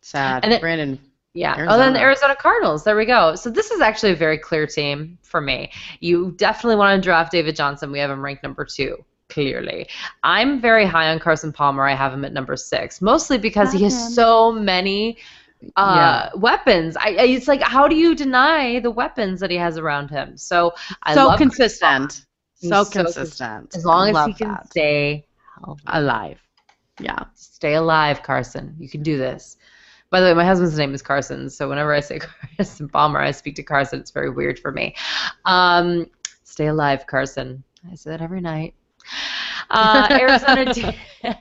Sad. 0.00 0.44
And 0.44 0.52
it, 0.52 0.60
Brandon. 0.60 0.98
Yeah. 1.34 1.54
Arizona. 1.56 1.72
Oh, 1.72 1.78
then 1.78 1.92
the 1.92 2.00
Arizona 2.00 2.34
Cardinals. 2.34 2.82
There 2.82 2.96
we 2.96 3.06
go. 3.06 3.36
So 3.36 3.48
this 3.48 3.70
is 3.70 3.80
actually 3.80 4.10
a 4.10 4.16
very 4.16 4.38
clear 4.38 4.66
team 4.66 5.18
for 5.22 5.40
me. 5.40 5.70
You 6.00 6.32
definitely 6.32 6.76
want 6.76 7.00
to 7.00 7.06
draft 7.06 7.30
David 7.30 7.54
Johnson. 7.54 7.92
We 7.92 8.00
have 8.00 8.10
him 8.10 8.24
ranked 8.24 8.42
number 8.42 8.64
two 8.64 9.04
clearly. 9.28 9.88
I'm 10.24 10.60
very 10.60 10.84
high 10.84 11.10
on 11.10 11.20
Carson 11.20 11.52
Palmer. 11.52 11.86
I 11.86 11.94
have 11.94 12.12
him 12.12 12.24
at 12.24 12.32
number 12.32 12.56
six, 12.56 13.00
mostly 13.00 13.38
because 13.38 13.72
Not 13.72 13.78
he 13.78 13.84
has 13.84 13.94
him. 13.94 14.12
so 14.12 14.50
many 14.50 15.18
uh, 15.76 16.30
yeah. 16.34 16.38
weapons. 16.38 16.96
I, 16.96 17.10
it's 17.10 17.48
like 17.48 17.62
how 17.62 17.88
do 17.88 17.96
you 17.96 18.14
deny 18.14 18.80
the 18.80 18.90
weapons 18.90 19.40
that 19.40 19.50
he 19.50 19.56
has 19.56 19.78
around 19.78 20.10
him? 20.10 20.36
So 20.36 20.74
I 21.02 21.14
so 21.14 21.36
consistent, 21.36 22.24
so, 22.54 22.84
so 22.84 22.90
consistent. 22.90 23.74
As 23.74 23.84
long 23.84 24.14
as 24.14 24.26
he 24.26 24.34
can 24.34 24.48
that. 24.48 24.70
stay 24.70 25.26
alive. 25.86 26.40
Yeah, 27.00 27.24
stay 27.34 27.74
alive, 27.74 28.22
Carson. 28.22 28.74
You 28.78 28.88
can 28.88 29.02
do 29.02 29.18
this. 29.18 29.56
By 30.08 30.20
the 30.20 30.26
way, 30.26 30.34
my 30.34 30.44
husband's 30.44 30.78
name 30.78 30.94
is 30.94 31.02
Carson, 31.02 31.50
so 31.50 31.68
whenever 31.68 31.92
I 31.92 32.00
say 32.00 32.20
Carson 32.56 32.88
Palmer, 32.88 33.20
I 33.20 33.32
speak 33.32 33.56
to 33.56 33.62
Carson. 33.62 34.00
It's 34.00 34.12
very 34.12 34.30
weird 34.30 34.58
for 34.58 34.72
me. 34.72 34.94
Um, 35.44 36.06
stay 36.44 36.68
alive, 36.68 37.06
Carson. 37.06 37.62
I 37.90 37.96
say 37.96 38.10
that 38.10 38.22
every 38.22 38.40
night. 38.40 38.74
Uh, 39.70 40.08
Arizona. 40.20 40.72
De- 40.72 40.96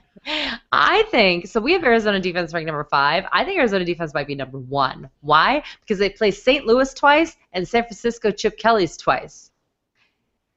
I 0.71 1.03
think 1.11 1.47
so. 1.47 1.61
We 1.61 1.73
have 1.73 1.83
Arizona 1.83 2.19
defense 2.19 2.53
ranked 2.53 2.65
number 2.65 2.83
five. 2.85 3.25
I 3.31 3.43
think 3.43 3.59
Arizona 3.59 3.85
defense 3.85 4.13
might 4.13 4.25
be 4.27 4.33
number 4.35 4.57
one. 4.57 5.09
Why? 5.21 5.63
Because 5.81 5.99
they 5.99 6.09
play 6.09 6.31
St. 6.31 6.65
Louis 6.65 6.91
twice 6.95 7.35
and 7.53 7.67
San 7.67 7.83
Francisco 7.83 8.31
Chip 8.31 8.57
Kelly's 8.57 8.97
twice. 8.97 9.51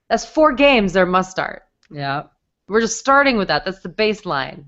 That's 0.08 0.24
four 0.24 0.52
games. 0.54 0.94
They're 0.94 1.04
must 1.04 1.30
start. 1.30 1.64
Yeah. 1.90 2.24
We're 2.66 2.80
just 2.80 2.98
starting 2.98 3.36
with 3.36 3.48
that. 3.48 3.64
That's 3.66 3.80
the 3.80 3.90
baseline. 3.90 4.64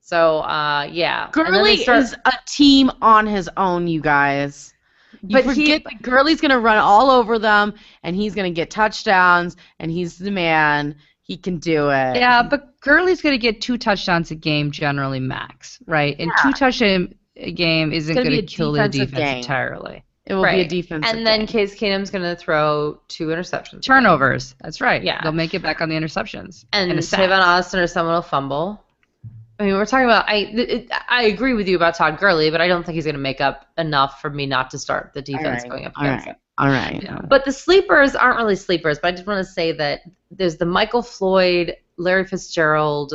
So 0.00 0.38
uh, 0.40 0.88
yeah. 0.90 1.28
Gurley 1.32 1.76
start- 1.76 1.98
is 1.98 2.14
a 2.24 2.32
team 2.46 2.90
on 3.02 3.26
his 3.26 3.50
own, 3.58 3.86
you 3.86 4.00
guys. 4.00 4.72
You 5.22 5.42
But 5.42 5.54
he- 5.54 5.66
forget 5.80 6.02
Gurley's 6.02 6.40
gonna 6.40 6.58
run 6.58 6.78
all 6.78 7.10
over 7.10 7.38
them, 7.38 7.74
and 8.02 8.16
he's 8.16 8.34
gonna 8.34 8.50
get 8.50 8.70
touchdowns, 8.70 9.56
and 9.78 9.90
he's 9.90 10.16
the 10.16 10.30
man. 10.30 10.96
He 11.30 11.36
can 11.36 11.58
do 11.58 11.90
it. 11.90 12.16
Yeah, 12.16 12.42
but 12.42 12.80
Gurley's 12.80 13.22
going 13.22 13.34
to 13.34 13.38
get 13.38 13.60
two 13.60 13.78
touchdowns 13.78 14.32
a 14.32 14.34
game 14.34 14.72
generally 14.72 15.20
max, 15.20 15.78
right? 15.86 16.16
And 16.18 16.28
two 16.42 16.52
touchdowns 16.52 17.14
a 17.36 17.52
game 17.52 17.92
isn't 17.92 18.12
gonna 18.12 18.24
going 18.28 18.40
be 18.40 18.46
to 18.48 18.52
a 18.52 18.56
kill 18.56 18.72
the 18.72 18.88
defense 18.88 19.12
game. 19.12 19.36
entirely. 19.36 20.02
it 20.26 20.34
will 20.34 20.42
be 20.42 20.48
a 20.48 20.52
Right. 20.62 20.68
defense. 20.68 21.06
and 21.08 21.24
then 21.24 21.46
Case 21.46 21.76
Keenum's 21.76 22.10
going 22.10 22.24
to 22.24 22.34
throw 22.34 23.00
two 23.06 23.28
interceptions. 23.28 23.84
Turnovers. 23.84 24.56
That's 24.60 24.80
right. 24.80 25.04
Yeah. 25.04 25.20
They'll 25.22 25.30
make 25.30 25.54
it 25.54 25.62
back 25.62 25.80
on 25.80 25.88
the 25.88 25.94
interceptions. 25.94 26.64
and 26.72 26.90
a 26.98 27.00
sack. 27.00 27.20
Tavon 27.20 27.38
Austin 27.42 27.78
or 27.78 27.86
someone 27.86 28.16
will 28.16 28.22
fumble. 28.22 28.82
I 29.60 29.64
mean, 29.64 29.74
we're 29.74 29.84
talking 29.84 30.06
about. 30.06 30.26
I 30.26 30.36
it, 30.36 30.90
I 31.10 31.24
agree 31.24 31.52
with 31.52 31.68
you 31.68 31.76
about 31.76 31.94
Todd 31.94 32.18
Gurley, 32.18 32.50
but 32.50 32.62
I 32.62 32.66
don't 32.66 32.84
think 32.84 32.94
he's 32.94 33.04
going 33.04 33.14
to 33.14 33.20
make 33.20 33.42
up 33.42 33.66
enough 33.76 34.18
for 34.20 34.30
me 34.30 34.46
not 34.46 34.70
to 34.70 34.78
start 34.78 35.12
the 35.12 35.20
defense 35.20 35.62
right, 35.62 35.70
going 35.70 35.84
up 35.84 35.92
all 35.96 36.06
against 36.06 36.26
right. 36.26 36.34
him. 36.34 36.40
All 36.56 36.68
right. 36.68 37.02
Yeah. 37.02 37.20
But 37.28 37.44
the 37.44 37.52
sleepers 37.52 38.14
aren't 38.14 38.38
really 38.38 38.56
sleepers. 38.56 38.98
But 38.98 39.08
I 39.08 39.10
just 39.12 39.26
want 39.26 39.46
to 39.46 39.52
say 39.52 39.72
that 39.72 40.00
there's 40.30 40.56
the 40.56 40.64
Michael 40.64 41.02
Floyd, 41.02 41.76
Larry 41.98 42.24
Fitzgerald, 42.24 43.14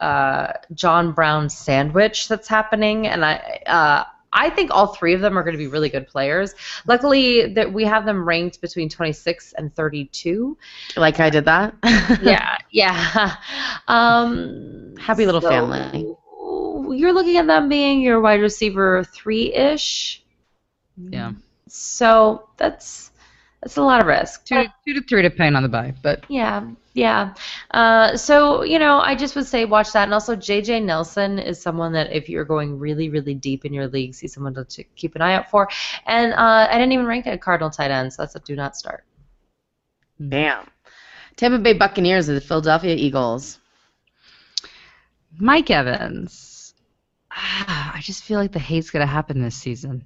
uh, 0.00 0.54
John 0.74 1.12
Brown 1.12 1.48
sandwich 1.48 2.26
that's 2.26 2.48
happening, 2.48 3.06
and 3.06 3.24
I. 3.24 3.62
Uh, 3.66 4.04
I 4.36 4.50
think 4.50 4.70
all 4.70 4.88
three 4.88 5.14
of 5.14 5.22
them 5.22 5.36
are 5.36 5.42
going 5.42 5.54
to 5.54 5.58
be 5.58 5.66
really 5.66 5.88
good 5.88 6.06
players. 6.06 6.54
Luckily, 6.86 7.54
that 7.54 7.72
we 7.72 7.84
have 7.84 8.04
them 8.04 8.28
ranked 8.28 8.60
between 8.60 8.90
26 8.90 9.54
and 9.54 9.74
32. 9.74 10.56
Like 10.96 11.18
I 11.20 11.30
did 11.30 11.46
that. 11.46 11.74
yeah, 12.22 12.58
yeah. 12.70 13.36
Um, 13.88 14.94
Happy 14.98 15.24
little 15.24 15.40
so 15.40 15.48
family. 15.48 16.14
You're 16.98 17.14
looking 17.14 17.38
at 17.38 17.46
them 17.46 17.68
being 17.70 18.02
your 18.02 18.20
wide 18.20 18.40
receiver 18.42 19.04
three 19.04 19.54
ish. 19.54 20.22
Yeah. 20.96 21.32
So 21.66 22.50
that's 22.58 23.10
that's 23.66 23.78
a 23.78 23.82
lot 23.82 24.00
of 24.00 24.06
risk. 24.06 24.44
Two, 24.44 24.64
two 24.86 24.94
to 24.94 25.00
three 25.00 25.22
depending 25.22 25.56
on 25.56 25.64
the 25.64 25.68
buy, 25.68 25.92
but 26.00 26.24
Yeah, 26.28 26.70
yeah. 26.94 27.34
Uh, 27.72 28.16
so 28.16 28.62
you 28.62 28.78
know, 28.78 29.00
I 29.00 29.16
just 29.16 29.34
would 29.34 29.46
say 29.46 29.64
watch 29.64 29.92
that, 29.92 30.04
and 30.04 30.14
also 30.14 30.36
JJ 30.36 30.84
Nelson 30.84 31.40
is 31.40 31.60
someone 31.60 31.92
that 31.94 32.12
if 32.12 32.28
you're 32.28 32.44
going 32.44 32.78
really, 32.78 33.08
really 33.08 33.34
deep 33.34 33.64
in 33.64 33.74
your 33.74 33.88
league, 33.88 34.14
see 34.14 34.28
someone 34.28 34.54
to, 34.54 34.64
to 34.64 34.84
keep 34.94 35.16
an 35.16 35.20
eye 35.20 35.34
out 35.34 35.50
for. 35.50 35.68
And 36.06 36.32
uh, 36.34 36.68
I 36.70 36.74
didn't 36.74 36.92
even 36.92 37.06
rank 37.06 37.26
a 37.26 37.36
Cardinal 37.36 37.70
tight 37.70 37.90
end, 37.90 38.12
so 38.12 38.22
that's 38.22 38.36
a 38.36 38.38
do 38.38 38.54
not 38.54 38.76
start. 38.76 39.02
Bam. 40.20 40.68
Tampa 41.34 41.58
Bay 41.58 41.72
Buccaneers 41.72 42.28
and 42.28 42.36
the 42.36 42.40
Philadelphia 42.40 42.94
Eagles. 42.94 43.58
Mike 45.40 45.72
Evans. 45.72 46.72
Ah, 47.32 47.90
I 47.96 48.00
just 48.00 48.22
feel 48.22 48.38
like 48.38 48.52
the 48.52 48.60
hate's 48.60 48.90
going 48.90 49.04
to 49.04 49.12
happen 49.12 49.42
this 49.42 49.56
season. 49.56 50.04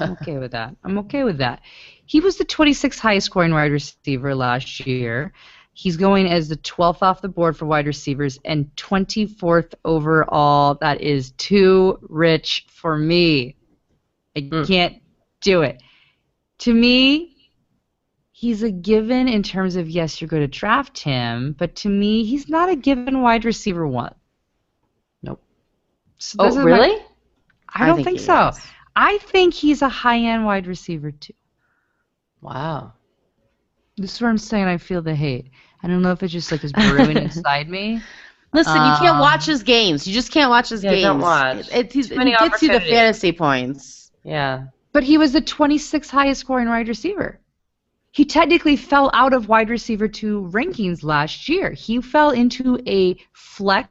I'm 0.00 0.12
okay 0.12 0.38
with 0.38 0.52
that. 0.52 0.74
I'm 0.84 0.98
okay 1.04 1.24
with 1.24 1.38
that. 1.38 1.60
He 2.06 2.20
was 2.20 2.36
the 2.36 2.44
26th 2.44 2.98
highest 2.98 3.26
scoring 3.26 3.52
wide 3.52 3.72
receiver 3.72 4.34
last 4.34 4.86
year. 4.86 5.32
He's 5.74 5.96
going 5.96 6.26
as 6.26 6.48
the 6.48 6.56
12th 6.56 7.02
off 7.02 7.20
the 7.20 7.28
board 7.28 7.56
for 7.56 7.66
wide 7.66 7.86
receivers 7.86 8.38
and 8.44 8.70
24th 8.76 9.74
overall. 9.84 10.76
That 10.80 11.00
is 11.02 11.32
too 11.32 11.98
rich 12.02 12.64
for 12.70 12.96
me. 12.96 13.56
I 14.36 14.40
Mm. 14.40 14.66
can't 14.66 14.96
do 15.42 15.62
it. 15.62 15.82
To 16.60 16.72
me, 16.72 17.36
he's 18.32 18.62
a 18.62 18.70
given 18.70 19.28
in 19.28 19.42
terms 19.42 19.76
of 19.76 19.88
yes, 19.90 20.20
you're 20.20 20.28
going 20.28 20.42
to 20.42 20.46
draft 20.48 20.98
him, 20.98 21.54
but 21.58 21.74
to 21.76 21.88
me, 21.90 22.24
he's 22.24 22.48
not 22.48 22.68
a 22.70 22.76
given 22.76 23.20
wide 23.20 23.44
receiver 23.44 23.86
one. 23.86 24.14
Nope. 25.22 25.42
So 26.18 26.36
Oh, 26.40 26.46
is 26.48 26.56
my- 26.56 26.62
really? 26.62 27.02
I 27.74 27.86
don't 27.86 27.96
think 27.96 28.06
think 28.06 28.20
so. 28.20 28.48
is. 28.48 28.60
I 28.96 29.18
think 29.18 29.54
he's 29.54 29.82
a 29.82 29.88
high-end 29.88 30.44
wide 30.46 30.66
receiver 30.66 31.10
too. 31.12 31.34
Wow. 32.40 32.94
This 33.96 34.14
is 34.14 34.20
where 34.20 34.30
I'm 34.30 34.38
saying 34.38 34.64
I 34.64 34.78
feel 34.78 35.02
the 35.02 35.14
hate. 35.14 35.50
I 35.82 35.88
don't 35.88 36.02
know 36.02 36.12
if 36.12 36.22
it's 36.22 36.32
just 36.32 36.50
like 36.50 36.64
it's 36.64 36.72
brewing 36.72 37.16
inside 37.28 37.68
me. 37.68 38.00
Listen, 38.52 38.74
you 38.74 38.92
can't 38.98 39.16
Um, 39.16 39.20
watch 39.20 39.44
his 39.46 39.62
games. 39.62 40.06
You 40.06 40.14
just 40.14 40.32
can't 40.32 40.48
watch 40.50 40.70
his 40.70 40.82
Yeah, 40.82 40.90
games. 40.92 41.02
don't 41.02 41.20
watch. 41.20 41.68
It, 41.68 41.74
it, 41.74 41.92
he's- 41.92 42.08
Too 42.08 42.16
many 42.16 42.32
he 42.32 42.38
gets 42.38 42.62
you 42.62 42.72
the 42.72 42.80
fantasy 42.80 43.32
points. 43.32 44.10
Yeah. 44.24 44.66
But 44.92 45.02
he 45.04 45.18
was 45.18 45.32
the 45.32 45.42
26th 45.42 46.08
highest 46.10 46.40
scoring 46.40 46.68
wide 46.68 46.88
receiver. 46.88 47.38
He 48.12 48.24
technically 48.24 48.76
fell 48.76 49.10
out 49.12 49.34
of 49.34 49.48
wide 49.48 49.68
receiver 49.68 50.08
two 50.08 50.48
rankings 50.52 51.02
last 51.04 51.50
year. 51.50 51.72
He 51.72 52.00
fell 52.00 52.30
into 52.30 52.78
a 52.86 53.16
flex 53.34 53.88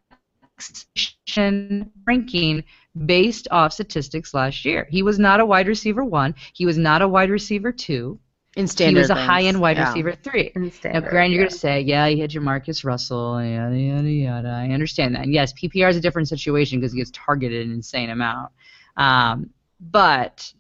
ranking 2.07 2.64
based 3.05 3.47
off 3.51 3.73
statistics 3.73 4.34
last 4.34 4.63
year. 4.65 4.88
He 4.89 5.03
was 5.03 5.19
not 5.19 5.39
a 5.39 5.45
wide 5.45 5.67
receiver 5.67 6.03
one. 6.03 6.35
He 6.53 6.65
was 6.65 6.77
not 6.77 7.01
a 7.01 7.07
wide 7.07 7.30
receiver 7.30 7.72
two. 7.72 8.19
In 8.55 8.67
standard, 8.67 8.99
He 8.99 9.01
was 9.01 9.09
a 9.09 9.15
high 9.15 9.43
end 9.43 9.59
wide 9.59 9.76
Yeah. 9.76 9.89
receiver 9.89 10.13
three. 10.13 10.51
In 10.55 10.72
Now, 10.85 11.01
Grant, 11.01 11.31
you're 11.31 11.41
yeah. 11.41 11.47
going 11.47 11.49
to 11.49 11.57
say, 11.57 11.81
yeah, 11.81 12.07
he 12.07 12.19
had 12.19 12.30
Jamarcus 12.30 12.85
Russell, 12.85 13.43
yada, 13.43 13.77
yada, 13.77 14.09
yada. 14.09 14.47
I 14.49 14.69
understand 14.69 15.13
that. 15.15 15.23
And 15.23 15.34
yes, 15.34 15.51
PPR 15.53 15.89
is 15.89 15.97
a 15.97 15.99
different 15.99 16.30
situation 16.30 16.80
because 16.80 16.93
he 16.93 16.99
gets 16.99 17.11
targeted 17.13 17.67
an 17.67 17.73
insane 17.73 18.09
amount. 18.11 18.53
Um, 18.95 19.49
but, 19.81 20.53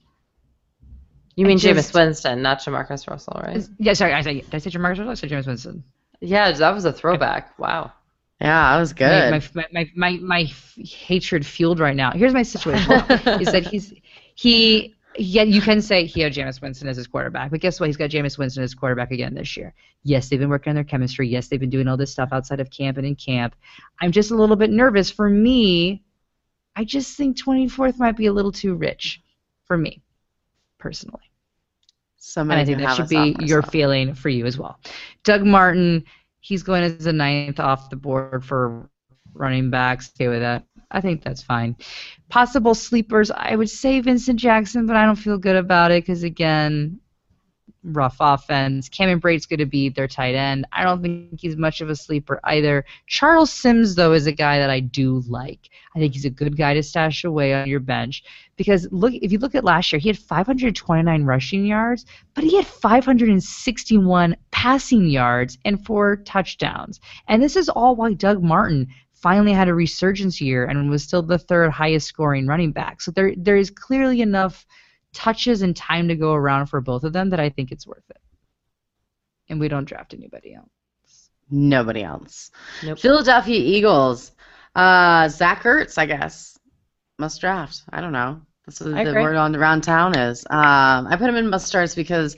You 1.37 1.45
mean 1.45 1.57
Jameis 1.57 1.93
Winston, 1.93 2.41
not 2.41 2.59
Jamarcus 2.59 3.09
Russell, 3.09 3.39
right? 3.41 3.65
yeah, 3.77 3.93
sorry, 3.93 4.11
I 4.13 4.19
said, 4.21 4.33
did 4.41 4.53
I 4.53 4.57
say 4.57 4.71
Jamarcus 4.71 4.97
Russell? 4.99 5.09
I 5.11 5.13
said 5.13 5.29
Jameis 5.29 5.47
Winston. 5.47 5.83
Yeah, 6.19 6.51
that 6.51 6.71
was 6.73 6.83
a 6.83 6.91
throwback. 6.91 7.57
Wow. 7.57 7.93
Yeah, 8.41 8.73
that 8.73 8.79
was 8.79 8.91
My, 8.91 8.97
good. 8.97 9.55
my, 9.55 9.65
my, 9.71 9.91
my, 9.95 10.19
my 10.21 10.41
f- 10.41 10.77
hatred 10.77 11.45
fueled 11.45 11.79
right 11.79 11.95
now. 11.95 12.11
Here's 12.11 12.33
my 12.33 12.43
situation 12.43 12.91
is 13.39 13.51
that 13.51 13.65
he's, 13.65 13.93
he, 14.35 14.93
yeah, 15.17 15.43
you 15.43 15.61
can 15.61 15.81
say 15.81 16.05
he 16.05 16.19
had 16.21 16.33
Jameis 16.33 16.61
Winston 16.61 16.89
as 16.89 16.97
his 16.97 17.07
quarterback, 17.07 17.51
but 17.51 17.61
guess 17.61 17.79
what? 17.79 17.87
He's 17.87 17.95
got 17.95 18.09
Jameis 18.09 18.37
Winston 18.37 18.63
as 18.63 18.75
quarterback 18.75 19.11
again 19.11 19.33
this 19.33 19.55
year. 19.55 19.73
Yes, 20.03 20.27
they've 20.27 20.39
been 20.39 20.49
working 20.49 20.71
on 20.71 20.75
their 20.75 20.83
chemistry. 20.83 21.27
Yes, 21.29 21.47
they've 21.47 21.59
been 21.59 21.69
doing 21.69 21.87
all 21.87 21.97
this 21.97 22.11
stuff 22.11 22.29
outside 22.33 22.59
of 22.59 22.69
camp 22.69 22.97
and 22.97 23.07
in 23.07 23.15
camp. 23.15 23.55
I'm 24.01 24.11
just 24.11 24.31
a 24.31 24.35
little 24.35 24.57
bit 24.57 24.69
nervous. 24.69 25.09
For 25.09 25.29
me, 25.29 26.03
I 26.75 26.83
just 26.83 27.15
think 27.15 27.37
24th 27.37 27.97
might 27.99 28.17
be 28.17 28.25
a 28.25 28.33
little 28.33 28.51
too 28.51 28.75
rich 28.75 29.21
for 29.63 29.77
me, 29.77 30.03
personally. 30.77 31.31
Somebody 32.17 32.61
And 32.61 32.69
I 32.69 32.73
think 32.73 32.87
that 32.87 32.95
should 32.95 33.09
be 33.39 33.45
your 33.45 33.61
feeling 33.61 34.13
for 34.13 34.29
you 34.29 34.45
as 34.45 34.57
well. 34.57 34.79
Doug 35.23 35.43
Martin, 35.45 36.03
he's 36.45 36.61
going 36.61 36.83
as 36.83 36.99
the 36.99 37.11
ninth 37.11 37.59
off 37.59 37.89
the 37.89 37.95
board 37.95 38.45
for 38.45 38.87
running 39.33 39.71
backs. 39.71 40.11
Okay 40.15 40.27
with 40.27 40.41
that. 40.41 40.63
I 40.91 41.01
think 41.01 41.23
that's 41.23 41.41
fine. 41.41 41.75
Possible 42.29 42.75
sleepers, 42.75 43.31
I 43.31 43.55
would 43.55 43.69
say 43.69 43.99
Vincent 43.99 44.39
Jackson, 44.39 44.85
but 44.85 44.95
I 44.95 45.05
don't 45.05 45.15
feel 45.15 45.39
good 45.39 45.55
about 45.55 45.89
it 45.89 46.03
because, 46.03 46.21
again, 46.21 46.99
rough 47.85 48.17
offense. 48.19 48.89
Cameron 48.89 49.19
Brate's 49.19 49.45
going 49.45 49.59
to 49.59 49.65
be 49.65 49.89
their 49.89 50.07
tight 50.07 50.35
end. 50.35 50.65
I 50.71 50.83
don't 50.83 51.01
think 51.01 51.39
he's 51.39 51.55
much 51.55 51.81
of 51.81 51.89
a 51.89 51.95
sleeper 51.95 52.39
either. 52.43 52.85
Charles 53.07 53.51
Sims, 53.51 53.95
though, 53.95 54.13
is 54.13 54.27
a 54.27 54.31
guy 54.31 54.59
that 54.59 54.69
I 54.69 54.79
do 54.79 55.21
like. 55.27 55.69
I 55.95 55.99
think 55.99 56.13
he's 56.13 56.25
a 56.25 56.29
good 56.29 56.57
guy 56.57 56.73
to 56.73 56.83
stash 56.83 57.23
away 57.23 57.53
on 57.53 57.67
your 57.67 57.79
bench 57.79 58.23
because 58.57 58.87
look, 58.91 59.13
if 59.13 59.31
you 59.31 59.39
look 59.39 59.55
at 59.55 59.63
last 59.63 59.91
year, 59.91 59.99
he 59.99 60.09
had 60.09 60.17
529 60.17 61.23
rushing 61.23 61.65
yards, 61.65 62.05
but 62.33 62.43
he 62.43 62.55
had 62.55 62.65
561 62.65 64.35
passing 64.51 65.07
yards 65.07 65.57
and 65.63 65.85
four 65.85 66.17
touchdowns. 66.17 66.99
And 67.27 67.41
this 67.41 67.55
is 67.55 67.69
all 67.69 67.95
while 67.95 68.13
Doug 68.13 68.43
Martin 68.43 68.87
finally 69.13 69.53
had 69.53 69.67
a 69.67 69.73
resurgence 69.73 70.39
year 70.41 70.65
and 70.65 70.89
was 70.89 71.03
still 71.03 71.23
the 71.23 71.37
third 71.37 71.71
highest 71.71 72.07
scoring 72.07 72.45
running 72.45 72.71
back. 72.71 73.01
So 73.01 73.11
there 73.11 73.33
there 73.37 73.57
is 73.57 73.69
clearly 73.69 74.21
enough 74.21 74.65
touches 75.15 75.61
and 75.61 75.75
time 75.75 76.09
to 76.09 76.15
go 76.15 76.33
around 76.33 76.67
for 76.67 76.81
both 76.81 77.03
of 77.03 77.13
them 77.13 77.31
that 77.31 77.39
I 77.39 77.49
think 77.49 77.71
it's 77.71 77.87
worth 77.87 78.03
it. 78.09 78.21
And 79.49 79.59
we 79.59 79.67
don't 79.67 79.85
draft 79.85 80.13
anybody 80.13 80.53
else. 80.53 80.69
Nobody 81.49 82.03
else. 82.03 82.51
Nope. 82.83 82.99
Philadelphia 82.99 83.59
Eagles. 83.59 84.31
Uh, 84.75 85.29
Zach 85.29 85.63
Ertz, 85.63 85.97
I 85.97 86.05
guess. 86.05 86.59
Must 87.17 87.39
draft. 87.39 87.83
I 87.89 88.01
don't 88.01 88.11
know. 88.11 88.41
That's 88.65 88.81
what 88.81 88.93
I 88.93 89.03
the 89.03 89.11
agree. 89.11 89.21
word 89.23 89.35
on 89.35 89.55
around 89.55 89.81
town 89.81 90.17
is. 90.17 90.45
Um, 90.49 91.07
I 91.07 91.15
put 91.17 91.29
him 91.29 91.35
in 91.35 91.49
must 91.49 91.67
starts 91.67 91.95
because 91.95 92.35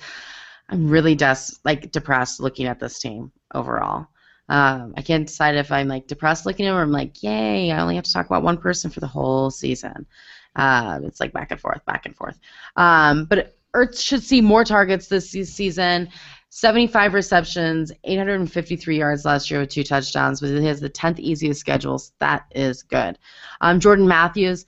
I'm 0.69 0.89
really 0.89 1.15
des- 1.15 1.55
like 1.63 1.91
depressed 1.91 2.39
looking 2.39 2.67
at 2.67 2.79
this 2.79 2.99
team 2.99 3.31
overall. 3.53 4.07
Um, 4.49 4.93
I 4.95 5.01
can't 5.01 5.25
decide 5.25 5.55
if 5.55 5.71
I'm 5.71 5.87
like 5.87 6.07
depressed 6.07 6.45
looking 6.45 6.65
at 6.65 6.71
him 6.71 6.75
or 6.75 6.81
I'm 6.81 6.91
like, 6.91 7.23
yay, 7.23 7.71
I 7.71 7.81
only 7.81 7.95
have 7.95 8.03
to 8.03 8.13
talk 8.13 8.25
about 8.27 8.43
one 8.43 8.57
person 8.57 8.91
for 8.91 8.99
the 8.99 9.07
whole 9.07 9.49
season. 9.49 10.05
Um, 10.57 11.05
it's 11.05 11.19
like 11.19 11.31
back 11.31 11.51
and 11.51 11.61
forth, 11.61 11.85
back 11.85 12.05
and 12.05 12.15
forth. 12.15 12.37
Um, 12.75 13.25
but 13.25 13.57
Ertz 13.73 14.03
should 14.03 14.23
see 14.23 14.41
more 14.41 14.65
targets 14.65 15.07
this 15.07 15.29
season. 15.29 16.09
75 16.49 17.13
receptions, 17.13 17.91
853 18.03 18.97
yards 18.97 19.25
last 19.25 19.51
year 19.51 19.59
with 19.59 19.69
two 19.69 19.83
touchdowns, 19.83 20.41
but 20.41 20.49
he 20.49 20.65
has 20.65 20.79
the 20.79 20.89
10th 20.89 21.19
easiest 21.19 21.59
schedules. 21.59 22.13
That 22.19 22.45
is 22.55 22.83
good. 22.83 23.19
Um, 23.61 23.79
Jordan 23.79 24.07
Matthews, 24.07 24.65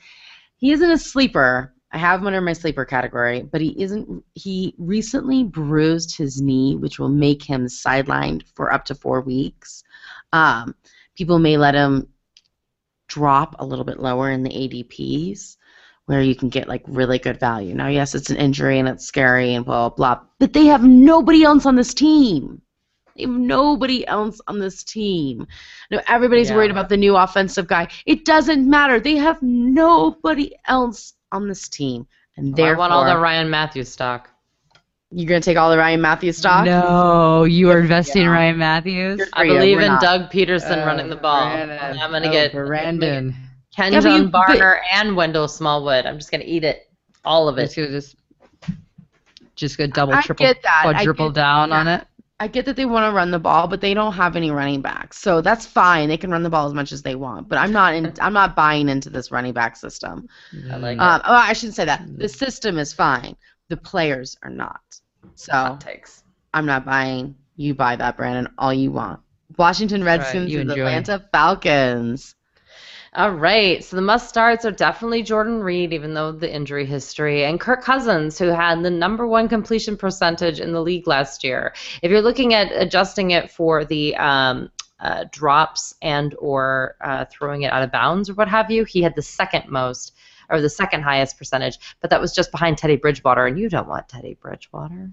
he 0.58 0.72
isn't 0.72 0.92
a 0.92 0.98
sleeper. 0.98 1.74
I 1.92 1.98
have 1.98 2.20
him 2.20 2.28
under 2.28 2.42
my 2.42 2.54
sleeper 2.54 2.86
category, 2.86 3.42
but 3.42 3.62
he 3.62 3.82
isn't. 3.82 4.24
He 4.36 4.76
recently 4.78 5.44
bruised 5.44 6.16
his 6.16 6.40
knee, 6.40 6.76
which 6.76 7.00
will 7.00 7.10
make 7.10 7.42
him 7.42 7.66
sidelined 7.66 8.44
for 8.54 8.72
up 8.72 8.86
to 8.86 8.96
four 8.96 9.22
weeks. 9.22 9.84
Um, 10.32 10.76
people 11.16 11.40
may 11.40 11.58
let 11.58 11.74
him 11.74 12.08
drop 13.08 13.56
a 13.58 13.66
little 13.66 13.86
bit 13.86 14.00
lower 14.00 14.30
in 14.30 14.44
the 14.44 14.52
ADPs 14.52 15.58
where 16.10 16.22
you 16.24 16.36
can 16.36 16.50
get 16.50 16.68
like 16.68 16.82
really 16.88 17.20
good 17.20 17.40
value. 17.40 17.76
Now, 17.76 17.86
yes, 17.88 18.16
it's 18.16 18.32
an 18.32 18.38
injury 18.38 18.80
and 18.80 18.88
it's 18.90 19.06
scary 19.06 19.54
and 19.54 19.64
blah 19.64 19.90
blah 19.90 20.16
blah, 20.16 20.26
but 20.40 20.54
they 20.54 20.66
have 20.66 20.84
nobody 20.84 21.44
else 21.44 21.68
on 21.68 21.76
this 21.76 21.94
team. 21.94 22.64
They 23.16 23.24
have 23.24 23.32
nobody 23.32 24.08
else 24.08 24.42
on 24.48 24.58
this 24.60 24.84
team. 24.84 25.46
No, 25.92 26.02
everybody's 26.08 26.50
Yeah. 26.50 26.56
worried 26.56 26.72
about 26.72 26.90
the 26.90 26.98
new 26.98 27.16
offensive 27.16 27.68
guy. 27.68 27.90
It 28.08 28.26
doesn't 28.26 28.68
matter. 28.68 29.00
They 29.00 29.18
have 29.18 29.38
nobody 29.44 30.56
else 30.68 31.14
on 31.32 31.48
this 31.48 31.70
team, 31.70 32.08
and 32.38 32.56
I 32.56 32.58
therefore 32.58 32.78
want 32.80 32.92
all 32.94 33.06
the 33.06 33.18
Ryan 33.20 33.52
Mathews 33.52 33.90
stock. 33.90 34.30
you're 35.12 35.28
gonna 35.28 35.42
take 35.42 35.58
all 35.58 35.70
the 35.72 35.78
Ryan 35.78 36.02
Mathews 36.02 36.38
stock. 36.38 36.66
No, 36.66 37.44
you 37.44 37.70
are 37.70 37.80
investing 37.80 38.24
in 38.24 38.30
Ryan 38.30 38.58
Mathews. 38.58 39.22
I 39.34 39.46
believe 39.46 39.80
in 39.80 39.88
not. 39.88 40.02
Doug 40.02 40.32
Pederson 40.32 40.82
Uh, 40.84 40.86
running 40.88 41.10
the 41.10 41.16
ball. 41.18 41.52
Brandon. 41.52 42.00
I'm 42.00 42.12
gonna 42.12 42.28
Oh, 42.28 42.32
get 42.32 42.52
Brandon. 42.54 43.36
Ken 43.80 43.94
Yeah, 43.94 44.00
but 44.00 44.10
John 44.10 44.22
you- 44.24 44.30
but- 44.30 44.48
Barner 44.48 44.80
and 44.92 45.16
Wendell 45.16 45.48
Smallwood. 45.48 46.06
I'm 46.06 46.18
just 46.18 46.32
gonna 46.32 46.44
eat 46.46 46.64
it, 46.64 46.92
all 47.24 47.48
of 47.48 47.58
it. 47.58 47.74
gonna 47.76 47.90
just 47.90 48.16
just 49.56 49.78
go 49.78 49.88
double, 49.88 50.14
I 50.14 50.22
triple, 50.22 50.46
get 50.46 50.62
that. 50.64 50.84
I 50.86 50.92
quadruple 50.94 51.30
get- 51.30 51.36
down 51.36 51.70
yeah. 51.70 51.80
on 51.80 51.88
it. 51.88 52.06
I 52.42 52.48
get 52.48 52.66
that 52.66 52.78
they 52.78 52.86
want 52.86 53.10
to 53.10 53.14
run 53.14 53.32
the 53.32 53.40
ball, 53.40 53.68
but 53.68 53.82
they 53.82 53.94
don't 53.94 54.14
have 54.14 54.38
any 54.38 54.50
running 54.50 54.82
backs, 54.82 55.20
so 55.20 55.42
that's 55.42 55.66
fine. 55.66 56.08
They 56.08 56.16
can 56.16 56.32
run 56.32 56.42
the 56.42 56.50
ball 56.50 56.68
as 56.68 56.74
much 56.74 56.94
as 56.94 57.02
they 57.02 57.16
want, 57.16 57.50
but 57.50 57.58
I'm 57.58 57.74
not. 57.74 57.94
In, 57.94 58.14
I'm 58.22 58.32
not 58.34 58.56
buying 58.56 58.88
into 58.88 59.10
this 59.10 59.32
running 59.32 59.54
back 59.54 59.76
system. 59.76 60.28
I 60.72 60.78
like 60.78 60.98
it. 60.98 61.02
Um, 61.02 61.22
oh, 61.26 61.34
I 61.34 61.52
shouldn't 61.54 61.76
say 61.76 61.86
that. 61.86 62.02
The 62.18 62.30
system 62.30 62.78
is 62.78 62.94
fine. 62.94 63.36
The 63.68 63.76
players 63.78 64.38
are 64.44 64.50
not. 64.50 64.82
So 65.36 65.52
Hot 65.52 65.82
takes. 65.82 66.24
I'm 66.54 66.66
not 66.66 66.86
buying. 66.86 67.36
You 67.58 67.76
buy 67.76 67.98
that, 67.98 68.16
Brandon, 68.16 68.54
all 68.58 68.74
you 68.74 68.92
want. 68.92 69.20
Washington 69.58 70.04
Redskins 70.04 70.50
you 70.50 70.62
and. 70.62 70.72
Atlanta 70.72 71.26
Falcons. 71.34 72.36
All 73.16 73.32
right, 73.32 73.84
so 73.84 73.96
the 73.96 74.04
must 74.04 74.30
starts 74.30 74.66
are 74.66 74.72
definitely 74.72 75.24
Jordan 75.24 75.64
Reed, 75.64 75.94
even 75.94 76.14
though 76.14 76.32
the 76.32 76.54
injury 76.54 76.86
history, 76.86 77.44
and 77.44 77.60
Kirk 77.60 77.84
Cousins, 77.84 78.38
who 78.38 78.50
had 78.50 78.84
the 78.84 78.92
number 78.92 79.26
one 79.26 79.50
completion 79.50 79.98
percentage 79.98 80.60
in 80.60 80.74
the 80.74 80.82
league 80.82 81.08
last 81.08 81.44
year. 81.44 81.74
If 82.04 82.12
you're 82.12 82.22
looking 82.22 82.54
at 82.54 82.72
adjusting 82.72 83.32
it 83.32 83.50
for 83.50 83.84
the 83.84 84.16
um, 84.18 84.70
uh, 85.00 85.26
drops 85.32 85.96
and 86.04 86.36
or 86.38 86.98
uh, 87.02 87.26
throwing 87.32 87.64
it 87.64 87.74
out 87.74 87.82
of 87.82 87.92
bounds 87.92 88.30
or 88.30 88.36
what 88.36 88.48
have 88.48 88.70
you, 88.70 88.84
he 88.84 89.02
had 89.02 89.16
the 89.16 89.24
second 89.24 89.70
most 89.70 90.14
or 90.48 90.62
the 90.62 90.70
second 90.70 91.02
highest 91.02 91.36
percentage, 91.36 91.80
but 92.02 92.12
that 92.12 92.22
was 92.22 92.32
just 92.32 92.52
behind 92.52 92.78
Teddy 92.78 92.96
Bridgewater, 92.96 93.48
and 93.48 93.58
you 93.58 93.70
don't 93.70 93.88
want 93.88 94.08
Teddy 94.08 94.38
Bridgewater. 94.40 95.10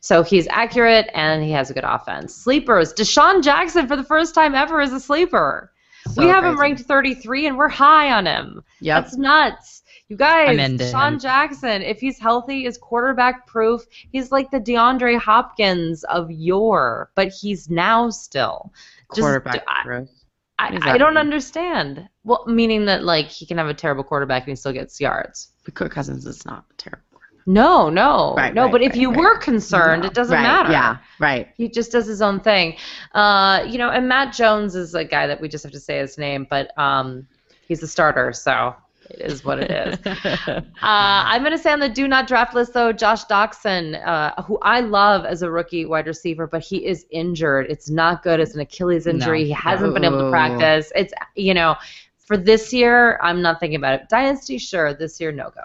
So 0.00 0.22
he's 0.22 0.46
accurate 0.48 1.08
and 1.14 1.42
he 1.42 1.52
has 1.52 1.70
a 1.70 1.74
good 1.74 1.84
offense. 1.84 2.34
Sleepers, 2.34 2.92
DeSean 2.92 3.42
Jackson 3.42 3.86
for 3.86 3.96
the 3.96 4.04
first 4.04 4.34
time 4.34 4.54
ever 4.54 4.82
is 4.82 4.92
a 4.92 5.00
sleeper 5.00 5.72
So 6.14 6.22
we 6.22 6.28
have 6.28 6.44
him 6.44 6.58
ranked 6.58 6.82
33 6.82 7.46
and 7.46 7.56
we're 7.58 7.68
high 7.68 8.12
on 8.12 8.26
him. 8.26 8.62
Yep. 8.80 9.04
That's 9.04 9.16
nuts. 9.16 9.82
You 10.08 10.16
guys, 10.16 10.90
Sean 10.90 11.14
him. 11.14 11.18
Jackson, 11.20 11.82
if 11.82 12.00
he's 12.00 12.18
healthy, 12.18 12.66
is 12.66 12.76
quarterback 12.76 13.46
proof. 13.46 13.86
He's 14.10 14.32
like 14.32 14.50
the 14.50 14.58
DeAndre 14.58 15.18
Hopkins 15.18 16.02
of 16.04 16.30
yore, 16.30 17.10
but 17.14 17.28
he's 17.28 17.70
now 17.70 18.10
still. 18.10 18.72
Just- 19.14 19.20
Quarterback. 19.20 19.64
I- 19.68 19.82
growth. 19.84 20.10
I, 20.58 20.78
I 20.82 20.98
don't 20.98 21.16
understand. 21.16 22.06
Well, 22.22 22.44
meaning 22.46 22.84
that 22.84 23.02
like 23.02 23.28
he 23.28 23.46
can 23.46 23.56
have 23.56 23.68
a 23.68 23.72
terrible 23.74 24.04
quarterback 24.04 24.42
and 24.42 24.50
he 24.50 24.56
still 24.56 24.74
gets 24.74 25.00
yards. 25.00 25.52
But 25.64 25.72
Kirk 25.72 25.90
Cousins 25.90 26.26
is 26.26 26.44
not 26.44 26.66
terrible. 26.76 27.02
No, 27.46 27.88
no, 27.88 28.34
Right, 28.36 28.54
no. 28.54 28.64
right, 28.64 28.72
but 28.72 28.82
if 28.82 28.92
right, 28.92 29.00
you 29.00 29.10
were 29.10 29.38
concerned, 29.38 30.04
it 30.04 30.14
doesn't 30.14 30.34
right, 30.34 30.42
matter. 30.42 30.72
Yeah, 30.72 30.98
right. 31.18 31.48
He 31.56 31.68
just 31.68 31.92
does 31.92 32.06
his 32.06 32.22
own 32.22 32.40
thing. 32.40 32.76
Uh, 33.14 33.64
you 33.68 33.78
know, 33.78 33.90
and 33.90 34.08
Matt 34.08 34.32
Jones 34.34 34.74
is 34.74 34.94
a 34.94 35.04
guy 35.04 35.26
that 35.26 35.40
we 35.40 35.48
just 35.48 35.64
have 35.64 35.72
to 35.72 35.80
say 35.80 35.98
his 35.98 36.18
name, 36.18 36.46
but 36.48 36.76
um, 36.78 37.26
he's 37.66 37.82
a 37.82 37.88
starter, 37.88 38.32
so 38.32 38.74
it 39.10 39.20
is 39.20 39.44
what 39.44 39.58
it 39.58 39.70
is. 39.70 39.98
Uh, 40.82 41.22
I'm 41.26 41.42
going 41.42 41.52
to 41.52 41.58
say 41.58 41.72
on 41.72 41.78
the 41.78 41.90
do 41.90 42.08
not 42.08 42.26
draft 42.26 42.54
list, 42.54 42.72
though, 42.72 42.90
Josh 42.90 43.24
Doctson, 43.26 44.04
uh, 44.06 44.42
who 44.42 44.58
I 44.62 44.80
love 44.80 45.26
as 45.26 45.42
a 45.42 45.50
rookie 45.50 45.84
wide 45.84 46.06
receiver, 46.06 46.46
but 46.46 46.62
he 46.62 46.86
is 46.86 47.04
injured. 47.10 47.66
It's 47.68 47.90
not 47.90 48.22
good. 48.22 48.40
It's 48.40 48.54
an 48.54 48.60
Achilles 48.60 49.06
injury. 49.06 49.40
No. 49.40 49.44
He 49.44 49.52
hasn't 49.52 49.92
been 49.92 50.04
able 50.04 50.18
to 50.20 50.30
practice. 50.30 50.90
It's, 50.96 51.12
you 51.36 51.52
know, 51.52 51.76
for 52.18 52.38
this 52.38 52.72
year, 52.72 53.18
I'm 53.22 53.42
not 53.42 53.60
thinking 53.60 53.76
about 53.76 54.00
it. 54.00 54.08
Dynasty, 54.08 54.56
sure. 54.56 54.94
This 54.94 55.20
year, 55.20 55.32
no 55.32 55.50
go. 55.50 55.62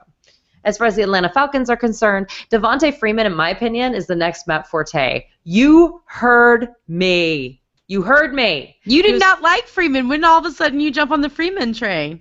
As 0.66 0.78
far 0.78 0.88
as 0.88 0.96
the 0.96 1.04
Atlanta 1.04 1.30
Falcons 1.30 1.70
are 1.70 1.78
concerned, 1.78 2.28
Devonta 2.52 2.98
Freeman, 2.98 3.26
in 3.26 3.36
my 3.36 3.50
opinion, 3.50 3.94
is 3.94 4.08
the 4.08 4.16
next 4.16 4.48
Matt 4.48 4.68
Forte. 4.68 5.26
You 5.44 6.02
heard 6.06 6.70
me. 6.88 7.62
You 7.88 8.02
heard 8.02 8.34
me. 8.34 8.76
You 8.84 9.04
did 9.04 9.14
was- 9.14 9.20
not 9.20 9.42
like 9.42 9.68
Freeman. 9.68 10.10
When 10.10 10.24
all 10.24 10.40
of 10.40 10.46
a 10.46 10.52
sudden 10.52 10.80
you 10.80 10.92
jump 10.92 11.12
on 11.12 11.22
the 11.22 11.30
Freeman 11.30 11.74
train? 11.74 12.20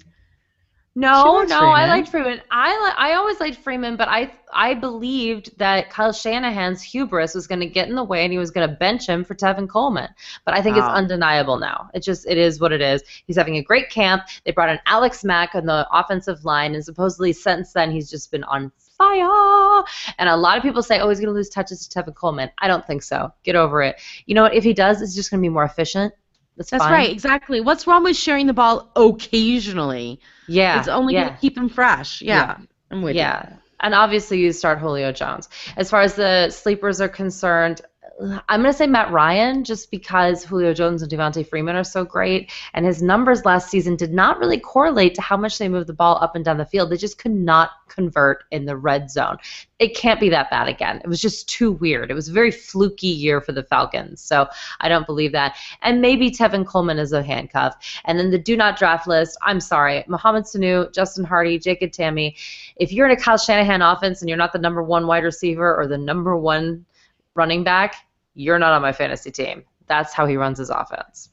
No, 0.96 1.42
no, 1.42 1.58
I 1.58 1.82
Freeman. 1.82 1.88
liked 1.88 2.08
Freeman. 2.08 2.40
I 2.52 2.68
li- 2.68 2.94
I 2.96 3.14
always 3.14 3.40
liked 3.40 3.56
Freeman, 3.58 3.96
but 3.96 4.06
I 4.08 4.32
I 4.52 4.74
believed 4.74 5.58
that 5.58 5.90
Kyle 5.90 6.12
Shanahan's 6.12 6.82
hubris 6.82 7.34
was 7.34 7.48
going 7.48 7.60
to 7.60 7.66
get 7.66 7.88
in 7.88 7.96
the 7.96 8.04
way 8.04 8.22
and 8.22 8.32
he 8.32 8.38
was 8.38 8.52
going 8.52 8.68
to 8.68 8.76
bench 8.76 9.08
him 9.08 9.24
for 9.24 9.34
Tevin 9.34 9.68
Coleman. 9.68 10.08
But 10.44 10.54
I 10.54 10.62
think 10.62 10.76
it's 10.76 10.86
ah. 10.86 10.94
undeniable 10.94 11.58
now. 11.58 11.90
It 11.94 12.04
just 12.04 12.26
it 12.28 12.38
is 12.38 12.60
what 12.60 12.72
it 12.72 12.80
is. 12.80 13.02
He's 13.26 13.36
having 13.36 13.56
a 13.56 13.62
great 13.62 13.90
camp. 13.90 14.22
They 14.44 14.52
brought 14.52 14.68
in 14.68 14.78
Alex 14.86 15.24
Mack 15.24 15.56
on 15.56 15.66
the 15.66 15.84
offensive 15.90 16.44
line, 16.44 16.76
and 16.76 16.84
supposedly 16.84 17.32
since 17.32 17.72
then 17.72 17.90
he's 17.90 18.08
just 18.08 18.30
been 18.30 18.44
on 18.44 18.70
fire. 18.96 19.84
And 20.18 20.28
a 20.28 20.36
lot 20.36 20.56
of 20.56 20.62
people 20.62 20.82
say, 20.82 21.00
oh, 21.00 21.08
he's 21.08 21.18
going 21.18 21.28
to 21.28 21.34
lose 21.34 21.48
touches 21.48 21.88
to 21.88 22.02
Tevin 22.02 22.14
Coleman. 22.14 22.50
I 22.58 22.68
don't 22.68 22.86
think 22.86 23.02
so. 23.02 23.32
Get 23.42 23.56
over 23.56 23.82
it. 23.82 24.00
You 24.26 24.36
know 24.36 24.42
what? 24.42 24.54
If 24.54 24.62
he 24.62 24.72
does, 24.72 25.02
it's 25.02 25.16
just 25.16 25.30
going 25.30 25.40
to 25.40 25.44
be 25.44 25.52
more 25.52 25.64
efficient. 25.64 26.14
That's, 26.56 26.70
That's 26.70 26.84
fine. 26.84 26.92
right, 26.92 27.10
exactly. 27.10 27.60
What's 27.60 27.86
wrong 27.86 28.04
with 28.04 28.16
sharing 28.16 28.46
the 28.46 28.52
ball 28.52 28.90
occasionally? 28.94 30.20
Yeah. 30.46 30.78
it's 30.78 30.88
only 30.88 31.14
yeah. 31.14 31.24
going 31.24 31.34
to 31.34 31.40
keep 31.40 31.56
him 31.56 31.68
fresh. 31.68 32.22
Yeah, 32.22 32.58
I'm 32.90 33.02
with 33.02 33.14
you. 33.14 33.22
yeah. 33.22 33.56
And 33.80 33.94
obviously, 33.94 34.38
you 34.38 34.52
start 34.52 34.78
Julio 34.78 35.12
Jones. 35.12 35.48
As 35.76 35.90
far 35.90 36.00
as 36.00 36.14
the 36.14 36.50
sleepers 36.50 37.00
are 37.00 37.08
concerned, 37.08 37.82
I'm 38.20 38.60
going 38.60 38.72
to 38.72 38.72
say 38.72 38.86
Matt 38.86 39.10
Ryan 39.10 39.64
just 39.64 39.90
because 39.90 40.44
Julio 40.44 40.72
Jones 40.72 41.02
and 41.02 41.10
Devonta 41.10 41.46
Freeman 41.46 41.74
are 41.74 41.82
so 41.84 42.04
great. 42.04 42.52
And 42.72 42.86
his 42.86 43.02
numbers 43.02 43.44
last 43.44 43.70
season 43.70 43.96
did 43.96 44.12
not 44.12 44.38
really 44.38 44.58
correlate 44.58 45.16
to 45.16 45.20
how 45.20 45.36
much 45.36 45.58
they 45.58 45.68
moved 45.68 45.88
the 45.88 45.94
ball 45.94 46.18
up 46.22 46.36
and 46.36 46.44
down 46.44 46.58
the 46.58 46.64
field. 46.64 46.90
They 46.90 46.96
just 46.96 47.18
could 47.18 47.32
not 47.32 47.70
convert 47.88 48.44
in 48.52 48.66
the 48.66 48.76
red 48.76 49.10
zone. 49.10 49.38
It 49.80 49.96
can't 49.96 50.20
be 50.20 50.28
that 50.28 50.48
bad 50.48 50.68
again. 50.68 51.00
It 51.02 51.08
was 51.08 51.20
just 51.20 51.48
too 51.48 51.72
weird. 51.72 52.10
It 52.10 52.14
was 52.14 52.28
a 52.28 52.32
very 52.32 52.52
fluky 52.52 53.08
year 53.08 53.40
for 53.40 53.50
the 53.50 53.64
Falcons. 53.64 54.20
So 54.20 54.48
I 54.80 54.88
don't 54.88 55.06
believe 55.06 55.32
that. 55.32 55.56
And 55.82 56.00
maybe 56.00 56.30
Tevin 56.30 56.64
Coleman 56.64 56.98
is 57.00 57.12
a 57.12 57.22
handcuff. 57.22 57.74
And 58.04 58.16
then 58.16 58.30
the 58.30 58.38
do 58.38 58.56
not 58.56 58.78
draft 58.78 59.08
list, 59.08 59.36
I'm 59.42 59.60
sorry, 59.60 60.04
Mohamed 60.06 60.44
Sanu, 60.44 60.92
Justin 60.92 61.24
Hardy, 61.24 61.58
Jacob 61.58 61.90
Tamme. 61.90 62.34
If 62.76 62.92
you're 62.92 63.06
in 63.06 63.16
a 63.16 63.20
Kyle 63.20 63.38
Shanahan 63.38 63.82
offense 63.82 64.22
and 64.22 64.28
you're 64.28 64.38
not 64.38 64.52
the 64.52 64.58
number 64.60 64.84
one 64.84 65.08
wide 65.08 65.24
receiver 65.24 65.74
or 65.76 65.88
the 65.88 65.98
number 65.98 66.36
one 66.36 66.86
running 67.34 67.64
back, 67.64 67.96
you're 68.34 68.58
not 68.58 68.72
on 68.72 68.82
my 68.82 68.92
fantasy 68.92 69.30
team. 69.30 69.64
That's 69.86 70.12
how 70.12 70.26
he 70.26 70.36
runs 70.36 70.58
his 70.58 70.70
offense. 70.70 71.30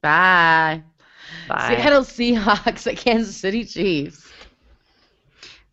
Bye. 0.00 0.82
Bye. 1.48 1.76
Seattle 1.76 2.02
Seahawks 2.02 2.86
at 2.90 2.96
Kansas 2.96 3.36
City 3.36 3.64
Chiefs. 3.64 4.30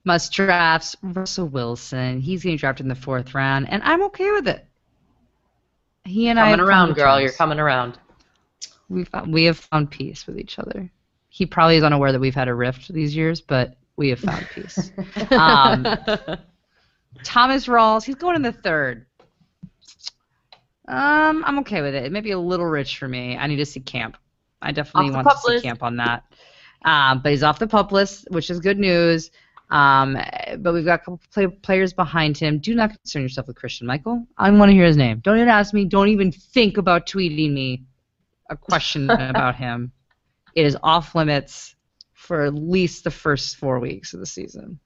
Must 0.04 0.32
drafts 0.32 0.96
Russell 1.04 1.48
Wilson. 1.48 2.20
He's 2.20 2.44
getting 2.44 2.58
drafted 2.58 2.86
in 2.86 2.90
the 2.90 2.96
fourth 2.96 3.36
round, 3.36 3.70
and 3.70 3.84
I'm 3.84 4.02
okay 4.04 4.32
with 4.32 4.48
it. 4.48 4.66
He 6.06 6.28
and 6.28 6.40
I 6.40 6.52
coming 6.52 6.66
around, 6.66 6.94
girl. 6.96 7.18
terms. 7.18 7.24
You're 7.24 7.34
coming 7.34 7.60
around. 7.60 8.00
We 8.90 9.04
found, 9.04 9.32
we 9.32 9.44
have 9.44 9.60
found 9.60 9.92
peace 9.92 10.26
with 10.26 10.40
each 10.40 10.58
other. 10.58 10.92
He 11.30 11.46
probably 11.46 11.78
is 11.78 11.84
unaware 11.84 12.12
that 12.12 12.20
we've 12.20 12.36
had 12.36 12.48
a 12.48 12.54
rift 12.54 12.92
these 12.92 13.16
years, 13.16 13.42
but 13.42 13.78
we 13.96 14.10
have 14.10 14.20
found 14.20 14.48
peace. 14.54 14.92
Um, 15.32 15.86
Thomas 17.24 17.68
Rawls, 17.68 18.04
he's 18.04 18.16
going 18.16 18.36
in 18.36 18.42
the 18.42 18.52
third. 18.52 19.06
Um, 20.88 21.44
I'm 21.46 21.60
okay 21.60 21.82
with 21.82 21.96
it. 21.96 22.06
It 22.06 22.12
may 22.12 22.22
be 22.22 22.32
a 22.32 22.40
little 22.40 22.66
rich 22.66 22.98
for 22.98 23.08
me. 23.08 23.38
I 23.38 23.48
need 23.48 23.58
to 23.58 23.66
see 23.66 23.80
camp. 23.80 24.18
I 24.62 24.72
definitely 24.72 25.12
want 25.12 25.30
to 25.30 25.38
see 25.38 25.54
list. 25.54 25.64
camp 25.64 25.84
on 25.84 25.98
that. 25.98 26.24
Um, 26.84 27.22
but 27.22 27.32
he's 27.32 27.44
off 27.44 27.60
the 27.60 27.68
pup 27.68 27.92
list, 27.92 28.28
which 28.30 28.50
is 28.50 28.60
good 28.60 28.80
news. 28.80 29.32
Um, 29.70 30.18
but 30.60 30.74
we've 30.74 30.84
got 30.86 30.96
a 30.96 30.98
couple 31.00 31.22
play- 31.32 31.48
players 31.48 31.94
behind 31.94 32.38
him. 32.38 32.60
Do 32.60 32.76
not 32.76 32.90
concern 32.90 33.22
yourself 33.22 33.48
with 33.48 33.56
Christine 33.56 33.88
Michael. 33.88 34.26
I 34.38 34.52
want 34.52 34.70
to 34.70 34.74
hear 34.74 34.86
his 34.86 34.98
name. 34.98 35.20
Don't 35.20 35.38
even 35.38 35.48
ask 35.50 35.74
me. 35.74 35.86
Don't 35.86 36.10
even 36.10 36.32
think 36.32 36.78
about 36.78 37.06
tweeting 37.06 37.54
me 37.54 37.86
a 38.50 38.58
question 38.58 39.10
about 39.10 39.56
him. 39.56 39.92
It 40.56 40.66
is 40.66 40.78
off 40.84 41.16
limits 41.16 41.76
for 42.14 42.44
at 42.44 42.54
least 42.54 43.04
the 43.04 43.12
first 43.12 43.56
four 43.56 43.80
weeks 43.80 44.14
of 44.14 44.20
the 44.20 44.26
season. 44.26 44.80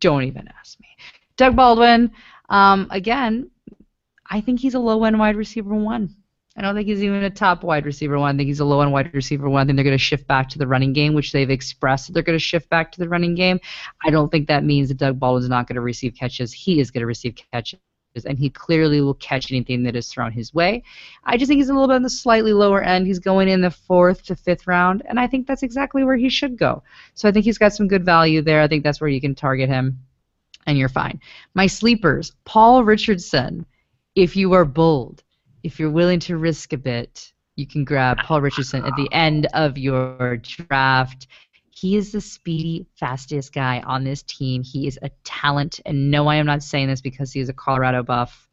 Don't 0.00 0.24
even 0.24 0.48
ask 0.58 0.78
me. 0.80 0.88
Doug 1.36 1.54
Baldwin, 1.54 2.10
um, 2.48 2.88
again, 2.90 3.50
I 4.30 4.40
think 4.40 4.60
he's 4.60 4.74
a 4.74 4.78
low 4.78 5.04
end 5.04 5.18
wide 5.18 5.36
receiver 5.36 5.74
one. 5.74 6.14
I 6.56 6.62
don't 6.62 6.74
think 6.74 6.88
he's 6.88 7.02
even 7.02 7.22
a 7.22 7.30
top 7.30 7.62
wide 7.62 7.84
receiver 7.84 8.18
one. 8.18 8.34
I 8.34 8.38
think 8.38 8.46
he's 8.46 8.60
a 8.60 8.64
low 8.64 8.80
end 8.80 8.90
wide 8.90 9.12
receiver 9.12 9.48
one. 9.48 9.62
I 9.62 9.64
think 9.66 9.76
they're 9.76 9.84
going 9.84 9.98
to 9.98 10.02
shift 10.02 10.26
back 10.26 10.48
to 10.50 10.58
the 10.58 10.66
running 10.66 10.94
game, 10.94 11.12
which 11.12 11.32
they've 11.32 11.50
expressed 11.50 12.06
that 12.06 12.12
they're 12.14 12.22
going 12.22 12.38
to 12.38 12.42
shift 12.42 12.70
back 12.70 12.90
to 12.92 12.98
the 12.98 13.08
running 13.08 13.34
game. 13.34 13.60
I 14.04 14.10
don't 14.10 14.30
think 14.30 14.48
that 14.48 14.64
means 14.64 14.88
that 14.88 14.96
Doug 14.96 15.20
Baldwin's 15.20 15.50
not 15.50 15.68
going 15.68 15.74
to 15.74 15.82
receive 15.82 16.14
catches. 16.14 16.54
He 16.54 16.80
is 16.80 16.90
going 16.90 17.02
to 17.02 17.06
receive 17.06 17.36
catches, 17.52 17.78
and 18.24 18.38
he 18.38 18.48
clearly 18.48 19.02
will 19.02 19.14
catch 19.14 19.52
anything 19.52 19.82
that 19.82 19.96
is 19.96 20.08
thrown 20.08 20.32
his 20.32 20.54
way. 20.54 20.82
I 21.24 21.36
just 21.36 21.48
think 21.48 21.58
he's 21.58 21.68
a 21.68 21.74
little 21.74 21.88
bit 21.88 21.96
on 21.96 22.02
the 22.02 22.08
slightly 22.08 22.54
lower 22.54 22.82
end. 22.82 23.06
He's 23.06 23.18
going 23.18 23.48
in 23.48 23.60
the 23.60 23.70
fourth 23.70 24.24
to 24.24 24.34
fifth 24.34 24.66
round, 24.66 25.02
and 25.04 25.20
I 25.20 25.26
think 25.26 25.46
that's 25.46 25.62
exactly 25.62 26.04
where 26.04 26.16
he 26.16 26.30
should 26.30 26.56
go. 26.56 26.82
So 27.12 27.28
I 27.28 27.32
think 27.32 27.44
he's 27.44 27.58
got 27.58 27.74
some 27.74 27.86
good 27.86 28.06
value 28.06 28.40
there. 28.40 28.62
I 28.62 28.68
think 28.68 28.82
that's 28.82 29.00
where 29.02 29.10
you 29.10 29.20
can 29.20 29.34
target 29.34 29.68
him, 29.68 29.98
and 30.66 30.78
you're 30.78 30.88
fine. 30.88 31.20
My 31.52 31.66
sleepers, 31.66 32.32
Paul 32.46 32.82
Richardson. 32.82 33.66
If 34.16 34.34
you 34.34 34.54
are 34.54 34.64
bold, 34.64 35.22
if 35.62 35.78
you're 35.78 35.90
willing 35.90 36.20
to 36.20 36.38
risk 36.38 36.72
a 36.72 36.78
bit, 36.78 37.34
you 37.54 37.66
can 37.66 37.84
grab 37.84 38.16
Paul 38.24 38.40
Richardson 38.40 38.82
at 38.82 38.96
the 38.96 39.08
end 39.12 39.46
of 39.52 39.76
your 39.76 40.38
draft. 40.38 41.26
He 41.68 41.96
is 41.96 42.12
the 42.12 42.22
speedy, 42.22 42.86
fastest 42.94 43.52
guy 43.52 43.80
on 43.80 44.04
this 44.04 44.22
team. 44.22 44.62
He 44.62 44.86
is 44.86 44.98
a 45.02 45.10
talent, 45.24 45.80
and 45.84 46.10
no, 46.10 46.28
I 46.28 46.36
am 46.36 46.46
not 46.46 46.62
saying 46.62 46.88
this 46.88 47.02
because 47.02 47.30
he 47.30 47.40
is 47.40 47.50
a 47.50 47.52
Colorado 47.52 48.02
buff. 48.02 48.48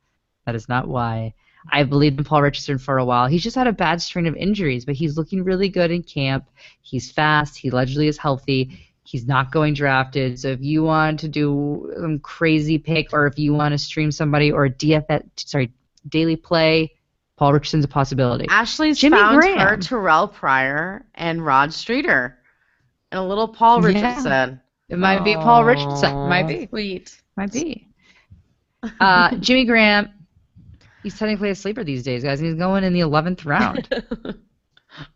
That 0.45 0.56
is 0.56 0.68
not 0.68 0.90
why. 0.90 1.34
I 1.72 1.84
believed 1.84 2.18
in 2.18 2.26
Paul 2.26 2.41
Richardson 2.41 2.77
for 2.77 2.98
a 2.98 3.06
while. 3.06 3.27
He's 3.27 3.44
just 3.44 3.56
had 3.56 3.68
a 3.68 3.72
bad 3.72 4.02
string 4.02 4.27
of 4.27 4.35
injuries, 4.35 4.84
but 4.84 4.95
he's 4.95 5.18
looking 5.18 5.45
really 5.45 5.69
good 5.69 5.91
in 5.91 6.03
camp. 6.03 6.49
He's 6.81 7.10
fast. 7.10 7.57
He 7.57 7.69
allegedly 7.69 8.10
is 8.10 8.18
healthy. 8.18 8.93
He's 9.03 9.27
not 9.27 9.51
going 9.51 9.73
drafted. 9.73 10.39
So 10.39 10.47
if 10.49 10.61
you 10.61 10.84
want 10.84 11.19
to 11.21 11.27
do 11.27 11.91
some 11.99 12.19
crazy 12.19 12.77
pick, 12.77 13.11
or 13.13 13.27
if 13.27 13.38
you 13.38 13.53
want 13.53 13.73
to 13.73 13.77
stream 13.77 14.11
somebody 14.11 14.51
or 14.51 14.69
DFS, 14.69 15.23
sorry, 15.35 15.71
daily 16.07 16.35
play, 16.38 16.93
Paul 17.35 17.51
Richardson's 17.53 17.84
a 17.85 17.89
possibility. 17.89 18.45
Ashley's 18.49 18.97
Jimmy 18.99 19.17
found 19.17 19.41
Graham. 19.41 19.57
her 19.59 19.77
Terrelle 19.77 20.31
Pryor 20.31 21.05
and 21.15 21.45
Rod 21.45 21.73
Streater. 21.73 22.38
And 23.11 23.19
a 23.19 23.23
little 23.23 23.47
Paul 23.47 23.81
Yeah. 23.81 23.88
Richardson. 23.88 24.61
It 24.89 24.97
might 24.97 25.23
be 25.23 25.35
Paul 25.35 25.65
Richardson. 25.65 26.13
Might 26.30 26.47
be. 26.47 26.67
Sweet. 26.67 27.21
Might 27.35 27.51
be. 27.51 27.88
Uh, 28.99 29.35
Jimmy 29.38 29.65
Graham, 29.65 30.09
he's 31.03 31.17
technically 31.17 31.49
a 31.49 31.55
sleeper 31.55 31.84
these 31.84 32.03
days, 32.03 32.23
guys. 32.23 32.39
and 32.39 32.47
He's 32.49 32.57
going 32.57 32.84
in 32.84 32.93
the 32.93 32.99
11th 33.01 33.45
round. 33.45 33.88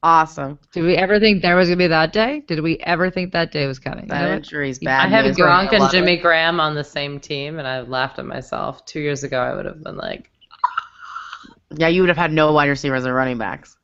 awesome. 0.04 0.60
Did 0.74 0.84
we 0.84 0.96
ever 0.96 1.20
think 1.20 1.42
there 1.42 1.56
was 1.56 1.70
going 1.70 1.78
to 1.78 1.84
be 1.84 1.88
that 1.88 2.14
day? 2.14 2.44
Did 2.48 2.62
we 2.62 2.78
ever 2.80 3.10
think 3.10 3.34
that 3.34 3.52
day 3.52 3.68
was 3.68 3.80
coming? 3.80 4.06
You 4.06 4.10
That 4.10 4.22
know 4.22 4.36
injury's 4.36 4.80
bad. 4.80 5.06
I 5.06 5.10
have. 5.10 5.26
Gronk 5.36 5.74
and 5.74 5.90
Jimmy 5.92 6.14
it. 6.14 6.22
Graham 6.22 6.60
on 6.60 6.76
the 6.76 6.84
same 6.84 7.20
team, 7.20 7.60
and 7.60 7.68
I 7.68 7.82
laughed 7.82 8.20
at 8.20 8.26
myself. 8.26 8.86
Two 8.86 9.00
years 9.00 9.24
ago, 9.24 9.40
I 9.40 9.56
would 9.56 9.66
have 9.66 9.84
been 9.84 9.98
like, 9.98 10.32
Yeah, 11.76 11.88
you 11.88 12.02
would 12.02 12.10
have 12.10 12.18
had 12.18 12.32
no 12.32 12.52
wide 12.54 12.70
receivers 12.70 13.06
or 13.06 13.14
running 13.14 13.38
backs. 13.38 13.78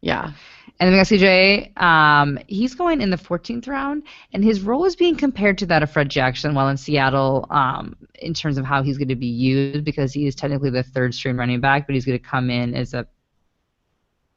Yeah. 0.00 0.32
And 0.80 0.86
then 0.86 0.92
we 0.92 0.98
got 0.98 1.06
CJ. 1.06 1.82
Um, 1.82 2.38
he's 2.46 2.74
going 2.76 3.00
in 3.00 3.10
the 3.10 3.16
14th 3.16 3.66
round, 3.66 4.04
and 4.32 4.44
his 4.44 4.60
role 4.60 4.84
is 4.84 4.94
being 4.94 5.16
compared 5.16 5.58
to 5.58 5.66
that 5.66 5.82
of 5.82 5.90
Fred 5.90 6.08
Jackson 6.08 6.54
while 6.54 6.68
in 6.68 6.76
Seattle 6.76 7.46
um, 7.50 7.96
in 8.20 8.32
terms 8.32 8.58
of 8.58 8.64
how 8.64 8.82
he's 8.84 8.96
going 8.96 9.08
to 9.08 9.16
be 9.16 9.26
used 9.26 9.84
because 9.84 10.12
he 10.12 10.26
is 10.26 10.36
technically 10.36 10.70
the 10.70 10.84
third 10.84 11.14
string 11.14 11.36
running 11.36 11.60
back, 11.60 11.86
but 11.86 11.94
he's 11.94 12.04
going 12.04 12.18
to 12.18 12.24
come 12.24 12.48
in 12.48 12.74
as 12.74 12.94
a 12.94 13.06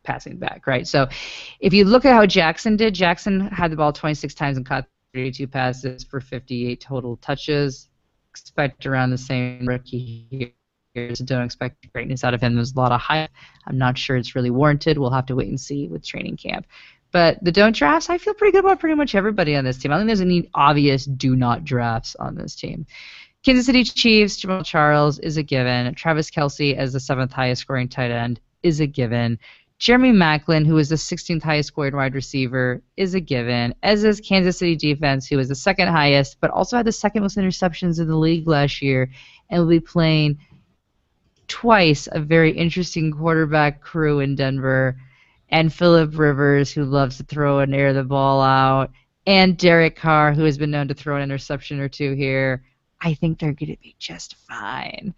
passing 0.03 0.37
back, 0.37 0.67
right? 0.67 0.87
So 0.87 1.07
if 1.59 1.73
you 1.73 1.85
look 1.85 2.05
at 2.05 2.13
how 2.13 2.25
Jackson 2.25 2.75
did, 2.77 2.93
Jackson 2.93 3.41
had 3.41 3.71
the 3.71 3.75
ball 3.75 3.93
26 3.93 4.33
times 4.33 4.57
and 4.57 4.65
caught 4.65 4.87
32 5.13 5.47
passes 5.47 6.03
for 6.03 6.19
58 6.19 6.79
total 6.79 7.17
touches. 7.17 7.89
Expect 8.31 8.85
around 8.85 9.09
the 9.09 9.17
same 9.17 9.65
rookie 9.65 10.25
here. 10.29 11.11
Don't 11.25 11.43
expect 11.43 11.91
greatness 11.93 12.23
out 12.23 12.33
of 12.33 12.41
him. 12.41 12.55
There's 12.55 12.73
a 12.73 12.79
lot 12.79 12.91
of 12.91 12.99
hype. 12.99 13.29
I'm 13.67 13.77
not 13.77 13.97
sure 13.97 14.17
it's 14.17 14.35
really 14.35 14.49
warranted. 14.49 14.97
We'll 14.97 15.09
have 15.11 15.25
to 15.27 15.35
wait 15.35 15.49
and 15.49 15.59
see 15.59 15.87
with 15.87 16.05
training 16.05 16.37
camp. 16.37 16.65
But 17.11 17.43
the 17.43 17.51
don't 17.51 17.75
drafts, 17.75 18.09
I 18.09 18.17
feel 18.17 18.33
pretty 18.33 18.53
good 18.53 18.63
about 18.63 18.79
pretty 18.79 18.95
much 18.95 19.15
everybody 19.15 19.55
on 19.55 19.65
this 19.65 19.77
team. 19.77 19.91
I 19.91 19.95
don't 19.95 20.01
think 20.01 20.09
there's 20.09 20.21
any 20.21 20.49
obvious 20.53 21.05
do 21.05 21.35
not 21.35 21.65
drafts 21.65 22.15
on 22.15 22.35
this 22.35 22.55
team. 22.55 22.85
Kansas 23.43 23.65
City 23.65 23.83
Chiefs, 23.83 24.39
Jamaal 24.41 24.63
Charles 24.63 25.19
is 25.19 25.37
a 25.37 25.43
given. 25.43 25.93
Travis 25.95 26.29
Kelce 26.29 26.75
as 26.75 26.93
the 26.93 26.99
seventh 26.99 27.33
highest 27.33 27.63
scoring 27.63 27.89
tight 27.89 28.11
end 28.11 28.39
is 28.63 28.79
a 28.79 28.87
given. 28.87 29.39
Jeremy 29.81 30.11
Maclin, 30.11 30.63
who 30.63 30.77
is 30.77 30.89
the 30.89 30.95
16th 30.95 31.41
highest 31.41 31.69
scoring 31.69 31.95
wide 31.95 32.13
receiver, 32.13 32.83
is 32.97 33.15
a 33.15 33.19
given, 33.19 33.73
as 33.81 34.03
is 34.03 34.21
Kansas 34.21 34.59
City 34.59 34.75
defense, 34.75 35.25
who 35.25 35.39
is 35.39 35.47
the 35.47 35.55
second 35.55 35.87
highest, 35.87 36.39
but 36.39 36.51
also 36.51 36.77
had 36.77 36.85
the 36.85 36.91
second 36.91 37.23
most 37.23 37.35
interceptions 37.35 37.99
in 37.99 38.07
the 38.07 38.15
league 38.15 38.47
last 38.47 38.83
year, 38.83 39.09
and 39.49 39.59
will 39.59 39.67
be 39.67 39.79
playing 39.79 40.37
twice 41.47 42.07
a 42.11 42.19
very 42.19 42.51
interesting 42.51 43.11
quarterback 43.11 43.81
crew 43.81 44.19
in 44.19 44.35
Denver, 44.35 44.97
and 45.49 45.73
Philip 45.73 46.15
Rivers, 46.15 46.71
who 46.71 46.85
loves 46.85 47.17
to 47.17 47.23
throw 47.23 47.57
and 47.57 47.73
air 47.73 47.91
the 47.91 48.03
ball 48.03 48.39
out, 48.39 48.91
and 49.25 49.57
Derek 49.57 49.95
Carr, 49.95 50.31
who 50.31 50.43
has 50.43 50.59
been 50.59 50.69
known 50.69 50.89
to 50.89 50.93
throw 50.93 51.15
an 51.15 51.23
interception 51.23 51.79
or 51.79 51.89
two 51.89 52.13
here. 52.13 52.63
I 53.01 53.15
think 53.15 53.39
they're 53.39 53.53
going 53.53 53.71
to 53.71 53.81
be 53.81 53.95
just 53.97 54.35
fine. 54.47 55.15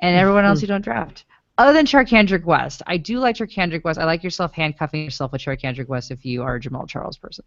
And 0.00 0.16
everyone 0.16 0.46
else 0.46 0.60
hmm. 0.60 0.62
you 0.62 0.68
don't 0.68 0.80
draft. 0.80 1.26
Other 1.58 1.72
than 1.72 1.86
Charcandrick 1.86 2.44
West, 2.44 2.82
I 2.86 2.96
do 2.96 3.18
like 3.18 3.36
Charcandrick 3.36 3.84
West. 3.84 3.98
I 3.98 4.04
like 4.04 4.24
yourself 4.24 4.54
handcuffing 4.54 5.04
yourself 5.04 5.32
with 5.32 5.42
Charcandrick 5.42 5.88
West 5.88 6.10
if 6.10 6.24
you 6.24 6.42
are 6.42 6.56
a 6.56 6.60
Jamaal 6.60 6.88
Charles 6.88 7.18
person. 7.18 7.44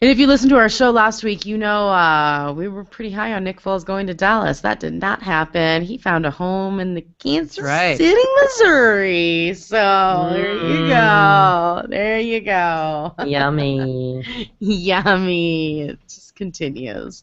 And 0.00 0.10
if 0.10 0.18
you 0.18 0.26
listened 0.26 0.50
to 0.50 0.56
our 0.56 0.68
show 0.68 0.90
last 0.90 1.22
week, 1.22 1.46
you 1.46 1.56
know 1.56 1.88
uh, 1.88 2.52
we 2.52 2.68
were 2.68 2.84
pretty 2.84 3.10
high 3.10 3.32
on 3.32 3.44
Nick 3.44 3.60
Foles 3.60 3.84
going 3.84 4.06
to 4.08 4.14
Dallas. 4.14 4.60
That 4.60 4.80
did 4.80 4.94
not 4.94 5.22
happen. 5.22 5.82
He 5.82 5.98
found 5.98 6.26
a 6.26 6.30
home 6.30 6.80
in 6.80 6.94
the 6.94 7.06
Kansas 7.20 7.62
right. 7.62 7.96
City, 7.96 8.20
Missouri. 8.42 9.54
So 9.54 10.30
there 10.32 10.54
you 10.54 10.88
go. 10.88 11.86
There 11.88 12.20
you 12.20 12.40
go. 12.40 13.14
yummy. 13.24 14.50
Yummy. 14.58 15.82
It 15.82 15.98
just 16.08 16.23
continues. 16.34 17.22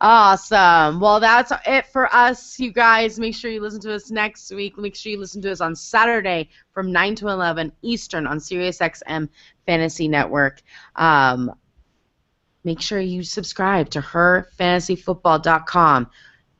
Awesome. 0.00 1.00
Well, 1.00 1.20
that's 1.20 1.52
it 1.66 1.86
for 1.86 2.12
us, 2.14 2.58
you 2.58 2.72
guys. 2.72 3.18
Make 3.18 3.34
sure 3.34 3.50
you 3.50 3.60
listen 3.60 3.80
to 3.82 3.94
us 3.94 4.10
next 4.10 4.50
week. 4.52 4.78
Make 4.78 4.94
sure 4.94 5.12
you 5.12 5.18
listen 5.18 5.42
to 5.42 5.52
us 5.52 5.60
on 5.60 5.76
Saturday 5.76 6.48
from 6.72 6.90
9 6.92 7.14
to 7.16 7.28
11 7.28 7.72
Eastern 7.82 8.26
on 8.26 8.38
SiriusXM 8.38 9.28
Fantasy 9.66 10.08
Network. 10.08 10.62
Um, 10.96 11.52
make 12.64 12.80
sure 12.80 13.00
you 13.00 13.22
subscribe 13.22 13.90
to 13.90 14.00
herfantasyfootball.com. 14.00 16.10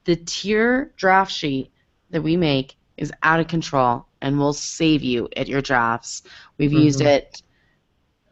The 0.05 0.17
tier 0.17 0.93
draft 0.97 1.33
sheet 1.33 1.71
that 2.11 2.23
we 2.23 2.37
make 2.37 2.77
is 2.97 3.13
out 3.23 3.41
of 3.41 3.49
control 3.49 4.07
and 4.21 4.39
will 4.39 4.53
save 4.53 5.03
you 5.03 5.29
at 5.37 5.49
your 5.49 5.63
drafts. 5.63 6.23
We've 6.59 6.73
used 6.73 7.01
Mhm. 7.01 7.07
it 7.07 7.43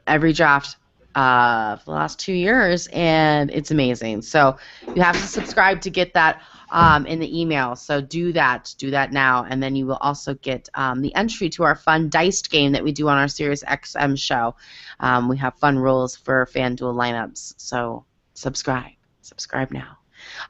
every 0.07 0.33
draft 0.33 0.77
uh, 1.15 1.77
for 1.77 1.85
the 1.87 1.91
last 1.93 2.19
two 2.19 2.33
years, 2.33 2.89
and 2.93 3.51
it's 3.51 3.71
amazing. 3.71 4.23
So 4.23 4.57
you 4.95 5.03
have 5.03 5.17
to 5.17 5.27
subscribe 5.27 5.81
to 5.83 5.91
get 5.91 6.15
that 6.15 6.43
um, 6.71 7.07
in 7.07 7.19
the 7.19 7.41
email. 7.41 7.77
So 7.77 8.01
do 8.01 8.33
that. 8.33 8.75
Do 8.79 8.91
that 8.91 9.13
now, 9.13 9.45
and 9.49 9.63
then 9.63 9.77
you 9.77 9.87
will 9.87 9.99
also 10.01 10.35
get 10.35 10.69
um, 10.75 11.03
the 11.03 11.15
entry 11.15 11.49
to 11.51 11.65
our 11.65 11.75
fun 11.75 12.09
diced 12.09 12.51
game 12.51 12.73
that 12.73 12.85
we 12.85 12.93
do 12.93 13.09
on 13.09 13.19
our 13.19 13.29
Sirius 13.29 13.65
XM 13.65 14.19
show. 14.19 14.55
Um, 15.01 15.29
we 15.29 15.37
have 15.39 15.55
fun 15.57 15.79
rules 15.79 16.17
for 16.17 16.47
FanDuel 16.47 16.95
lineups. 16.95 17.55
So 17.57 18.05
subscribe. 18.35 18.93
Subscribe 19.23 19.71
now. 19.71 19.99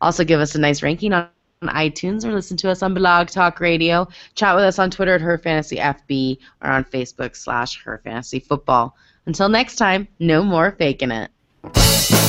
Also, 0.01 0.25
give 0.25 0.41
us 0.41 0.55
a 0.55 0.59
nice 0.59 0.83
ranking 0.83 1.13
on 1.13 1.29
on 1.63 1.69
iTunes 1.75 2.25
or 2.25 2.33
listen 2.33 2.57
to 2.57 2.71
us 2.71 2.83
on 2.83 2.95
Blog 2.95 3.29
Talk 3.29 3.61
Radio. 3.61 4.09
Chat 4.35 4.55
with 4.55 4.65
us 4.65 4.79
on 4.79 4.91
Twitter 4.91 5.17
at 5.17 5.21
Her 5.21 5.37
Fantasy 5.37 5.77
FB 5.77 6.39
or 6.63 6.71
on 6.71 6.85
Facebook 6.85 7.37
slash 7.37 7.83
Her 7.85 8.01
Fantasy 8.03 8.41
Football. 8.41 8.97
Until 9.27 9.49
next 9.49 9.77
time, 9.77 10.09
no 10.19 10.43
more 10.43 10.73
faking 10.73 11.11
it. 11.11 12.20